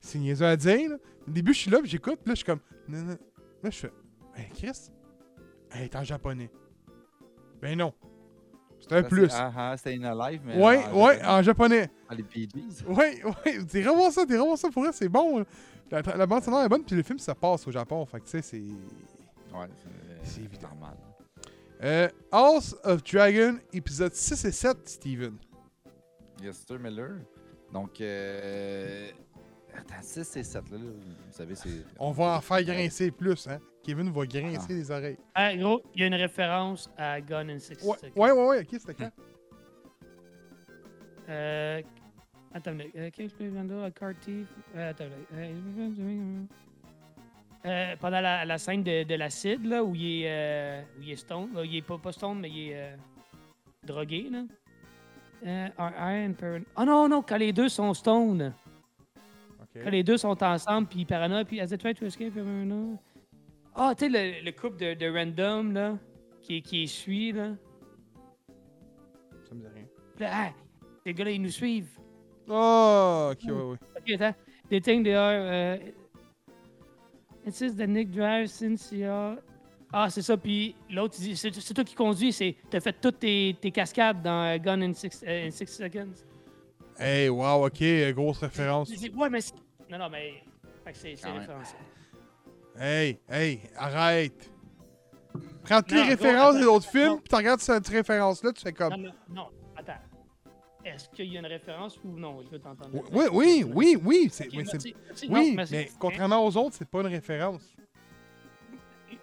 C'est 0.00 0.18
niaiseux 0.18 0.46
à 0.46 0.56
dire. 0.56 0.90
Là. 0.90 0.96
Au 1.26 1.30
début, 1.30 1.54
je 1.54 1.58
suis 1.60 1.70
là, 1.70 1.78
puis 1.80 1.88
j'écoute, 1.90 2.18
là, 2.26 2.32
je 2.32 2.36
suis 2.36 2.44
comme. 2.44 2.60
Là, 2.88 3.16
je 3.64 3.70
fais. 3.70 3.92
Hey, 4.36 4.48
Chris, 4.54 4.90
elle 5.72 5.82
est 5.82 5.96
en 5.96 6.04
japonais. 6.04 6.50
Ben 7.60 7.76
non. 7.78 7.92
C'est 8.80 8.92
un 8.96 9.02
plus. 9.02 9.28
Ah, 9.32 9.52
ah, 9.56 9.74
c'était 9.76 9.94
une 9.96 10.08
live, 10.08 10.40
mais. 10.44 10.56
Ouais, 10.56 10.84
en- 10.86 11.04
ouais, 11.04 11.24
en 11.24 11.42
japonais. 11.42 11.90
en 12.08 12.14
les 12.14 12.22
PGs. 12.22 12.84
Ouais, 12.86 13.22
ouais. 13.24 13.64
T'es 13.70 13.82
vraiment 13.82 14.10
ça, 14.10 14.24
t'es 14.24 14.36
vraiment 14.36 14.56
ça 14.56 14.70
pour 14.70 14.86
elle, 14.86 14.92
c'est 14.92 15.08
bon. 15.08 15.44
La, 15.90 16.00
la 16.02 16.26
bande 16.26 16.42
sonore 16.44 16.62
est 16.62 16.68
bonne, 16.68 16.84
puis 16.84 16.94
le 16.94 17.02
film, 17.02 17.18
ça 17.18 17.34
passe 17.34 17.66
au 17.66 17.70
Japon. 17.72 18.04
Fait 18.06 18.20
que, 18.20 18.24
tu 18.26 18.30
sais, 18.30 18.42
c'est. 18.42 18.58
Ouais, 18.58 19.66
C'est 20.22 20.30
c'est 20.34 20.40
évident. 20.42 20.68
normal. 20.68 20.96
Euh, 21.82 22.08
House 22.30 22.76
of 22.84 23.02
Dragon, 23.04 23.58
épisode 23.72 24.14
6 24.14 24.44
et 24.44 24.52
7, 24.52 24.88
Steven. 24.88 25.36
Yester 26.42 26.78
Miller. 26.78 27.16
Donc, 27.72 28.00
euh... 28.00 29.10
Attends, 29.76 30.02
6 30.02 30.36
et 30.36 30.42
7, 30.42 30.70
là, 30.70 30.78
là, 30.78 30.84
vous 30.84 31.32
savez, 31.32 31.54
c'est... 31.54 31.68
On 31.98 32.10
va 32.10 32.36
en 32.36 32.40
faire 32.40 32.62
grincer 32.64 33.10
plus, 33.10 33.46
hein. 33.48 33.58
Kevin 33.82 34.10
va 34.10 34.26
grincer 34.26 34.66
Ah. 34.70 34.72
les 34.72 34.90
oreilles. 34.90 35.18
Ah, 35.34 35.56
gros, 35.56 35.82
il 35.94 36.00
y 36.00 36.04
a 36.04 36.06
une 36.08 36.14
référence 36.14 36.90
à 36.96 37.20
Gun 37.20 37.48
and 37.48 37.58
Six. 37.58 37.82
Ouais, 37.84 37.96
ouais, 38.16 38.30
ouais, 38.32 38.46
ouais, 38.48 38.60
ok, 38.60 38.68
c'était 38.72 38.94
quand? 38.94 39.10
Euh, 41.28 41.82
attends, 42.54 42.70
une 42.72 42.78
minute. 42.78 42.96
euh, 42.96 43.10
King's 43.10 43.32
Vandal, 43.38 43.84
à 43.84 43.90
Card 43.90 44.14
Thief. 44.20 44.46
Euh, 44.74 44.90
attends, 44.90 45.04
une 45.32 45.94
minute. 45.96 46.50
euh, 47.64 47.68
euh, 47.68 47.96
pendant 48.00 48.20
la, 48.20 48.44
la 48.44 48.58
scène 48.58 48.82
de, 48.82 49.02
de 49.04 49.14
l'acide, 49.14 49.64
là, 49.66 49.84
où 49.84 49.94
il 49.94 50.22
est, 50.22 50.30
euh, 50.30 50.82
où 50.98 51.02
il 51.02 51.10
est 51.12 51.16
stone. 51.16 51.50
là, 51.54 51.64
il 51.64 51.76
est 51.76 51.82
pas, 51.82 51.98
pas 51.98 52.12
stone, 52.12 52.40
mais 52.40 52.50
il 52.50 52.70
est 52.70 52.76
euh, 52.76 52.96
drogué, 53.84 54.28
là. 54.30 54.42
Euh, 55.46 55.68
Iron 55.78 56.32
Parano- 56.34 56.64
Oh 56.76 56.84
non, 56.84 57.08
non, 57.08 57.22
quand 57.22 57.36
les 57.36 57.52
deux 57.52 57.68
sont 57.68 57.92
stone. 57.94 58.52
Quand 59.82 59.90
les 59.90 60.02
deux 60.02 60.16
sont 60.16 60.42
ensemble, 60.42 60.88
puis 60.88 61.04
paranoïa, 61.04 61.44
puis 61.44 61.60
as 61.60 61.68
they 61.68 61.78
tried 61.78 61.94
to 61.94 62.06
escape? 62.06 62.32
Ah, 63.74 63.94
tu 63.96 64.04
sais, 64.04 64.10
le, 64.10 64.44
le 64.44 64.52
couple 64.52 64.76
de, 64.78 64.94
de 64.94 65.06
random, 65.08 65.72
là, 65.72 65.96
qui, 66.42 66.62
qui 66.62 66.88
suit, 66.88 67.32
là. 67.32 67.50
Ça 69.48 69.54
me 69.54 69.60
dit 69.60 69.66
rien. 69.74 69.84
Ah, 70.30 70.50
les 71.06 71.14
gars-là, 71.14 71.30
ils 71.30 71.42
nous 71.42 71.50
suivent. 71.50 71.90
Oh, 72.48 73.30
ok, 73.32 73.44
ouais, 73.44 73.52
ouais. 73.52 73.76
Ok, 73.96 74.20
attends. 74.20 74.34
They 74.68 74.80
think 74.80 75.04
they 75.04 75.14
are. 75.14 75.76
Uh, 75.76 75.78
it 77.46 77.54
says 77.54 77.74
that 77.76 77.86
Nick 77.86 78.10
drives 78.10 78.50
since 78.50 78.92
are. 79.04 79.36
Ah, 79.92 80.10
c'est 80.10 80.22
ça. 80.22 80.36
Puis 80.36 80.74
l'autre, 80.90 81.16
il 81.20 81.34
dit 81.34 81.36
c'est 81.36 81.74
toi 81.74 81.84
qui 81.84 81.94
conduis. 81.94 82.32
C'est 82.32 82.56
t'as 82.68 82.80
fait 82.80 82.94
toutes 83.00 83.20
tes, 83.20 83.56
tes 83.60 83.70
cascades 83.70 84.22
dans 84.22 84.44
euh, 84.44 84.58
Gun 84.58 84.82
in 84.82 84.92
Six, 84.92 85.24
in 85.26 85.50
six 85.50 85.66
Seconds. 85.68 86.24
Hey, 86.98 87.28
wow, 87.28 87.66
ok, 87.66 87.82
grosse 88.14 88.38
référence. 88.38 88.90
Ouais, 88.90 89.30
mais 89.30 89.40
non, 89.90 89.98
non, 89.98 90.08
mais 90.10 90.42
fait 90.84 90.92
que 90.92 90.98
c'est 90.98 91.16
c'est 91.16 91.28
Ah 91.28 91.32
référencé. 91.38 91.74
Hey, 92.78 93.18
hey, 93.28 93.60
arrête. 93.76 94.52
Prends 95.64 95.80
toutes 95.82 95.92
les 95.92 96.02
références 96.02 96.56
des 96.56 96.64
autres 96.64 96.88
films, 96.88 97.16
puis 97.18 97.28
tu 97.28 97.34
regardes 97.34 97.60
cette 97.60 97.86
référence-là, 97.88 98.52
tu 98.52 98.62
fais 98.62 98.72
comme. 98.72 98.92
Non, 98.94 98.98
non, 98.98 99.12
non, 99.34 99.48
attends. 99.76 99.92
Est-ce 100.84 101.08
qu'il 101.10 101.26
y 101.32 101.36
a 101.36 101.40
une 101.40 101.46
référence 101.46 101.98
ou 102.04 102.18
non? 102.18 102.40
Je 102.42 102.50
veux 102.50 102.58
t'entendre. 102.60 102.90
Oui, 103.12 103.26
oui, 103.32 103.64
oui, 103.74 103.98
oui, 104.02 104.28
c'est, 104.32 104.46
Ok, 104.46 104.54
mais 104.54 104.64
c'est- 104.64 104.72
merci, 104.74 104.94
merci. 105.06 105.28
oui, 105.28 105.56
mais 105.70 105.90
contrairement 105.98 106.44
aux 106.46 106.56
autres, 106.56 106.76
c'est 106.78 106.88
pas 106.88 107.00
une 107.00 107.08
référence. 107.08 107.62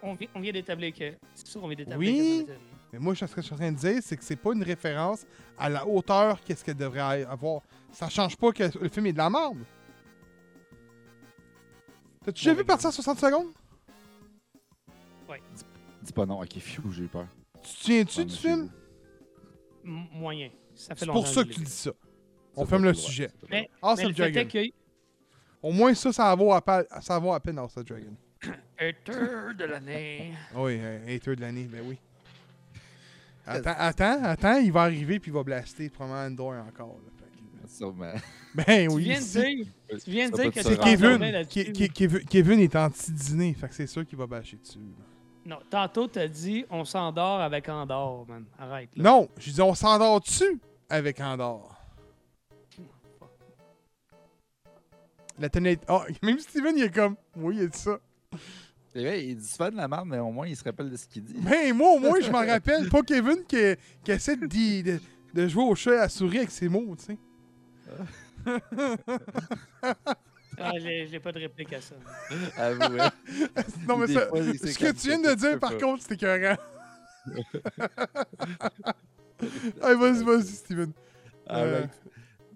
On 0.02 0.14
vient, 0.14 0.28
on 0.34 0.40
vient 0.40 0.52
d'établir 0.52 0.92
que. 0.92 1.14
C'est 1.34 1.46
sûr, 1.48 1.64
on 1.64 1.68
vient 1.68 1.76
d'établir 1.76 2.12
Oui. 2.14 2.46
Mais 2.92 2.98
moi, 3.00 3.14
ce 3.16 3.24
que 3.24 3.40
je 3.40 3.46
suis 3.46 3.54
en 3.54 3.58
train 3.58 3.72
de 3.72 3.76
dire, 3.76 3.98
c'est 4.02 4.16
que 4.16 4.22
c'est 4.22 4.36
pas 4.36 4.52
une 4.52 4.62
référence 4.62 5.26
à 5.58 5.68
la 5.68 5.84
hauteur 5.86 6.40
qu'est-ce 6.44 6.64
qu'elle 6.64 6.76
devrait 6.76 7.24
avoir. 7.24 7.62
Ça 7.90 8.08
change 8.08 8.36
pas 8.36 8.52
que 8.52 8.64
le 8.78 8.88
film 8.88 9.06
est 9.06 9.12
de 9.12 9.18
la 9.18 9.28
merde. 9.30 9.58
T'as-tu 12.26 12.40
déjà 12.44 12.52
vu 12.52 12.58
ben, 12.58 12.66
partir 12.66 12.92
60 12.92 13.18
secondes? 13.18 13.52
Dis 16.02 16.12
pas 16.12 16.26
non, 16.26 16.40
ok, 16.40 16.58
fiou, 16.58 16.92
j'ai 16.92 17.04
eu 17.04 17.08
peur. 17.08 17.26
Tu 17.62 18.04
te 18.04 18.10
souviens-tu 18.12 18.18
Ouais, 18.20 18.24
du 18.26 18.36
film? 18.36 18.70
M- 19.84 20.06
Moyen. 20.12 20.50
Ça 20.74 20.94
fait 20.94 21.00
C'est 21.00 21.06
longtemps 21.06 21.20
pour 21.22 21.28
ça 21.28 21.42
que 21.42 21.48
je 21.48 21.54
tu 21.54 21.60
l'ai 21.60 21.64
dis 21.66 21.70
vu. 21.72 21.76
ça. 21.76 21.90
Ça 21.90 21.96
On 22.56 22.66
ferme 22.66 22.84
le 22.84 22.94
sujet. 22.94 23.30
Mais- 23.50 23.70
House 23.82 23.98
Mais 23.98 24.04
of 24.04 24.08
le 24.10 24.14
fait 24.14 24.28
est 24.28 24.32
Dragon. 24.32 24.48
que 24.50 25.66
Au 25.66 25.72
moins 25.72 25.94
ça, 25.94 26.12
ça 26.12 26.34
vaut 26.34 26.52
à, 26.52 26.60
peine- 26.60 26.84
ça 27.00 27.18
vaut 27.18 27.32
à 27.32 27.40
peine 27.40 27.58
House 27.58 27.76
of 27.76 27.84
Dragon. 27.84 28.14
Hater 28.78 29.54
de 29.58 29.64
l'année. 29.64 30.34
Oui, 30.54 30.78
un 30.80 31.06
hater 31.08 31.34
de 31.36 31.40
l'année, 31.40 31.64
ben 31.64 31.82
oui. 31.86 31.98
Attends, 33.46 33.74
attends, 33.76 34.24
attends, 34.24 34.56
il 34.58 34.70
va 34.72 34.82
arriver 34.82 35.18
puis 35.20 35.30
il 35.30 35.34
va 35.34 35.42
blaster 35.44 35.88
probablement 35.88 36.26
Endor 36.26 36.66
encore. 36.66 36.98
là. 37.04 37.15
Sûrement. 37.68 38.12
Ben 38.54 38.88
Tu 38.88 38.94
oui. 38.94 39.02
viens 39.04 39.20
de 39.20 39.24
dire, 39.24 39.66
tu 40.04 40.10
viens 40.10 40.30
de 40.30 40.36
Ça 40.36 40.42
dire 40.42 40.52
peut 40.52 40.60
que 40.60 40.66
C'est. 40.66 40.78
Kevin. 40.80 41.90
Kevin. 41.92 42.24
Kevin 42.24 42.60
est 42.60 42.76
anti-dîner, 42.76 43.54
fait 43.54 43.68
que 43.68 43.74
c'est 43.74 43.86
sûr 43.86 44.06
qu'il 44.06 44.16
va 44.18 44.26
bâcher 44.26 44.56
dessus. 44.56 44.78
Non, 45.44 45.58
tantôt 45.70 46.08
t'as 46.08 46.26
dit 46.26 46.64
on 46.70 46.84
s'endort 46.84 47.40
avec 47.40 47.68
Andorre, 47.68 48.26
man. 48.26 48.44
Arrête. 48.58 48.90
Là. 48.96 49.02
Non, 49.04 49.28
je 49.38 49.50
dis 49.52 49.60
on 49.62 49.74
s'endort 49.74 50.20
dessus 50.20 50.60
avec 50.88 51.20
Andorre. 51.20 51.72
La 55.38 55.48
tonalité. 55.48 55.84
Oh, 55.88 56.00
même 56.22 56.38
Steven, 56.38 56.76
il 56.76 56.84
est 56.84 56.94
comme. 56.94 57.16
Oui, 57.36 57.56
il 57.58 57.62
a 57.64 57.66
dit 57.66 57.78
ça. 57.78 57.98
C'est 58.92 59.02
vrai, 59.02 59.26
il 59.26 59.36
dit 59.36 59.46
souvent 59.46 59.70
de 59.70 59.76
la 59.76 59.86
merde, 59.86 60.08
mais 60.08 60.18
au 60.18 60.30
moins, 60.30 60.46
il 60.46 60.56
se 60.56 60.64
rappelle 60.64 60.88
de 60.90 60.96
ce 60.96 61.06
qu'il 61.06 61.22
dit. 61.22 61.34
Ben, 61.38 61.74
moi, 61.76 61.92
au 61.92 61.98
moins, 61.98 62.18
je 62.20 62.30
m'en 62.30 62.38
rappelle. 62.46 62.88
Pas 62.88 63.02
Kevin 63.02 63.44
qui, 63.46 63.58
qui 64.02 64.10
essaie 64.10 64.36
de, 64.36 64.46
de, 64.46 65.00
de 65.34 65.48
jouer 65.48 65.64
au 65.64 65.74
chat 65.74 65.92
à 65.92 65.96
la 65.96 66.08
souris 66.08 66.38
avec 66.38 66.50
ses 66.50 66.68
mots, 66.68 66.94
tu 66.98 67.04
sais. 67.04 67.18
Ah, 70.58 70.72
j'ai 70.78 71.06
j'ai 71.06 71.20
pas 71.20 71.32
de 71.32 71.40
réplique 71.40 71.72
à 71.74 71.80
ça. 71.80 71.94
Avoue, 72.56 72.98
hein. 72.98 73.10
Non, 73.86 73.98
mais 73.98 74.06
Des 74.06 74.14
ça. 74.14 74.26
fois, 74.28 74.38
c'est 74.42 74.72
Ce 74.72 74.78
que 74.78 74.92
tu 74.92 75.08
viens 75.08 75.18
de 75.20 75.34
dire, 75.34 75.58
par 75.58 75.72
pas. 75.72 75.78
contre, 75.78 76.02
c'était 76.02 76.14
écœurant. 76.14 76.56
Allez, 79.82 79.96
vas-y, 79.96 80.24
vas-y, 80.24 80.46
Steven. 80.46 80.92
Euh. 81.50 81.86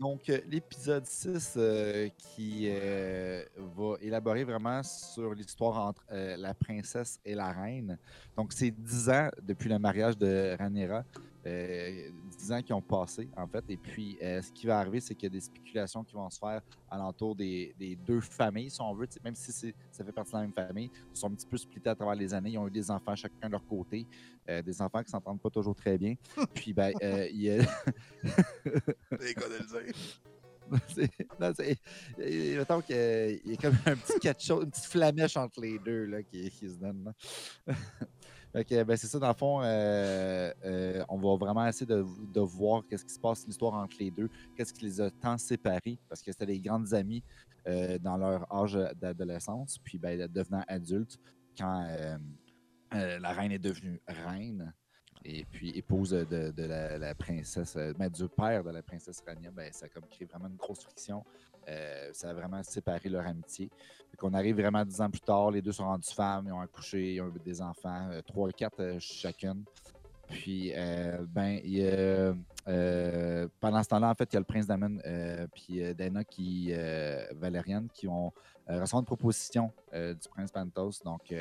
Donc, 0.01 0.31
euh, 0.31 0.41
l'épisode 0.49 1.05
6 1.05 1.55
euh, 1.59 2.09
qui 2.17 2.69
euh, 2.71 3.45
va 3.77 3.97
élaborer 4.01 4.45
vraiment 4.45 4.83
sur 4.83 5.35
l'histoire 5.35 5.77
entre 5.77 6.03
euh, 6.11 6.39
la 6.39 6.55
princesse 6.55 7.21
et 7.23 7.35
la 7.35 7.53
reine. 7.53 7.99
Donc, 8.35 8.55
c'est 8.55 8.71
10 8.71 9.11
ans 9.11 9.29
depuis 9.43 9.69
le 9.69 9.79
mariage 9.79 10.17
de. 10.17 10.57
Euh, 11.47 12.11
10 12.39 12.53
ans 12.53 12.63
qui 12.63 12.73
ont 12.73 12.81
passé, 12.81 13.29
en 13.37 13.47
fait. 13.47 13.65
Et 13.69 13.77
puis, 13.77 14.17
ce 14.21 14.51
qui 14.53 14.67
va 14.67 14.79
arriver, 14.79 15.01
c'est 15.01 15.15
qu'il 15.15 15.25
y 15.25 15.33
a 15.33 15.35
des 15.35 15.41
spéculations 15.41 16.03
qui 16.03 16.15
vont 16.15 16.31
se 16.31 16.39
faire 16.39 16.63
alentour 16.91 17.37
des, 17.37 17.75
des 17.79 17.97
deux 17.97 18.21
familles, 18.21 18.71
si 18.71 18.81
on 18.81 18.95
veut. 18.95 19.07
Même 19.23 19.35
si 19.35 19.53
ça 19.53 20.05
fait 20.05 20.13
partie 20.13 20.33
de 20.33 20.37
la 20.37 20.43
même 20.43 20.53
famille, 20.53 20.91
ils 21.15 21.19
sont 21.19 21.29
un 21.29 21.35
petit 21.35 21.47
peu 21.47 21.59
splittés 21.59 21.91
à 21.91 21.95
travers 21.95 22.15
les 22.15 22.33
années. 22.33 22.51
Ils 22.51 22.59
ont 22.59 22.67
eu 22.67 22.71
des 22.71 22.91
enfants 22.91 23.15
chacun 23.15 23.49
de 23.49 23.53
leur 23.53 23.67
côté. 23.67 24.07
des 24.47 24.83
enfants 24.83 25.03
qui 25.03 25.11
s'entendent 25.11 25.41
pas 25.41 25.51
toujours 25.51 25.75
très 25.75 25.97
bien. 25.99 26.15
Puis, 26.55 26.73
ben, 26.73 26.93
il 27.03 27.43
y 27.43 27.51
a... 27.51 27.63
Non, 31.41 31.51
mettons 32.19 32.81
qu'il 32.81 33.41
y 33.45 33.53
a 33.53 33.57
comme 33.61 33.77
un 33.87 33.97
petit 33.97 34.21
quelque 34.21 34.43
chose, 34.43 34.65
une 34.65 34.71
petite 34.71 34.85
flamèche 34.85 35.37
entre 35.37 35.61
les 35.61 35.79
deux 35.79 36.05
là, 36.05 36.23
qui, 36.23 36.49
se 36.51 36.77
donne. 36.77 37.13
là. 37.67 37.75
Ben, 38.53 38.97
c'est 38.97 39.07
ça, 39.07 39.21
dans 39.21 39.29
le 39.29 39.35
fond, 39.35 39.63
euh, 39.63 40.53
euh, 40.65 41.05
on 41.09 41.19
va 41.19 41.37
vraiment 41.37 41.65
essayer 41.69 41.87
de, 41.87 42.41
voir 42.41 42.83
qu'est-ce 42.89 43.05
qui 43.05 43.15
se 43.15 43.21
passe, 43.21 43.47
l'histoire 43.47 43.75
entre 43.75 43.97
les 44.01 44.11
deux, 44.11 44.29
qu'est-ce 44.57 44.73
qui 44.73 44.85
les 44.85 45.01
a 45.01 45.09
tant 45.09 45.39
séparés, 45.39 46.01
parce 46.09 46.21
que 46.21 46.33
c'était 46.33 46.47
des 46.47 46.59
grandes 46.59 46.93
amies 46.93 47.23
euh, 47.69 47.97
dans 48.01 48.17
leur 48.17 48.53
âge 48.53 48.77
d'adolescence, 49.01 49.79
puis 49.79 49.99
ben, 49.99 50.27
devenant 50.27 50.65
adultes, 50.67 51.17
quand 51.57 51.87
la 52.93 53.33
reine 53.33 53.53
est 53.53 53.61
devenue 53.61 54.01
reine, 54.09 54.75
et 55.25 55.45
puis 55.45 55.71
épouse 55.77 56.11
de, 56.11 56.53
la, 56.57 57.15
princesse, 57.15 57.77
euh, 57.77 57.93
ben, 57.99 58.09
du 58.09 58.29
père 58.29 58.65
de 58.65 58.71
la 58.71 58.83
princesse 58.83 59.23
Rania, 59.27 59.51
ben, 59.51 59.73
ça 59.73 59.87
a 59.87 59.89
comme 59.89 60.07
créé 60.09 60.27
vraiment 60.27 60.49
une 60.49 60.57
grosse 60.57 60.83
friction. 60.83 61.25
Euh, 61.69 62.11
ça 62.13 62.31
a 62.31 62.33
vraiment 62.33 62.63
séparé 62.63 63.09
leur 63.09 63.27
amitié. 63.27 63.71
On 64.23 64.35
arrive 64.35 64.57
vraiment 64.57 64.85
dix 64.85 65.01
ans 65.01 65.09
plus 65.11 65.21
tard, 65.21 65.51
les 65.51 65.63
deux 65.63 65.73
sont 65.73 65.85
rendus 65.85 66.13
femmes, 66.13 66.45
ils 66.47 66.53
ont 66.53 66.61
accouché, 66.61 67.15
ils 67.15 67.21
ont 67.21 67.29
eu 67.29 67.39
des 67.45 67.63
enfants, 67.63 68.09
euh, 68.11 68.21
trois, 68.23 68.51
quatre 68.51 68.81
euh, 68.81 68.97
chacune. 68.99 69.65
Puis, 70.31 70.73
euh, 70.75 71.19
ben, 71.29 71.61
il 71.65 71.81
euh, 72.69 73.49
pendant 73.59 73.83
ce 73.83 73.89
temps-là, 73.89 74.11
en 74.11 74.15
fait, 74.15 74.33
il 74.33 74.35
y 74.35 74.37
a 74.37 74.41
le 74.41 74.45
prince 74.45 74.67
Damon 74.67 74.99
euh, 75.05 75.47
puis 75.53 75.83
Dana 75.95 76.25
qui, 76.25 76.73
Valériane 77.33 77.89
qui 77.93 78.07
ont 78.09 78.33
reçu 78.69 78.95
une 78.95 79.05
proposition 79.05 79.73
du 79.93 80.29
prince 80.31 80.53
Pantos. 80.53 81.03
Donc, 81.05 81.33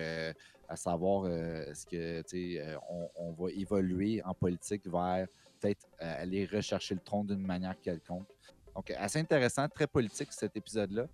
à 0.67 0.75
savoir, 0.75 1.27
est-ce 1.27 1.85
que, 1.85 2.21
tu 2.21 2.55
sais, 2.57 2.75
on, 2.89 3.09
on 3.15 3.31
va 3.31 3.51
évoluer 3.51 4.21
en 4.23 4.33
politique 4.33 4.87
vers 4.87 5.27
peut-être 5.59 5.85
aller 5.99 6.45
rechercher 6.45 6.95
le 6.95 7.01
trône 7.01 7.27
d'une 7.27 7.45
manière 7.45 7.79
quelconque. 7.81 8.27
Donc, 8.75 8.91
assez 8.91 9.19
intéressant, 9.19 9.67
très 9.67 9.87
politique 9.87 10.31
cet 10.31 10.55
épisode-là. 10.55 11.07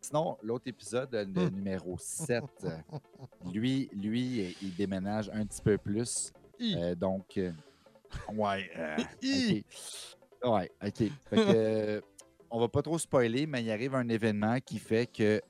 Sinon, 0.00 0.38
l'autre 0.42 0.66
épisode, 0.68 1.12
le 1.12 1.50
Hmm. 1.50 1.54
numéro 1.54 1.96
7, 1.98 2.42
euh, 2.64 2.70
lui, 3.52 3.90
lui, 3.92 4.56
il 4.62 4.74
déménage 4.74 5.30
un 5.34 5.44
petit 5.44 5.60
peu 5.60 5.76
plus. 5.76 6.32
Euh, 6.76 6.94
donc, 6.94 7.36
euh, 7.38 7.52
ouais. 8.32 8.70
euh. 8.76 8.96
Ouais, 10.44 10.70
ok. 10.82 10.94
Fait 10.94 11.36
que, 11.36 12.02
on 12.50 12.60
va 12.60 12.68
pas 12.68 12.82
trop 12.82 12.98
spoiler, 12.98 13.46
mais 13.46 13.62
il 13.62 13.70
arrive 13.70 13.94
un 13.94 14.08
événement 14.08 14.58
qui 14.60 14.78
fait 14.78 15.06
que 15.06 15.40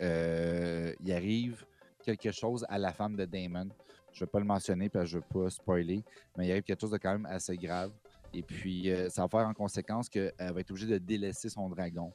il 1.00 1.12
arrive 1.12 1.64
quelque 2.04 2.32
chose 2.32 2.64
à 2.68 2.78
la 2.78 2.92
femme 2.92 3.16
de 3.16 3.24
Damon. 3.24 3.68
Je 4.12 4.20
vais 4.20 4.26
pas 4.30 4.40
le 4.40 4.44
mentionner 4.46 4.88
parce 4.88 5.04
que 5.04 5.10
je 5.12 5.16
veux 5.18 5.24
pas 5.44 5.50
spoiler, 5.50 6.02
mais 6.36 6.46
il 6.46 6.50
arrive 6.50 6.64
quelque 6.64 6.80
chose 6.80 6.90
de 6.90 6.98
quand 6.98 7.12
même 7.12 7.26
assez 7.26 7.56
grave. 7.56 7.92
Et 8.32 8.42
puis, 8.42 8.90
ça 9.08 9.22
va 9.22 9.28
faire 9.28 9.48
en 9.48 9.54
conséquence 9.54 10.08
qu'elle 10.08 10.32
va 10.38 10.60
être 10.60 10.70
obligée 10.70 10.86
de 10.88 10.98
délaisser 10.98 11.48
son 11.48 11.68
dragon. 11.68 12.12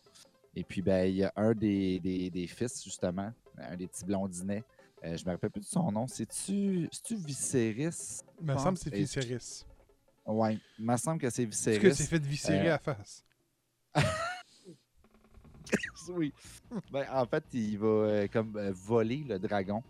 Et 0.55 0.63
puis, 0.63 0.81
ben, 0.81 1.05
il 1.09 1.15
y 1.17 1.23
a 1.23 1.33
un 1.35 1.53
des, 1.53 1.99
des- 1.99 2.29
des 2.29 2.47
fils, 2.47 2.81
justement, 2.83 3.31
un 3.57 3.75
des 3.75 3.87
petits 3.87 4.05
blondinets. 4.05 4.63
Euh, 5.05 5.17
je 5.17 5.25
me 5.25 5.31
rappelle 5.31 5.51
plus 5.51 5.61
de 5.61 5.65
son 5.65 5.91
nom. 5.91 6.07
C'est-tu 6.07 6.89
Viserys? 7.11 8.21
Il 8.41 8.45
me 8.45 8.57
semble 8.57 8.77
que 8.77 8.83
c'est 8.83 8.93
Viserys. 8.95 9.65
Ouais, 10.25 10.57
il 10.79 10.85
me 10.85 10.97
semble 10.97 11.21
que 11.21 11.29
c'est 11.29 11.45
Viserys. 11.45 11.79
que 11.79 11.93
c'est 11.93 12.05
fait 12.07 12.19
viscérer 12.23 12.69
Euh, 12.71 12.75
à 12.75 12.79
face. 12.79 13.23
oui. 16.09 16.33
Ben, 16.91 17.05
en 17.11 17.25
fait, 17.25 17.43
il 17.53 17.77
va 17.77 17.87
euh, 17.87 18.27
comme 18.27 18.55
euh, 18.57 18.71
voler 18.73 19.23
le 19.27 19.39
dragon, 19.39 19.81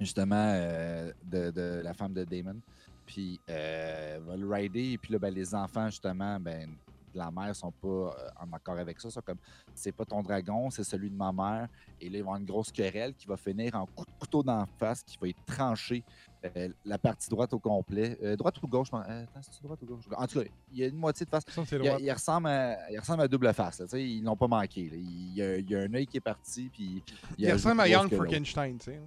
justement, 0.00 0.52
euh, 0.54 1.12
de, 1.24 1.50
de 1.50 1.80
la 1.82 1.94
femme 1.94 2.12
de 2.12 2.24
Damon. 2.24 2.60
Puis, 3.06 3.40
euh, 3.48 4.18
va 4.22 4.36
le 4.36 4.48
rider. 4.50 4.92
Et 4.92 4.98
puis 4.98 5.12
là, 5.12 5.18
ben, 5.18 5.32
les 5.32 5.54
enfants, 5.54 5.88
justement, 5.88 6.38
ben, 6.40 6.76
de 7.12 7.18
la 7.18 7.30
mère 7.30 7.54
sont 7.54 7.72
pas 7.72 7.88
euh, 7.88 8.10
en 8.40 8.52
accord 8.52 8.78
avec 8.78 9.00
ça. 9.00 9.10
Sont 9.10 9.20
comme, 9.20 9.38
c'est 9.74 9.92
pas 9.92 10.04
ton 10.04 10.22
dragon, 10.22 10.70
c'est 10.70 10.84
celui 10.84 11.10
de 11.10 11.16
ma 11.16 11.32
mère. 11.32 11.68
Et 12.00 12.08
là, 12.08 12.18
ils 12.18 12.22
vont 12.22 12.28
avoir 12.30 12.40
une 12.40 12.46
grosse 12.46 12.70
querelle 12.70 13.14
qui 13.14 13.26
va 13.26 13.36
finir 13.36 13.74
en 13.74 13.86
coup 13.86 14.04
de 14.04 14.10
couteau 14.18 14.42
d'en 14.42 14.64
face, 14.78 15.02
qui 15.02 15.16
va 15.20 15.28
être 15.28 15.44
tranché 15.46 16.04
euh, 16.44 16.68
la 16.84 16.98
partie 16.98 17.28
droite 17.28 17.52
au 17.52 17.58
complet. 17.58 18.16
Euh, 18.22 18.36
droite 18.36 18.62
ou 18.62 18.68
gauche? 18.68 18.88
euh, 18.92 19.24
attends, 19.24 19.40
c'est 19.42 19.62
droite 19.62 19.82
ou 19.82 19.86
gauche? 19.86 20.04
En 20.16 20.26
tout 20.26 20.40
cas, 20.40 20.46
il 20.72 20.78
y 20.78 20.84
a 20.84 20.86
une 20.86 20.96
moitié 20.96 21.26
de 21.26 21.30
face. 21.30 21.44
Il, 21.72 21.96
il 22.00 22.12
ressemble 22.12 22.48
à, 22.48 22.90
il 22.90 22.98
ressemble 22.98 23.22
à 23.22 23.28
double 23.28 23.52
face. 23.52 23.80
là, 23.80 23.98
ils 23.98 24.22
l'ont 24.22 24.36
pas 24.36 24.46
manqué. 24.46 24.88
là. 24.88 24.96
Il, 24.96 25.34
y 25.34 25.42
a, 25.42 25.56
il 25.56 25.68
y 25.68 25.74
a 25.74 25.80
un 25.80 25.94
œil 25.94 26.06
qui 26.06 26.18
est 26.18 26.20
parti. 26.20 26.70
Puis 26.72 27.02
il, 27.36 27.50
a 27.50 27.54
ressemble 27.54 27.80
à 27.80 27.88
Young. 27.88 28.12
Frankenstein, 28.12 28.78
tu 28.78 28.84
sais. 28.84 29.00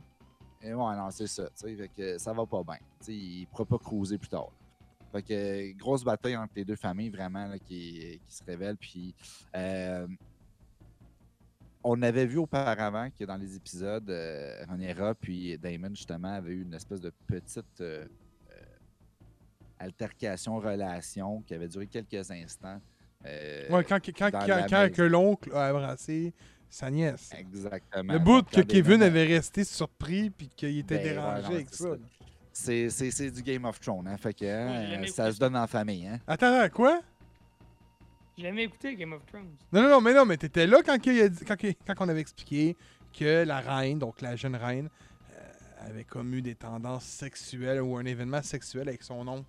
Et 0.63 0.73
ouais, 0.73 0.95
non, 0.95 1.09
c'est 1.09 1.27
ça. 1.27 1.49
fait 1.55 1.89
que 1.95 2.17
ça 2.17 2.33
va 2.33 2.45
pas 2.45 2.63
bien. 2.63 2.77
Il 3.07 3.41
ne 3.41 3.45
pourra 3.47 3.65
pas 3.65 3.77
cruiser 3.79 4.17
plus 4.17 4.29
tard. 4.29 4.49
Fait 5.11 5.23
que 5.23 5.77
grosse 5.77 6.03
bataille 6.03 6.37
entre 6.37 6.53
les 6.55 6.65
deux 6.65 6.75
familles 6.75 7.09
vraiment 7.09 7.47
là, 7.47 7.59
qui, 7.59 8.19
qui 8.25 8.35
se 8.35 8.43
révèle. 8.43 8.77
Puis 8.77 9.13
euh, 9.55 10.07
on 11.83 12.01
avait 12.01 12.25
vu 12.25 12.37
auparavant 12.37 13.09
que 13.17 13.23
dans 13.23 13.37
les 13.37 13.55
épisodes, 13.55 14.09
euh, 14.09 14.63
Rhaenyra 14.69 15.15
puis 15.15 15.57
Damon 15.57 15.89
justement 15.93 16.33
avaient 16.33 16.53
eu 16.53 16.61
une 16.63 16.73
espèce 16.73 17.01
de 17.01 17.11
petite 17.27 17.81
euh, 17.81 18.05
euh, 18.51 18.55
altercation, 19.79 20.59
relation 20.59 21.41
qui 21.41 21.53
avait 21.53 21.67
duré 21.67 21.87
quelques 21.87 22.29
instants. 22.31 22.79
Ouais, 23.23 23.83
quand, 23.87 23.99
que 23.99 25.01
l'oncle 25.01 25.51
a 25.53 25.71
embrassé 25.71 26.33
sa 26.69 26.89
nièce. 26.89 27.29
Exactement. 27.37 28.13
Le 28.13 28.19
bout 28.19 28.43
que 28.43 28.61
Kevin 28.61 29.03
avait 29.03 29.25
resté 29.25 29.63
surpris 29.63 30.29
puis 30.31 30.49
qu'il 30.55 30.79
était 30.79 30.97
Ben, 30.97 31.03
dérangé 31.03 31.53
avec 31.53 31.69
ça. 31.69 31.83
ça. 31.83 31.97
C'est, 32.53 32.89
c'est, 32.89 33.11
c'est 33.11 33.31
du 33.31 33.41
Game 33.43 33.63
of 33.65 33.79
Thrones, 33.79 34.07
hein? 34.07 34.17
Fait 34.17 34.33
que 34.33 34.45
hein, 34.45 35.01
ça 35.07 35.31
se 35.31 35.39
donne 35.39 35.55
en 35.55 35.67
famille, 35.67 36.05
hein? 36.07 36.19
Attends, 36.27 36.67
quoi? 36.69 37.01
J'ai 38.37 38.43
jamais 38.43 38.63
écouté 38.63 38.95
Game 38.95 39.13
of 39.13 39.25
Thrones. 39.25 39.55
Non, 39.71 39.81
non, 39.83 39.89
non, 39.89 40.01
mais 40.01 40.13
non, 40.13 40.25
mais 40.25 40.37
t'étais 40.37 40.67
là 40.67 40.79
quand, 40.85 40.97
il 41.05 41.21
a 41.21 41.29
dit- 41.29 41.45
quand, 41.45 41.61
il- 41.63 41.75
quand 41.87 41.93
on 41.99 42.09
avait 42.09 42.21
expliqué 42.21 42.75
que 43.17 43.43
la 43.45 43.59
reine, 43.59 43.99
donc 43.99 44.21
la 44.21 44.35
jeune 44.35 44.55
reine, 44.55 44.89
euh, 45.33 45.87
avait 45.87 46.03
comme 46.03 46.33
eu 46.33 46.41
des 46.41 46.55
tendances 46.55 47.03
sexuelles 47.05 47.81
ou 47.81 47.97
un 47.97 48.05
événement 48.05 48.41
sexuel 48.41 48.87
avec 48.89 49.03
son 49.03 49.27
oncle. 49.27 49.47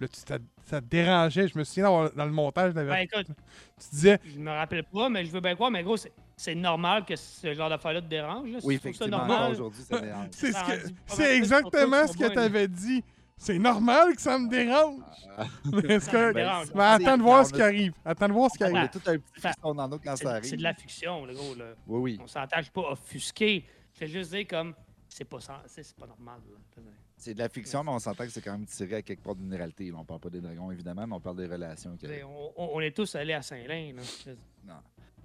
Là, 0.00 0.08
tu, 0.08 0.20
ça, 0.20 0.38
ça 0.64 0.80
te 0.80 0.86
dérangeait. 0.86 1.48
Je 1.48 1.58
me 1.58 1.64
souviens 1.64 1.84
dans, 1.84 2.08
dans 2.10 2.24
le 2.24 2.30
montage, 2.30 2.72
Ben 2.72 2.92
écoute, 2.98 3.26
tu 3.26 3.86
disais, 3.90 4.20
je 4.24 4.38
me 4.38 4.50
rappelle 4.50 4.84
pas, 4.84 5.08
mais 5.08 5.24
je 5.24 5.30
veux 5.30 5.40
bien 5.40 5.54
croire, 5.54 5.70
mais 5.70 5.82
gros, 5.82 5.96
c'est- 5.96 6.12
normal 6.54 7.04
que 7.04 7.16
ce 7.16 7.52
genre 7.52 7.68
d'affaire-là 7.68 8.00
te 8.02 8.06
dérange. 8.06 8.50
Là. 8.50 8.58
Oui, 8.62 8.78
tu 8.78 8.88
effectivement, 8.88 9.16
encore 9.16 9.28
normal. 9.28 9.52
aujourd'hui, 9.52 9.82
ça 9.82 10.00
dérange. 10.00 10.26
c'est 10.30 10.52
ce 10.52 11.22
exactement 11.36 12.06
ce 12.06 12.12
que 12.12 12.24
moi, 12.24 12.30
t'avais 12.30 12.68
dit. 12.68 13.02
C'est 13.40 13.58
normal 13.58 14.16
que 14.16 14.20
ça 14.20 14.36
me 14.38 14.48
dérange. 14.48 15.00
Ah, 15.36 15.44
Mais 15.72 15.94
est-ce 15.94 16.06
Ça 16.06 16.10
que- 16.12 16.28
me 16.28 16.34
dérange. 16.34 16.66
Mais 16.74 16.82
attends 16.82 17.16
de 17.16 17.22
voir 17.22 17.46
ce 17.46 17.52
qui 17.52 17.62
arrive. 17.62 17.92
Attends 18.04 18.28
de 18.28 18.32
voir 18.32 18.50
ce 18.50 18.58
qui 18.58 18.64
arrive. 18.64 18.88
tout 18.90 19.00
un 19.06 19.18
petit 19.18 19.40
dans 19.62 19.88
quand 19.98 20.10
ça 20.10 20.16
C'est 20.16 20.26
arrive. 20.26 20.44
c'est 20.50 20.56
de 20.56 20.62
la 20.62 20.74
fiction, 20.74 21.24
le 21.24 21.34
gros. 21.34 21.54
Là. 21.54 21.66
Oui, 21.86 22.00
oui. 22.00 22.20
On 22.22 22.26
s'entend, 22.26 22.56
je 22.58 22.62
suis 22.62 22.72
pas 22.72 22.90
offusqué. 22.90 23.64
Je 23.94 23.98
fais 24.00 24.08
juste 24.08 24.32
dire 24.32 24.46
comme, 24.48 24.74
c'est 25.08 25.24
pas, 25.24 25.38
pas 25.38 26.06
normal. 26.06 26.40
là. 26.50 26.82
C'est 27.20 27.34
de 27.34 27.38
la 27.40 27.48
fiction, 27.48 27.82
mais 27.82 27.90
on 27.90 27.98
s'entend 27.98 28.24
que 28.24 28.30
c'est 28.30 28.40
quand 28.40 28.52
même 28.52 28.64
tiré 28.66 28.94
à 28.96 29.02
quelque 29.02 29.22
part 29.22 29.34
d'une 29.34 29.52
réalité. 29.52 29.92
On 29.92 30.04
parle 30.04 30.20
pas 30.20 30.30
des 30.30 30.40
dragons, 30.40 30.70
évidemment, 30.70 31.04
mais 31.06 31.14
on 31.14 31.20
parle 31.20 31.36
des 31.36 31.46
relations. 31.46 31.96
On, 32.24 32.52
on- 32.56 32.70
on 32.76 32.80
est 32.80 32.92
tous 32.96 33.12
allés 33.16 33.32
à 33.32 33.42
Saint-Lin. 33.42 33.92
là. 33.96 34.02
Non. 34.66 34.74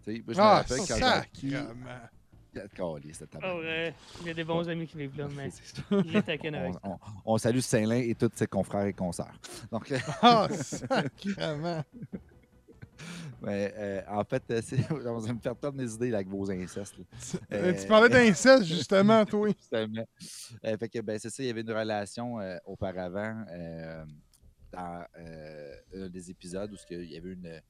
Tu 0.03 0.15
sais, 0.17 0.23
moi, 0.25 0.33
je 0.33 0.37
me 0.39 0.43
Ah, 0.43 0.53
rappelle 0.55 0.77
quand 0.79 0.85
sacrément. 0.85 1.21
cette 3.13 3.29
Ah 3.35 3.39
tabarnak. 3.39 3.63
ouais, 3.63 3.93
il 4.21 4.27
y 4.27 4.29
a 4.29 4.33
des 4.33 4.43
bons 4.43 4.67
amis 4.69 4.85
qui 4.87 4.97
vivent 4.97 5.17
là, 5.17 5.27
mais 5.35 5.49
C'est 5.51 5.75
ça. 5.77 5.81
je 5.91 5.95
les 6.13 6.21
taquine 6.23 6.55
avec. 6.55 6.73
on, 6.83 6.91
on- 6.93 6.99
on 7.25 7.37
salue 7.37 7.59
Saint-Lin 7.59 7.95
et 7.97 8.15
tous 8.15 8.29
ses 8.35 8.47
confrères 8.47 8.85
et 8.85 8.93
consoeurs. 8.93 9.33
Donc, 9.71 9.91
Ah, 10.21 10.47
sacrément. 10.51 11.83
mais, 13.41 13.73
euh, 13.75 14.01
en 14.07 14.23
fait, 14.23 14.43
euh, 14.51 14.61
on 14.91 15.19
va 15.19 15.33
me 15.33 15.39
faire 15.39 15.55
perdre 15.55 15.77
mes 15.77 15.91
idées 15.93 16.09
là, 16.09 16.17
avec 16.17 16.29
vos 16.29 16.49
incestes. 16.49 16.95
Euh, 17.51 17.73
tu 17.73 17.87
parlais 17.87 18.09
d'inceste, 18.09 18.63
justement, 18.65 19.25
toi. 19.25 19.49
Justement. 19.49 20.05
Euh, 20.65 20.77
fait 20.77 20.89
que, 20.89 20.99
ben, 20.99 21.17
c'est 21.19 21.29
ça, 21.29 21.43
il 21.43 21.47
y 21.47 21.49
avait 21.49 21.61
une 21.61 21.71
relation 21.71 22.37
auparavant 22.65 23.45
dans 24.71 25.05
un 25.93 26.09
des 26.09 26.29
épisodes 26.31 26.71
où 26.71 26.77
il 26.89 27.11
y 27.11 27.17
avait 27.17 27.33
une, 27.33 27.61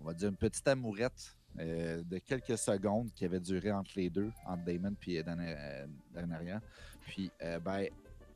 on 0.00 0.04
va 0.04 0.14
dire, 0.14 0.28
une 0.28 0.36
petite 0.36 0.66
amourette 0.68 1.36
euh, 1.58 2.02
de 2.04 2.18
quelques 2.18 2.56
secondes 2.56 3.10
qui 3.14 3.24
avait 3.24 3.40
duré 3.40 3.72
entre 3.72 3.90
les 3.96 4.08
deux, 4.08 4.30
entre 4.46 4.64
Damon 4.64 4.94
et 5.06 5.22
Daenerys. 5.22 6.60
Puis, 7.06 7.30
euh, 7.42 7.58
ben, 7.58 7.86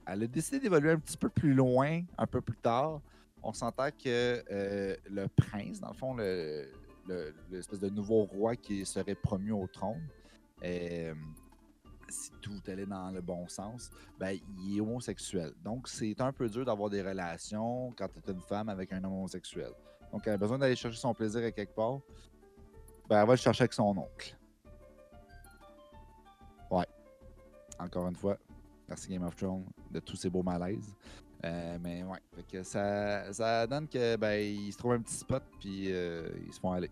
elle 0.06 0.22
a 0.24 0.26
décidé 0.26 0.58
d'évoluer 0.58 0.90
un 0.90 0.98
petit 0.98 1.16
peu 1.16 1.28
plus 1.28 1.54
loin, 1.54 2.02
un 2.18 2.26
peu 2.26 2.40
plus 2.40 2.56
tard. 2.56 3.00
On 3.46 3.52
s'entend 3.52 3.90
que 3.90 4.42
euh, 4.50 4.96
le 5.10 5.28
prince, 5.28 5.80
dans 5.80 5.88
le 5.88 5.94
fond, 5.94 6.14
le- 6.14 6.66
le- 7.06 7.34
l'espèce 7.50 7.80
de 7.80 7.90
nouveau 7.90 8.24
roi 8.24 8.56
qui 8.56 8.84
serait 8.86 9.14
promu 9.14 9.52
au 9.52 9.66
trône, 9.66 10.00
euh, 10.64 11.14
si 12.08 12.30
tout 12.40 12.60
allait 12.68 12.86
dans 12.86 13.10
le 13.10 13.20
bon 13.20 13.46
sens, 13.48 13.90
ben, 14.18 14.38
il 14.58 14.78
est 14.78 14.80
homosexuel. 14.80 15.52
Donc, 15.62 15.88
c'est 15.88 16.18
un 16.20 16.32
peu 16.32 16.48
dur 16.48 16.64
d'avoir 16.64 16.88
des 16.88 17.02
relations 17.02 17.92
quand 17.96 18.08
tu 18.08 18.30
es 18.30 18.32
une 18.32 18.40
femme 18.40 18.68
avec 18.70 18.92
un 18.92 19.04
homme 19.04 19.12
homosexuel. 19.12 19.72
Donc, 20.10 20.22
elle 20.26 20.34
a 20.34 20.38
besoin 20.38 20.58
d'aller 20.58 20.76
chercher 20.76 20.98
son 20.98 21.12
plaisir 21.12 21.44
à 21.44 21.50
quelque 21.50 21.74
part. 21.74 21.98
Ben, 23.08 23.20
elle 23.20 23.26
va 23.26 23.34
le 23.34 23.38
chercher 23.38 23.62
avec 23.64 23.74
son 23.74 23.96
oncle. 23.96 24.36
Ouais. 26.70 26.86
Encore 27.78 28.08
une 28.08 28.16
fois, 28.16 28.38
merci 28.88 29.08
Game 29.10 29.24
of 29.24 29.36
Thrones 29.36 29.66
de 29.90 30.00
tous 30.00 30.16
ces 30.16 30.30
beaux 30.30 30.42
malaises. 30.42 30.94
Euh, 31.44 31.78
mais 31.82 32.02
ouais, 32.04 32.18
fait 32.34 32.42
que 32.58 32.62
ça, 32.62 33.30
ça 33.32 33.66
donne 33.66 33.86
que 33.86 34.16
ben 34.16 34.40
ils 34.40 34.72
se 34.72 34.78
trouvent 34.78 34.92
un 34.92 35.02
petit 35.02 35.16
spot 35.16 35.42
puis 35.60 35.92
euh, 35.92 36.28
ils 36.46 36.52
se 36.52 36.60
font 36.60 36.72
aller. 36.72 36.90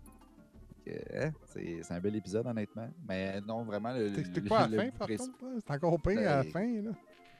Hein, 1.15 1.31
c'est 1.45 1.81
c'est 1.81 1.93
un 1.93 1.99
bel 1.99 2.15
épisode 2.15 2.45
honnêtement, 2.45 2.89
mais 3.07 3.39
non 3.41 3.63
vraiment 3.63 3.93
le. 3.93 4.11
T'expliques 4.11 4.49
pas 4.49 4.61
à 4.61 4.67
la 4.67 4.83
fin, 4.83 4.89
par 4.91 5.07
contre. 5.07 5.23
C'est 5.65 5.71
encore 5.71 5.99
pire 6.01 6.19
à 6.19 6.23
la 6.23 6.43
Ben, 6.43 6.51
fin. 6.51 6.81
Là. 6.81 6.91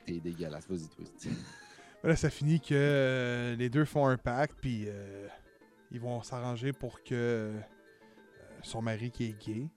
T'es 0.06 0.19
dégueulasse, 0.19 0.68
vas-y 0.68 0.88
twist. 0.90 1.27
Là, 2.03 2.15
ça 2.18 2.30
finit 2.30 2.60
que 2.60 2.73
euh, 2.73 3.56
les 3.56 3.69
deux 3.69 3.85
font 3.85 4.07
un 4.07 4.18
pacte, 4.18 4.57
puis 4.60 4.88
ils 5.91 5.99
vont 6.02 6.22
s'arranger 6.22 6.73
pour 6.73 7.02
que 7.03 7.53
son 8.61 8.81
mari, 8.81 9.11
qui 9.11 9.26
est 9.26 9.45
gay, 9.45 9.68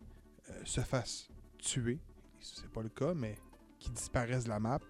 se 0.64 0.80
fasse 0.80 1.28
tuer. 1.58 1.98
C'est 2.40 2.68
pas 2.70 2.82
le 2.82 2.88
cas, 2.88 3.14
mais 3.14 3.36
qu'il 3.78 3.92
disparaisse 3.92 4.44
de 4.44 4.48
la 4.48 4.58
map. 4.58 4.80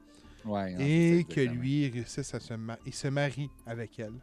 Ouais, 0.47 0.73
non, 0.74 0.78
et 0.81 1.24
que 1.28 1.40
lui 1.40 1.89
réussisse 1.89 2.35
à 2.35 2.40
se, 2.40 2.55
ma- 2.55 2.78
il 2.86 2.94
se 2.94 3.09
marie 3.09 3.51
avec 3.66 3.98
elle 3.98 4.14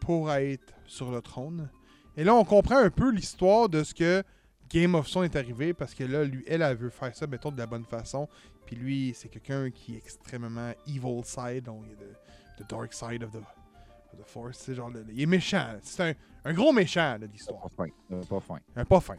pour 0.00 0.30
être 0.32 0.72
sur 0.86 1.10
le 1.10 1.20
trône. 1.22 1.70
Et 2.16 2.24
là, 2.24 2.34
on 2.34 2.44
comprend 2.44 2.76
un 2.78 2.90
peu 2.90 3.10
l'histoire 3.10 3.68
de 3.68 3.82
ce 3.82 3.94
que 3.94 4.22
Game 4.68 4.94
of 4.94 5.08
Thrones 5.10 5.24
est 5.24 5.36
arrivé 5.36 5.72
parce 5.74 5.94
que 5.94 6.04
là, 6.04 6.24
lui, 6.24 6.44
elle, 6.46 6.62
elle 6.62 6.76
veut 6.76 6.90
faire 6.90 7.14
ça, 7.16 7.26
mettons, 7.26 7.50
de 7.50 7.58
la 7.58 7.66
bonne 7.66 7.84
façon. 7.84 8.28
Puis 8.66 8.76
lui, 8.76 9.12
c'est 9.16 9.28
quelqu'un 9.28 9.70
qui 9.70 9.94
est 9.94 9.98
extrêmement 9.98 10.72
evil 10.86 11.22
side, 11.24 11.64
donc 11.64 11.84
il 11.86 11.92
est 11.92 11.96
de, 11.96 12.64
the 12.64 12.68
dark 12.68 12.92
side 12.92 13.22
of 13.24 13.32
the, 13.32 13.36
of 13.36 14.18
the 14.20 14.26
force. 14.26 14.58
C'est 14.58 14.74
genre, 14.74 14.90
le- 14.90 15.04
il 15.10 15.22
est 15.22 15.26
méchant. 15.26 15.66
C'est 15.82 16.10
un, 16.10 16.14
un 16.44 16.52
gros 16.52 16.72
méchant, 16.72 17.16
là, 17.18 17.26
l'histoire. 17.26 17.62
Pas 17.70 17.84
fin. 17.84 17.90
euh, 18.12 18.22
Pas 18.24 18.40
fin. 18.40 18.58
Un 18.76 18.84
pas 18.84 19.00
fin. 19.00 19.16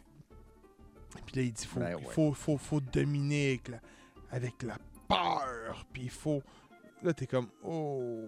Puis 1.26 1.36
là, 1.36 1.42
il 1.42 1.52
dit 1.52 1.66
faut, 1.66 1.80
Ben 1.80 1.94
ouais. 1.96 2.02
faut, 2.10 2.32
faut, 2.32 2.56
faut 2.56 2.80
dominer 2.80 3.48
avec 3.50 3.68
la, 3.68 3.80
avec 4.30 4.62
la 4.62 4.78
peur. 5.12 5.86
Puis 5.92 6.02
il 6.04 6.10
faut. 6.10 6.42
Là, 7.02 7.12
t'es 7.12 7.26
comme 7.26 7.48
Oh. 7.64 8.24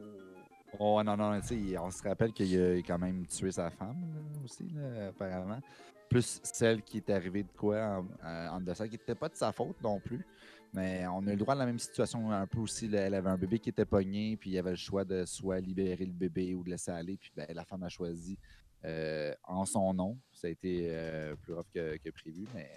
Oh 0.78 1.01
non, 1.05 1.16
non, 1.16 1.40
tu 1.40 1.78
on 1.78 1.90
se 1.90 2.02
rappelle 2.02 2.32
qu'il 2.32 2.61
a 2.61 2.77
quand 2.78 2.98
même 2.98 3.24
tué 3.27 3.52
sa 3.52 3.70
femme 3.70 4.12
là, 4.12 4.40
aussi, 4.44 4.69
apparemment. 5.09 5.61
Plus 6.11 6.40
celle 6.43 6.82
qui 6.82 6.97
est 6.97 7.11
arrivée 7.11 7.44
de 7.44 7.52
quoi 7.56 7.98
en, 8.01 8.06
euh, 8.27 8.61
dessous, 8.61 8.85
qui 8.85 8.90
n'était 8.90 9.15
pas 9.15 9.28
de 9.28 9.36
sa 9.36 9.52
faute 9.52 9.81
non 9.82 10.01
plus. 10.01 10.27
Mais 10.73 11.06
on 11.06 11.20
a 11.28 11.31
eu 11.31 11.35
le 11.35 11.36
droit 11.36 11.55
à 11.55 11.59
la 11.59 11.66
même 11.66 11.78
situation 11.78 12.32
un 12.32 12.47
peu 12.48 12.59
aussi. 12.59 12.93
Elle 12.93 13.15
avait 13.15 13.31
un 13.31 13.36
bébé 13.39 13.61
qui 13.61 13.69
était 13.69 13.85
pogné, 13.85 14.36
puis 14.36 14.51
il 14.51 14.52
y 14.55 14.59
avait 14.59 14.70
le 14.70 14.77
choix 14.77 15.05
de 15.05 15.24
soit 15.24 15.61
libérer 15.61 16.05
le 16.05 16.12
bébé 16.12 16.55
ou 16.56 16.65
de 16.65 16.70
laisser 16.70 16.90
aller. 16.90 17.16
Puis 17.16 17.31
ben, 17.36 17.47
la 17.55 17.65
femme 17.65 17.85
a 17.85 17.89
choisi 17.89 18.36
euh, 18.85 19.32
en 19.44 19.65
son 19.65 19.94
nom. 19.94 20.19
Ça 20.32 20.48
a 20.48 20.51
été 20.51 20.89
euh, 20.90 21.36
plus 21.36 21.55
rough 21.55 21.66
que, 21.73 22.11
prévu, 22.11 22.47
mais 22.52 22.69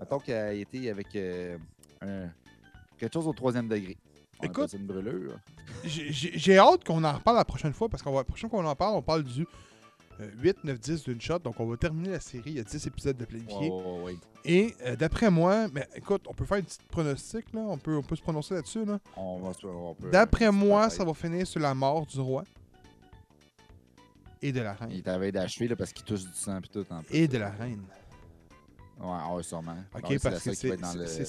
mettons 0.00 0.18
qu'elle 0.18 0.36
a 0.36 0.52
été 0.52 0.90
avec 0.90 1.14
un- 2.02 2.28
quelque 2.98 3.14
chose 3.14 3.26
au 3.26 3.32
troisième 3.32 3.68
degré. 3.68 3.96
On 4.40 4.44
Écoute, 4.46 4.72
une 4.74 4.86
brûlure. 4.86 5.38
J'ai- 5.84 6.58
hâte 6.58 6.84
qu'on 6.84 7.02
en 7.04 7.12
reparle 7.12 7.36
la 7.38 7.44
prochaine 7.44 7.72
fois 7.72 7.88
parce 7.88 8.02
qu'on 8.02 8.12
va 8.12 8.18
la 8.18 8.24
prochaine 8.24 8.50
fois 8.50 8.60
qu'on 8.60 8.68
en 8.68 8.76
parle, 8.76 8.94
on 8.96 9.02
parle 9.02 9.22
du 9.24 9.46
euh, 10.20 10.30
8, 10.42 10.64
9, 10.64 10.78
10 10.78 11.04
d'une 11.04 11.20
shot. 11.20 11.38
Donc 11.38 11.58
on 11.58 11.66
va 11.66 11.76
terminer 11.76 12.10
la 12.10 12.20
série. 12.20 12.50
Il 12.50 12.56
y 12.56 12.60
a 12.60 12.64
10 12.64 12.86
épisodes 12.86 13.16
de 13.16 13.24
planifiés. 13.24 13.70
Ouais, 13.70 14.00
ouais. 14.02 14.16
Et 14.44 14.74
euh, 14.84 14.94
d'après 14.96 15.30
moi, 15.30 15.68
mais 15.72 15.86
écoute, 15.94 16.24
on 16.28 16.34
peut 16.34 16.44
faire 16.44 16.58
une 16.58 16.64
petite 16.64 16.86
pronostic 16.88 17.52
là. 17.54 17.60
On 17.62 17.78
peut, 17.78 17.96
on 17.96 18.02
peut 18.02 18.16
se 18.16 18.22
prononcer 18.22 18.54
là-dessus 18.54 18.84
là. 18.84 18.98
On 19.16 19.38
va 19.40 19.52
se- 19.54 20.10
D'après 20.10 20.50
moi, 20.52 20.90
ça 20.90 21.04
va 21.04 21.14
finir 21.14 21.46
sur 21.46 21.60
la 21.60 21.74
mort 21.74 22.04
du 22.06 22.20
roi 22.20 22.44
et 24.42 24.52
de 24.52 24.60
la 24.60 24.74
reine. 24.74 24.90
Il 24.92 25.02
t'avait 25.02 25.32
d'achever 25.32 25.68
là, 25.68 25.76
parce 25.76 25.92
qu'il 25.92 26.04
touche 26.04 26.24
du 26.24 26.34
sang 26.34 26.60
puis 26.60 26.70
tout 26.70 26.86
en 26.90 27.02
plus. 27.02 27.14
Et 27.16 27.26
de 27.26 27.38
la 27.38 27.50
reine. 27.50 27.82
Ouais, 28.98 29.34
ouais, 29.36 29.42
sûrement. 29.42 29.76
Ok, 29.94 30.08
Ouais, 30.10 30.18
parce 30.18 30.42
que 30.42 30.54
c'est 30.54 30.68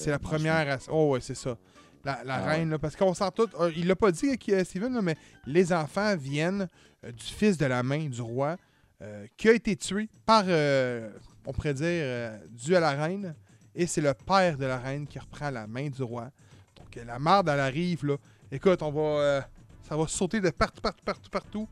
le- 0.06 0.10
la 0.10 0.18
première. 0.18 0.68
à- 0.74 0.78
Oh 0.90 1.10
ouais, 1.12 1.20
c'est 1.20 1.34
ça. 1.34 1.56
La, 2.04 2.22
la 2.24 2.34
Ah 2.36 2.46
reine, 2.46 2.70
là, 2.70 2.78
parce 2.78 2.96
qu'on 2.96 3.12
sent 3.12 3.28
tout. 3.34 3.48
euh, 3.60 3.70
il 3.76 3.86
l'a 3.86 3.96
pas 3.96 4.10
dit, 4.10 4.36
qui- 4.38 4.54
euh, 4.54 4.64
Steven, 4.64 4.94
là, 4.94 5.02
mais 5.02 5.16
les 5.46 5.72
enfants 5.72 6.16
viennent 6.16 6.68
euh, 7.04 7.12
du 7.12 7.24
fils 7.24 7.58
de 7.58 7.66
la 7.66 7.82
main 7.82 8.08
du 8.08 8.20
roi, 8.22 8.56
euh, 9.02 9.26
qui 9.36 9.48
a 9.48 9.52
été 9.52 9.76
tué 9.76 10.08
par, 10.26 10.44
euh, 10.46 11.10
on 11.46 11.52
pourrait 11.52 11.74
dire, 11.74 11.84
euh, 11.86 12.38
dû 12.50 12.74
à 12.74 12.80
la 12.80 12.90
reine. 12.92 13.34
Et 13.74 13.86
c'est 13.86 14.00
le 14.00 14.14
père 14.14 14.56
de 14.56 14.64
la 14.66 14.78
reine 14.78 15.06
qui 15.06 15.18
reprend 15.18 15.50
la 15.50 15.66
main 15.66 15.88
du 15.88 16.02
roi. 16.02 16.30
Donc 16.76 16.96
euh, 16.96 17.04
la 17.04 17.18
marde, 17.18 17.48
elle 17.48 17.60
arrive, 17.60 18.04
là. 18.06 18.16
Écoute, 18.50 18.82
on 18.82 18.90
va. 18.90 19.00
euh, 19.00 19.40
ça 19.88 19.96
va 19.96 20.08
sauter 20.08 20.40
de 20.40 20.50
partout, 20.50 20.80
partout, 20.80 21.04
partout, 21.04 21.30
partout. 21.30 21.68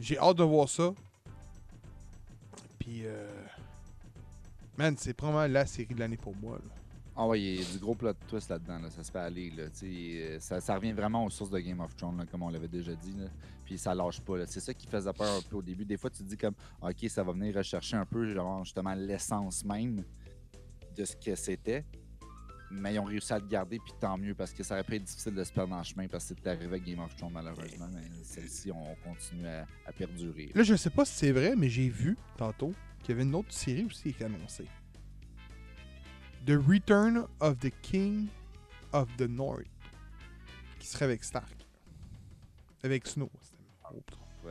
J'ai 0.00 0.16
hâte 0.18 0.36
de 0.36 0.44
voir 0.44 0.68
ça. 0.68 0.92
Puis, 2.78 3.02
euh, 3.04 3.27
man, 4.78 4.94
c'est 4.96 5.12
probablement 5.12 5.52
la 5.52 5.66
série 5.66 5.94
de 5.94 6.00
l'année 6.00 6.16
pour 6.16 6.34
moi. 6.36 6.56
là. 6.56 6.74
Ah 7.20 7.26
ouais, 7.26 7.42
il 7.42 7.60
y 7.60 7.60
a 7.60 7.72
du 7.72 7.78
gros 7.80 7.96
plot 7.96 8.12
twist 8.28 8.48
là-dedans, 8.48 8.78
là, 8.78 8.90
ça 8.90 9.02
se 9.02 9.10
fait 9.10 9.18
aller. 9.18 9.50
Là, 9.50 9.64
euh, 9.82 10.38
ça, 10.38 10.60
ça 10.60 10.76
revient 10.76 10.92
vraiment 10.92 11.24
aux 11.24 11.30
sources 11.30 11.50
de 11.50 11.58
Game 11.58 11.80
of 11.80 11.96
Thrones, 11.96 12.16
là, 12.16 12.24
comme 12.30 12.44
on 12.44 12.48
l'avait 12.48 12.68
déjà 12.68 12.94
dit. 12.94 13.12
Là, 13.18 13.26
puis 13.64 13.76
ça 13.76 13.92
lâche 13.92 14.20
pas. 14.20 14.46
C'est 14.46 14.60
ça 14.60 14.72
qui 14.72 14.86
faisait 14.86 15.12
peur 15.12 15.38
un 15.38 15.42
peu 15.42 15.56
au 15.56 15.62
début. 15.62 15.84
Des 15.84 15.96
fois, 15.96 16.10
tu 16.10 16.18
te 16.18 16.22
dis 16.28 16.36
comme, 16.36 16.54
ok, 16.80 17.08
ça 17.08 17.24
va 17.24 17.32
venir 17.32 17.56
rechercher 17.56 17.96
un 17.96 18.06
peu 18.06 18.32
genre, 18.32 18.62
justement 18.64 18.94
l'essence 18.94 19.64
même 19.64 20.04
de 20.96 21.04
ce 21.04 21.16
que 21.16 21.34
c'était. 21.34 21.84
Mais 22.70 22.94
ils 22.94 23.00
ont 23.00 23.04
réussi 23.04 23.32
à 23.32 23.40
le 23.40 23.48
garder, 23.48 23.80
puis 23.80 23.94
tant 23.98 24.16
mieux, 24.16 24.34
parce 24.34 24.52
que 24.52 24.62
ça 24.62 24.74
aurait 24.74 24.84
pu 24.84 24.94
être 24.94 25.02
difficile 25.04 25.34
de 25.34 25.42
se 25.42 25.52
perdre 25.52 25.70
dans 25.70 25.78
le 25.78 25.84
chemin, 25.84 26.06
parce 26.06 26.28
que 26.28 26.34
c'est 26.38 26.46
arrivé 26.46 26.66
avec 26.66 26.84
Game 26.84 27.00
of 27.00 27.16
Thrones, 27.16 27.32
malheureusement. 27.32 27.88
Mais 27.92 28.02
celle-ci, 28.22 28.70
on 28.70 28.94
continue 29.02 29.46
à, 29.48 29.66
à 29.86 29.92
perdurer. 29.92 30.52
Là, 30.54 30.62
je 30.62 30.76
sais 30.76 30.90
pas 30.90 31.04
si 31.04 31.14
c'est 31.14 31.32
vrai, 31.32 31.56
mais 31.56 31.68
j'ai 31.68 31.88
vu 31.88 32.16
tantôt 32.36 32.72
qu'il 33.08 33.16
y 33.16 33.20
avait 33.20 33.26
une 33.28 33.34
autre 33.34 33.52
série 33.52 33.84
aussi 33.84 34.12
qui 34.12 34.22
est 34.22 34.26
annoncée. 34.26 34.66
The 36.46 36.52
Return 36.66 37.26
of 37.40 37.58
the 37.58 37.70
King 37.82 38.28
of 38.92 39.08
the 39.16 39.22
North. 39.28 39.64
Qui 40.78 40.86
serait 40.86 41.06
avec 41.06 41.24
Stark. 41.24 41.66
Avec 42.82 43.06
Snow. 43.06 43.30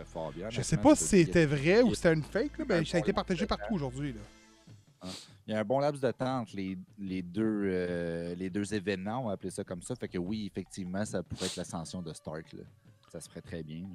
fort 0.06 0.32
bien, 0.34 0.50
Je 0.50 0.62
sais 0.62 0.78
pas 0.78 0.96
si 0.96 1.06
c'était 1.26 1.46
vrai 1.46 1.82
ou 1.82 1.90
il- 1.90 1.96
c'était 1.96 2.14
une 2.14 2.24
fake, 2.24 2.58
là, 2.60 2.78
un 2.78 2.86
ça 2.86 2.98
a 2.98 3.00
été 3.00 3.14
partagé 3.14 3.46
partout 3.48 3.74
aujourd'hui. 3.76 4.14
là. 4.14 5.10
Il 5.48 5.54
y 5.54 5.56
a 5.56 5.60
un 5.60 5.64
bon 5.64 5.80
laps 5.80 6.02
de 6.02 6.12
temps 6.12 6.40
entre 6.42 6.56
les, 6.56 6.78
les 7.00 7.22
deux, 7.22 7.62
euh, 7.66 8.36
les 8.36 8.50
deux 8.50 8.74
événements, 8.74 9.20
on 9.24 9.28
va 9.28 9.34
appeler 9.34 9.52
ça 9.52 9.64
comme 9.64 9.82
ça. 9.82 9.96
Fait 9.96 10.08
que 10.08 10.18
oui, 10.18 10.46
effectivement, 10.48 11.06
ça 11.06 11.24
pourrait 11.24 11.46
être 11.46 11.56
l'ascension 11.56 12.02
de 12.02 12.12
Stark. 12.14 12.52
là. 12.54 12.64
Ça 13.12 13.20
se 13.22 13.30
ferait 13.30 13.42
très 13.42 13.64
bien. 13.64 13.86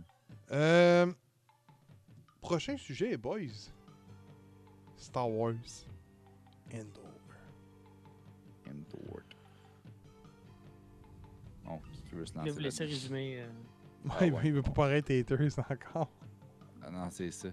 Euh, 0.52 1.12
prochain 2.40 2.76
sujet, 2.78 3.16
boys. 3.16 3.70
Star 5.02 5.28
Wars. 5.30 5.54
Endor. 6.72 7.12
Endor. 8.66 9.20
Bon, 11.64 11.80
si 11.92 12.02
tu 12.02 12.14
veux 12.16 12.26
se 12.26 12.32
Je 12.32 12.38
vais 12.38 12.40
lancer 12.40 12.50
vous 12.52 12.58
laisser 12.60 12.84
résumer. 12.84 13.40
euh. 13.40 13.46
Ouais, 14.04 14.10
Ah 14.10 14.16
mais 14.20 14.30
ouais. 14.32 14.40
il 14.44 14.52
veut 14.52 14.62
pas 14.62 14.70
paraître 14.72 15.12
haters 15.12 15.58
encore. 15.70 16.10
Ah 16.82 16.90
non, 16.90 17.08
c'est 17.10 17.30
ça. 17.30 17.48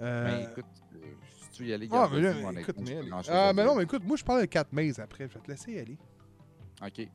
Euh, 0.00 0.24
Mais 0.26 0.44
écoute, 0.50 0.64
euh, 0.96 0.98
si 1.40 1.48
tu 1.50 1.62
veux 1.62 1.68
y 1.68 1.72
aller, 1.72 1.88
Ah, 1.92 2.08
mais 2.12 2.20
là, 2.20 2.34
moi, 2.34 2.52
écoute, 2.60 2.76
mais, 2.80 3.06
grand-chose 3.06 3.30
ah, 3.34 3.52
mais 3.54 3.64
non, 3.64 3.74
mais 3.76 3.84
écoute, 3.84 4.02
moi 4.04 4.16
je 4.16 4.24
parle 4.24 4.40
de 4.42 4.46
4 4.46 4.72
mai 4.72 4.98
après, 5.00 5.28
je 5.28 5.34
vais 5.34 5.40
te 5.40 5.50
laisser 5.50 5.72
y 5.72 5.78
aller. 5.78 5.96
Ok. 6.84 7.08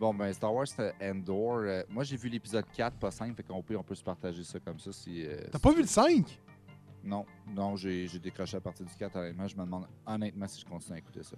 Bon, 0.00 0.12
ben 0.12 0.30
Star 0.32 0.52
Wars 0.52 0.66
Endor. 1.00 1.58
euh, 1.60 1.82
moi, 1.88 2.04
j'ai 2.04 2.16
vu 2.16 2.28
l'épisode 2.28 2.66
4, 2.74 2.98
pas 2.98 3.10
5, 3.10 3.34
fait 3.36 3.42
qu'on 3.44 3.62
peut, 3.62 3.76
on 3.78 3.82
peut 3.82 3.94
se 3.94 4.04
partager 4.04 4.42
ça 4.44 4.58
comme 4.60 4.78
ça. 4.78 4.92
Si, 4.92 5.24
euh, 5.24 5.36
T'as 5.50 5.58
si 5.58 5.62
pas 5.62 5.70
tu 5.70 5.76
vu 5.76 5.82
le 5.82 5.88
5 5.88 6.40
Non, 7.06 7.24
non, 7.54 7.76
j'ai 7.76 8.08
décroché 8.18 8.56
à 8.56 8.60
partir 8.60 8.84
du 8.84 8.92
4, 8.94 9.16
honnêtement. 9.16 9.46
Je 9.46 9.56
me 9.56 9.64
demande 9.64 9.86
honnêtement 10.04 10.48
si 10.48 10.60
je 10.60 10.66
continue 10.66 10.96
à 10.96 10.98
écouter 10.98 11.22
ça. 11.22 11.36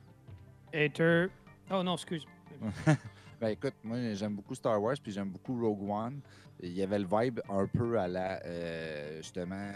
Hater. 0.73 1.27
Oh 1.71 1.83
non, 1.83 1.95
excuse. 1.95 2.27
Ben 3.41 3.51
écoute, 3.51 3.75
moi 3.85 4.15
j'aime 4.15 4.35
beaucoup 4.35 4.57
Star 4.57 4.83
Wars, 4.83 4.97
puis 5.01 5.13
j'aime 5.13 5.31
beaucoup 5.31 5.61
Rogue 5.61 5.89
One. 5.89 6.21
Il 6.61 6.73
y 6.73 6.83
avait 6.83 6.99
le 6.99 7.07
vibe 7.07 7.39
un 7.49 7.69
peu 7.69 7.97
à 7.97 8.09
la, 8.09 8.45
euh, 8.45 9.19
justement, 9.19 9.73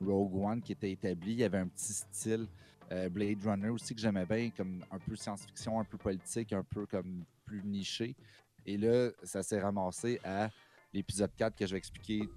Rogue 0.00 0.36
One 0.36 0.62
qui 0.62 0.72
était 0.72 0.92
établi. 0.92 1.32
Il 1.32 1.38
y 1.40 1.44
avait 1.44 1.58
un 1.58 1.66
petit 1.66 1.92
style 1.92 2.46
euh, 2.92 3.08
Blade 3.08 3.42
Runner 3.44 3.70
aussi 3.70 3.96
que 3.96 4.00
j'aimais 4.00 4.26
bien, 4.26 4.50
comme 4.56 4.84
un 4.92 4.98
peu 5.00 5.16
science-fiction, 5.16 5.80
un 5.80 5.84
peu 5.84 5.98
politique, 5.98 6.52
un 6.52 6.62
peu 6.62 6.86
comme 6.86 7.24
plus 7.44 7.64
niché. 7.64 8.14
Et 8.64 8.76
là, 8.76 9.10
ça 9.24 9.42
s'est 9.42 9.60
ramassé 9.60 10.20
à 10.22 10.48
l'épisode 10.92 11.34
4 11.36 11.56
que 11.56 11.66
je 11.66 11.72
vais 11.72 11.78
expliquer 11.78 12.28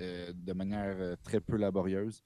euh, 0.00 0.32
de 0.34 0.52
manière 0.52 0.96
euh, 0.98 1.16
très 1.22 1.40
peu 1.40 1.56
laborieuse. 1.56 2.22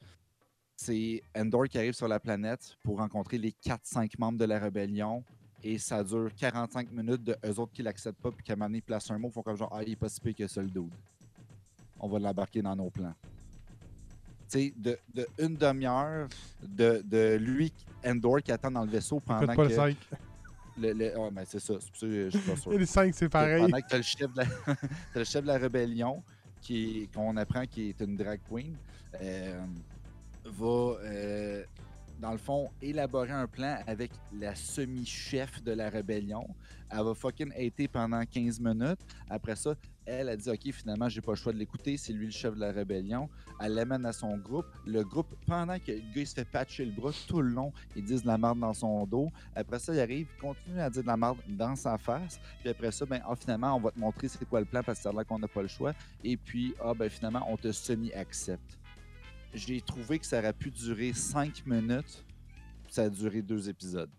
C'est 0.76 1.22
Endor 1.36 1.68
qui 1.68 1.78
arrive 1.78 1.92
sur 1.94 2.09
la 2.09 2.18
planète 2.18 2.76
pour 2.82 2.98
rencontrer 2.98 3.38
les 3.38 3.52
4-5 3.52 4.10
membres 4.18 4.38
de 4.38 4.44
la 4.44 4.59
rébellion. 4.59 5.22
Et 5.62 5.78
ça 5.78 6.02
dure 6.05 6.30
45 6.36 6.90
minutes 6.92 7.22
de 7.24 7.36
eux 7.46 7.59
autres 7.60 7.72
qui 7.72 7.82
l'acceptent 7.82 8.20
pas, 8.20 8.30
puis 8.30 8.42
qu'à 8.44 8.52
un 8.52 8.56
moment 8.56 8.66
donné, 8.68 8.80
placent 8.82 9.10
un 9.10 9.18
mot, 9.18 9.30
font 9.30 9.42
comme 9.42 9.56
genre, 9.56 9.70
ah, 9.72 9.82
il 9.82 9.92
est 9.92 9.96
pas 9.96 10.09
si 10.10 10.20
pire 10.20 10.34
que 10.34 10.46
ça 10.46 10.60
le 10.60 10.68
dude. 10.68 10.92
On 11.98 12.09
va 12.09 12.18
l'embarquer 12.18 12.60
dans 12.60 12.76
nos 12.76 12.90
plans. 12.90 13.14
Tu 14.51 14.59
sais, 14.59 14.74
de, 14.76 14.98
de 15.14 15.26
une 15.38 15.55
demi-heure 15.56 16.28
de, 16.62 17.02
de 17.05 17.36
lui, 17.40 17.72
Endor, 18.05 18.42
qui 18.42 18.52
attend 18.52 18.70
dans 18.70 18.84
le 18.84 18.90
vaisseau 18.90 19.20
pendant 19.20 19.40
Faites 19.46 19.56
pas 19.56 19.64
que. 19.64 19.68
le 19.68 19.74
5. 19.74 19.96
Le, 20.76 20.92
le- 20.92 21.16
ouais, 21.18 21.30
mais 21.32 21.44
c'est 21.46 21.60
ça, 21.60 21.74
c'est 21.80 21.88
pour 21.90 21.96
ça 22.01 22.06
que 22.06 22.30
je 22.30 22.36
suis 22.38 22.51
pas 22.51 22.56
sûr. 22.56 22.72
Et 22.72 22.78
le 22.78 22.86
5, 22.86 23.14
c'est 23.14 23.28
pareil. 23.30 23.62
Pendant 23.62 23.80
que 23.80 23.88
t'as 23.88 23.96
le 23.96 24.02
chef 24.02 24.32
de 24.34 24.38
la, 24.40 24.44
t'as 25.14 25.18
le 25.20 25.24
chef 25.24 25.42
de 25.42 25.46
la 25.46 25.56
rébellion, 25.56 26.22
qui 26.65 27.09
qu'on 27.15 27.36
apprend 27.36 27.66
qui 27.66 27.91
est 27.91 28.01
une 28.01 28.16
drag 28.16 28.41
queen, 28.51 28.74
euh, 29.20 29.65
va, 30.45 30.66
euh, 30.66 31.65
dans 32.19 32.32
le 32.32 32.39
fond, 32.39 32.70
élaborer 32.81 33.32
un 33.32 33.47
plan 33.47 33.78
avec 33.86 34.11
la 34.32 34.55
semi-chef 34.55 35.62
de 35.62 35.73
la 35.73 35.91
rébellion. 35.91 36.47
Elle 36.91 37.05
va 37.05 37.15
fucking 37.15 37.53
hater 37.53 37.86
pendant 37.86 38.24
15 38.24 38.59
minutes. 38.61 39.01
Après 39.28 39.57
ça, 39.57 39.74
elle 40.06 40.28
a 40.28 40.36
dit 40.36 40.51
Ok, 40.51 40.70
finalement, 40.72 41.09
j'ai 41.09 41.20
pas 41.20 41.32
le 41.32 41.36
choix 41.36 41.52
de 41.52 41.59
l'écouter. 41.59 41.97
C'est 41.97 42.12
lui 42.12 42.26
le 42.26 42.32
chef 42.32 42.55
de 42.55 42.60
la 42.60 42.72
rébellion. 42.72 43.28
Elle 43.60 43.74
l'amène 43.74 44.05
à 44.05 44.12
son 44.12 44.36
groupe. 44.36 44.66
Le 44.86 45.02
groupe, 45.02 45.35
pendant 45.47 45.78
que 45.78 45.93
le 45.93 46.02
gars 46.14 46.26
se 46.26 46.35
fait 46.35 46.44
patcher 46.44 46.85
le 46.85 46.93
bras 46.93 47.10
tout 47.26 47.40
le 47.40 47.51
long, 47.51 47.72
ils 47.97 48.05
disent 48.05 48.22
de 48.22 48.26
la 48.26 48.39
merde 48.39 48.59
dans 48.59 48.74
son 48.74 49.06
dos. 49.06 49.31
Après 49.55 49.78
ça, 49.78 49.94
il 49.94 50.01
arrive, 50.01 50.26
il 50.35 50.40
continue 50.40 50.81
à 50.81 50.90
dire 50.90 51.02
de 51.02 51.06
la 51.06 51.16
merde 51.16 51.39
dans 51.48 51.76
sa 51.76 51.97
face. 51.98 52.39
Puis 52.60 52.68
après 52.68 52.93
ça, 52.93 53.06
ben, 53.06 53.20
ah, 53.26 53.35
finalement, 53.36 53.76
on 53.76 53.81
va 53.81 53.90
te 53.90 53.98
montrer 53.98 54.28
c'est 54.28 54.44
quoi 54.48 54.60
le 54.60 54.66
plan 54.66 54.82
parce 54.82 55.02
que 55.02 55.09
a 55.09 55.12
l'air 55.12 55.26
qu'on 55.26 55.39
n'a 55.39 55.48
pas 55.48 55.62
le 55.62 55.68
choix. 55.68 55.94
Et 56.22 56.36
puis, 56.36 56.74
ah, 56.82 56.93
ben, 56.94 57.09
finalement, 57.09 57.47
on 57.48 57.56
te 57.56 57.72
semi-accepte. 57.72 58.78
J'ai 59.55 59.81
trouvé 59.81 60.18
que 60.18 60.26
ça 60.26 60.39
aurait 60.40 60.52
pu 60.52 60.70
durer 60.70 61.12
5 61.12 61.66
minutes. 61.66 62.24
Ça 62.90 63.05
a 63.05 63.09
duré 63.09 63.40
deux 63.40 63.68
épisodes. 63.68 64.10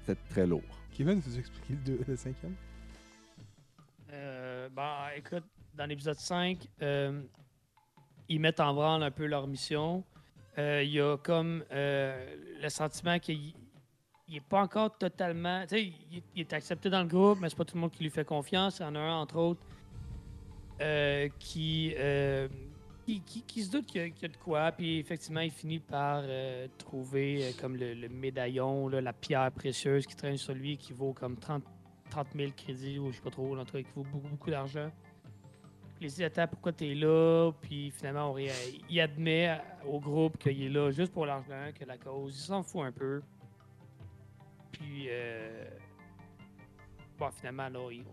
C'était 0.00 0.20
très 0.30 0.46
lourd. 0.46 0.62
Kevin, 0.92 1.20
veux 1.20 1.38
expliquer 1.38 1.76
le, 1.86 2.00
le 2.08 2.16
cinquième? 2.16 2.54
Euh, 4.12 4.68
bah, 4.70 5.08
écoute, 5.16 5.44
dans 5.74 5.86
l'épisode 5.86 6.16
5, 6.16 6.66
euh, 6.82 7.22
ils 8.28 8.40
mettent 8.40 8.60
en 8.60 8.74
branle 8.74 9.02
un 9.02 9.10
peu 9.10 9.26
leur 9.26 9.46
mission. 9.46 10.04
Euh, 10.58 10.82
Il 10.82 10.90
y 10.90 11.00
a 11.00 11.16
comme 11.18 11.64
euh, 11.70 12.36
le 12.62 12.68
sentiment 12.68 13.18
qu'il 13.18 13.52
n'est 14.28 14.40
pas 14.40 14.62
encore 14.62 14.96
totalement. 14.96 15.62
Tu 15.62 15.68
sais, 15.68 15.92
il, 16.34 16.40
est 16.40 16.52
accepté 16.52 16.90
dans 16.90 17.02
le 17.02 17.08
groupe, 17.08 17.38
mais 17.40 17.48
c'est 17.48 17.56
pas 17.56 17.64
tout 17.64 17.76
le 17.76 17.82
monde 17.82 17.92
qui 17.92 18.02
lui 18.02 18.10
fait 18.10 18.24
confiance. 18.24 18.78
Il 18.78 18.82
y 18.82 18.86
en 18.86 18.94
a 18.94 18.98
un, 18.98 19.20
entre 19.20 19.36
autres, 19.36 19.62
qui, 21.38 21.94
qui, 23.46 23.62
se 23.62 23.70
doute 23.70 23.86
qu'il 23.86 24.00
y, 24.02 24.24
a- 24.24 24.28
de 24.28 24.36
quoi. 24.36 24.72
Puis 24.72 24.98
effectivement, 24.98 25.40
il 25.40 25.50
finit 25.50 25.80
par 25.80 26.24
trouver 26.78 27.54
comme 27.60 27.76
le, 27.76 28.08
médaillon, 28.08 28.88
la 28.88 29.12
pierre 29.12 29.50
précieuse 29.52 30.06
qui 30.06 30.16
traîne 30.16 30.36
sur 30.36 30.54
lui, 30.54 30.76
qui 30.76 30.92
vaut 30.92 31.12
comme 31.12 31.36
30 31.36 31.62
30 32.10 32.28
000 32.34 32.52
crédits 32.56 32.98
ou 32.98 33.10
je 33.10 33.16
sais 33.16 33.22
pas 33.22 33.30
trop, 33.30 33.56
truc 33.64 33.86
qui 33.86 33.92
vaut 33.94 34.04
beaucoup, 34.04 34.28
beaucoup 34.28 34.50
d'argent. 34.50 34.90
Il 36.00 36.08
dit 36.08 36.24
Attends, 36.24 36.46
pourquoi 36.46 36.72
t'es 36.72 36.94
là 36.94 37.50
Puis 37.60 37.90
finalement, 37.90 38.32
on 38.32 38.38
il 38.38 39.00
admet 39.00 39.60
au 39.86 39.98
groupe 39.98 40.38
qu'il 40.38 40.62
est 40.62 40.68
là 40.68 40.90
juste 40.90 41.12
pour 41.12 41.26
l'argent, 41.26 41.70
que 41.74 41.84
la 41.84 41.98
cause. 41.98 42.36
Il 42.36 42.40
s'en 42.40 42.62
fout 42.62 42.82
un 42.82 42.92
peu. 42.92 43.20
Puis, 44.70 45.06
euh, 45.08 45.68
bon, 47.18 47.30
finalement, 47.32 47.68
là, 47.68 47.90
ils, 47.90 48.04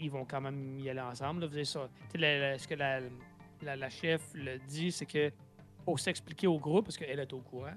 ils 0.00 0.10
vont 0.10 0.24
quand 0.24 0.40
même 0.40 0.78
y 0.80 0.90
aller 0.90 1.00
ensemble. 1.00 1.46
Vous 1.46 1.64
ça. 1.64 1.88
Ce 2.08 2.66
que 2.66 2.74
la, 2.74 3.00
la, 3.62 3.76
la 3.76 3.90
chef 3.90 4.32
le 4.34 4.58
dit, 4.58 4.90
c'est 4.90 5.06
que 5.06 5.30
pour 5.84 6.00
s'expliquer 6.00 6.48
au 6.48 6.58
groupe, 6.58 6.86
parce 6.86 6.96
qu'elle 6.96 7.20
est 7.20 7.32
au 7.32 7.40
courant, 7.40 7.74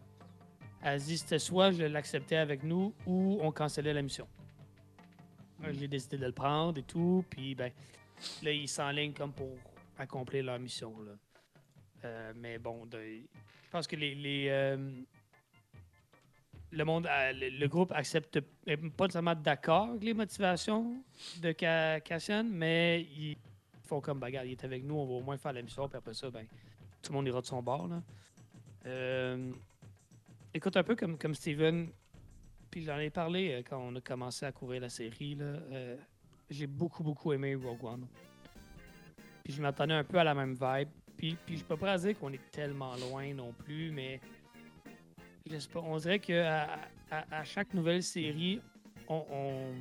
elle 0.81 0.99
dit 0.99 1.17
c'était 1.17 1.39
soit 1.39 1.71
je 1.71 1.83
l'acceptais 1.83 2.35
avec 2.37 2.63
nous 2.63 2.93
ou 3.05 3.39
on 3.41 3.51
cancellait 3.51 3.93
la 3.93 4.01
mission. 4.01 4.27
Moi, 5.65 5.73
J'ai 5.73 5.87
décidé 5.87 6.17
de 6.17 6.25
le 6.27 6.31
prendre 6.31 6.77
et 6.77 6.83
tout, 6.83 7.25
puis 7.27 7.55
ben, 7.55 7.71
là, 8.43 8.51
ils 8.51 8.67
s'enlignent 8.67 9.13
comme 9.13 9.33
pour 9.33 9.57
accomplir 9.97 10.43
leur 10.43 10.59
mission. 10.59 10.93
Là. 11.01 11.11
Euh, 12.03 12.33
mais 12.35 12.59
bon, 12.59 12.87
je 12.91 13.69
pense 13.71 13.87
que 13.87 13.95
les, 13.95 14.45
euh, 14.49 14.77
le 16.71 16.85
monde, 16.85 17.07
euh, 17.07 17.33
le, 17.33 17.67
groupe 17.67 17.91
accepte 17.93 18.39
pas 18.41 19.05
nécessairement 19.05 19.33
d'accord 19.33 19.89
avec 19.89 20.03
les 20.03 20.13
motivations 20.13 21.03
de 21.41 21.55
Ca- 21.59 21.99
Cassian, 21.99 22.43
mais 22.43 23.01
ils 23.01 23.35
font 23.85 24.01
comme 24.01 24.19
bagarre. 24.19 24.45
Il 24.45 24.51
est 24.51 24.63
avec 24.63 24.83
nous, 24.83 24.93
on 24.93 25.05
va 25.07 25.13
au 25.13 25.21
moins 25.21 25.37
faire 25.37 25.53
la 25.53 25.63
mission, 25.63 25.89
puis 25.89 25.97
après 25.97 26.13
ça, 26.13 26.29
ben, 26.29 26.45
tout 27.01 27.11
le 27.11 27.15
monde 27.15 27.27
ira 27.27 27.41
de 27.41 27.47
son 27.47 27.63
bord. 27.63 27.87
Là. 27.87 28.03
Euh, 28.85 29.51
écoute, 30.53 30.77
un 30.77 30.83
peu 30.83 30.95
comme, 30.95 31.17
comme 31.17 31.33
Steven, 31.33 31.89
puis 32.75 32.83
j'en 32.83 32.99
ai 32.99 33.09
parlé 33.09 33.53
euh, 33.53 33.61
quand 33.63 33.77
on 33.77 33.95
a 33.95 34.01
commencé 34.01 34.45
à 34.45 34.51
couvrir 34.51 34.81
la 34.81 34.89
série. 34.89 35.35
Là, 35.35 35.45
euh, 35.45 35.95
j'ai 36.49 36.67
beaucoup, 36.67 37.03
beaucoup 37.03 37.31
aimé 37.31 37.55
Rogue 37.55 37.81
One. 37.81 38.05
Puis 39.45 39.53
je 39.53 39.61
m'attendais 39.61 39.93
un 39.93 40.03
peu 40.03 40.17
à 40.17 40.25
la 40.25 40.33
même 40.33 40.55
vibe. 40.55 40.89
Puis, 41.15 41.37
puis 41.45 41.55
je 41.55 41.63
peux 41.63 41.77
pas 41.77 41.97
dire 41.97 42.19
qu'on 42.19 42.33
est 42.33 42.51
tellement 42.51 42.93
loin 42.97 43.33
non 43.33 43.53
plus, 43.53 43.91
mais 43.91 44.19
pas, 45.71 45.79
on 45.79 45.95
dirait 45.95 46.19
qu'à 46.19 46.67
à, 47.09 47.37
à 47.39 47.45
chaque 47.45 47.73
nouvelle 47.73 48.03
série, 48.03 48.59
on, 49.07 49.71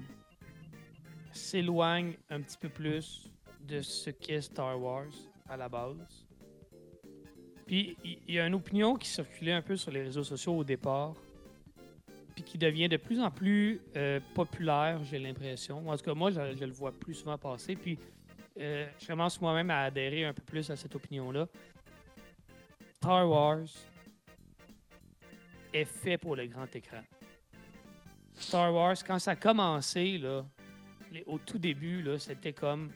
s'éloigne 1.32 2.16
un 2.30 2.42
petit 2.42 2.58
peu 2.58 2.68
plus 2.68 3.28
de 3.60 3.80
ce 3.80 4.10
qu'est 4.10 4.42
Star 4.42 4.80
Wars 4.80 5.10
à 5.48 5.56
la 5.56 5.68
base. 5.68 6.28
Puis 7.66 7.96
il 8.04 8.18
il 8.28 8.34
y, 8.36 8.38
a 8.38 8.46
une 8.46 8.54
opinion 8.54 8.94
qui 8.94 9.08
circulait 9.08 9.54
un 9.54 9.62
peu 9.62 9.74
sur 9.74 9.90
les 9.90 10.04
réseaux 10.04 10.22
sociaux 10.22 10.58
au 10.58 10.62
départ, 10.62 11.16
puis 12.34 12.42
qui 12.42 12.58
devient 12.58 12.88
de 12.88 12.96
plus 12.96 13.20
en 13.20 13.30
plus 13.30 13.80
euh, 13.96 14.20
populaire, 14.34 15.00
j'ai 15.04 15.18
l'impression. 15.18 15.88
En 15.88 15.96
tout 15.96 16.04
cas, 16.04 16.14
moi, 16.14 16.30
je, 16.30 16.64
le 16.64 16.72
vois 16.72 16.92
plus 16.92 17.14
souvent 17.14 17.38
passer. 17.38 17.76
Puis 17.76 17.98
euh, 18.58 18.86
je 19.00 19.06
commence 19.06 19.40
moi-même 19.40 19.70
à 19.70 19.82
adhérer 19.82 20.24
un 20.24 20.32
peu 20.32 20.42
plus 20.42 20.68
à 20.70 20.76
cette 20.76 20.94
opinion-là. 20.94 21.46
Star 22.96 23.28
Wars 23.28 23.66
est 25.72 25.84
fait 25.84 26.18
pour 26.18 26.34
le 26.34 26.46
grand 26.46 26.74
écran. 26.74 27.02
Star 28.34 28.74
Wars, 28.74 28.96
quand 29.06 29.18
ça 29.18 29.32
a 29.32 29.36
commencé, 29.36 30.18
là, 30.18 30.44
au 31.26 31.38
tout 31.38 31.58
début, 31.58 32.04
c'était 32.18 32.52
comme 32.52 32.90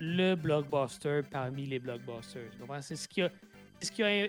le 0.00 0.34
blockbuster 0.34 1.20
parmi 1.30 1.66
les 1.66 1.78
blockbusters. 1.78 2.50
C'est 2.80 2.96
ce 2.96 3.08
qui 3.08 3.22
a, 3.22 3.30
euh, 4.06 4.28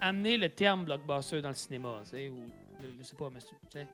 amené 0.00 0.36
le 0.36 0.48
terme 0.50 0.84
blockbuster 0.84 1.40
dans 1.40 1.48
le 1.48 1.54
cinéma. 1.54 2.02
Je, 2.84 2.98
je 2.98 3.02
sais 3.02 3.16
pas, 3.16 3.30
mais 3.30 3.40
c'est- 3.40 3.48
tu 3.48 3.78
sais, 3.78 3.88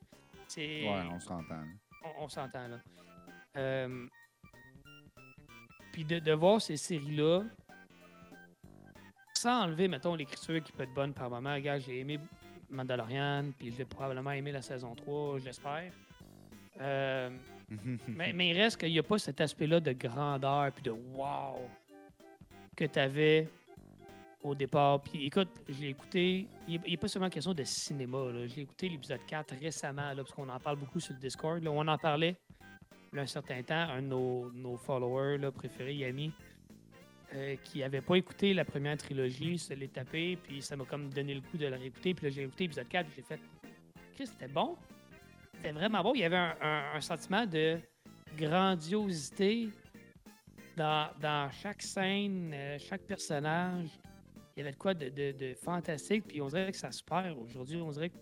c'est. 0.47 0.81
Ouais, 0.83 1.03
on 1.11 1.19
s'entend. 1.19 1.63
on, 2.03 2.23
on 2.23 2.29
s'entend 2.29 2.67
là. 2.67 2.77
Euh, 3.57 4.07
Puis 5.91 6.05
de, 6.05 6.19
de 6.19 6.31
voir 6.33 6.61
ces 6.61 6.77
séries-là, 6.77 7.43
sans 9.33 9.63
enlever, 9.63 9.87
mettons, 9.87 10.15
l'écriture 10.15 10.61
qui 10.63 10.71
peut 10.71 10.83
être 10.83 10.93
bonne 10.93 11.13
par 11.13 11.29
moment. 11.29 11.53
Regarde, 11.53 11.81
j'ai 11.81 11.99
aimé 11.99 12.19
Mandalorian, 12.69 13.51
puis 13.57 13.71
je 13.71 13.77
vais 13.77 13.85
probablement 13.85 14.31
aimer 14.31 14.51
la 14.51 14.61
saison 14.61 14.95
3, 14.95 15.39
j'espère. 15.39 15.91
Euh, 16.79 17.29
mais, 18.07 18.31
mais 18.33 18.49
il 18.49 18.57
reste 18.61 18.77
qu'il 18.79 18.91
n'y 18.91 18.99
a 18.99 19.03
pas 19.03 19.17
cet 19.17 19.41
aspect-là 19.41 19.79
de 19.79 19.91
grandeur 19.93 20.71
puis 20.71 20.83
de 20.83 20.91
wow 20.91 21.67
que 22.75 22.85
tu 22.85 22.99
avais 22.99 23.49
au 24.43 24.55
départ. 24.55 25.01
Puis 25.01 25.25
écoute, 25.25 25.49
je 25.67 25.81
l'ai 25.81 25.89
écouté. 25.89 26.47
Il 26.67 26.81
n'est 26.81 26.97
pas 26.97 27.07
seulement 27.07 27.29
question 27.29 27.53
de 27.53 27.63
cinéma. 27.63 28.31
là. 28.31 28.47
J'ai 28.47 28.61
écouté 28.61 28.89
l'épisode 28.89 29.25
4 29.27 29.55
récemment, 29.59 30.09
là, 30.13 30.15
parce 30.15 30.31
qu'on 30.31 30.49
en 30.49 30.59
parle 30.59 30.77
beaucoup 30.77 30.99
sur 30.99 31.13
le 31.13 31.19
Discord. 31.19 31.63
là. 31.63 31.71
On 31.71 31.87
en 31.87 31.97
parlait 31.97 32.35
il 33.13 33.19
un 33.19 33.25
certain 33.25 33.61
temps. 33.61 33.89
Un 33.89 34.01
de 34.01 34.07
nos, 34.07 34.77
followers 34.77 35.51
préférés, 35.51 35.95
Yami, 35.95 36.31
euh, 37.33 37.55
qui 37.63 37.79
n'avait 37.79 38.01
pas 38.01 38.15
écouté 38.15 38.53
la 38.53 38.65
première 38.65 38.97
trilogie, 38.97 39.57
se 39.57 39.73
l'est 39.73 39.91
tapé, 39.91 40.37
puis 40.41 40.61
ça 40.61 40.75
m'a 40.75 40.85
comme 40.85 41.09
donné 41.09 41.33
le 41.33 41.41
coup 41.41 41.57
de 41.57 41.67
le 41.67 41.75
réécouter. 41.75 42.13
Puis 42.13 42.27
là, 42.27 42.31
j'ai 42.31 42.43
écouté 42.43 42.63
l'épisode 42.65 42.87
4 42.87 43.07
et 43.07 43.09
j'ai 43.17 43.21
fait 43.21 43.39
Chris, 44.15 44.27
c'était 44.27 44.47
bon. 44.47 44.77
C'était 45.55 45.71
vraiment 45.71 46.01
bon. 46.01 46.13
Il 46.15 46.21
y 46.21 46.23
avait 46.23 46.53
un 46.61 47.01
sentiment 47.01 47.45
de 47.45 47.79
grandiosité 48.37 49.69
dans, 50.77 51.09
dans 51.19 51.51
chaque 51.51 51.81
scène, 51.81 52.51
euh, 52.53 52.79
chaque 52.79 53.01
personnage. 53.01 53.89
Il 54.61 54.65
y 54.65 54.67
avait 54.67 54.73
de 54.73 54.77
quoi 54.77 54.93
de, 54.93 55.09
de- 55.09 55.31
de 55.31 55.55
fantastique, 55.55 56.27
puis 56.27 56.39
on 56.39 56.47
dirait 56.47 56.71
que 56.71 56.77
ça 56.77 56.91
se 56.91 57.03
perd 57.03 57.35
aujourd'hui. 57.39 57.81
On 57.81 57.89
dirait 57.89 58.09
que. 58.11 58.17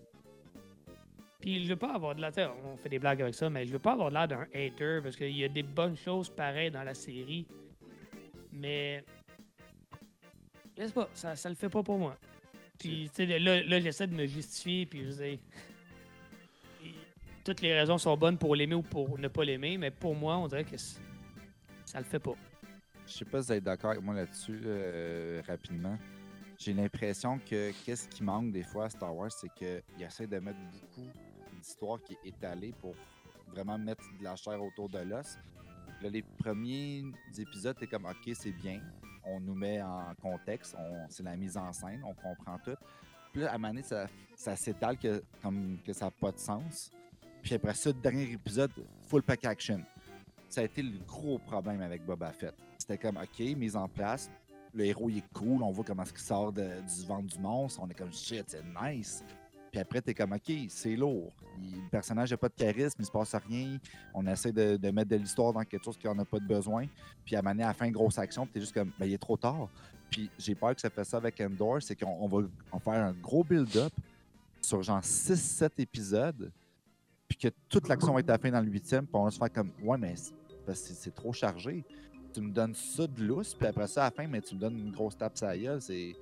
Puis 1.41 1.65
je 1.65 1.69
veux 1.69 1.75
pas 1.75 1.93
avoir 1.93 2.15
de 2.15 2.21
l'air. 2.21 2.29
tu 2.31 2.35
sais, 2.35 2.47
On 2.63 2.77
fait 2.77 2.87
des 2.87 2.99
blagues 2.99 3.21
avec 3.21 3.35
ça, 3.35 3.49
mais 3.49 3.65
je 3.65 3.73
veux 3.73 3.79
pas 3.79 3.91
avoir 3.91 4.07
de 4.09 4.13
l'air 4.13 4.27
d'un 4.29 4.47
hater 4.53 5.01
parce 5.03 5.17
qu'il 5.17 5.35
y 5.35 5.43
a 5.43 5.49
des 5.49 5.63
bonnes 5.63 5.97
choses 5.97 6.29
pareilles 6.29 6.71
dans 6.71 6.83
la 6.83 6.93
série. 6.93 7.45
Mais. 8.53 9.03
Je 10.77 10.85
sais 10.85 10.93
pas, 10.93 11.09
ça, 11.13 11.35
ça 11.35 11.49
le 11.49 11.55
fait 11.55 11.67
pas 11.67 11.83
pour 11.83 11.97
moi. 11.97 12.15
Puis, 12.77 13.09
tu 13.13 13.25
sais, 13.27 13.39
là, 13.39 13.61
là 13.61 13.79
j'essaie 13.81 14.07
de 14.07 14.15
me 14.15 14.25
justifier, 14.25 14.85
puis 14.85 15.03
je 15.03 15.11
dis. 15.11 15.39
Toutes 17.43 17.59
les 17.61 17.73
raisons 17.77 17.97
sont 17.97 18.15
bonnes 18.15 18.37
pour 18.37 18.55
l'aimer 18.55 18.75
ou 18.75 18.81
pour 18.81 19.19
ne 19.19 19.27
pas 19.27 19.43
l'aimer, 19.43 19.77
mais 19.77 19.91
pour 19.91 20.15
moi, 20.15 20.37
on 20.37 20.47
dirait 20.47 20.63
que 20.63 20.77
ça 20.77 21.97
le 21.97 22.05
fait 22.05 22.19
pas. 22.19 22.35
Je 23.07 23.13
sais 23.13 23.25
pas 23.25 23.41
si 23.41 23.47
vous 23.47 23.53
êtes 23.53 23.63
d'accord 23.63 23.91
avec 23.91 24.03
moi 24.03 24.13
là-dessus, 24.13 24.61
euh, 24.63 25.41
rapidement. 25.47 25.97
J'ai 26.59 26.73
l'impression 26.73 27.39
que 27.39 27.71
qu'est-ce 27.85 28.09
qui 28.09 28.21
manque 28.21 28.51
des 28.51 28.63
fois 28.63 28.85
à 28.85 28.89
Star 28.89 29.15
Wars, 29.15 29.31
c'est 29.31 29.47
qu'ils 29.55 29.81
essaient 30.03 30.27
de 30.27 30.39
mettre 30.39 30.59
beaucoup 30.73 31.07
d'histoires 31.53 31.99
qui 32.03 32.13
est 32.13 32.27
étalée 32.27 32.73
pour 32.81 32.95
vraiment 33.47 33.77
mettre 33.77 34.03
de 34.19 34.23
la 34.25 34.35
chair 34.35 34.61
autour 34.61 34.89
de 34.89 34.99
l'os. 34.99 35.37
Là, 36.01 36.09
les 36.09 36.21
premiers 36.21 37.05
épisodes, 37.37 37.77
t'es 37.79 37.87
comme, 37.87 38.05
OK, 38.05 38.29
c'est 38.33 38.51
bien. 38.51 38.81
On 39.23 39.39
nous 39.39 39.55
met 39.55 39.81
en 39.81 40.13
contexte, 40.21 40.75
on, 40.77 41.05
c'est 41.09 41.23
la 41.23 41.37
mise 41.37 41.55
en 41.55 41.71
scène, 41.71 42.03
on 42.03 42.13
comprend 42.13 42.57
tout. 42.59 42.75
Puis 43.31 43.41
là, 43.41 43.51
à 43.51 43.55
un 43.55 43.57
moment 43.57 43.73
donné, 43.73 43.83
ça, 44.35 44.55
s'étale 44.57 44.97
que, 44.97 45.23
comme, 45.41 45.77
que 45.85 45.93
ça 45.93 46.05
n'a 46.05 46.11
pas 46.11 46.33
de 46.33 46.39
sens. 46.39 46.91
Puis 47.41 47.53
après 47.53 47.73
ça, 47.73 47.93
dernier 47.93 48.33
épisode, 48.33 48.71
full 49.07 49.23
pack 49.23 49.45
action. 49.45 49.81
Ça 50.49 50.59
a 50.59 50.65
été 50.65 50.81
le 50.81 50.97
gros 51.07 51.37
problème 51.37 51.81
avec 51.81 52.05
Boba 52.05 52.33
Fett. 52.33 52.55
C'était 52.77 52.97
comme, 52.97 53.15
OK, 53.15 53.39
mise 53.55 53.77
en 53.77 53.87
place. 53.87 54.29
Le 54.73 54.85
héros, 54.85 55.09
il 55.09 55.17
est 55.19 55.33
cool. 55.33 55.63
On 55.63 55.71
voit 55.71 55.83
comment 55.83 56.03
il 56.03 56.17
sort 56.19 56.51
de- 56.51 56.61
du 56.61 57.05
ventre 57.07 57.27
du 57.35 57.39
monstre. 57.39 57.79
On 57.81 57.89
est 57.89 57.93
comme, 57.93 58.13
shit, 58.13 58.45
c'est 58.47 58.63
nice. 58.81 59.23
Puis 59.71 59.79
après, 59.79 60.01
t'es 60.01 60.13
comme, 60.13 60.33
OK, 60.33 60.51
c'est 60.69 60.95
lourd. 60.95 61.31
Le 61.59 61.89
personnage 61.89 62.31
n'a 62.31 62.37
pas 62.37 62.49
de 62.49 62.55
charisme, 62.55 62.97
il 62.99 63.05
se 63.05 63.11
passe 63.11 63.35
rien. 63.35 63.77
On 64.13 64.25
essaie 64.25 64.51
de, 64.51 64.89
mettre 64.91 65.09
de 65.09 65.15
l'histoire 65.15 65.53
dans 65.53 65.63
quelque 65.63 65.83
chose 65.83 65.97
qui 65.97 66.07
en 66.07 66.17
a 66.17 66.25
pas 66.25 66.39
de 66.39 66.47
besoin. 66.47 66.87
Puis 67.23 67.35
à 67.35 67.41
mener 67.41 67.63
à 67.63 67.67
la 67.67 67.73
fin, 67.73 67.89
grosse 67.91 68.17
action, 68.17 68.47
t'es 68.47 68.59
juste 68.59 68.73
comme, 68.73 68.91
ben, 68.97 69.05
il 69.05 69.13
est 69.13 69.19
trop 69.19 69.37
tard. 69.37 69.69
Puis 70.09 70.29
j'ai 70.39 70.55
peur 70.55 70.73
que 70.73 70.81
ça 70.81 70.89
fait 70.89 71.03
ça 71.03 71.17
avec 71.17 71.39
Endor, 71.39 71.81
c'est 71.81 71.95
qu'on 71.95 72.17
on 72.19 72.27
va 72.27 72.47
en 72.71 72.79
faire 72.79 73.05
un 73.05 73.13
gros 73.13 73.43
build-up 73.43 73.93
sur 74.59 74.81
genre 74.81 75.01
6-7 75.01 75.69
épisodes, 75.77 76.51
puis 77.27 77.37
que 77.37 77.49
toute 77.69 77.87
l'action 77.87 78.13
va 78.13 78.21
être 78.21 78.29
à 78.29 78.33
la 78.33 78.39
fin 78.39 78.49
dans 78.49 78.61
le 78.61 78.71
huitième, 78.71 79.05
puis 79.05 79.15
on 79.15 79.25
va 79.25 79.29
se 79.31 79.37
faire 79.37 79.51
comme, 79.53 79.71
ouais, 79.83 79.97
mais 79.99 80.15
c'est 80.73 81.13
trop 81.13 81.31
chargé. 81.31 81.83
Tu 82.33 82.41
me 82.41 82.51
donnes 82.51 82.73
ça 82.75 83.07
de 83.07 83.23
lousse, 83.23 83.53
puis 83.53 83.67
après 83.67 83.87
ça, 83.87 84.03
à 84.03 84.05
la 84.05 84.11
fin, 84.11 84.27
mais 84.27 84.41
tu 84.41 84.55
me 84.55 84.59
donnes 84.59 84.77
une 84.77 84.91
grosse 84.91 85.17
tape 85.17 85.37
sur 85.37 85.47
la 85.47 85.57
gueule, 85.57 85.81
c'est... 85.81 86.15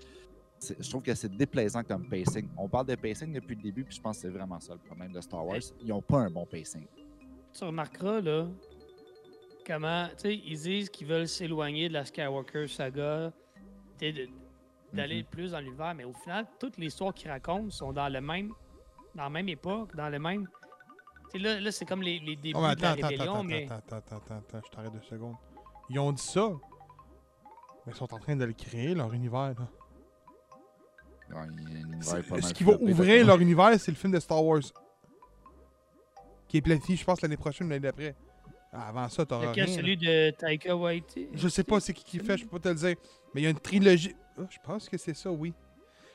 c'est- 0.60 0.82
Je 0.82 0.90
trouve 0.90 1.04
que 1.04 1.14
c'est 1.14 1.36
déplaisant 1.36 1.84
comme 1.84 2.08
pacing. 2.08 2.48
On 2.58 2.68
parle 2.70 2.88
de 2.88 2.96
pacing 2.96 3.34
depuis 3.34 3.56
le 3.56 3.62
début, 3.62 3.84
puis 3.84 3.96
je 3.96 4.02
pense 4.02 4.18
que 4.18 4.22
c'est 4.24 4.30
vraiment 4.30 4.60
ça 4.60 4.74
le 4.74 4.80
problème 4.80 5.12
de 5.12 5.22
Star 5.22 5.46
Wars. 5.46 5.58
Ils 5.82 5.88
n'ont 5.88 6.02
pas 6.02 6.20
un 6.20 6.30
bon 6.30 6.46
pacing. 6.46 6.86
Tu 7.54 7.64
remarqueras, 7.64 8.22
là, 8.22 8.48
comment, 9.66 10.08
tu 10.10 10.14
sais, 10.18 10.36
ils 10.36 10.58
disent 10.60 10.90
qu'ils 10.90 11.08
veulent 11.08 11.28
s'éloigner 11.28 11.90
de 11.90 11.94
la 11.94 12.06
Skywalker 12.06 12.68
saga, 12.68 13.34
d'aller 14.94 15.18
Mhm. 15.24 15.24
plus 15.30 15.52
dans 15.52 15.60
l'univers, 15.60 15.94
mais 15.96 16.04
au 16.06 16.14
final, 16.14 16.46
toutes 16.60 16.78
les 16.78 16.88
histoires 16.88 17.14
qu'ils 17.14 17.30
racontent 17.30 17.70
sont 17.70 17.92
dans 17.92 18.08
le 18.08 18.22
même, 18.22 18.54
dans 19.16 19.24
la 19.24 19.30
même 19.30 19.50
époque, 19.50 19.96
dans 19.96 20.10
le 20.10 20.20
même. 20.20 20.48
Tu 21.34 21.40
sais, 21.40 21.40
là, 21.40 21.60
là 21.60 21.72
c'est 21.72 21.86
comme 21.86 22.02
les, 22.02 22.20
les 22.20 22.36
débuts 22.38 22.58
Oh, 22.58 22.66
mais 22.68 22.76
de 22.76 22.82
la 22.82 22.92
attends, 22.92 23.00
attends, 23.00 23.08
rébellion, 23.10 23.34
attends, 23.34 23.44
mais 23.44 23.66
attends, 23.66 23.76
attends, 23.98 24.16
attends, 24.18 24.36
attends, 24.38 24.62
je 24.66 24.72
t'arrête 24.76 24.94
deux 24.94 25.02
secondes. 25.02 25.36
Ils 25.90 26.00
ont 26.00 26.12
dit 26.12 26.22
ça, 26.22 26.50
mais 27.86 27.94
ils 27.94 27.96
sont 27.96 28.14
en 28.14 28.20
train 28.20 28.36
de 28.36 28.44
le 28.46 28.54
créer, 28.54 28.94
leur 28.94 29.14
univers. 29.14 29.54
Là. 29.58 29.68
Ouais, 31.30 31.48
il 31.52 31.64
y 31.64 31.76
a 31.76 31.80
un 31.80 31.82
univers 31.82 32.04
C'est- 32.04 32.24
pas 32.24 32.36
mal 32.36 32.44
Ce 32.44 32.54
qui 32.54 32.64
va 32.64 32.74
ouvrir 32.80 33.26
leur 33.26 33.40
univers, 33.40 33.80
c'est 33.80 33.92
le 33.92 33.98
film 33.98 34.14
de 34.14 34.20
Star 34.20 34.44
Wars. 34.44 34.62
Qui 36.48 36.58
est 36.58 36.62
planifié, 36.62 36.96
je 36.96 37.04
pense, 37.04 37.22
l'année 37.22 37.38
prochaine 37.38 37.68
ou 37.68 37.70
l'année 37.70 37.82
d'après. 37.82 38.16
Avant 38.72 39.08
ça, 39.10 39.26
t'auras 39.26 39.52
rien. 39.52 39.66
là. 39.66 39.72
celui 39.72 39.98
de 39.98 40.30
Taika 40.32 40.76
Waititi? 40.76 41.28
Je 41.34 41.48
sais 41.48 41.64
pas 41.64 41.80
c'est 41.80 41.94
qui 41.94 42.04
qui 42.04 42.20
fait, 42.20 42.38
je 42.38 42.44
peux 42.46 42.60
pas 42.60 42.60
te 42.60 42.70
le 42.70 42.76
dire. 42.76 42.96
Mais 43.34 43.42
il 43.42 43.44
y 43.46 43.48
a 43.48 43.50
une 43.50 43.60
trilogie. 43.60 44.14
Ah, 44.38 44.44
je 44.50 44.58
pense 44.64 44.88
que 44.88 44.98
c'est 44.98 45.16
ça, 45.16 45.32
oui. 45.32 45.54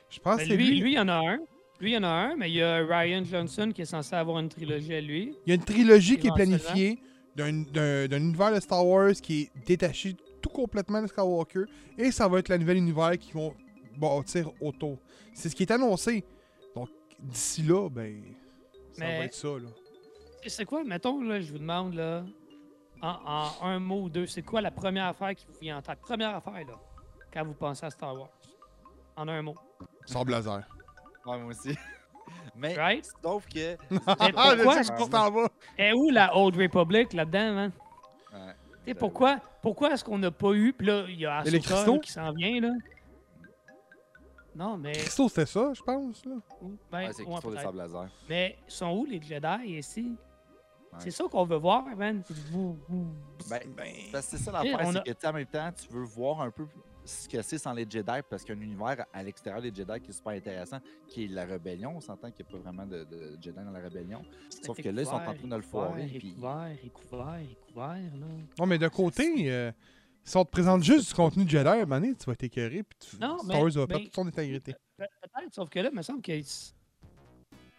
Je 0.09 0.19
pense 0.19 0.35
que 0.35 0.41
Ben, 0.41 0.47
c'est 0.49 0.55
lui, 0.55 0.67
lui. 0.69 0.79
lui, 0.81 0.91
il 0.93 0.95
y 0.95 0.99
en 0.99 1.07
a 1.09 1.15
un. 1.15 1.37
Lui, 1.79 1.91
il 1.91 1.93
y 1.95 1.97
en 1.97 2.03
a 2.03 2.07
un, 2.07 2.35
mais 2.35 2.49
il 2.49 2.55
y 2.55 2.61
a 2.61 2.77
Ryan 2.85 3.23
Johnson 3.25 3.71
qui 3.73 3.81
est 3.81 3.85
censé 3.85 4.15
avoir 4.15 4.39
une 4.39 4.47
trilogie 4.49 4.93
à 4.93 5.01
lui. 5.01 5.35
Il 5.45 5.49
y 5.49 5.51
a 5.51 5.55
une 5.55 5.65
trilogie 5.65 6.17
qui 6.17 6.27
est 6.27 6.33
planifiée 6.33 6.99
d'un- 7.35 8.07
univers 8.17 8.53
de 8.53 8.59
Star 8.59 8.85
Wars 8.85 9.11
qui 9.13 9.43
est 9.43 9.65
détaché 9.65 10.15
tout 10.41 10.49
complètement 10.49 11.01
de 11.01 11.07
Skywalker. 11.07 11.65
Et 11.97 12.11
ça 12.11 12.27
va 12.27 12.39
être 12.39 12.49
le 12.49 12.57
nouvel 12.57 12.77
univers 12.77 13.17
qui 13.17 13.31
vont 13.31 13.53
bâtir 13.97 14.51
autour. 14.61 14.97
C'est 15.33 15.49
ce 15.49 15.55
qui 15.55 15.63
est 15.63 15.71
annoncé. 15.71 16.23
Donc, 16.75 16.89
d'ici 17.19 17.63
là, 17.63 17.89
ben. 17.89 18.21
Ça 18.93 19.05
Mais- 19.05 19.17
va 19.19 19.25
être 19.25 19.33
ça, 19.33 19.47
là. 19.47 19.69
Et 20.43 20.49
C'est 20.49 20.65
quoi, 20.65 20.83
mettons, 20.83 21.21
là, 21.23 21.39
je 21.39 21.51
vous 21.51 21.57
demande, 21.59 21.93
là, 21.95 22.25
en, 23.01 23.17
en 23.61 23.65
un 23.67 23.79
mot 23.79 24.03
ou 24.03 24.09
deux, 24.09 24.27
c'est 24.27 24.41
quoi 24.41 24.61
la 24.61 24.71
première 24.71 25.05
affaire 25.07 25.33
qui 25.35 25.45
vous 25.47 25.57
vient 25.61 25.77
en 25.77 25.81
tête? 25.81 25.99
Première 26.01 26.35
affaire, 26.35 26.53
là, 26.67 26.79
quand 27.33 27.45
vous 27.45 27.53
pensez 27.53 27.85
à 27.85 27.89
Star 27.89 28.13
Wars. 28.13 28.29
En 29.15 29.27
un 29.27 29.41
mot. 29.41 29.55
Sans 30.05 30.23
blazer. 30.25 30.67
Ouais, 31.25 31.37
moi 31.39 31.51
aussi. 31.51 31.75
Mais, 32.55 32.75
Right? 32.75 33.07
sauf 33.23 33.45
que. 33.47 33.75
Ah, 34.07 34.27
je 34.55 34.63
pourquoi? 34.63 34.79
que 34.83 35.03
tu 35.03 35.09
t'en 35.09 35.31
vas. 35.31 35.49
Et 35.77 35.91
où 35.93 36.09
la 36.11 36.35
Old 36.37 36.55
Republic 36.55 37.13
là-dedans, 37.13 37.53
man? 37.53 37.71
Ouais. 38.33 38.39
Tu 38.85 38.89
sais, 38.89 38.93
pourquoi, 38.95 39.39
pourquoi 39.61 39.91
est-ce 39.93 40.03
qu'on 40.03 40.17
n'a 40.17 40.29
pas 40.31 40.51
eu. 40.53 40.73
Puis 40.73 40.87
là, 40.87 41.05
il 41.07 41.19
y 41.19 41.25
a 41.25 41.43
là, 41.43 41.59
cristaux? 41.59 41.99
qui 41.99 42.11
s'en 42.11 42.31
vient, 42.33 42.59
là? 42.61 42.71
Non, 44.55 44.77
mais. 44.77 44.91
Christo, 44.91 45.27
c'était 45.29 45.47
ça, 45.47 45.71
je 45.73 45.81
pense, 45.81 46.23
là. 46.25 46.35
Ben, 46.91 47.07
Ouais, 47.07 47.13
c'est 47.13 47.23
ouais, 47.23 47.31
Christo 47.31 47.49
de 47.49 47.53
peut-être. 47.55 47.63
sable 47.65 47.77
laser. 47.79 48.09
Mais 48.29 48.57
sont 48.67 48.91
où 48.91 49.05
les 49.05 49.19
Jedi 49.21 49.65
ici? 49.77 50.15
Ouais. 50.91 50.99
C'est 50.99 51.09
ça 51.11 51.23
qu'on 51.31 51.43
veut 51.43 51.57
voir, 51.57 51.83
man. 51.95 52.21
Ben, 53.49 53.59
Ben. 53.75 53.93
parce 54.11 54.27
que 54.27 54.37
c'est 54.37 54.43
ça 54.43 54.51
Eh, 54.63 54.69
l'affaire, 54.71 54.87
on 54.87 54.91
c'est 54.91 55.09
a- 55.09 55.13
que 55.15 55.27
en 55.27 55.33
même 55.33 55.45
temps, 55.47 55.71
tu 55.71 55.91
veux 55.91 56.03
voir 56.03 56.41
un 56.41 56.51
peu 56.51 56.67
ce 57.05 57.27
que 57.27 57.41
c'est 57.41 57.57
sans 57.57 57.73
les 57.73 57.85
Jedi, 57.89 58.11
parce 58.29 58.43
qu'il 58.43 58.55
y 58.55 58.57
a 58.57 58.61
un 58.61 58.63
univers 58.63 59.05
à 59.11 59.23
l'extérieur 59.23 59.61
des 59.61 59.73
Jedi 59.73 59.99
qui 60.01 60.09
est 60.09 60.13
super 60.13 60.33
intéressant, 60.33 60.79
qui 61.07 61.25
est 61.25 61.27
la 61.27 61.45
rébellion. 61.45 61.93
On 61.95 62.01
s'entend 62.01 62.31
qu'il 62.31 62.45
n'y 62.45 62.51
a 62.51 62.57
pas 62.57 62.63
vraiment 62.69 62.85
de, 62.85 63.03
de 63.03 63.37
Jedi 63.41 63.57
dans 63.63 63.71
la 63.71 63.79
rébellion. 63.79 64.23
Sauf 64.63 64.77
que 64.81 64.89
là, 64.89 65.01
ils 65.01 65.05
sont 65.05 65.13
en 65.13 65.19
train 65.33 65.33
de 65.47 65.55
le 65.55 65.61
foirer, 65.61 66.05
Et 66.13 66.19
puis- 66.19 66.33
couvert, 66.33 66.71
et 66.83 66.89
couvert, 66.89 67.35
et 67.41 67.57
couvert, 67.71 67.87
là. 68.19 68.27
Non, 68.59 68.65
mais 68.65 68.77
d'un 68.77 68.89
côté, 68.89 69.51
euh, 69.51 69.71
si 70.23 70.37
on 70.37 70.45
te 70.45 70.51
présente 70.51 70.83
juste 70.83 71.09
du 71.09 71.13
contenu 71.13 71.43
de 71.45 71.49
Jedi, 71.49 71.67
à 71.67 71.73
un 71.73 71.79
moment 71.85 71.99
donné, 71.99 72.15
tu 72.15 72.25
vas 72.25 72.35
t'écœurer, 72.35 72.83
puis 72.83 72.97
tu... 72.99 73.15
Non, 73.17 73.37
Star 73.39 73.47
mais- 73.47 73.61
Wars 73.61 73.71
va 73.71 73.81
mais- 73.81 73.87
perdre 73.87 74.03
toute 74.05 74.15
son 74.15 74.27
intégrité. 74.27 74.73
Pe- 74.97 75.03
Peut-être, 75.21 75.53
sauf 75.53 75.69
que 75.69 75.79
là, 75.79 75.89
il 75.91 75.97
me 75.97 76.01
semble 76.01 76.21
que. 76.21 76.31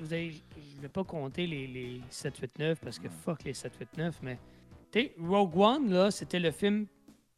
Vous 0.00 0.12
avez, 0.12 0.32
je 0.32 0.80
vais 0.82 0.88
pas 0.88 1.04
compter 1.04 1.46
les, 1.46 1.66
les 1.68 2.00
7, 2.10 2.36
8, 2.38 2.58
9 2.58 2.80
parce 2.80 2.98
que 2.98 3.04
Ouais. 3.04 3.12
fuck 3.24 3.44
les 3.44 3.54
7, 3.54 3.72
8, 3.78 3.88
9, 3.96 4.18
mais. 4.22 4.38
Tu 4.90 5.00
sais, 5.00 5.14
Rogue 5.18 5.56
One, 5.56 5.90
là, 5.90 6.10
c'était 6.10 6.40
le 6.40 6.50
film. 6.50 6.86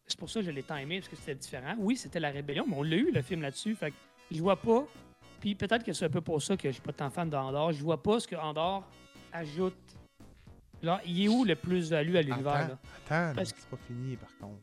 C'est 0.07 0.19
pour 0.19 0.31
ça 0.31 0.41
que 0.41 0.47
je 0.47 0.51
l'ai 0.51 0.62
tant 0.62 0.77
aimé 0.77 0.99
parce 1.01 1.09
que 1.09 1.16
c'était 1.16 1.35
différent. 1.35 1.74
Oui, 1.78 1.97
c'était 1.97 2.20
la 2.20 2.31
rébellion, 2.31 2.65
mais 2.69 2.77
on 2.77 2.83
l'a 2.83 2.97
eu, 2.97 3.11
le 3.12 3.23
film 3.23 3.43
là-dessus. 3.43 3.74
Fait 3.74 3.91
que 3.91 3.97
je 4.31 4.41
vois 4.41 4.57
pas. 4.57 4.87
Puis 5.41 5.55
peut-être 5.55 5.85
que 5.85 5.93
c'est 5.93 6.05
un 6.05 6.11
peu 6.11 6.20
pour 6.20 6.41
ça 6.43 6.57
que 6.57 6.69
je 6.69 6.73
suis 6.74 6.83
pas 6.83 6.93
tant 6.93 7.11
fan 7.11 7.28
d'Andorre. 7.28 7.73
Je 7.73 7.83
vois 7.83 8.03
pas 8.03 8.20
ce 8.20 8.28
que 8.28 8.37
Andorre 8.37 8.85
ajoute. 9.33 9.74
Là, 10.83 11.01
il 11.07 11.24
est 11.24 11.28
où 11.28 11.45
le 11.45 11.57
plus-value 11.57 12.16
à 12.16 12.23
l'univers, 12.23 12.53
Attends, 12.53 12.69
là? 12.69 12.78
attends, 13.07 13.15
là, 13.28 13.33
Parce 13.35 13.53
que- 13.53 13.59
c'est 13.61 13.69
pas 13.69 13.77
fini, 13.87 14.16
par 14.16 14.28
contre. 14.39 14.61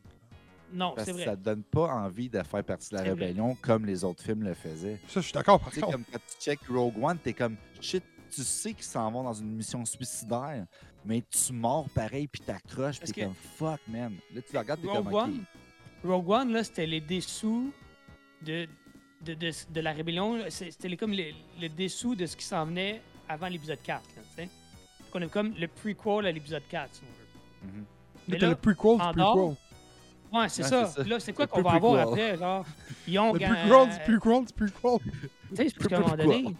Non, 0.72 0.92
Parce 0.94 1.06
c'est 1.06 1.12
que 1.12 1.16
vrai. 1.18 1.24
ça 1.26 1.36
te 1.36 1.42
donne 1.42 1.62
pas 1.62 1.86
envie 1.94 2.28
de 2.28 2.42
faire 2.42 2.64
partie 2.64 2.90
de 2.90 2.94
la 2.96 3.02
vrai. 3.02 3.10
rébellion 3.10 3.56
comme 3.60 3.84
les 3.84 4.02
autres 4.02 4.22
films 4.22 4.42
le 4.44 4.54
faisaient. 4.54 4.98
Ça, 5.08 5.20
je 5.20 5.26
suis 5.26 5.32
d'accord, 5.32 5.60
par 5.60 5.68
Tu 5.70 5.76
sais, 5.76 5.80
contre. 5.82 5.92
comme 5.96 6.04
quand 6.10 6.18
tu 6.18 6.42
check 6.44 6.58
Rogue 6.68 6.94
One, 7.02 7.18
t'es 7.18 7.32
comme 7.32 7.56
shit, 7.80 8.02
tu 8.34 8.42
sais 8.42 8.72
qu'ils 8.74 8.84
s'en 8.84 9.10
vont 9.10 9.22
dans 9.22 9.32
une 9.34 9.52
mission 9.54 9.84
suicidaire, 9.84 10.66
mais 11.04 11.22
tu 11.30 11.52
mords 11.52 11.88
pareil 11.94 12.26
puis 12.26 12.40
t'accroches 12.42 12.98
Parce 12.98 13.12
puis 13.12 13.20
que- 13.22 13.26
comme 13.26 13.34
fuck 13.34 13.80
man. 13.88 14.14
Là 14.34 14.40
tu 14.42 14.52
le 14.52 14.58
regardes 14.58 14.80
t'es 14.80 14.86
Rogue 14.88 14.96
comme 15.04 15.14
ok. 15.14 15.22
One, 15.22 15.44
Rogue 16.04 16.30
One, 16.30 16.52
là, 16.52 16.64
c'était 16.64 16.86
les 16.86 17.00
dessous 17.00 17.72
de, 18.42 18.68
de, 19.22 19.34
de, 19.34 19.50
de 19.70 19.80
la 19.80 19.92
rébellion. 19.92 20.38
C'était 20.48 20.88
les- 20.88 20.96
comme 20.96 21.12
les, 21.12 21.34
les 21.58 21.68
dessous 21.68 22.14
de 22.14 22.26
ce 22.26 22.36
qui 22.36 22.44
s'en 22.44 22.66
venait 22.66 23.00
avant 23.28 23.48
l'épisode 23.48 23.78
4. 23.82 24.02
Là, 24.16 24.22
tu 24.22 24.34
sais. 24.36 24.42
Donc, 24.44 24.50
on 25.14 25.20
est 25.22 25.28
comme 25.30 25.54
le 25.58 25.66
prequel 25.68 26.26
à 26.26 26.32
l'épisode 26.32 26.62
4, 26.68 26.94
si 26.94 27.00
on 27.02 27.66
veut. 27.66 27.72
Mhm. 27.72 27.84
Mais 28.28 28.38
Là, 28.38 28.48
le 28.48 28.56
prequel 28.56 28.92
du 28.98 28.98
prequel. 29.12 29.56
Ouais, 30.32 30.48
c'est 30.48 30.62
Ouais, 30.64 30.68
ça. 30.68 31.04
Là, 31.04 31.20
c'est 31.20 31.32
quoi 31.32 31.44
Le 31.44 31.50
qu'on 31.50 31.62
va 31.62 31.70
avoir 31.72 32.08
après? 32.08 32.36
Genre, 32.36 32.66
ils 33.08 33.18
ont 33.18 33.32
Le 33.32 33.38
gan- 33.38 33.48
prequel 33.54 33.88
du 33.88 34.18
prequel 34.18 34.44
du 34.46 34.52
prequel. 34.52 34.98
Tu 35.50 35.56
sais, 35.56 35.68
c'est 35.68 35.76
parce 35.76 35.88
qu'à 35.88 35.96
un 35.96 36.00
Le 36.00 36.04
moment 36.04 36.16
donné. 36.42 36.56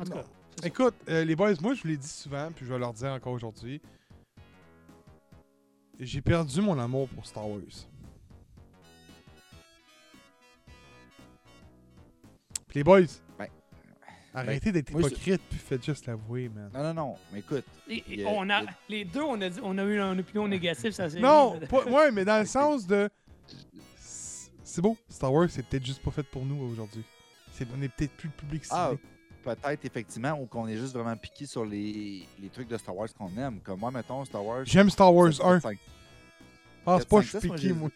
En 0.00 0.04
tout 0.04 0.12
cas. 0.12 0.24
Écoute, 0.64 0.94
euh, 1.08 1.24
les 1.24 1.36
boys, 1.36 1.54
moi, 1.60 1.74
je 1.74 1.82
vous 1.82 1.88
l'ai 1.88 1.96
dit 1.96 2.08
souvent, 2.08 2.50
puis 2.54 2.66
je 2.66 2.72
vais 2.72 2.78
leur 2.78 2.92
dire 2.92 3.10
encore 3.12 3.32
aujourd'hui. 3.32 3.80
J'ai 6.00 6.20
perdu 6.20 6.60
mon 6.60 6.78
amour 6.78 7.08
pour 7.08 7.26
Star 7.26 7.48
Wars. 7.48 7.60
Puis 12.68 12.80
les 12.80 12.84
boys, 12.84 13.00
Ben, 13.38 13.48
arrêtez 14.34 14.72
d'être 14.72 14.90
moi, 14.92 15.00
je- 15.02 15.06
hypocrite, 15.08 15.40
puis 15.48 15.58
faites 15.58 15.84
juste 15.84 16.06
l'avouer, 16.06 16.48
man. 16.48 16.70
Non 16.74 16.82
non 16.82 16.94
non, 16.94 17.16
mais 17.32 17.38
écoute, 17.40 17.64
Et- 17.88 17.96
et 17.96 18.04
il 18.08 18.20
y 18.20 18.24
a- 18.24 18.28
on 18.28 18.48
a, 18.50 18.62
les 18.88 19.04
deux, 19.04 19.22
on 19.22 19.40
a, 19.40 19.48
dit- 19.48 19.60
on 19.62 19.78
a 19.78 19.84
eu 19.84 19.98
une 19.98 20.20
opinion 20.20 20.46
négative, 20.48 20.92
ça 20.92 21.08
c'est. 21.08 21.18
Non, 21.20 21.58
pas, 21.70 21.84
ouais, 21.86 22.10
mais 22.12 22.24
dans 22.24 22.38
le 22.40 22.46
sens 22.46 22.86
de. 22.86 23.08
C'est 24.62 24.82
beau, 24.82 24.96
Star 25.08 25.32
Wars, 25.32 25.48
c'est 25.50 25.64
peut-être 25.66 25.86
juste 25.86 26.02
pas 26.02 26.10
fait 26.10 26.22
pour 26.24 26.44
nous 26.44 26.60
aujourd'hui. 26.62 27.02
C'est- 27.52 27.66
On 27.76 27.80
est 27.82 27.88
peut-être 27.88 28.12
plus 28.12 28.28
le 28.28 28.34
public 28.34 28.64
ciblé. 28.64 28.78
ah 28.78 28.92
peut-être 29.44 29.84
effectivement 29.84 30.32
ou 30.40 30.46
qu'on 30.46 30.66
est 30.68 30.76
juste 30.76 30.94
vraiment 30.94 31.16
piqué 31.16 31.46
sur 31.46 31.64
les, 31.64 32.26
les 32.40 32.48
trucs 32.48 32.68
de 32.68 32.76
Star 32.76 32.96
Wars 32.96 33.08
qu'on 33.16 33.30
aime. 33.36 33.60
Comme 33.60 33.80
moi 33.80 33.90
mettons 33.90 34.24
Star 34.24 34.44
Wars. 34.44 34.62
J'aime 34.64 34.90
Star 34.90 35.14
Wars 35.14 35.32
7, 35.32 35.44
1. 35.44 35.60
5. 35.60 35.78
Pense 36.84 37.04
pas, 37.04 37.20
je 37.20 37.32
4, 37.32 37.40
suis 37.40 37.48
5, 37.50 37.54
piqué, 37.56 37.72
moi. 37.72 37.90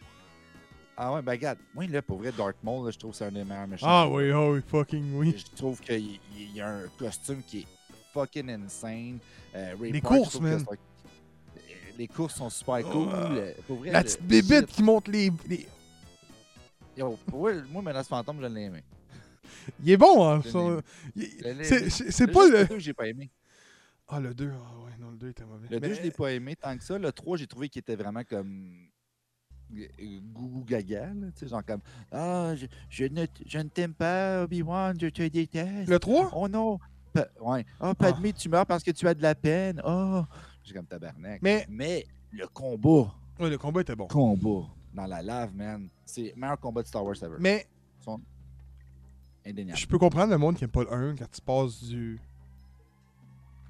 Ah 0.96 1.14
ouais, 1.14 1.22
ben 1.22 1.32
regarde, 1.32 1.58
moi 1.74 1.86
là 1.86 2.02
pour 2.02 2.18
vrai 2.18 2.32
Darth 2.36 2.56
Maul, 2.62 2.84
là, 2.84 2.90
je 2.90 2.98
trouve 2.98 3.12
que 3.12 3.16
c'est 3.16 3.24
un 3.24 3.32
des 3.32 3.44
meilleurs 3.44 3.66
méchants. 3.66 3.86
Ah 3.88 4.06
oui, 4.08 4.30
oui, 4.30 4.60
fucking 4.68 5.14
oui. 5.14 5.34
Je 5.36 5.56
trouve 5.56 5.80
qu'il 5.80 5.98
y- 5.98 6.20
il 6.36 6.56
y 6.56 6.60
a 6.60 6.68
un 6.68 6.82
costume 6.98 7.42
qui 7.46 7.60
est 7.60 7.66
fucking 8.12 8.50
insane. 8.50 9.18
Euh, 9.54 9.74
Ray 9.80 9.92
Les 9.92 10.00
Park, 10.02 10.14
je 10.14 10.18
courses, 10.20 10.36
que 10.38 10.42
man. 10.42 10.64
euh, 10.70 11.60
Les 11.98 12.08
courses 12.08 12.34
sont 12.34 12.50
super 12.50 12.82
cool. 12.90 13.08
Ah. 13.10 13.28
Euh, 13.32 13.52
Pour 13.66 13.78
vrai, 13.78 13.90
La 13.90 14.02
petite 14.02 14.22
bébête 14.22 14.66
shit. 14.68 14.76
qui 14.76 14.82
monte 14.82 15.08
les. 15.08 15.30
les- 15.48 15.66
Yo, 16.96 17.18
pour 17.26 17.40
vrai, 17.40 17.54
moi, 17.70 17.80
Menace 17.82 18.08
Fantôme, 18.08 18.38
je 18.42 18.46
l'ai 18.46 18.62
aimé. 18.64 18.82
Il 19.82 19.90
est 19.90 19.96
bon, 19.96 20.28
hein. 20.28 20.40
C'est 20.44 20.52
pas 22.32 22.46
le. 22.48 22.58
Le 22.62 22.66
2, 22.68 22.78
j'ai 22.78 22.94
pas 22.94 23.08
aimé. 23.08 23.30
Ah, 24.08 24.20
le 24.20 24.34
2, 24.34 24.50
ah 24.52 24.84
ouais, 24.84 24.90
non, 25.00 25.10
le 25.10 25.16
2 25.16 25.28
était 25.30 25.44
mauvais. 25.44 25.68
Le 25.70 25.80
2, 25.80 25.88
Mais- 25.88 25.94
je 25.94 26.02
l'ai 26.02 26.10
pas 26.10 26.32
aimé 26.32 26.54
tant 26.56 26.76
que 26.76 26.84
ça. 26.84 26.98
Le 26.98 27.10
3, 27.12 27.36
j'ai 27.38 27.46
trouvé 27.46 27.68
qu'il 27.68 27.80
était 27.80 27.96
vraiment 27.96 28.22
comme. 28.24 28.88
euh, 29.74 29.86
Gougou 30.34 30.64
gaga, 30.64 31.08
tu 31.12 31.32
sais, 31.36 31.48
genre 31.48 31.64
comme 31.64 31.80
Ah, 32.10 32.52
je, 32.54 32.66
je 32.90 33.04
ne, 33.06 33.24
je 33.46 33.58
ne 33.58 33.68
t'aime 33.68 33.94
pas, 33.94 34.42
Obi-Wan, 34.44 34.98
je 35.00 35.06
te 35.06 35.22
déteste. 35.28 35.88
Le 35.88 35.98
3 35.98 36.30
Oh 36.34 36.46
non! 36.48 36.78
Pa- 37.14 37.28
ouais. 37.40 37.64
Oh, 37.80 37.94
Padmé, 37.94 38.32
tu 38.34 38.48
meurs 38.50 38.66
parce 38.66 38.82
que 38.82 38.90
tu 38.90 39.06
as 39.08 39.14
de 39.14 39.22
la 39.22 39.34
peine. 39.34 39.80
Oh! 39.84 40.22
J'ai 40.62 40.74
comme 40.74 40.86
tabarnak. 40.86 41.40
Mais- 41.42 41.66
Mais 41.70 42.06
le 42.32 42.46
combat, 42.48 43.14
Ouais, 43.40 43.48
le 43.50 43.56
combat 43.58 43.80
était 43.80 43.96
bon. 43.96 44.06
combat 44.08 44.66
dans 44.92 45.06
la 45.06 45.22
lave, 45.22 45.54
man, 45.54 45.88
c'est 46.04 46.32
le 46.34 46.40
meilleur 46.40 46.58
combat 46.60 46.82
de 46.82 46.86
Star 46.88 47.02
Wars 47.04 47.16
ever. 47.22 47.36
Mais 47.40 47.66
Son- 48.00 48.20
Indéniable. 49.46 49.78
je 49.78 49.86
peux 49.86 49.98
comprendre 49.98 50.30
le 50.30 50.38
monde 50.38 50.56
qui 50.56 50.64
aime 50.64 50.70
pas 50.70 50.82
le 50.84 50.92
1 50.92 51.16
quand 51.16 51.30
tu 51.30 51.40
passes 51.40 51.82
du 51.84 52.20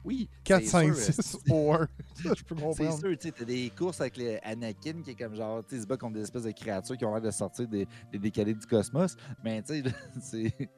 Oui. 0.04 0.28
4, 0.44 0.62
c'est 0.62 0.68
5, 0.68 0.94
sûr, 0.94 1.14
6 1.14 1.38
euh, 1.48 1.52
au 1.54 1.72
1. 1.74 1.78
Ça, 1.78 1.88
je 2.22 2.28
peux 2.44 2.54
C'est 2.56 2.62
comprendre. 2.62 2.98
sûr, 2.98 3.10
tu 3.10 3.16
sais, 3.20 3.32
t'as 3.32 3.44
des 3.44 3.70
courses 3.70 4.00
avec 4.00 4.16
les 4.16 4.38
Anakin 4.42 5.00
qui 5.02 5.10
est 5.10 5.14
comme 5.14 5.34
genre, 5.34 5.64
tu 5.64 5.76
sais, 5.76 5.82
se 5.82 5.86
bat 5.86 5.96
contre 5.96 6.14
des 6.14 6.22
espèces 6.22 6.42
de 6.42 6.50
créatures 6.50 6.96
qui 6.96 7.04
ont 7.04 7.12
l'air 7.12 7.22
de 7.22 7.30
sortir 7.30 7.66
des, 7.68 7.86
des 8.10 8.18
décalés 8.18 8.54
du 8.54 8.66
cosmos. 8.66 9.16
Mais 9.44 9.62
tu 9.62 9.82
sais, 9.82 9.94
c'est. 10.20 10.68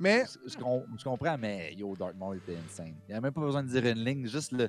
Mais 0.00 0.24
Je, 0.46 0.52
je 0.52 0.56
com- 0.56 0.84
je 0.96 1.02
comprends, 1.04 1.36
mais 1.36 1.74
yo, 1.74 1.96
Maul 2.16 2.36
était 2.36 2.56
insane. 2.56 2.94
Il 3.08 3.14
a 3.16 3.20
même 3.20 3.32
pas 3.32 3.40
besoin 3.40 3.64
de 3.64 3.68
dire 3.68 3.84
une 3.84 4.04
ligne, 4.04 4.26
juste 4.28 4.52
le. 4.52 4.68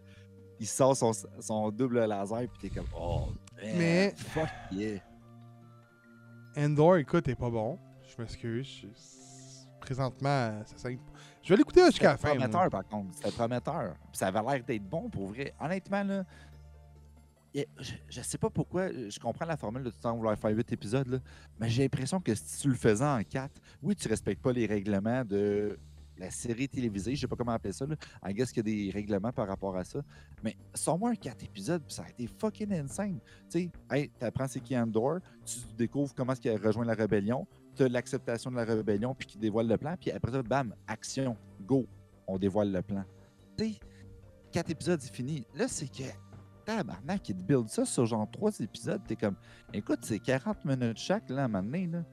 Il 0.60 0.68
sort 0.68 0.98
son, 0.98 1.12
son 1.40 1.70
double 1.72 2.04
laser, 2.06 2.48
puis 2.50 2.68
t'es 2.68 2.70
comme, 2.70 2.88
oh, 3.00 3.28
man, 3.64 3.76
Mais- 3.78 4.14
Fuck 4.18 4.50
yeah. 4.72 5.00
Endor, 6.58 6.98
écoute, 6.98 7.28
est 7.30 7.36
pas 7.36 7.50
bon. 7.50 7.80
Je 8.02 8.22
m'excuse. 8.22 8.68
je- 8.82 8.88
Présentement, 9.90 10.62
ça 10.66 10.88
pas. 10.88 10.96
Je 11.42 11.50
vais 11.50 11.58
l'écouter 11.58 11.84
jusqu'à 11.86 12.12
la 12.12 12.18
C'était 12.18 12.28
fin. 12.28 12.36
moi. 12.36 12.48
prometteur, 12.48 12.70
par 12.70 12.88
contre. 12.88 13.16
C'était 13.16 13.32
prometteur. 13.32 13.96
Puis 14.12 14.20
ça 14.20 14.28
avait 14.28 14.40
l'air 14.40 14.64
d'être 14.64 14.88
bon, 14.88 15.10
pour 15.10 15.30
vrai. 15.30 15.52
Honnêtement, 15.60 16.04
là. 16.04 16.24
Je, 17.56 17.94
je 18.08 18.22
sais 18.22 18.38
pas 18.38 18.52
pourquoi, 18.52 18.92
je 18.92 19.20
comprends 19.20 19.46
la 19.46 19.58
formule 19.58 19.82
de 19.82 19.90
tout 19.90 19.96
le 19.98 20.04
temps 20.04 20.16
vouloir 20.16 20.38
faire 20.38 20.56
8 20.56 20.72
épisodes, 20.74 21.08
là, 21.08 21.18
mais 21.60 21.68
j'ai 21.70 21.82
l'impression 21.82 22.22
que 22.22 22.36
si 22.36 22.62
tu 22.62 22.68
le 22.68 22.76
faisais 22.76 23.04
en 23.04 23.24
4, 23.24 23.60
oui, 23.82 23.96
tu 23.96 24.08
respectes 24.08 24.44
pas 24.44 24.54
les 24.54 24.68
règlements 24.68 25.26
de 25.26 25.80
la 26.20 26.30
série 26.30 26.70
télévisée, 26.70 27.16
je 27.16 27.22
sais 27.22 27.28
pas 27.28 27.36
comment 27.36 27.54
appeler 27.54 27.74
ça, 27.74 27.88
là. 27.88 27.96
I 28.24 28.34
guess 28.36 28.52
qu'il 28.52 28.58
y 28.58 28.72
a 28.72 28.86
des 28.86 28.92
règlements 28.92 29.32
par 29.32 29.48
rapport 29.48 29.76
à 29.76 29.84
ça. 29.84 30.02
Mais 30.44 30.56
sors-moi 30.76 31.10
un 31.10 31.16
4 31.16 31.44
épisodes, 31.46 31.82
puis 31.84 31.96
ça 31.96 32.04
a 32.04 32.10
été 32.10 32.28
fucking 32.28 32.72
insane. 32.72 33.20
Tu 33.50 33.62
sais, 33.62 33.72
hey, 33.90 34.10
t'apprends 34.10 34.48
c'est 34.48 34.60
qui 34.60 34.78
Andor, 34.78 35.18
tu 35.44 35.58
découvres 35.76 36.14
comment 36.14 36.34
est-ce 36.34 36.42
qu'il 36.42 36.52
a 36.52 36.58
rejoint 36.58 36.86
la 36.86 36.94
rébellion, 36.94 37.48
tu 37.80 37.86
as 37.86 37.90
l'acceptation 37.90 38.52
de 38.52 38.58
la 38.58 38.66
rébellion, 38.66 39.16
puis 39.16 39.26
qui 39.26 39.38
dévoile 39.38 39.68
le 39.68 39.78
plan, 39.78 39.96
puis 39.98 40.12
après 40.12 40.34
ça, 40.34 40.44
bam, 40.44 40.76
action, 40.86 41.38
go, 41.62 41.86
on 42.28 42.38
dévoile 42.38 42.74
le 42.74 42.82
plan. 42.82 43.06
Tu 43.58 43.74
sais, 43.74 43.80
4 44.52 44.72
épisodes, 44.72 45.00
c'est 45.02 45.14
fini. 45.14 45.46
Là, 45.56 45.68
c'est 45.70 45.88
que 45.88 46.04
tabarnak, 46.66 47.30
il 47.30 47.38
te 47.38 47.42
build 47.42 47.70
ça 47.70 47.86
sur 47.86 48.06
genre 48.06 48.30
trois 48.30 48.52
épisodes. 48.60 49.02
T'es 49.08 49.16
comme, 49.16 49.36
écoute, 49.74 50.00
c'est 50.02 50.20
40 50.20 50.66
minutes 50.66 50.98
chaque, 50.98 51.30
là, 51.30 51.44
à 51.44 51.46
un 51.46 51.48
moment 51.48 51.64
donné, 51.64 51.88
là. 51.88 52.04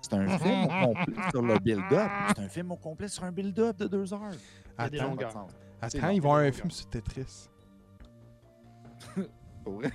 C'est 0.00 0.14
un 0.14 0.38
film 0.38 0.64
au 0.64 0.86
complet 0.86 1.14
sur 1.30 1.42
le 1.42 1.58
build-up. 1.58 2.10
C'est 2.28 2.42
un 2.42 2.48
film 2.48 2.72
au 2.72 2.76
complet 2.76 3.08
sur 3.08 3.24
un 3.24 3.32
build-up 3.32 3.76
de 3.76 3.88
deux 3.88 4.14
heures. 4.14 4.32
Attends, 4.78 5.16
attends, 5.82 6.08
ils 6.08 6.22
vont 6.22 6.32
avoir 6.32 6.46
un 6.46 6.52
film 6.52 6.70
sur 6.70 6.88
Tetris. 6.88 7.50
Pour 9.64 9.74
vrai? 9.74 9.90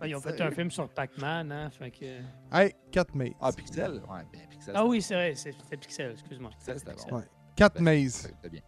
Ouais, 0.00 0.10
ils 0.10 0.14
ont 0.14 0.20
fait 0.20 0.40
un 0.40 0.50
film 0.50 0.70
sur 0.70 0.88
Pac-Man, 0.90 1.50
hein, 1.50 1.70
fait 1.70 1.90
que... 1.90 2.20
Hey, 2.52 2.74
4 2.92 3.14
mazes. 3.14 3.32
Ah, 3.40 3.50
Pixel? 3.52 4.02
Ouais, 4.08 4.22
ben 4.32 4.46
Pixel. 4.48 4.74
Ah 4.76 4.84
oui, 4.84 5.00
c'est 5.00 5.14
vrai, 5.14 5.34
c'est 5.34 5.52
c'est 5.68 5.76
Pixel, 5.78 6.12
excuse-moi. 6.12 6.50
Pixel, 6.50 6.78
c'était 6.78 7.10
bon. 7.10 7.16
Ouais. 7.16 7.24
4 7.56 7.74
Ben, 7.76 7.82
mazes. 7.84 8.14
C'était 8.22 8.50
bien. 8.50 8.60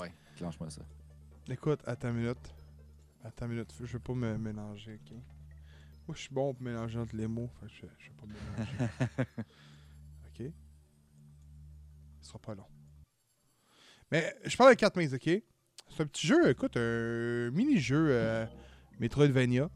Ouais, 0.00 0.12
clenche-moi 0.36 0.68
ça. 0.70 0.82
Écoute, 1.48 1.80
attends 1.86 2.08
une 2.10 2.16
minute. 2.16 2.54
Attends 3.24 3.46
une 3.46 3.52
minute, 3.52 3.72
je 3.80 3.84
veux 3.92 3.98
pas 3.98 4.14
me 4.14 4.36
mélanger, 4.36 5.00
ok? 5.02 5.12
Moi, 6.06 6.14
je 6.14 6.20
suis 6.20 6.34
bon 6.34 6.52
pour 6.52 6.62
mélanger 6.62 6.98
entre 6.98 7.16
les 7.16 7.26
mots, 7.26 7.50
fait 7.60 7.66
que 7.66 7.72
je, 7.72 7.86
je 7.98 8.10
vais 8.10 8.16
pas 8.16 8.26
me 8.26 8.32
mélanger. 8.34 9.28
ok? 10.46 10.52
Ce 12.20 12.28
sera 12.28 12.38
pas 12.38 12.54
long. 12.54 12.66
Mais 14.10 14.34
je 14.44 14.56
parle 14.56 14.74
de 14.74 14.78
4 14.78 14.96
mazes, 14.96 15.14
ok? 15.14 15.42
C'est 15.88 16.02
un 16.02 16.06
petit 16.06 16.26
jeu, 16.26 16.50
écoute, 16.50 16.76
un 16.76 17.50
mini-jeu 17.50 18.08
euh, 18.10 18.46
Metroidvania 19.00 19.68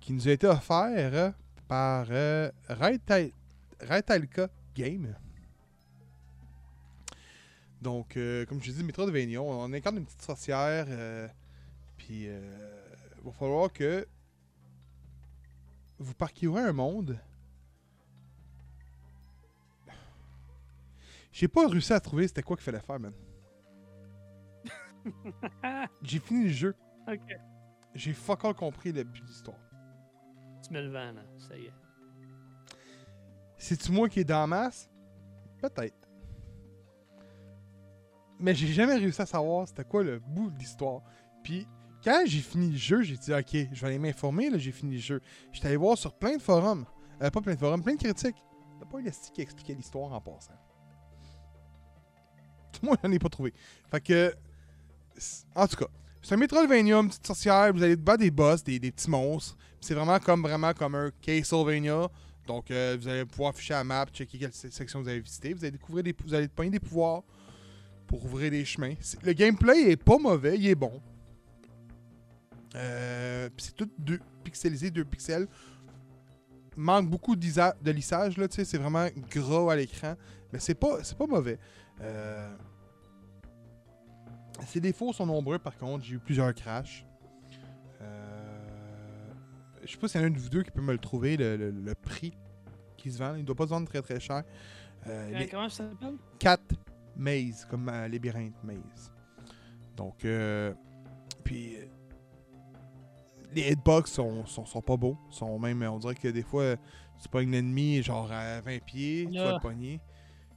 qui 0.00 0.12
nous 0.12 0.26
a 0.26 0.32
été 0.32 0.46
offert 0.48 1.14
euh, 1.14 1.30
par 1.68 2.06
euh, 2.10 2.50
Raita- 2.68 3.32
Raitalka 3.80 4.48
Game. 4.74 5.14
Donc, 7.80 8.16
euh, 8.16 8.44
comme 8.46 8.60
je 8.62 8.70
dis, 8.72 8.82
Metroidvania, 8.82 9.40
on 9.42 9.72
incarne 9.72 9.98
une 9.98 10.04
petite 10.04 10.22
sorcière. 10.22 10.86
euh, 10.88 11.28
puis, 11.96 12.24
il 12.24 13.24
va 13.24 13.32
falloir 13.32 13.72
que 13.72 14.06
vous 15.98 16.14
parcourez 16.14 16.62
un 16.62 16.72
monde. 16.72 17.18
J'ai 21.32 21.48
pas 21.48 21.66
réussi 21.68 21.92
à 21.92 22.00
trouver 22.00 22.28
c'était 22.28 22.42
quoi 22.42 22.56
qu'il 22.56 22.64
fallait 22.64 22.80
faire, 22.80 22.98
man. 23.00 23.12
J'ai 26.02 26.18
fini 26.18 26.44
le 26.44 26.50
jeu. 26.50 26.74
J'ai 27.94 28.12
fuck 28.12 28.44
all 28.44 28.54
compris 28.54 28.92
le 28.92 29.04
but 29.04 29.22
de 29.22 29.26
l'histoire. 29.26 29.58
Tu 30.64 30.72
mets 30.72 30.82
le 30.82 30.90
vent, 30.90 31.12
là, 31.12 31.22
ça 31.38 31.56
y 31.56 31.66
est. 31.66 31.72
C'est-tu 33.56 33.92
moi 33.92 34.08
qui 34.08 34.20
est 34.20 34.24
dans 34.24 34.40
la 34.40 34.46
masse? 34.46 34.90
Peut-être. 35.60 36.08
Mais 38.38 38.54
j'ai 38.54 38.68
jamais 38.68 38.96
réussi 38.96 39.22
à 39.22 39.26
savoir 39.26 39.68
c'était 39.68 39.84
quoi 39.84 40.02
le 40.02 40.18
bout 40.18 40.50
de 40.50 40.58
l'histoire. 40.58 41.02
Puis, 41.44 41.68
quand 42.02 42.24
j'ai 42.26 42.40
fini 42.40 42.72
le 42.72 42.76
jeu, 42.76 43.02
j'ai 43.02 43.16
dit, 43.16 43.32
OK, 43.32 43.68
je 43.72 43.80
vais 43.80 43.86
aller 43.86 43.98
m'informer, 43.98 44.50
là, 44.50 44.58
j'ai 44.58 44.72
fini 44.72 44.94
le 44.94 45.00
jeu. 45.00 45.20
J'étais 45.52 45.68
allé 45.68 45.76
voir 45.76 45.96
sur 45.96 46.14
plein 46.14 46.36
de 46.36 46.42
forums. 46.42 46.84
Euh, 47.22 47.30
pas 47.30 47.40
plein 47.40 47.54
de 47.54 47.60
forums, 47.60 47.82
plein 47.82 47.94
de 47.94 48.02
critiques. 48.02 48.42
A 48.80 48.86
pas 48.86 48.98
un 48.98 49.04
esti 49.04 49.30
qui 49.30 49.42
expliquait 49.42 49.74
l'histoire 49.74 50.12
en 50.12 50.20
passant. 50.20 50.58
Moi, 52.82 52.96
j'en 53.02 53.12
ai 53.12 53.18
pas 53.20 53.28
trouvé. 53.28 53.54
Fait 53.90 54.00
que. 54.00 54.34
En 55.54 55.68
tout 55.68 55.76
cas, 55.76 55.86
c'est 56.22 56.34
un 56.34 56.38
Metroidvania, 56.38 56.98
une 57.00 57.08
petite 57.08 57.26
sorcière, 57.26 57.72
vous 57.72 57.82
allez 57.82 57.96
battre 57.96 58.20
des 58.20 58.30
boss, 58.30 58.62
des, 58.62 58.78
des 58.78 58.90
petits 58.92 59.10
monstres. 59.10 59.56
C'est 59.80 59.94
vraiment 59.94 60.18
comme 60.20 60.42
vraiment 60.42 60.72
comme 60.72 60.94
un 60.94 61.10
Castlevania. 61.20 62.08
Donc, 62.46 62.70
euh, 62.70 62.96
vous 63.00 63.08
allez 63.08 63.24
pouvoir 63.24 63.50
afficher 63.50 63.74
la 63.74 63.84
map, 63.84 64.06
checker 64.12 64.38
quelle 64.38 64.52
se- 64.52 64.68
section 64.70 65.00
vous 65.02 65.08
avez 65.08 65.20
visité. 65.20 65.52
Vous 65.52 65.60
allez 65.64 65.72
découvrir 65.72 66.02
des, 66.04 66.14
vous 66.24 66.34
allez 66.34 66.48
pogner 66.48 66.70
des 66.70 66.80
pouvoirs 66.80 67.22
pour 68.06 68.24
ouvrir 68.24 68.50
des 68.50 68.64
chemins. 68.64 68.94
Le 69.22 69.32
gameplay 69.32 69.90
est 69.92 69.96
pas 69.96 70.18
mauvais, 70.18 70.56
il 70.58 70.66
est 70.66 70.74
bon. 70.74 71.00
Euh, 72.74 73.48
c'est 73.58 73.74
tout 73.74 73.88
deux, 73.98 74.18
pixelisé, 74.44 74.90
2 74.90 75.04
pixels. 75.04 75.46
Manque 76.76 77.08
beaucoup 77.10 77.36
de 77.36 77.90
lissage, 77.92 78.38
là, 78.38 78.46
c'est 78.50 78.76
vraiment 78.78 79.06
gras 79.30 79.72
à 79.72 79.76
l'écran. 79.76 80.14
Mais 80.52 80.58
c'est 80.58 80.74
pas, 80.74 80.98
pas 81.18 81.26
mauvais. 81.26 81.58
Euh, 82.00 82.54
Ses 84.66 84.80
défauts 84.80 85.12
sont 85.12 85.26
nombreux, 85.26 85.58
par 85.58 85.76
contre. 85.76 86.04
J'ai 86.04 86.14
eu 86.14 86.18
plusieurs 86.18 86.54
crashs. 86.54 87.04
Euh, 88.00 88.48
Je 89.84 89.90
sais 89.90 89.96
pas 89.98 90.08
s'il 90.08 90.20
y 90.20 90.24
en 90.24 90.26
a 90.26 90.30
un 90.30 90.32
de 90.32 90.38
vous 90.38 90.48
deux 90.48 90.62
qui 90.62 90.70
peut 90.70 90.80
me 90.82 90.92
le 90.92 90.98
trouver, 90.98 91.36
le, 91.36 91.56
le- 91.56 91.70
le 91.70 91.94
prix 91.94 92.36
qui 92.96 93.10
se 93.10 93.18
vend. 93.18 93.34
Il 93.34 93.44
doit 93.44 93.56
pas 93.56 93.64
se 93.64 93.70
vendre 93.70 93.88
très 93.88 94.00
très 94.02 94.20
cher. 94.20 94.44
Euh, 95.06 95.30
Euh, 95.34 95.38
les- 95.38 95.48
Comment 95.48 95.68
ça 95.68 95.88
s'appelle? 95.88 96.14
4 96.38 96.74
mazes, 97.16 97.64
comme 97.68 97.88
euh, 97.88 98.06
labyrinthe 98.08 98.62
maze. 98.62 99.12
Donc, 99.96 100.24
euh, 100.24 100.72
puis 101.44 101.76
euh, 101.76 101.84
les 103.52 103.72
hitbox 103.72 104.12
sont, 104.12 104.46
sont, 104.46 104.64
sont 104.64 104.80
pas 104.82 104.96
beaux. 104.96 105.18
Sont 105.30 105.58
même, 105.58 105.82
on 105.82 105.98
dirait 105.98 106.14
que 106.14 106.28
des 106.28 106.42
fois, 106.42 106.76
tu 107.20 107.28
pognes 107.28 107.50
l'ennemi 107.50 108.02
genre 108.02 108.30
à 108.30 108.60
20 108.60 108.78
pieds, 108.84 109.26
tu 109.30 109.36
vas 109.38 109.44
le 109.54 109.60
pogner. 109.60 110.00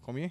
Combien? 0.04 0.30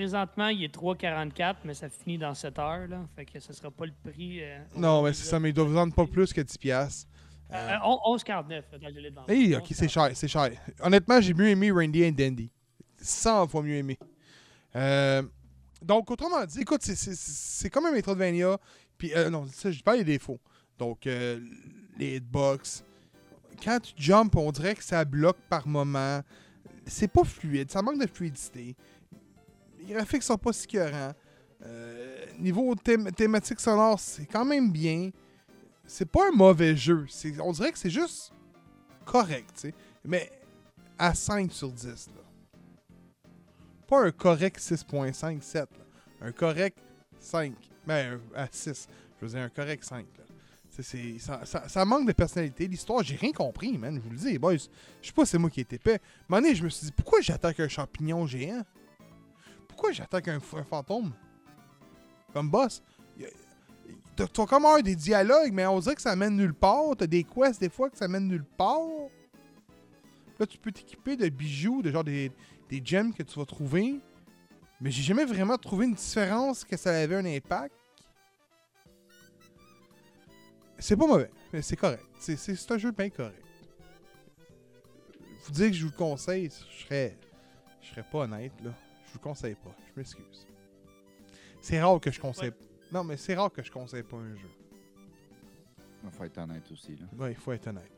Présentement, 0.00 0.48
il 0.48 0.62
est 0.62 0.74
3,44, 0.74 1.54
mais 1.64 1.72
ça 1.72 1.88
finit 1.88 2.18
dans 2.18 2.34
7 2.34 2.58
heures, 2.58 2.86
là. 2.86 3.06
Fait 3.16 3.24
que 3.24 3.40
ce 3.40 3.50
sera 3.54 3.70
pas 3.70 3.86
le 3.86 3.92
prix. 4.12 4.42
euh, 4.42 4.58
Non, 4.76 5.00
mais 5.02 5.14
c'est 5.14 5.24
ça, 5.24 5.40
mais 5.40 5.48
ils 5.48 5.54
doivent 5.54 5.70
vendre 5.72 5.94
pas 5.94 6.04
plus 6.06 6.34
que 6.34 6.42
10$. 6.42 6.58
piastres. 6.58 7.08
Euh, 7.50 7.54
Euh, 7.54 7.70
euh, 7.70 7.78
on- 7.82 8.12
11,49. 8.12 8.64
Attends, 8.74 8.88
je 8.94 9.00
l'ai 9.00 9.08
devant 9.08 9.22
moi. 9.26 9.34
Hey, 9.34 9.56
ok, 9.56 9.64
c'est 9.70 9.86
11,49. 9.86 9.88
cher, 9.88 10.10
c'est 10.14 10.28
cher. 10.28 10.50
Honnêtement, 10.82 11.18
j'ai 11.22 11.32
mieux 11.32 11.48
aimé 11.48 11.70
Randy 11.70 12.04
and 12.06 12.10
Dandy. 12.12 12.50
100 13.00 13.48
fois 13.48 13.62
mieux 13.62 13.76
aimé. 13.76 13.98
Euh, 14.74 15.22
donc, 15.80 16.10
autrement 16.10 16.44
dit, 16.44 16.60
écoute, 16.60 16.82
c'est- 16.82 17.70
comme 17.70 17.86
un 17.86 17.92
Metroidvania. 17.92 18.58
Puis, 18.98 19.14
euh, 19.14 19.30
non, 19.30 19.46
ça, 19.50 19.70
je 19.70 19.80
parle 19.82 19.96
des 19.98 20.04
défauts. 20.04 20.40
Donc, 20.78 21.06
euh, 21.06 21.40
les 21.96 22.16
hitbox. 22.16 22.84
Quand 23.64 23.80
tu 23.80 23.94
jumps, 23.96 24.36
on 24.36 24.52
dirait 24.52 24.74
que 24.74 24.84
ça 24.84 25.06
bloque 25.06 25.38
par 25.48 25.66
moment. 25.66 26.20
C'est 26.84 27.08
pas 27.08 27.24
fluide, 27.24 27.70
ça 27.70 27.80
manque 27.80 27.98
de 27.98 28.06
fluidité. 28.06 28.76
Les 29.86 29.94
graphiques 29.94 30.22
sont 30.22 30.36
pas 30.38 30.52
si 30.52 30.64
écœurants. 30.66 31.12
Euh, 31.64 32.26
niveau 32.38 32.74
thém- 32.74 33.10
thématique 33.12 33.60
sonore, 33.60 33.98
c'est 34.00 34.26
quand 34.26 34.44
même 34.44 34.70
bien. 34.70 35.10
C'est 35.86 36.10
pas 36.10 36.28
un 36.28 36.32
mauvais 36.36 36.76
jeu. 36.76 37.06
On 37.40 37.52
dirait 37.52 37.72
que 37.72 37.78
c'est 37.78 37.90
juste 37.90 38.32
correct. 39.04 39.66
Mais 40.04 40.30
à 40.98 41.14
5 41.14 41.52
sur 41.52 41.70
10, 41.72 42.08
là. 42.08 42.22
Pas 43.86 44.00
un 44.06 44.10
correct 44.10 44.58
6.5, 44.58 45.42
7. 45.42 45.68
là. 45.78 46.26
Un 46.26 46.32
correct 46.32 46.78
5. 47.20 47.54
Ben, 47.86 48.18
un- 48.34 48.38
à 48.42 48.48
6. 48.50 48.88
Je 49.20 49.24
veux 49.26 49.32
dire, 49.32 49.42
un 49.42 49.48
correct 49.48 49.84
5, 49.84 50.04
là. 50.18 50.24
C'est- 50.70 50.82
c'est- 50.82 51.18
ça, 51.68 51.84
manque 51.86 52.06
de 52.06 52.12
personnalité. 52.12 52.66
L'histoire, 52.66 53.02
j'ai 53.02 53.16
rien 53.16 53.32
compris, 53.32 53.78
man. 53.78 53.94
Je 53.94 54.00
vous 54.00 54.10
le 54.10 54.16
dis, 54.18 54.38
boys. 54.38 54.56
Je 55.00 55.06
sais 55.06 55.12
pas 55.14 55.24
c'est 55.24 55.38
moi 55.38 55.48
qui 55.48 55.60
épais. 55.60 55.92
À 55.92 55.94
un 55.94 55.98
moment 56.28 56.42
donné, 56.42 56.54
je 56.54 56.64
me 56.64 56.68
suis 56.68 56.86
dit, 56.88 56.92
pourquoi 56.92 57.20
j'attaque 57.22 57.60
un 57.60 57.68
champignon 57.68 58.26
géant? 58.26 58.62
Pourquoi 59.76 59.92
j'attaque 59.92 60.28
un, 60.28 60.40
fantôme? 60.40 61.12
Comme 62.32 62.48
boss? 62.48 62.82
T'as 64.16 64.46
comme 64.46 64.64
un 64.64 64.80
des 64.80 64.96
dialogues, 64.96 65.52
mais 65.52 65.66
on 65.66 65.78
dirait 65.80 65.94
que 65.94 66.00
ça 66.00 66.16
mène 66.16 66.34
nulle 66.34 66.54
part. 66.54 66.96
T'as 66.96 67.06
des 67.06 67.24
quests 67.24 67.60
des 67.60 67.68
fois 67.68 67.90
que 67.90 67.98
ça 67.98 68.08
mène 68.08 68.26
nulle 68.26 68.46
part. 68.46 68.80
Là, 70.40 70.46
tu 70.46 70.56
peux 70.56 70.72
t'équiper 70.72 71.16
de 71.16 71.28
bijoux, 71.28 71.82
de 71.82 71.90
genre 71.90 72.04
des, 72.04 72.32
des 72.70 72.80
gems 72.82 73.12
que 73.12 73.22
tu 73.22 73.38
vas 73.38 73.44
trouver. 73.44 74.00
Mais 74.80 74.90
j'ai 74.90 75.02
jamais 75.02 75.26
vraiment 75.26 75.58
trouvé 75.58 75.84
une 75.84 75.94
différence 75.94 76.64
que 76.64 76.78
ça 76.78 76.96
avait 76.96 77.16
un 77.16 77.26
impact. 77.26 77.74
C'est 80.78 80.96
pas 80.96 81.06
mauvais, 81.06 81.30
mais 81.52 81.60
c'est 81.60 81.76
correct. 81.76 82.04
C'est 82.18 82.70
un 82.70 82.78
jeu 82.78 82.92
bien 82.92 83.10
correct. 83.10 83.44
Vous 85.44 85.52
dire 85.52 85.68
que 85.68 85.74
je 85.74 85.84
vous 85.84 85.90
le 85.90 85.96
conseille, 85.96 86.48
je 86.48 86.84
serais, 86.84 87.18
je 87.82 87.90
serais 87.90 88.04
pas 88.10 88.20
honnête, 88.20 88.52
là. 88.64 88.72
Vous 89.16 89.22
conseille 89.22 89.54
pas. 89.54 89.74
Je 89.88 89.92
m'excuse. 89.98 90.46
C'est 91.60 91.80
rare 91.80 91.98
que 92.00 92.10
je 92.10 92.20
conseille. 92.20 92.52
Non, 92.92 93.02
mais 93.02 93.16
c'est 93.16 93.34
rare 93.34 93.50
que 93.50 93.62
je 93.62 93.70
conseille 93.72 94.02
pas 94.02 94.18
un 94.18 94.34
jeu. 94.34 94.48
Il 96.04 96.10
faut 96.10 96.24
être 96.24 96.38
honnête 96.38 96.62
aussi. 96.70 96.92
Là. 96.96 97.06
Ouais, 97.24 97.32
il 97.32 97.36
faut 97.36 97.52
être 97.52 97.66
honnête. 97.68 97.90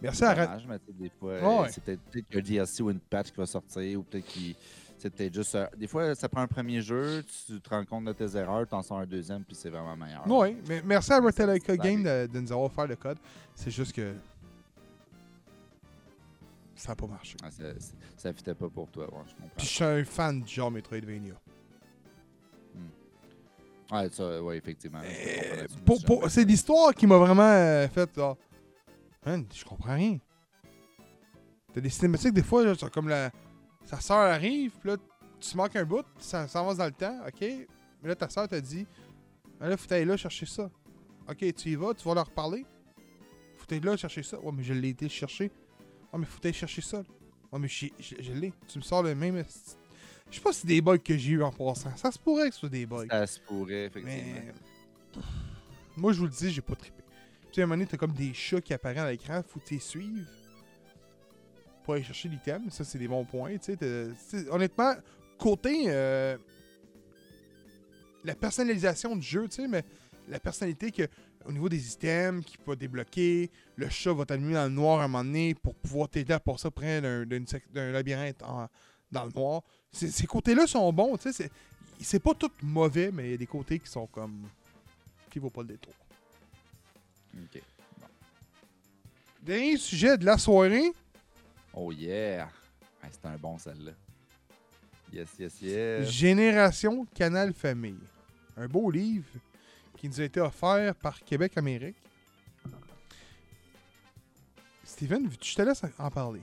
Merci 0.00 0.24
à 0.24 0.34
Ra- 0.34 0.58
tu 0.58 1.10
fois, 1.18 1.34
Ouais, 1.34 1.58
ouais. 1.62 1.68
c'est 1.70 1.82
peut-être 1.84 2.00
peut-être 2.10 2.26
qu'il 2.28 2.34
y 2.34 2.38
a 2.38 2.40
un 2.40 2.44
DLC 2.66 2.82
ou 2.82 2.90
une 2.90 2.98
patch 3.00 3.30
qui 3.30 3.36
va 3.36 3.46
sortir, 3.46 4.00
ou 4.00 4.02
peut-être 4.02 4.24
qu'il. 4.26 4.54
C'est 4.98 5.10
peut-être 5.10 5.34
juste. 5.34 5.54
euh, 5.54 5.66
des 5.76 5.86
fois, 5.86 6.14
ça 6.14 6.28
prend 6.28 6.40
un 6.40 6.46
premier 6.46 6.80
jeu, 6.80 7.22
tu 7.46 7.60
te 7.60 7.68
rends 7.68 7.84
compte 7.84 8.06
de 8.06 8.12
tes 8.12 8.34
erreurs, 8.36 8.66
t'en 8.66 8.82
sors 8.82 8.98
un 8.98 9.06
deuxième, 9.06 9.44
puis 9.44 9.54
c'est 9.54 9.68
vraiment 9.70 9.96
meilleur. 9.96 10.22
Oui, 10.26 10.56
mais 10.66 10.82
merci 10.84 11.12
à 11.12 11.20
Reteleka 11.20 11.74
Ça 11.74 11.76
Game 11.76 12.02
de, 12.02 12.26
de 12.26 12.40
nous 12.40 12.50
avoir 12.50 12.66
offert 12.66 12.86
le 12.86 12.96
code. 12.96 13.18
C'est 13.54 13.70
juste 13.70 13.92
que. 13.92 14.14
Ça 16.76 16.90
n'a 16.90 16.96
pas 16.96 17.06
marché. 17.06 17.36
Ah, 17.42 17.50
ça, 17.50 17.64
ça, 18.16 18.32
fitait 18.32 18.54
pas 18.54 18.68
pour 18.68 18.90
toi, 18.90 19.04
ouais, 19.04 19.22
je 19.26 19.32
comprends. 19.32 19.56
Puis 19.56 19.66
je 19.66 19.72
suis 19.72 19.84
un 19.84 20.04
fan 20.04 20.42
du 20.42 20.52
genre 20.52 20.70
Metroidvania. 20.70 21.34
Ouais, 23.90 24.08
ça, 24.10 24.42
ouais, 24.42 24.58
effectivement. 24.58 25.00
Euh, 25.04 26.28
c'est 26.28 26.44
l'histoire 26.44 26.92
qui 26.92 27.06
m'a 27.06 27.18
vraiment 27.18 27.42
euh, 27.42 27.88
fait. 27.88 28.10
Man, 29.24 29.46
je 29.54 29.64
comprends 29.64 29.94
rien. 29.94 30.18
T'as 31.72 31.80
des 31.80 31.90
cinématiques, 31.90 32.32
des 32.32 32.42
fois, 32.42 32.64
là, 32.64 32.74
comme 32.92 33.08
la. 33.08 33.30
Sa 33.84 34.00
soeur 34.00 34.18
arrive, 34.18 34.72
puis 34.80 34.90
là, 34.90 34.96
tu 35.38 35.56
manques 35.56 35.76
un 35.76 35.84
bout, 35.84 36.04
ça 36.18 36.48
s'avance 36.48 36.76
dans 36.76 36.86
le 36.86 36.92
temps, 36.92 37.20
ok. 37.26 37.40
Mais 37.40 38.08
là, 38.08 38.16
ta 38.16 38.28
soeur 38.28 38.48
t'a 38.48 38.60
dit. 38.60 38.86
Ah 39.60 39.68
là, 39.68 39.76
faut 39.76 39.92
aller 39.92 40.04
là 40.04 40.16
chercher 40.16 40.46
ça. 40.46 40.68
Ok, 41.28 41.38
tu 41.54 41.70
y 41.70 41.74
vas, 41.76 41.94
tu 41.94 42.06
vas 42.06 42.14
leur 42.14 42.30
parler. 42.30 42.66
Faut 43.56 43.74
être 43.74 43.84
là 43.84 43.96
chercher 43.96 44.22
ça. 44.22 44.38
Ouais, 44.40 44.52
mais 44.52 44.64
je 44.64 44.74
l'ai 44.74 44.90
été 44.90 45.08
chercher. 45.08 45.50
Ouais, 46.12 46.18
mais 46.20 46.26
faut 46.26 46.38
aller 46.44 46.52
chercher 46.52 46.82
ça. 46.82 46.98
Ouais, 47.52 47.58
mais 47.58 47.68
je, 47.68 47.86
je, 47.98 48.14
je 48.20 48.32
l'ai. 48.32 48.52
Tu 48.68 48.78
me 48.78 48.82
sors 48.82 49.02
le 49.02 49.14
même. 49.14 49.44
Je 50.30 50.34
sais 50.36 50.40
pas 50.40 50.52
si 50.52 50.60
c'est 50.62 50.66
des 50.68 50.80
bugs 50.80 50.98
que 50.98 51.16
j'ai 51.16 51.32
eu 51.32 51.42
en 51.42 51.52
passant. 51.52 51.94
Ça 51.96 52.10
se 52.10 52.18
pourrait 52.18 52.48
que 52.48 52.54
ce 52.54 52.60
soit 52.60 52.68
des 52.68 52.86
bugs. 52.86 53.06
Ça 53.10 53.26
se 53.26 53.40
pourrait, 53.40 53.86
effectivement. 53.86 54.34
Mais. 55.14 55.22
Moi, 55.96 56.12
je 56.12 56.18
vous 56.18 56.24
le 56.26 56.30
dis, 56.30 56.50
j'ai 56.50 56.60
pas 56.62 56.74
trippé. 56.74 57.02
Tu 57.50 57.54
sais, 57.54 57.60
à 57.60 57.64
un 57.64 57.66
moment 57.66 57.76
donné, 57.78 57.86
t'as 57.86 57.96
comme 57.96 58.12
des 58.12 58.34
chats 58.34 58.60
qui 58.60 58.74
apparaissent 58.74 58.98
à 59.02 59.10
l'écran, 59.10 59.42
faut 59.46 59.60
les 59.70 59.78
suives. 59.78 60.26
Pour 61.84 61.94
aller 61.94 62.02
chercher 62.02 62.28
l'item, 62.28 62.68
ça, 62.70 62.84
c'est 62.84 62.98
des 62.98 63.08
bons 63.08 63.24
points. 63.24 63.52
Tu 63.58 63.58
sais, 63.62 63.76
t'as- 63.76 64.08
tu 64.08 64.14
sais, 64.44 64.48
honnêtement, 64.50 64.94
côté. 65.38 65.84
euh, 65.86 66.36
la 68.24 68.34
personnalisation 68.34 69.14
du 69.14 69.22
jeu, 69.26 69.46
tu 69.48 69.56
sais, 69.62 69.68
mais 69.68 69.84
la 70.28 70.40
personnalité 70.40 70.90
que. 70.90 71.04
Au 71.46 71.52
niveau 71.52 71.68
des 71.68 71.92
items 71.92 72.44
qui 72.44 72.58
peut 72.58 72.74
débloquer, 72.76 73.50
le 73.76 73.88
chat 73.88 74.12
va 74.12 74.24
t'allumer 74.26 74.54
dans 74.54 74.64
le 74.64 74.70
noir 74.70 75.00
à 75.00 75.04
un 75.04 75.08
moment 75.08 75.22
donné 75.24 75.54
pour 75.54 75.74
pouvoir 75.76 76.08
t'aider 76.08 76.32
à 76.32 76.40
passer 76.40 76.70
près 76.70 77.00
d'un 77.00 77.92
labyrinthe 77.92 78.42
en- 78.42 78.68
dans 79.12 79.24
le 79.24 79.30
noir. 79.30 79.62
Ces, 79.92 80.26
côtés-là 80.26 80.66
sont 80.66 80.92
bons, 80.92 81.16
tu 81.16 81.24
sais. 81.24 81.32
c'est- 81.32 81.50
C'est 82.00 82.18
pas 82.20 82.34
tout 82.34 82.50
mauvais, 82.62 83.10
mais 83.12 83.28
il 83.28 83.30
y 83.30 83.34
a 83.34 83.38
des 83.38 83.46
côtés 83.46 83.78
qui 83.78 83.88
sont 83.88 84.06
comme. 84.06 84.48
qui 85.30 85.38
vaut 85.38 85.48
pas 85.50 85.62
le 85.62 85.68
détour. 85.68 85.92
Ok. 87.34 87.62
Dernier 89.42 89.76
sujet 89.76 90.16
de 90.18 90.24
la 90.24 90.36
soirée. 90.38 90.92
Oh 91.74 91.92
yeah! 91.92 92.48
Ah, 93.02 93.06
C'était 93.12 93.28
un 93.28 93.36
bon 93.36 93.56
celle-là. 93.58 93.92
Yes, 95.12 95.28
yes, 95.38 95.60
yes. 95.62 96.10
Génération 96.10 97.06
Canal 97.14 97.52
Famille. 97.54 97.98
Un 98.56 98.66
beau 98.66 98.90
livre 98.90 99.24
qui 99.96 100.08
nous 100.08 100.20
a 100.20 100.24
été 100.24 100.40
offert 100.40 100.94
par 100.96 101.18
Québec 101.24 101.52
Amérique. 101.56 101.96
Steven, 104.84 105.28
je 105.42 105.54
te 105.54 105.62
laisse 105.62 105.82
en 105.98 106.10
parler. 106.10 106.40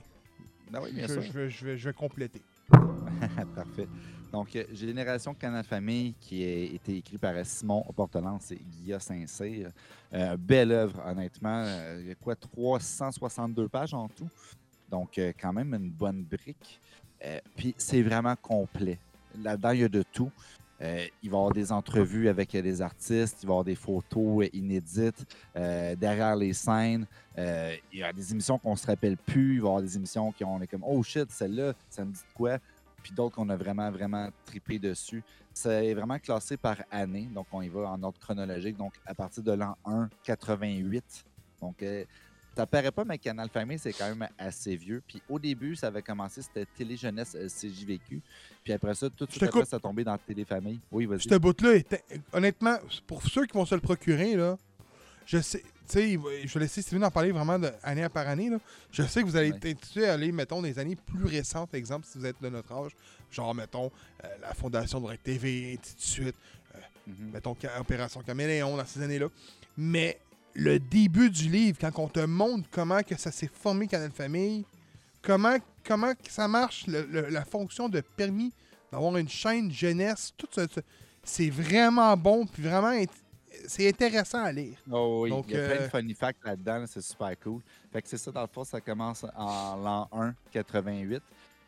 Ah 0.72 0.80
oui, 0.82 0.92
bien 0.92 1.06
je, 1.06 1.12
sûr. 1.14 1.22
je 1.22 1.32
vais, 1.32 1.50
je 1.50 1.64
vais- 1.66 1.78
je 1.78 1.88
vais 1.88 1.94
compléter. 1.94 2.42
Parfait. 3.54 3.88
Donc, 4.32 4.54
euh, 4.56 4.64
Génération 4.72 5.32
Canal 5.34 5.64
Famille, 5.64 6.14
qui 6.20 6.42
a 6.42 6.74
été 6.74 6.96
écrit 6.96 7.18
par 7.18 7.34
Simon 7.46 7.84
Portelance 7.94 8.50
et 8.50 8.56
Guilla 8.56 8.98
Saint-Cyr. 8.98 9.70
Euh, 10.12 10.36
belle 10.36 10.72
œuvre, 10.72 11.00
honnêtement. 11.06 11.62
Euh, 11.64 11.98
Il 12.00 12.08
y 12.08 12.10
a 12.10 12.14
quoi, 12.16 12.34
362 12.34 13.68
pages 13.68 13.94
en 13.94 14.08
tout? 14.08 14.28
Donc, 14.90 15.16
euh, 15.18 15.32
quand 15.40 15.52
même 15.52 15.72
une 15.74 15.90
bonne 15.90 16.24
brique. 16.24 16.80
Euh, 17.24 17.38
Puis, 17.56 17.74
c'est 17.78 18.02
vraiment 18.02 18.34
complet. 18.36 18.98
Là-dedans, 19.40 19.70
il 19.70 19.80
y 19.80 19.84
a 19.84 19.88
de 19.88 20.02
tout. 20.12 20.30
Euh, 20.84 21.06
il 21.22 21.30
va 21.30 21.36
y 21.36 21.40
avoir 21.40 21.52
des 21.52 21.72
entrevues 21.72 22.28
avec 22.28 22.54
euh, 22.54 22.60
des 22.60 22.82
artistes, 22.82 23.38
il 23.42 23.46
va 23.46 23.52
y 23.52 23.54
avoir 23.54 23.64
des 23.64 23.74
photos 23.74 24.44
euh, 24.44 24.48
inédites 24.52 25.24
derrière 25.54 26.36
les 26.36 26.52
scènes. 26.52 27.06
Il 27.38 27.98
y 27.98 28.02
a 28.02 28.12
des 28.12 28.32
émissions 28.32 28.58
qu'on 28.58 28.76
se 28.76 28.86
rappelle 28.86 29.16
plus. 29.16 29.54
Il 29.54 29.60
va 29.60 29.66
y 29.66 29.68
avoir 29.68 29.82
des 29.82 29.96
émissions 29.96 30.30
qui 30.32 30.44
on 30.44 30.60
est 30.60 30.66
comme 30.66 30.84
Oh 30.86 31.02
shit, 31.02 31.30
celle-là, 31.30 31.72
ça 31.88 32.04
me 32.04 32.12
dit 32.12 32.20
quoi? 32.34 32.58
Puis 33.02 33.12
d'autres 33.12 33.34
qu'on 33.36 33.48
a 33.48 33.56
vraiment, 33.56 33.90
vraiment 33.90 34.28
trippé 34.44 34.78
dessus. 34.78 35.22
C'est 35.52 35.94
vraiment 35.94 36.18
classé 36.18 36.56
par 36.56 36.76
année. 36.90 37.28
Donc, 37.32 37.46
on 37.52 37.62
y 37.62 37.68
va 37.68 37.90
en 37.90 38.02
ordre 38.02 38.18
chronologique. 38.18 38.76
Donc, 38.76 38.94
à 39.06 39.14
partir 39.14 39.42
de 39.42 39.52
l'an 39.52 39.76
1, 39.84 40.08
88. 40.22 41.24
Donc, 41.60 41.84
ça 42.56 42.66
paraît 42.66 42.90
pas, 42.92 43.04
mais 43.04 43.18
Canal 43.18 43.48
Famille, 43.48 43.78
c'est 43.78 43.92
quand 43.92 44.14
même 44.14 44.28
assez 44.38 44.76
vieux. 44.76 45.02
Puis 45.06 45.20
au 45.28 45.38
début, 45.38 45.76
ça 45.76 45.88
avait 45.88 46.02
commencé, 46.02 46.42
c'était 46.42 46.66
Télé 46.66 46.96
Jeunesse 46.96 47.34
euh, 47.34 47.48
CJVQ. 47.48 48.20
Puis 48.62 48.72
après 48.72 48.94
ça, 48.94 49.08
tout 49.10 49.26
de 49.26 49.30
suite 49.30 49.40
te 49.42 49.48
après, 49.48 49.64
ça 49.64 49.78
tombé 49.78 50.04
dans 50.04 50.16
Télé 50.18 50.44
Famille. 50.44 50.80
Oui, 50.90 51.06
vas-y. 51.06 51.22
Ce 51.28 51.34
bout-là, 51.36 51.80
honnêtement, 52.32 52.76
pour 53.06 53.22
ceux 53.22 53.46
qui 53.46 53.54
vont 53.54 53.66
se 53.66 53.74
le 53.74 53.80
procurer, 53.80 54.36
là, 54.36 54.56
je 55.26 55.38
sais, 55.40 55.60
tu 55.60 55.66
sais, 55.86 56.12
je 56.44 56.54
vais 56.54 56.60
laisser 56.60 56.82
Steven 56.82 57.04
en 57.04 57.10
parler 57.10 57.32
vraiment 57.32 57.58
de 57.58 57.70
année 57.82 58.08
par 58.08 58.28
année. 58.28 58.50
Là. 58.50 58.58
Je 58.90 59.02
sais 59.02 59.22
que 59.22 59.26
vous 59.26 59.36
allez 59.36 59.52
Ouais. 59.52 59.70
être 59.70 60.02
à 60.04 60.12
aller, 60.12 60.32
mettons, 60.32 60.62
des 60.62 60.78
années 60.78 60.96
plus 60.96 61.24
récentes, 61.24 61.74
exemple, 61.74 62.06
si 62.06 62.18
vous 62.18 62.26
êtes 62.26 62.40
de 62.42 62.48
notre 62.48 62.72
âge, 62.72 62.92
genre, 63.30 63.54
mettons, 63.54 63.90
euh, 64.22 64.28
la 64.40 64.54
fondation 64.54 65.00
de 65.00 65.14
TV, 65.16 65.78
ainsi 65.80 65.94
de 65.96 66.00
suite, 66.00 66.36
Mhm. 67.06 67.30
mettons, 67.32 67.54
Opération 67.78 68.22
Caméléon 68.22 68.76
dans 68.76 68.84
ces 68.86 69.02
années-là. 69.02 69.28
Mais 69.76 70.18
le 70.54 70.78
début 70.78 71.30
du 71.30 71.48
livre, 71.48 71.78
quand 71.80 71.98
on 71.98 72.08
te 72.08 72.20
montre 72.20 72.68
comment 72.70 73.02
que 73.02 73.16
ça 73.16 73.30
s'est 73.32 73.50
formé 73.52 73.86
Canal 73.88 74.10
Famille, 74.12 74.64
comment, 75.22 75.56
comment 75.86 76.14
que 76.14 76.30
ça 76.30 76.46
marche, 76.48 76.86
le- 76.86 77.06
le- 77.10 77.28
la 77.28 77.44
fonction 77.44 77.88
de 77.88 78.00
permis 78.00 78.52
d'avoir 78.92 79.16
une 79.16 79.28
chaîne 79.28 79.70
jeunesse, 79.72 80.32
tout 80.36 80.46
ça, 80.52 80.66
c'est 81.22 81.50
vraiment 81.50 82.16
bon, 82.16 82.46
puis 82.46 82.62
vraiment, 82.62 82.92
c'est 83.66 83.88
intéressant 83.88 84.44
à 84.44 84.52
lire. 84.52 84.76
Oh 84.90 85.20
oui, 85.24 85.30
Donc, 85.30 85.46
il 85.48 85.54
y 85.54 85.60
a 85.60 85.66
plein 85.66 85.76
euh, 85.76 85.84
de 85.86 85.88
funny 85.90 86.14
facts 86.14 86.44
là-dedans, 86.44 86.78
là, 86.78 86.86
c'est 86.86 87.00
super 87.02 87.32
cool. 87.40 87.60
Fait 87.92 88.02
que 88.02 88.08
c'est 88.08 88.18
ça, 88.18 88.30
dans 88.30 88.42
le 88.42 88.48
fond, 88.48 88.62
ça 88.64 88.80
commence 88.80 89.24
en 89.36 89.76
l'an 89.76 90.08
1, 90.12 90.34
88. 90.52 91.22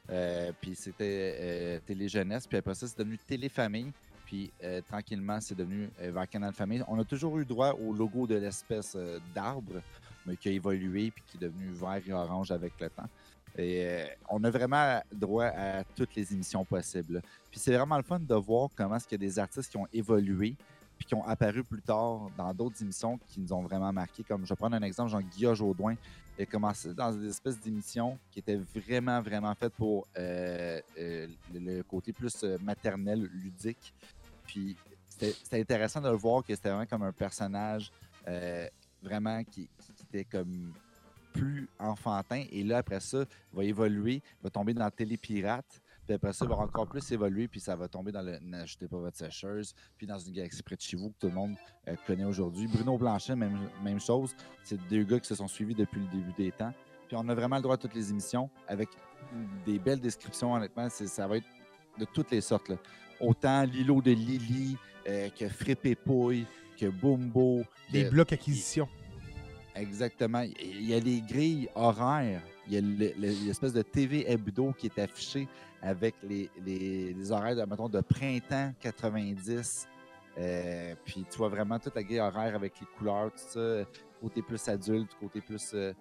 Euh, 0.08 0.52
puis 0.60 0.76
c'était 0.76 1.36
euh, 1.40 1.78
Télé 1.84 2.08
Jeunesse, 2.08 2.46
puis 2.46 2.58
après 2.58 2.74
ça, 2.76 2.86
c'est 2.86 2.98
devenu 2.98 3.18
Télé 3.18 3.48
Famille. 3.48 3.90
Puis 4.26 4.50
euh, 4.62 4.82
tranquillement, 4.86 5.40
c'est 5.40 5.54
devenu 5.54 5.88
euh, 6.00 6.10
vers 6.10 6.28
Canal 6.28 6.52
Famille. 6.52 6.82
On 6.88 6.98
a 6.98 7.04
toujours 7.04 7.38
eu 7.38 7.44
droit 7.44 7.72
au 7.72 7.92
logo 7.92 8.26
de 8.26 8.34
l'espèce 8.34 8.94
euh, 8.96 9.18
d'arbre, 9.34 9.80
mais 10.26 10.36
qui 10.36 10.48
a 10.48 10.52
évolué 10.52 11.12
puis 11.12 11.22
qui 11.26 11.36
est 11.36 11.40
devenu 11.40 11.68
vert 11.70 12.02
et 12.06 12.12
orange 12.12 12.50
avec 12.50 12.72
le 12.80 12.90
temps. 12.90 13.08
Et 13.56 13.86
euh, 13.86 14.06
on 14.28 14.42
a 14.44 14.50
vraiment 14.50 15.00
droit 15.12 15.46
à 15.46 15.84
toutes 15.94 16.14
les 16.16 16.32
émissions 16.34 16.64
possibles. 16.64 17.22
Puis 17.50 17.60
c'est 17.60 17.74
vraiment 17.74 17.96
le 17.96 18.02
fun 18.02 18.18
de 18.18 18.34
voir 18.34 18.68
comment 18.76 18.96
est-ce 18.96 19.06
y 19.10 19.14
a 19.14 19.18
des 19.18 19.38
artistes 19.38 19.70
qui 19.70 19.76
ont 19.76 19.88
évolué 19.92 20.54
puis 20.96 21.06
qui 21.06 21.14
ont 21.14 21.24
apparu 21.24 21.62
plus 21.62 21.82
tard 21.82 22.30
dans 22.36 22.52
d'autres 22.54 22.82
émissions 22.82 23.18
qui 23.28 23.40
nous 23.40 23.52
ont 23.52 23.62
vraiment 23.62 23.92
marqué. 23.92 24.22
Comme 24.22 24.44
je 24.44 24.48
vais 24.48 24.56
prendre 24.56 24.76
un 24.76 24.82
exemple, 24.82 25.10
Jean-Guillaume 25.10 25.54
Jodoin. 25.54 25.94
Il 26.38 26.42
a 26.42 26.46
commencé 26.46 26.92
dans 26.92 27.12
des 27.12 27.28
espèces 27.28 27.58
d'émissions 27.60 28.18
qui 28.30 28.40
étaient 28.40 28.60
vraiment, 28.74 29.22
vraiment 29.22 29.54
faites 29.54 29.72
pour 29.72 30.06
euh, 30.18 30.80
euh, 30.98 31.26
le, 31.54 31.82
côté 31.82 32.12
plus 32.12 32.44
euh, 32.44 32.58
maternel, 32.62 33.28
ludique. 33.32 33.94
Puis 34.46 34.76
c'était 35.18 35.60
intéressant 35.60 36.00
de 36.00 36.08
le 36.08 36.16
voir 36.16 36.44
que 36.44 36.54
c'était 36.54 36.68
vraiment 36.68 36.86
comme 36.86 37.02
un 37.02 37.12
personnage 37.12 37.90
euh, 38.28 38.68
vraiment 39.02 39.42
qui, 39.44 39.68
était 40.08 40.24
comme 40.24 40.72
plus 41.32 41.68
enfantin. 41.78 42.44
Et 42.50 42.64
là, 42.64 42.78
après 42.78 43.00
ça, 43.00 43.24
il 43.52 43.56
va 43.56 43.64
évoluer, 43.64 44.14
il 44.14 44.42
va 44.42 44.50
tomber 44.50 44.74
dans 44.74 44.90
Télépirate. 44.90 45.82
Puis 46.06 46.14
après 46.14 46.32
ça, 46.32 46.44
il 46.44 46.48
va 46.48 46.56
encore 46.56 46.86
plus 46.86 47.10
évoluer, 47.10 47.48
puis 47.48 47.58
ça 47.58 47.74
va 47.74 47.88
tomber 47.88 48.12
dans 48.12 48.22
le 48.22 48.38
N'achetez 48.38 48.86
pas 48.86 48.98
votre 48.98 49.16
sécheuse, 49.16 49.74
puis 49.98 50.06
dans 50.06 50.18
une 50.18 50.32
galaxie 50.32 50.62
près 50.62 50.76
de 50.76 50.80
chez 50.80 50.96
vous 50.96 51.10
que 51.10 51.16
tout 51.18 51.26
le 51.26 51.34
monde 51.34 51.56
euh, 51.88 51.96
connaît 52.06 52.24
aujourd'hui. 52.24 52.68
Bruno 52.68 52.96
Blanchet, 52.96 53.34
même, 53.34 53.68
même 53.82 54.00
chose. 54.00 54.34
C'est 54.62 54.78
deux 54.88 55.02
gars 55.02 55.18
qui 55.18 55.26
se 55.26 55.34
sont 55.34 55.48
suivis 55.48 55.74
depuis 55.74 56.00
le 56.00 56.06
début 56.06 56.32
des 56.36 56.52
temps. 56.52 56.72
Puis 57.08 57.16
on 57.16 57.28
a 57.28 57.34
vraiment 57.34 57.56
le 57.56 57.62
droit 57.62 57.74
à 57.74 57.78
toutes 57.78 57.94
les 57.94 58.10
émissions 58.10 58.50
avec 58.68 58.88
des 59.64 59.78
belles 59.78 60.00
descriptions, 60.00 60.54
honnêtement. 60.54 60.88
Ça 60.88 61.26
va 61.26 61.38
être 61.38 61.46
de 61.98 62.04
toutes 62.04 62.30
les 62.30 62.40
sortes. 62.40 62.68
là. 62.68 62.76
Autant 63.20 63.62
Lilo 63.64 64.00
de 64.02 64.10
Lily 64.12 64.76
euh, 65.08 65.28
que 65.38 65.48
Frippe 65.48 65.86
et 65.86 65.94
Pouille, 65.94 66.46
que 66.78 66.86
Bumbo. 66.86 67.62
Que- 68.04 68.10
blocs 68.10 68.32
acquisition. 68.32 68.88
Exactement. 69.74 70.42
Il 70.62 70.88
y 70.88 70.94
a 70.94 71.00
les 71.00 71.20
grilles 71.20 71.68
horaires. 71.74 72.42
Il 72.66 72.74
y 72.74 72.76
a 72.78 72.80
le- 72.80 73.12
le- 73.18 73.46
l'espèce 73.46 73.72
de 73.72 73.82
TV 73.82 74.28
hebdo 74.30 74.72
qui 74.76 74.86
est 74.86 74.98
affiché 74.98 75.46
avec 75.82 76.14
les, 76.22 76.50
les- 76.64 77.12
les 77.14 77.30
horaires 77.32 77.54
de, 77.56 77.62
mettons, 77.62 77.88
de 77.88 78.00
printemps 78.00 78.72
90. 78.80 79.86
Euh, 80.38 80.94
puis 81.04 81.24
tu 81.30 81.38
vois 81.38 81.48
vraiment 81.48 81.78
toute 81.78 81.94
la 81.94 82.02
grille 82.02 82.20
horaire 82.20 82.54
avec 82.54 82.74
les 82.80 82.86
couleurs, 82.98 83.30
tout 83.32 83.38
ça. 83.48 83.84
Côté 84.20 84.42
plus 84.42 84.66
adulte, 84.68 85.10
côté 85.20 85.40
plus. 85.40 85.70
euh, 85.74 85.92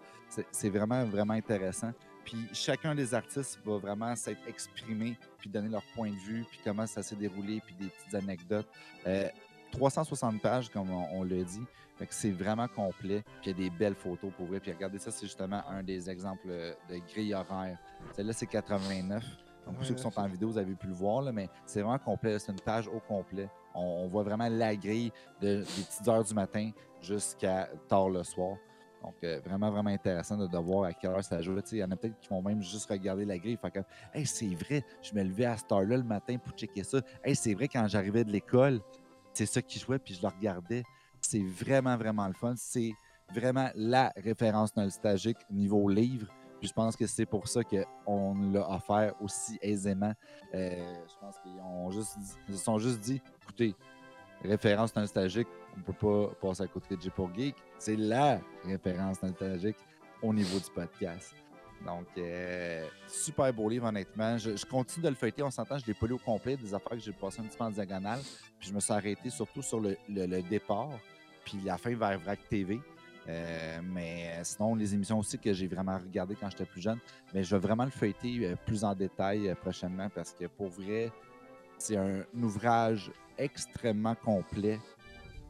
c'est 0.51 0.69
vraiment, 0.69 1.03
vraiment 1.05 1.33
intéressant. 1.33 1.91
Puis 2.25 2.49
chacun 2.53 2.95
des 2.95 3.13
artistes 3.13 3.59
va 3.63 3.77
vraiment 3.77 4.15
s'être 4.15 4.45
exprimé, 4.47 5.17
puis 5.37 5.49
donner 5.49 5.69
leur 5.69 5.83
point 5.93 6.09
de 6.09 6.15
vue, 6.15 6.43
puis 6.49 6.59
comment 6.63 6.87
ça 6.87 7.01
s'est 7.03 7.15
déroulé, 7.15 7.61
puis 7.65 7.75
des 7.75 7.87
petites 7.87 8.15
anecdotes. 8.15 8.67
Euh, 9.07 9.29
360 9.71 10.41
pages, 10.41 10.69
comme 10.69 10.89
on, 10.89 11.07
on 11.13 11.23
l'a 11.23 11.43
dit. 11.43 11.63
C'est 12.09 12.31
vraiment 12.31 12.67
complet. 12.67 13.23
Puis 13.41 13.51
il 13.51 13.59
y 13.61 13.65
a 13.65 13.69
des 13.69 13.69
belles 13.69 13.95
photos 13.95 14.31
pour 14.35 14.47
vrai. 14.47 14.59
Puis 14.59 14.71
regardez 14.71 14.97
ça, 14.97 15.11
c'est 15.11 15.25
justement 15.25 15.61
un 15.69 15.81
des 15.81 16.09
exemples 16.09 16.47
euh, 16.49 16.73
de 16.89 16.97
grille 17.13 17.33
horaire. 17.33 17.77
Celle-là, 18.13 18.33
c'est 18.33 18.47
89. 18.47 19.23
Donc, 19.65 19.75
pour 19.75 19.85
ceux 19.85 19.95
qui 19.95 20.01
sont 20.01 20.19
en 20.19 20.27
vidéo, 20.27 20.49
vous 20.49 20.57
avez 20.57 20.75
pu 20.75 20.87
le 20.87 20.93
voir, 20.93 21.21
là, 21.21 21.31
mais 21.31 21.49
c'est 21.65 21.81
vraiment 21.81 21.97
complet. 21.97 22.37
C'est 22.37 22.51
une 22.51 22.59
page 22.59 22.87
au 22.87 22.99
complet. 22.99 23.49
On, 23.73 23.81
on 23.81 24.07
voit 24.07 24.23
vraiment 24.23 24.47
la 24.49 24.75
grille 24.75 25.11
de, 25.41 25.59
des 25.59 25.63
petites 25.63 26.07
heures 26.07 26.23
du 26.23 26.33
matin 26.33 26.71
jusqu'à 27.01 27.69
tard 27.87 28.09
le 28.09 28.23
soir. 28.23 28.57
Donc, 29.05 29.15
euh, 29.23 29.39
vraiment, 29.45 29.69
vraiment 29.69 29.91
intéressant 29.91 30.35
de, 30.35 30.57
voir 30.57 30.85
à 30.85 30.93
quelle 30.93 31.11
heure 31.11 31.23
ça 31.23 31.39
joue. 31.39 31.55
Il 31.71 31.77
y 31.77 31.83
en 31.83 31.91
a 31.91 31.95
peut-être 31.95 32.19
qui 32.19 32.27
vont 32.29 32.41
même 32.41 32.61
juste 32.63 32.89
regarder 32.89 33.23
la 33.23 33.37
grille. 33.37 33.57
Que, 33.57 33.79
hey, 34.15 34.25
c'est 34.25 34.55
vrai, 34.55 34.83
je 35.03 35.13
me 35.13 35.23
levais 35.23 35.45
à 35.45 35.57
cette 35.57 35.71
heure-là 35.71 35.97
le 35.97 36.03
matin 36.03 36.37
pour 36.37 36.53
checker 36.53 36.83
ça. 36.83 37.01
Hey, 37.23 37.35
c'est 37.35 37.53
vrai, 37.53 37.67
quand 37.67 37.87
j'arrivais 37.87 38.23
de 38.23 38.31
l'école, 38.31 38.81
c'est 39.33 39.45
ça 39.45 39.61
qui 39.61 39.77
jouait, 39.77 39.99
puis 39.99 40.15
je 40.15 40.23
le 40.23 40.27
regardais. 40.27 40.83
C'est 41.21 41.43
vraiment, 41.43 41.97
vraiment 41.97 42.27
le 42.27 42.33
fun. 42.33 42.55
C'est 42.57 42.93
vraiment 43.31 43.69
la 43.75 44.11
référence 44.17 44.75
nostalgique 44.75 45.37
niveau 45.51 45.87
livre. 45.87 46.27
Puis 46.59 46.69
je 46.69 46.73
pense 46.73 46.95
que 46.95 47.05
c'est 47.05 47.27
pour 47.27 47.47
ça 47.47 47.61
qu'on 47.63 48.33
l'a 48.51 48.67
offert 48.71 49.13
aussi 49.21 49.59
aisément. 49.61 50.13
Euh, 50.55 50.95
je 51.07 51.19
pense 51.19 51.35
qu'ils 51.39 52.55
se 52.57 52.63
sont 52.63 52.79
juste 52.79 53.01
dit, 53.01 53.21
écoutez, 53.43 53.75
référence 54.43 54.95
nostalgique, 54.95 55.47
on 55.77 55.81
peut 55.81 55.93
pas 55.93 56.35
passer 56.41 56.63
à 56.63 56.67
côté 56.67 56.95
de 56.95 57.01
J 57.01 57.09
pour 57.09 57.33
Geek. 57.33 57.55
C'est 57.85 57.97
la 57.97 58.41
référence 58.63 59.21
nostalgique 59.21 59.77
au 60.19 60.33
niveau 60.33 60.57
du 60.57 60.71
podcast. 60.73 61.35
Donc, 61.85 62.07
euh, 62.17 62.83
super 63.07 63.53
beau 63.53 63.69
livre, 63.69 63.85
honnêtement. 63.85 64.39
Je, 64.39 64.65
continue 64.65 65.03
de 65.03 65.09
le 65.09 65.15
feuilleter. 65.15 65.43
On 65.43 65.51
s'entend, 65.51 65.77
je 65.77 65.85
l'ai 65.85 65.93
pas 65.93 66.07
lu 66.07 66.13
au 66.13 66.17
complet, 66.17 66.57
des 66.57 66.73
affaires 66.73 66.97
que 66.97 67.03
j'ai 67.03 67.11
passé 67.11 67.41
un 67.41 67.43
petit 67.43 67.55
peu 67.55 67.63
en 67.63 67.69
diagonale. 67.69 68.21
Puis 68.59 68.69
je 68.69 68.73
me 68.73 68.79
suis 68.79 68.91
arrêté 68.91 69.29
surtout 69.29 69.61
sur 69.61 69.79
le, 69.79 70.41
départ, 70.49 70.89
puis 71.43 71.59
la 71.63 71.77
fin 71.77 71.95
vers 71.95 72.17
VRAC 72.17 72.49
TV. 72.49 72.79
Euh, 73.29 73.79
mais 73.83 74.31
sinon, 74.41 74.73
les 74.73 74.91
émissions 74.95 75.19
aussi 75.19 75.37
que 75.37 75.53
j'ai 75.53 75.67
vraiment 75.67 75.99
regardées 75.99 76.33
quand 76.33 76.49
j'étais 76.49 76.65
plus 76.65 76.81
jeune. 76.81 76.97
Mais 77.35 77.43
je 77.43 77.55
vais 77.55 77.61
vraiment 77.61 77.85
le 77.85 77.91
feuilleter 77.91 78.47
euh, 78.47 78.55
plus 78.65 78.83
en 78.83 78.95
détail 78.95 79.47
euh, 79.47 79.53
prochainement 79.53 80.09
parce 80.09 80.31
que 80.31 80.45
pour 80.45 80.69
vrai, 80.69 81.11
c'est 81.77 81.97
un 81.97 82.23
ouvrage 82.33 83.11
extrêmement 83.37 84.15
complet. 84.15 84.79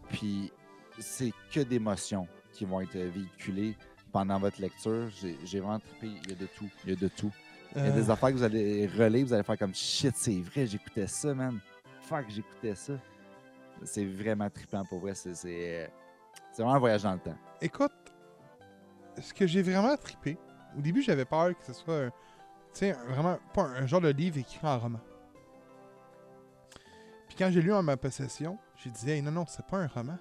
Puis 0.09 0.51
c'est 0.99 1.33
que 1.51 1.61
d'émotions 1.61 2.27
qui 2.53 2.65
vont 2.65 2.81
être 2.81 2.97
véhiculées 2.97 3.75
pendant 4.11 4.39
votre 4.39 4.61
lecture. 4.61 5.09
J'ai 5.43 5.59
vraiment 5.59 5.79
trippé. 5.79 6.07
Il 6.23 6.29
y 6.29 6.33
a 6.33 6.35
de 6.35 6.47
tout. 6.47 6.69
Il 6.85 6.89
y 6.91 6.93
a 6.93 6.95
de 6.95 7.07
tout. 7.07 7.31
Il 7.75 7.83
y 7.83 7.87
a 7.87 7.91
des 7.91 8.09
Euh, 8.09 8.13
affaires 8.13 8.29
que 8.29 8.35
vous 8.35 8.43
allez 8.43 8.87
relire, 8.87 9.25
vous 9.25 9.33
allez 9.33 9.43
faire 9.43 9.57
comme 9.57 9.75
shit, 9.75 10.15
c'est 10.15 10.39
vrai, 10.39 10.65
j'écoutais 10.65 11.07
ça, 11.07 11.33
man. 11.33 11.59
Fuck, 12.03 12.25
j'écoutais 12.29 12.75
ça. 12.75 12.93
C'est 13.83 14.05
vraiment 14.05 14.49
trippant 14.49 14.85
pour 14.85 14.99
vrai. 14.99 15.13
C'est 15.15 15.33
c'est 15.35 15.89
vraiment 16.57 16.75
un 16.75 16.79
voyage 16.79 17.03
dans 17.03 17.11
le 17.13 17.19
temps. 17.19 17.35
Écoute, 17.59 17.91
ce 19.21 19.33
que 19.33 19.45
j'ai 19.45 19.61
vraiment 19.61 19.97
trippé, 19.97 20.37
au 20.77 20.81
début 20.81 21.01
j'avais 21.01 21.25
peur 21.25 21.49
que 21.57 21.65
ce 21.65 21.73
soit 21.73 22.05
un, 22.05 22.11
sais, 22.71 22.93
vraiment 23.09 23.37
pas 23.53 23.63
un, 23.63 23.83
un 23.83 23.85
genre 23.87 23.99
de 23.99 24.09
livre 24.09 24.37
écrit 24.37 24.59
en 24.65 24.79
roman. 24.79 25.01
Puis 27.27 27.35
quand 27.37 27.49
j'ai 27.51 27.61
lu 27.61 27.73
en 27.73 27.83
ma 27.83 27.97
possession, 27.97 28.57
j'ai 28.77 28.89
dit 28.89 29.09
hey, 29.09 29.21
non 29.21 29.31
non, 29.31 29.45
c'est 29.47 29.65
pas 29.65 29.77
un 29.79 29.87
roman. 29.87 30.17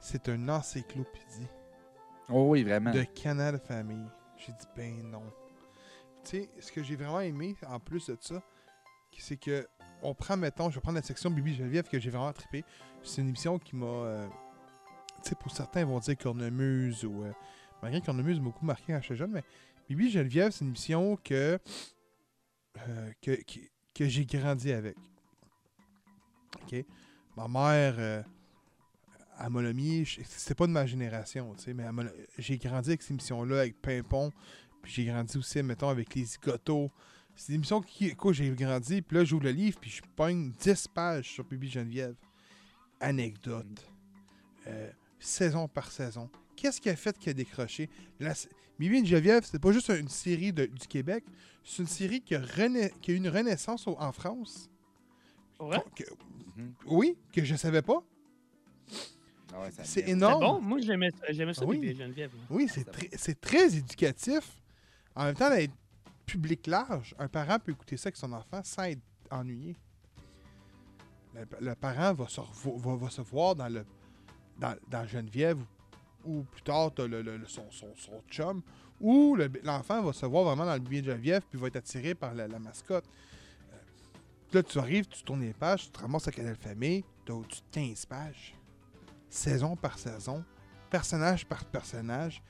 C'est 0.00 0.28
une 0.28 0.50
encyclopédie 0.50 1.46
Oh 2.28 2.48
oui, 2.50 2.62
vraiment. 2.62 2.90
de 2.92 3.02
Canal 3.02 3.58
Famille. 3.58 4.06
J'ai 4.36 4.52
dit 4.52 4.66
ben 4.76 5.02
non. 5.10 5.22
Tu 6.24 6.42
sais, 6.42 6.50
ce 6.60 6.70
que 6.72 6.82
j'ai 6.82 6.96
vraiment 6.96 7.20
aimé 7.20 7.56
en 7.66 7.80
plus 7.80 8.06
de 8.06 8.16
ça, 8.20 8.42
c'est 9.18 9.36
que 9.36 9.66
on 10.02 10.14
prend 10.14 10.36
mettons, 10.36 10.70
je 10.70 10.76
vais 10.76 10.80
prendre 10.80 10.96
la 10.96 11.02
section 11.02 11.30
Bibi 11.30 11.54
Geneviève 11.54 11.88
que 11.88 11.98
j'ai 11.98 12.10
vraiment 12.10 12.32
trippé. 12.32 12.64
C'est 13.02 13.20
une 13.22 13.28
émission 13.28 13.58
qui 13.58 13.74
m'a 13.74 13.86
euh, 13.86 14.28
tu 15.22 15.30
sais, 15.30 15.34
pour 15.34 15.50
certains, 15.50 15.80
ils 15.80 15.86
vont 15.86 15.98
dire 15.98 16.16
Cornemuse 16.16 17.04
ou. 17.04 17.24
euh, 17.24 17.32
malgré 17.82 18.00
Cornemuse 18.00 18.38
m'a 18.38 18.44
beaucoup 18.44 18.64
marqué 18.64 18.92
quand 18.92 19.00
j'étais 19.02 19.16
jeune, 19.16 19.32
mais 19.32 19.42
Bibi 19.88 20.10
Geneviève, 20.10 20.52
c'est 20.52 20.60
une 20.64 20.68
émission 20.68 21.16
que. 21.24 21.58
euh, 22.88 23.12
que, 23.22 23.32
que, 23.42 23.58
que 23.94 24.06
j'ai 24.06 24.24
grandi 24.26 24.70
avec. 24.72 24.96
OK? 26.62 26.84
Ma 27.36 27.48
mère, 27.48 28.24
mis. 29.74 30.04
je- 30.04 30.20
C'était 30.24 30.54
pas 30.54 30.66
de 30.66 30.72
ma 30.72 30.86
génération, 30.86 31.54
tu 31.54 31.64
sais, 31.64 31.74
mais 31.74 31.84
j'ai 32.38 32.58
grandi 32.58 32.90
avec 32.90 33.02
ces 33.02 33.12
émissions-là, 33.12 33.60
avec 33.60 33.80
Pimpon. 33.80 34.30
Puis 34.82 34.92
j'ai 34.92 35.04
grandi 35.06 35.36
aussi, 35.38 35.62
mettons, 35.62 35.88
avec 35.88 36.14
les 36.14 36.24
zigotos. 36.24 36.90
C'est 37.34 37.48
des 37.48 37.54
émissions 37.56 37.80
qui, 37.80 38.14
quoi, 38.16 38.32
j'ai 38.32 38.50
grandi. 38.50 39.02
Puis 39.02 39.16
là, 39.16 39.24
j'ouvre 39.24 39.44
le 39.44 39.50
livre, 39.52 39.78
puis 39.80 39.90
je 39.90 40.02
pogne 40.16 40.52
10 40.58 40.88
pages 40.88 41.28
sur 41.30 41.44
Bibi 41.44 41.70
Geneviève. 41.70 42.14
Anecdotes 43.00 43.86
euh, 44.66 44.90
saison 45.18 45.68
par 45.68 45.90
saison. 45.90 46.28
Qu'est-ce 46.56 46.80
qui 46.80 46.90
a 46.90 46.96
fait 46.96 47.16
qu'il 47.16 47.30
a 47.30 47.34
décroché? 47.34 47.88
La, 48.20 48.34
Bibi 48.78 49.06
Geneviève, 49.06 49.44
c'est 49.44 49.60
pas 49.60 49.72
juste 49.72 49.88
une 49.88 50.08
série 50.08 50.52
de- 50.52 50.66
du 50.66 50.86
Québec, 50.88 51.24
c'est 51.64 51.82
une 51.82 51.88
série 51.88 52.20
qui 52.20 52.34
a, 52.34 52.40
renaît- 52.40 52.92
qui 53.00 53.12
a 53.12 53.14
eu 53.14 53.16
une 53.18 53.28
renaissance 53.28 53.86
au- 53.86 53.96
en 53.98 54.12
France. 54.12 54.68
Ouais. 55.60 55.78
Que- 55.94 56.04
Mhm. 56.56 56.74
oui, 56.86 57.16
que 57.32 57.44
je 57.44 57.54
savais 57.56 57.82
pas. 57.82 58.02
Ah 59.54 59.60
ouais, 59.62 59.70
C'est 59.82 60.08
énorme. 60.08 60.42
C'est 60.42 60.46
bon, 60.46 60.60
moi 60.60 60.78
j'aimais 60.80 61.08
j'aimais 61.30 61.54
ça, 61.54 61.62
Ah 61.64 61.68
oui. 61.68 61.94
Geneviève. 61.96 62.30
là. 62.34 62.40
Oui, 62.50 62.68
c'est 62.72 62.84
très, 62.84 63.08
c'est 63.16 63.40
très 63.40 63.76
éducatif. 63.76 64.60
En 65.14 65.24
même 65.24 65.34
temps, 65.34 65.50
d'être 65.50 65.72
public 66.26 66.66
large, 66.66 67.14
un 67.18 67.28
parent 67.28 67.58
peut 67.58 67.72
écouter 67.72 67.96
ça 67.96 68.08
avec 68.08 68.16
son 68.16 68.32
enfant 68.32 68.60
sans 68.62 68.84
être 68.84 69.00
ennuyé. 69.30 69.76
Le, 71.34 71.46
le 71.60 71.74
parent 71.74 72.14
va 72.14 72.28
se, 72.28 72.40
revo- 72.40 72.78
va, 72.78 72.96
va 72.96 73.10
se 73.10 73.20
voir 73.22 73.54
dans 73.54 73.68
le 73.68 73.84
dans, 74.58 74.74
dans 74.90 75.06
Geneviève 75.06 75.58
ou 76.24 76.42
plus 76.42 76.62
tard 76.62 76.92
t'as 76.94 77.06
le, 77.06 77.22
le- 77.22 77.36
le- 77.36 77.46
son, 77.46 77.70
son, 77.70 77.94
son 77.96 78.20
chum 78.28 78.60
ou 79.00 79.36
le- 79.36 79.50
l'enfant 79.62 80.02
va 80.02 80.12
se 80.12 80.26
voir 80.26 80.42
vraiment 80.44 80.66
dans 80.66 80.74
le 80.74 80.80
billet 80.80 81.00
de 81.02 81.10
Geneviève 81.12 81.42
puis 81.48 81.58
va 81.60 81.68
être 81.68 81.76
attiré 81.76 82.14
par 82.14 82.34
la, 82.34 82.48
la 82.48 82.58
mascotte. 82.58 83.04
Euh, 83.72 83.76
là, 84.52 84.62
tu 84.64 84.78
arrives, 84.78 85.06
tu 85.06 85.22
tournes 85.22 85.42
les 85.42 85.52
pages, 85.52 85.84
tu 85.84 85.90
te 85.90 86.00
ramasses 86.00 86.26
à 86.26 86.32
Canal 86.32 86.56
Famille, 86.56 87.04
tu 87.24 87.30
as 87.32 87.36
au-dessus 87.36 87.60
de 87.60 87.74
15 87.74 88.06
pages. 88.06 88.54
Saison 89.28 89.76
par 89.76 89.98
saison, 89.98 90.44
personnage 90.90 91.46
par 91.46 91.64
personnage, 91.64 92.42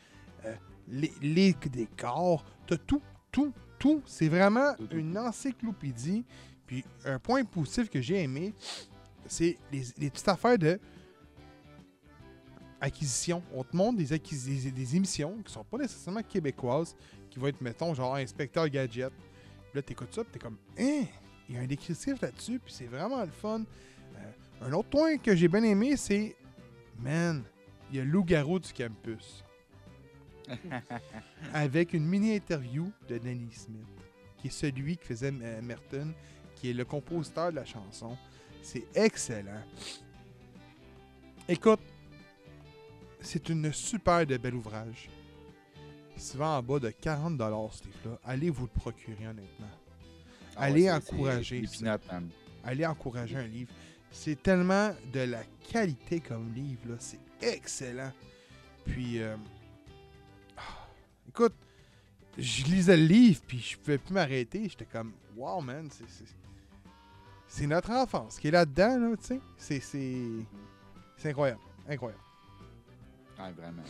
euh, 0.44 0.54
les, 0.86 1.12
les 1.20 1.52
décors, 1.52 2.44
tu 2.66 2.74
as 2.74 2.78
tout, 2.78 3.02
tout, 3.30 3.52
tout. 3.78 4.02
C'est 4.06 4.28
vraiment 4.28 4.74
une 4.92 5.18
encyclopédie. 5.18 6.24
Puis 6.66 6.84
un 7.04 7.18
point 7.18 7.44
positif 7.44 7.88
que 7.90 8.00
j'ai 8.00 8.22
aimé, 8.22 8.54
c'est 9.26 9.58
les, 9.72 9.82
les 9.98 10.10
petites 10.10 10.28
affaires 10.28 10.58
de 10.58 10.78
acquisition. 12.80 13.42
On 13.52 13.64
te 13.64 13.76
montre 13.76 13.98
des, 13.98 14.12
acquis- 14.12 14.44
des, 14.44 14.70
des 14.70 14.96
émissions 14.96 15.36
qui 15.44 15.52
sont 15.52 15.64
pas 15.64 15.78
nécessairement 15.78 16.22
québécoises, 16.22 16.94
qui 17.30 17.38
vont 17.38 17.48
être, 17.48 17.60
mettons, 17.60 17.92
genre 17.94 18.14
Inspecteur 18.16 18.68
Gadget. 18.68 19.10
Puis 19.10 19.74
là, 19.74 19.82
t'écoutes 19.82 20.14
ça, 20.14 20.22
puis 20.22 20.32
t'es 20.34 20.38
comme, 20.38 20.56
hein, 20.78 21.04
il 21.48 21.54
y 21.54 21.58
a 21.58 21.62
un 21.62 21.66
descriptif 21.66 22.20
là-dessus, 22.20 22.58
puis 22.60 22.72
c'est 22.72 22.86
vraiment 22.86 23.22
le 23.24 23.30
fun. 23.30 23.62
Euh, 24.16 24.66
un 24.66 24.72
autre 24.72 24.88
point 24.88 25.16
que 25.18 25.34
j'ai 25.34 25.48
bien 25.48 25.62
aimé, 25.62 25.96
c'est, 25.96 26.36
man, 26.98 27.42
il 27.90 27.96
y 27.96 28.00
a 28.00 28.04
Loup-garou 28.04 28.58
du 28.58 28.72
campus. 28.72 29.44
avec 31.52 31.92
une 31.92 32.06
mini-interview 32.06 32.90
de 33.08 33.18
Danny 33.18 33.52
Smith, 33.52 33.84
qui 34.38 34.46
est 34.48 34.50
celui 34.50 34.96
qui 34.96 35.04
faisait 35.06 35.32
euh, 35.42 35.60
Merton, 35.62 36.14
qui 36.54 36.70
est 36.70 36.72
le 36.72 36.84
compositeur 36.86 37.50
de 37.50 37.56
la 37.56 37.64
chanson. 37.66 38.16
C'est 38.62 38.84
excellent. 38.94 39.62
Écoute, 41.48 41.80
c'est 43.20 43.48
une 43.48 43.72
super 43.72 44.26
de 44.26 44.36
bel 44.36 44.54
ouvrage. 44.54 45.08
Souvent 46.16 46.56
en 46.56 46.62
bas 46.62 46.78
de 46.80 46.88
40$ 46.90 47.72
ce 47.72 47.84
livre-là. 47.84 48.18
Allez 48.24 48.50
vous 48.50 48.64
le 48.64 48.80
procurer 48.80 49.26
honnêtement. 49.28 49.66
Ah 50.56 50.62
Allez 50.62 50.84
ouais, 50.90 51.00
c'est- 51.00 51.12
encourager. 51.14 51.62
Allez 52.64 52.86
encourager 52.86 53.36
un 53.36 53.46
livre. 53.46 53.72
C'est 54.10 54.42
tellement 54.42 54.94
de 55.12 55.20
la 55.20 55.42
qualité 55.70 56.20
comme 56.20 56.52
livre, 56.54 56.80
là. 56.88 56.94
C'est 56.98 57.20
excellent. 57.40 58.12
Puis, 58.84 59.20
euh, 59.22 59.36
ah, 60.56 60.62
écoute, 61.28 61.54
je 62.36 62.64
lisais 62.64 62.96
le 62.96 63.04
livre, 63.04 63.40
puis 63.46 63.58
je 63.58 63.76
pouvais 63.76 63.98
plus 63.98 64.14
m'arrêter. 64.14 64.68
J'étais 64.68 64.86
comme, 64.86 65.12
wow, 65.36 65.60
man, 65.60 65.88
c'est- 67.48 67.66
notre 67.66 67.90
enfance 67.90 68.38
qui 68.38 68.48
est 68.48 68.52
là-dedans, 68.52 68.98
là, 68.98 69.16
tu 69.16 69.24
sais. 69.26 69.40
C'est- 69.56 69.80
C'est 69.80 70.22
c'est 71.16 71.30
incroyable. 71.30 71.60
Incroyable. 71.88 72.22
Ouais, 73.38 73.52
vraiment. 73.52 73.82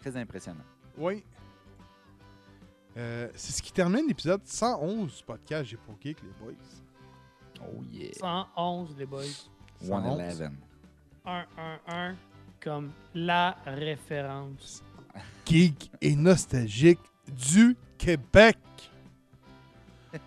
Très 0.00 0.16
impressionnant. 0.16 0.64
Oui. 0.98 1.24
Euh, 2.96 3.28
c'est 3.34 3.52
ce 3.52 3.62
qui 3.62 3.72
termine 3.72 4.06
l'épisode 4.08 4.40
111 4.46 5.16
du 5.18 5.22
podcast 5.24 5.64
J'ai 5.66 5.76
pour 5.76 5.96
Geek, 6.00 6.18
les 6.22 6.30
boys. 6.40 6.54
Oh 7.60 7.82
yeah. 7.90 8.12
111, 8.18 8.96
les 8.98 9.06
boys. 9.06 9.24
111. 9.82 10.50
111, 11.24 12.16
comme 12.60 12.90
la 13.14 13.56
référence. 13.64 14.82
geek 15.44 15.90
et 16.00 16.14
nostalgique 16.16 17.00
du 17.28 17.76
Québec. 17.98 18.58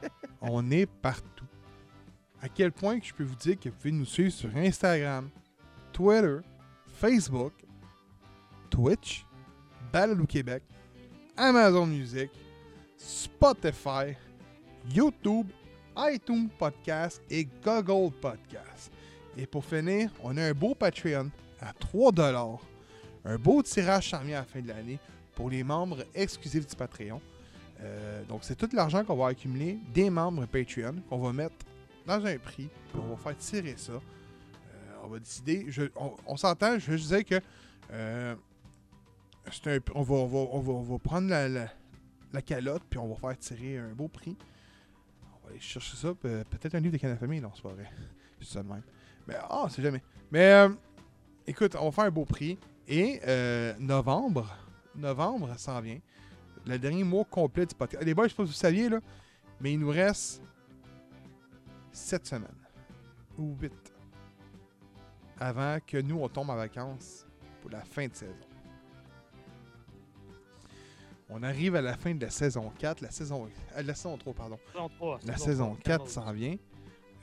On 0.42 0.70
est 0.72 0.86
partout. 0.86 1.46
À 2.42 2.48
quel 2.48 2.72
point 2.72 3.00
que 3.00 3.06
je 3.06 3.14
peux 3.14 3.24
vous 3.24 3.36
dire 3.36 3.60
que 3.60 3.70
vous 3.70 3.76
pouvez 3.76 3.92
nous 3.92 4.06
suivre 4.06 4.32
sur 4.32 4.56
Instagram, 4.56 5.30
Twitter, 5.92 6.38
Facebook, 6.96 7.54
Twitch, 8.70 9.26
Balado 9.92 10.26
Québec, 10.26 10.64
Amazon 11.36 11.86
Music, 11.86 12.30
Spotify, 12.98 14.16
YouTube, 14.94 15.48
iTunes 16.08 16.50
Podcast 16.58 17.22
et 17.30 17.48
Google 17.64 18.12
Podcast. 18.22 18.92
Et 19.38 19.46
pour 19.46 19.66
finir, 19.66 20.12
on 20.24 20.36
a 20.38 20.44
un 20.46 20.54
beau 20.54 20.74
Patreon 20.76 21.30
à 21.62 21.74
3 21.74 22.12
un 23.26 23.38
beau 23.38 23.62
tirage 23.62 24.06
charmé 24.08 24.34
à 24.34 24.40
la 24.40 24.46
fin 24.46 24.62
de 24.62 24.68
l'année 24.68 25.00
pour 25.36 25.50
les 25.50 25.64
membres 25.64 26.06
exclusifs 26.16 26.66
du 26.68 26.76
Patreon. 26.76 27.22
Euh, 27.82 28.24
donc, 28.26 28.44
c'est 28.44 28.56
tout 28.56 28.70
l'argent 28.74 29.04
qu'on 29.04 29.16
va 29.16 29.28
accumuler 29.28 29.78
des 29.94 30.10
membres 30.10 30.46
Patreon 30.46 30.96
qu'on 31.10 31.20
va 31.20 31.34
mettre 31.34 31.56
dans 32.06 32.26
un 32.26 32.38
prix. 32.38 32.70
puis 32.92 33.02
on 33.02 33.14
va 33.14 33.18
faire 33.18 33.38
tirer 33.38 33.76
ça. 33.78 33.94
Euh, 33.94 34.00
on 35.04 35.08
va 35.08 35.20
décider. 35.20 35.68
on 36.28 36.38
s'entend, 36.38 36.80
je 36.80 36.94
disais 36.96 37.24
que 37.24 37.36
euh, 37.92 38.36
un- 39.66 39.78
on, 39.96 40.02
va, 40.02 40.16
on, 40.16 40.26
va, 40.60 40.72
on, 40.74 40.82
va, 40.84 40.98
prendre 41.00 41.30
la- 41.30 41.68
la 42.34 42.42
calotte 42.42 42.84
puis 42.90 43.00
on 43.00 43.08
va 43.14 43.16
faire 43.16 43.38
tirer 43.38 43.78
un 43.78 43.94
beau 43.94 44.08
prix. 44.08 44.36
Aller 45.50 45.60
chercher 45.60 45.98
ça. 45.98 46.14
pe- 46.14 46.44
Peut-être 46.50 46.76
un 46.76 46.80
livre 46.80 46.94
de 46.94 46.98
Canal 46.98 47.18
Famille, 47.18 47.42
non, 47.42 47.52
c'est 47.56 47.64
pas 47.64 47.70
vrai. 47.74 47.90
C'est 48.40 48.48
ça 48.54 48.64
de 48.64 48.68
même. 48.70 48.84
Mais 49.28 49.36
ah, 49.50 49.68
c'est 49.70 49.82
jamais. 49.82 50.02
Mais 50.32 50.46
euh, 50.54 50.70
écoute, 51.48 51.76
on 51.80 51.86
va 51.86 51.92
faire 51.92 52.06
un 52.06 52.12
beau 52.12 52.26
prix. 52.26 52.58
Et 52.88 53.20
euh, 53.28 53.74
novembre, 53.80 54.56
novembre, 54.96 55.54
s'en 55.58 55.80
vient. 55.82 56.00
Le 56.66 56.78
dernier 56.80 57.04
mois 57.04 57.26
complet 57.26 57.66
du 57.66 57.76
podcast. 57.76 58.04
Les 58.04 58.14
boys, 58.14 58.26
je 58.26 58.30
sais 58.32 58.36
pas 58.36 58.44
si 58.46 58.50
vous 58.52 58.56
saviez, 58.56 58.90
là, 58.90 59.00
mais 59.62 59.74
il 59.74 59.80
nous 59.80 59.90
reste 59.90 60.42
7 61.92 62.26
semaines. 62.26 62.50
Ou 63.38 63.56
8. 63.62 63.72
Avant 65.40 65.78
que 65.86 65.98
nous, 66.02 66.20
on 66.20 66.28
tombe 66.30 66.50
en 66.50 66.56
vacances 66.56 67.26
pour 67.62 67.70
la 67.72 67.82
fin 67.82 68.08
de 68.08 68.14
saison. 68.16 68.34
On 71.30 71.44
arrive 71.44 71.76
à 71.76 71.82
la 71.82 71.96
fin 71.96 72.16
de 72.16 72.22
la 72.26 72.32
saison 72.32 72.72
4, 72.80 73.02
la 73.02 73.12
saison, 73.12 73.46
euh, 73.78 73.82
la 73.84 73.94
saison 73.94 74.18
3, 74.18 74.34
pardon. 74.34 74.58
Saison 74.74 74.90
3, 74.98 75.20
La 75.26 75.34
saison 75.34 75.46
saison 75.46 75.66
3, 75.76 75.98
4 75.98 76.10
s'en 76.10 76.32
vient. 76.34 76.56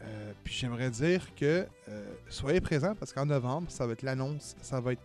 Euh, 0.03 0.33
puis 0.45 0.55
j'aimerais 0.55 0.91
dire 0.91 1.35
que 1.35 1.67
euh, 1.89 2.15
soyez 2.29 2.61
présents 2.61 2.95
parce 2.95 3.13
qu'en 3.13 3.27
novembre, 3.27 3.71
ça 3.71 3.87
va 3.87 3.95
être 3.95 4.03
l'annonce. 4.03 4.55
Ça 4.61 4.81
va 4.81 4.93
être 4.93 5.03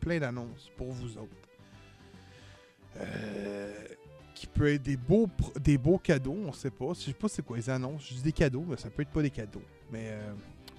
plein 0.00 0.18
d'annonces 0.18 0.70
pour 0.76 0.90
vous 0.90 1.16
autres. 1.16 1.36
Euh, 2.96 3.72
qui 4.34 4.46
peut 4.48 4.72
être 4.72 4.82
des 4.82 4.96
beaux, 4.96 5.28
des 5.60 5.78
beaux 5.78 5.98
cadeaux, 5.98 6.36
on 6.46 6.52
sait 6.52 6.70
pas. 6.70 6.92
Je 6.94 7.00
sais 7.00 7.12
pas 7.12 7.28
c'est 7.28 7.44
quoi 7.44 7.56
les 7.56 7.70
annonces. 7.70 8.08
Je 8.08 8.14
dis 8.14 8.22
des 8.22 8.32
cadeaux, 8.32 8.64
mais 8.66 8.76
ça 8.76 8.90
peut 8.90 9.02
être 9.02 9.10
pas 9.10 9.22
des 9.22 9.30
cadeaux. 9.30 9.62
Mais 9.92 10.12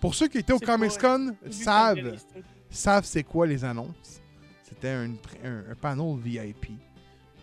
pour 0.01 0.13
ceux 0.13 0.27
qui 0.27 0.39
étaient 0.39 0.53
au 0.53 0.59
Comics 0.59 0.97
Con, 0.99 1.33
savent, 1.49 2.17
c'est 2.17 2.43
savent 2.69 3.05
c'est 3.05 3.23
quoi 3.23 3.47
les 3.47 3.63
annonces. 3.63 4.21
C'était 4.63 4.89
un, 4.89 5.11
un, 5.43 5.71
un 5.71 5.75
panel 5.75 6.17
VIP. 6.19 6.71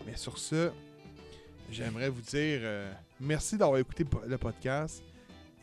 Mais 0.05 0.15
sur 0.15 0.37
ce, 0.37 0.71
j'aimerais 1.69 2.09
vous 2.09 2.21
dire 2.21 2.59
euh, 2.61 2.91
merci 3.19 3.57
d'avoir 3.57 3.79
écouté 3.79 4.05
le 4.27 4.37
podcast. 4.37 5.03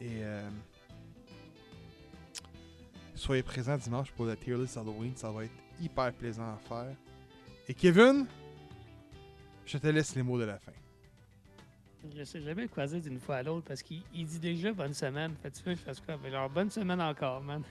Et 0.01 0.23
euh, 0.23 0.49
soyez 3.15 3.43
présents 3.43 3.77
dimanche 3.77 4.11
pour 4.13 4.27
la 4.27 4.37
tier 4.37 4.57
list 4.57 4.77
Halloween. 4.77 5.13
Ça 5.17 5.31
va 5.31 5.45
être 5.45 5.53
hyper 5.81 6.13
plaisant 6.13 6.55
à 6.55 6.59
faire. 6.69 6.97
Et 7.69 7.75
Kevin, 7.75 8.27
je 9.67 9.79
te 9.79 9.87
laisse 9.87 10.15
les 10.15 10.23
mots 10.23 10.39
de 10.39 10.45
la 10.45 10.59
fin. 10.59 10.73
Je 12.17 12.25
sais 12.25 12.41
jamais 12.41 12.67
quoi 12.67 12.87
dire 12.87 13.01
d'une 13.01 13.21
fois 13.21 13.37
à 13.37 13.43
l'autre 13.43 13.67
parce 13.69 13.83
qu'il 13.83 14.03
il 14.15 14.27
dit 14.27 14.39
déjà 14.39 14.73
bonne 14.73 14.95
semaine. 14.95 15.35
Fait 15.43 15.51
tu 15.51 15.63
veux 15.63 15.75
que 15.75 15.81
je 15.81 15.85
fasse 15.85 16.01
quoi? 16.01 16.17
Mais 16.23 16.31
genre, 16.31 16.49
bonne 16.49 16.71
semaine 16.71 17.01
encore, 17.01 17.43
man. 17.43 17.63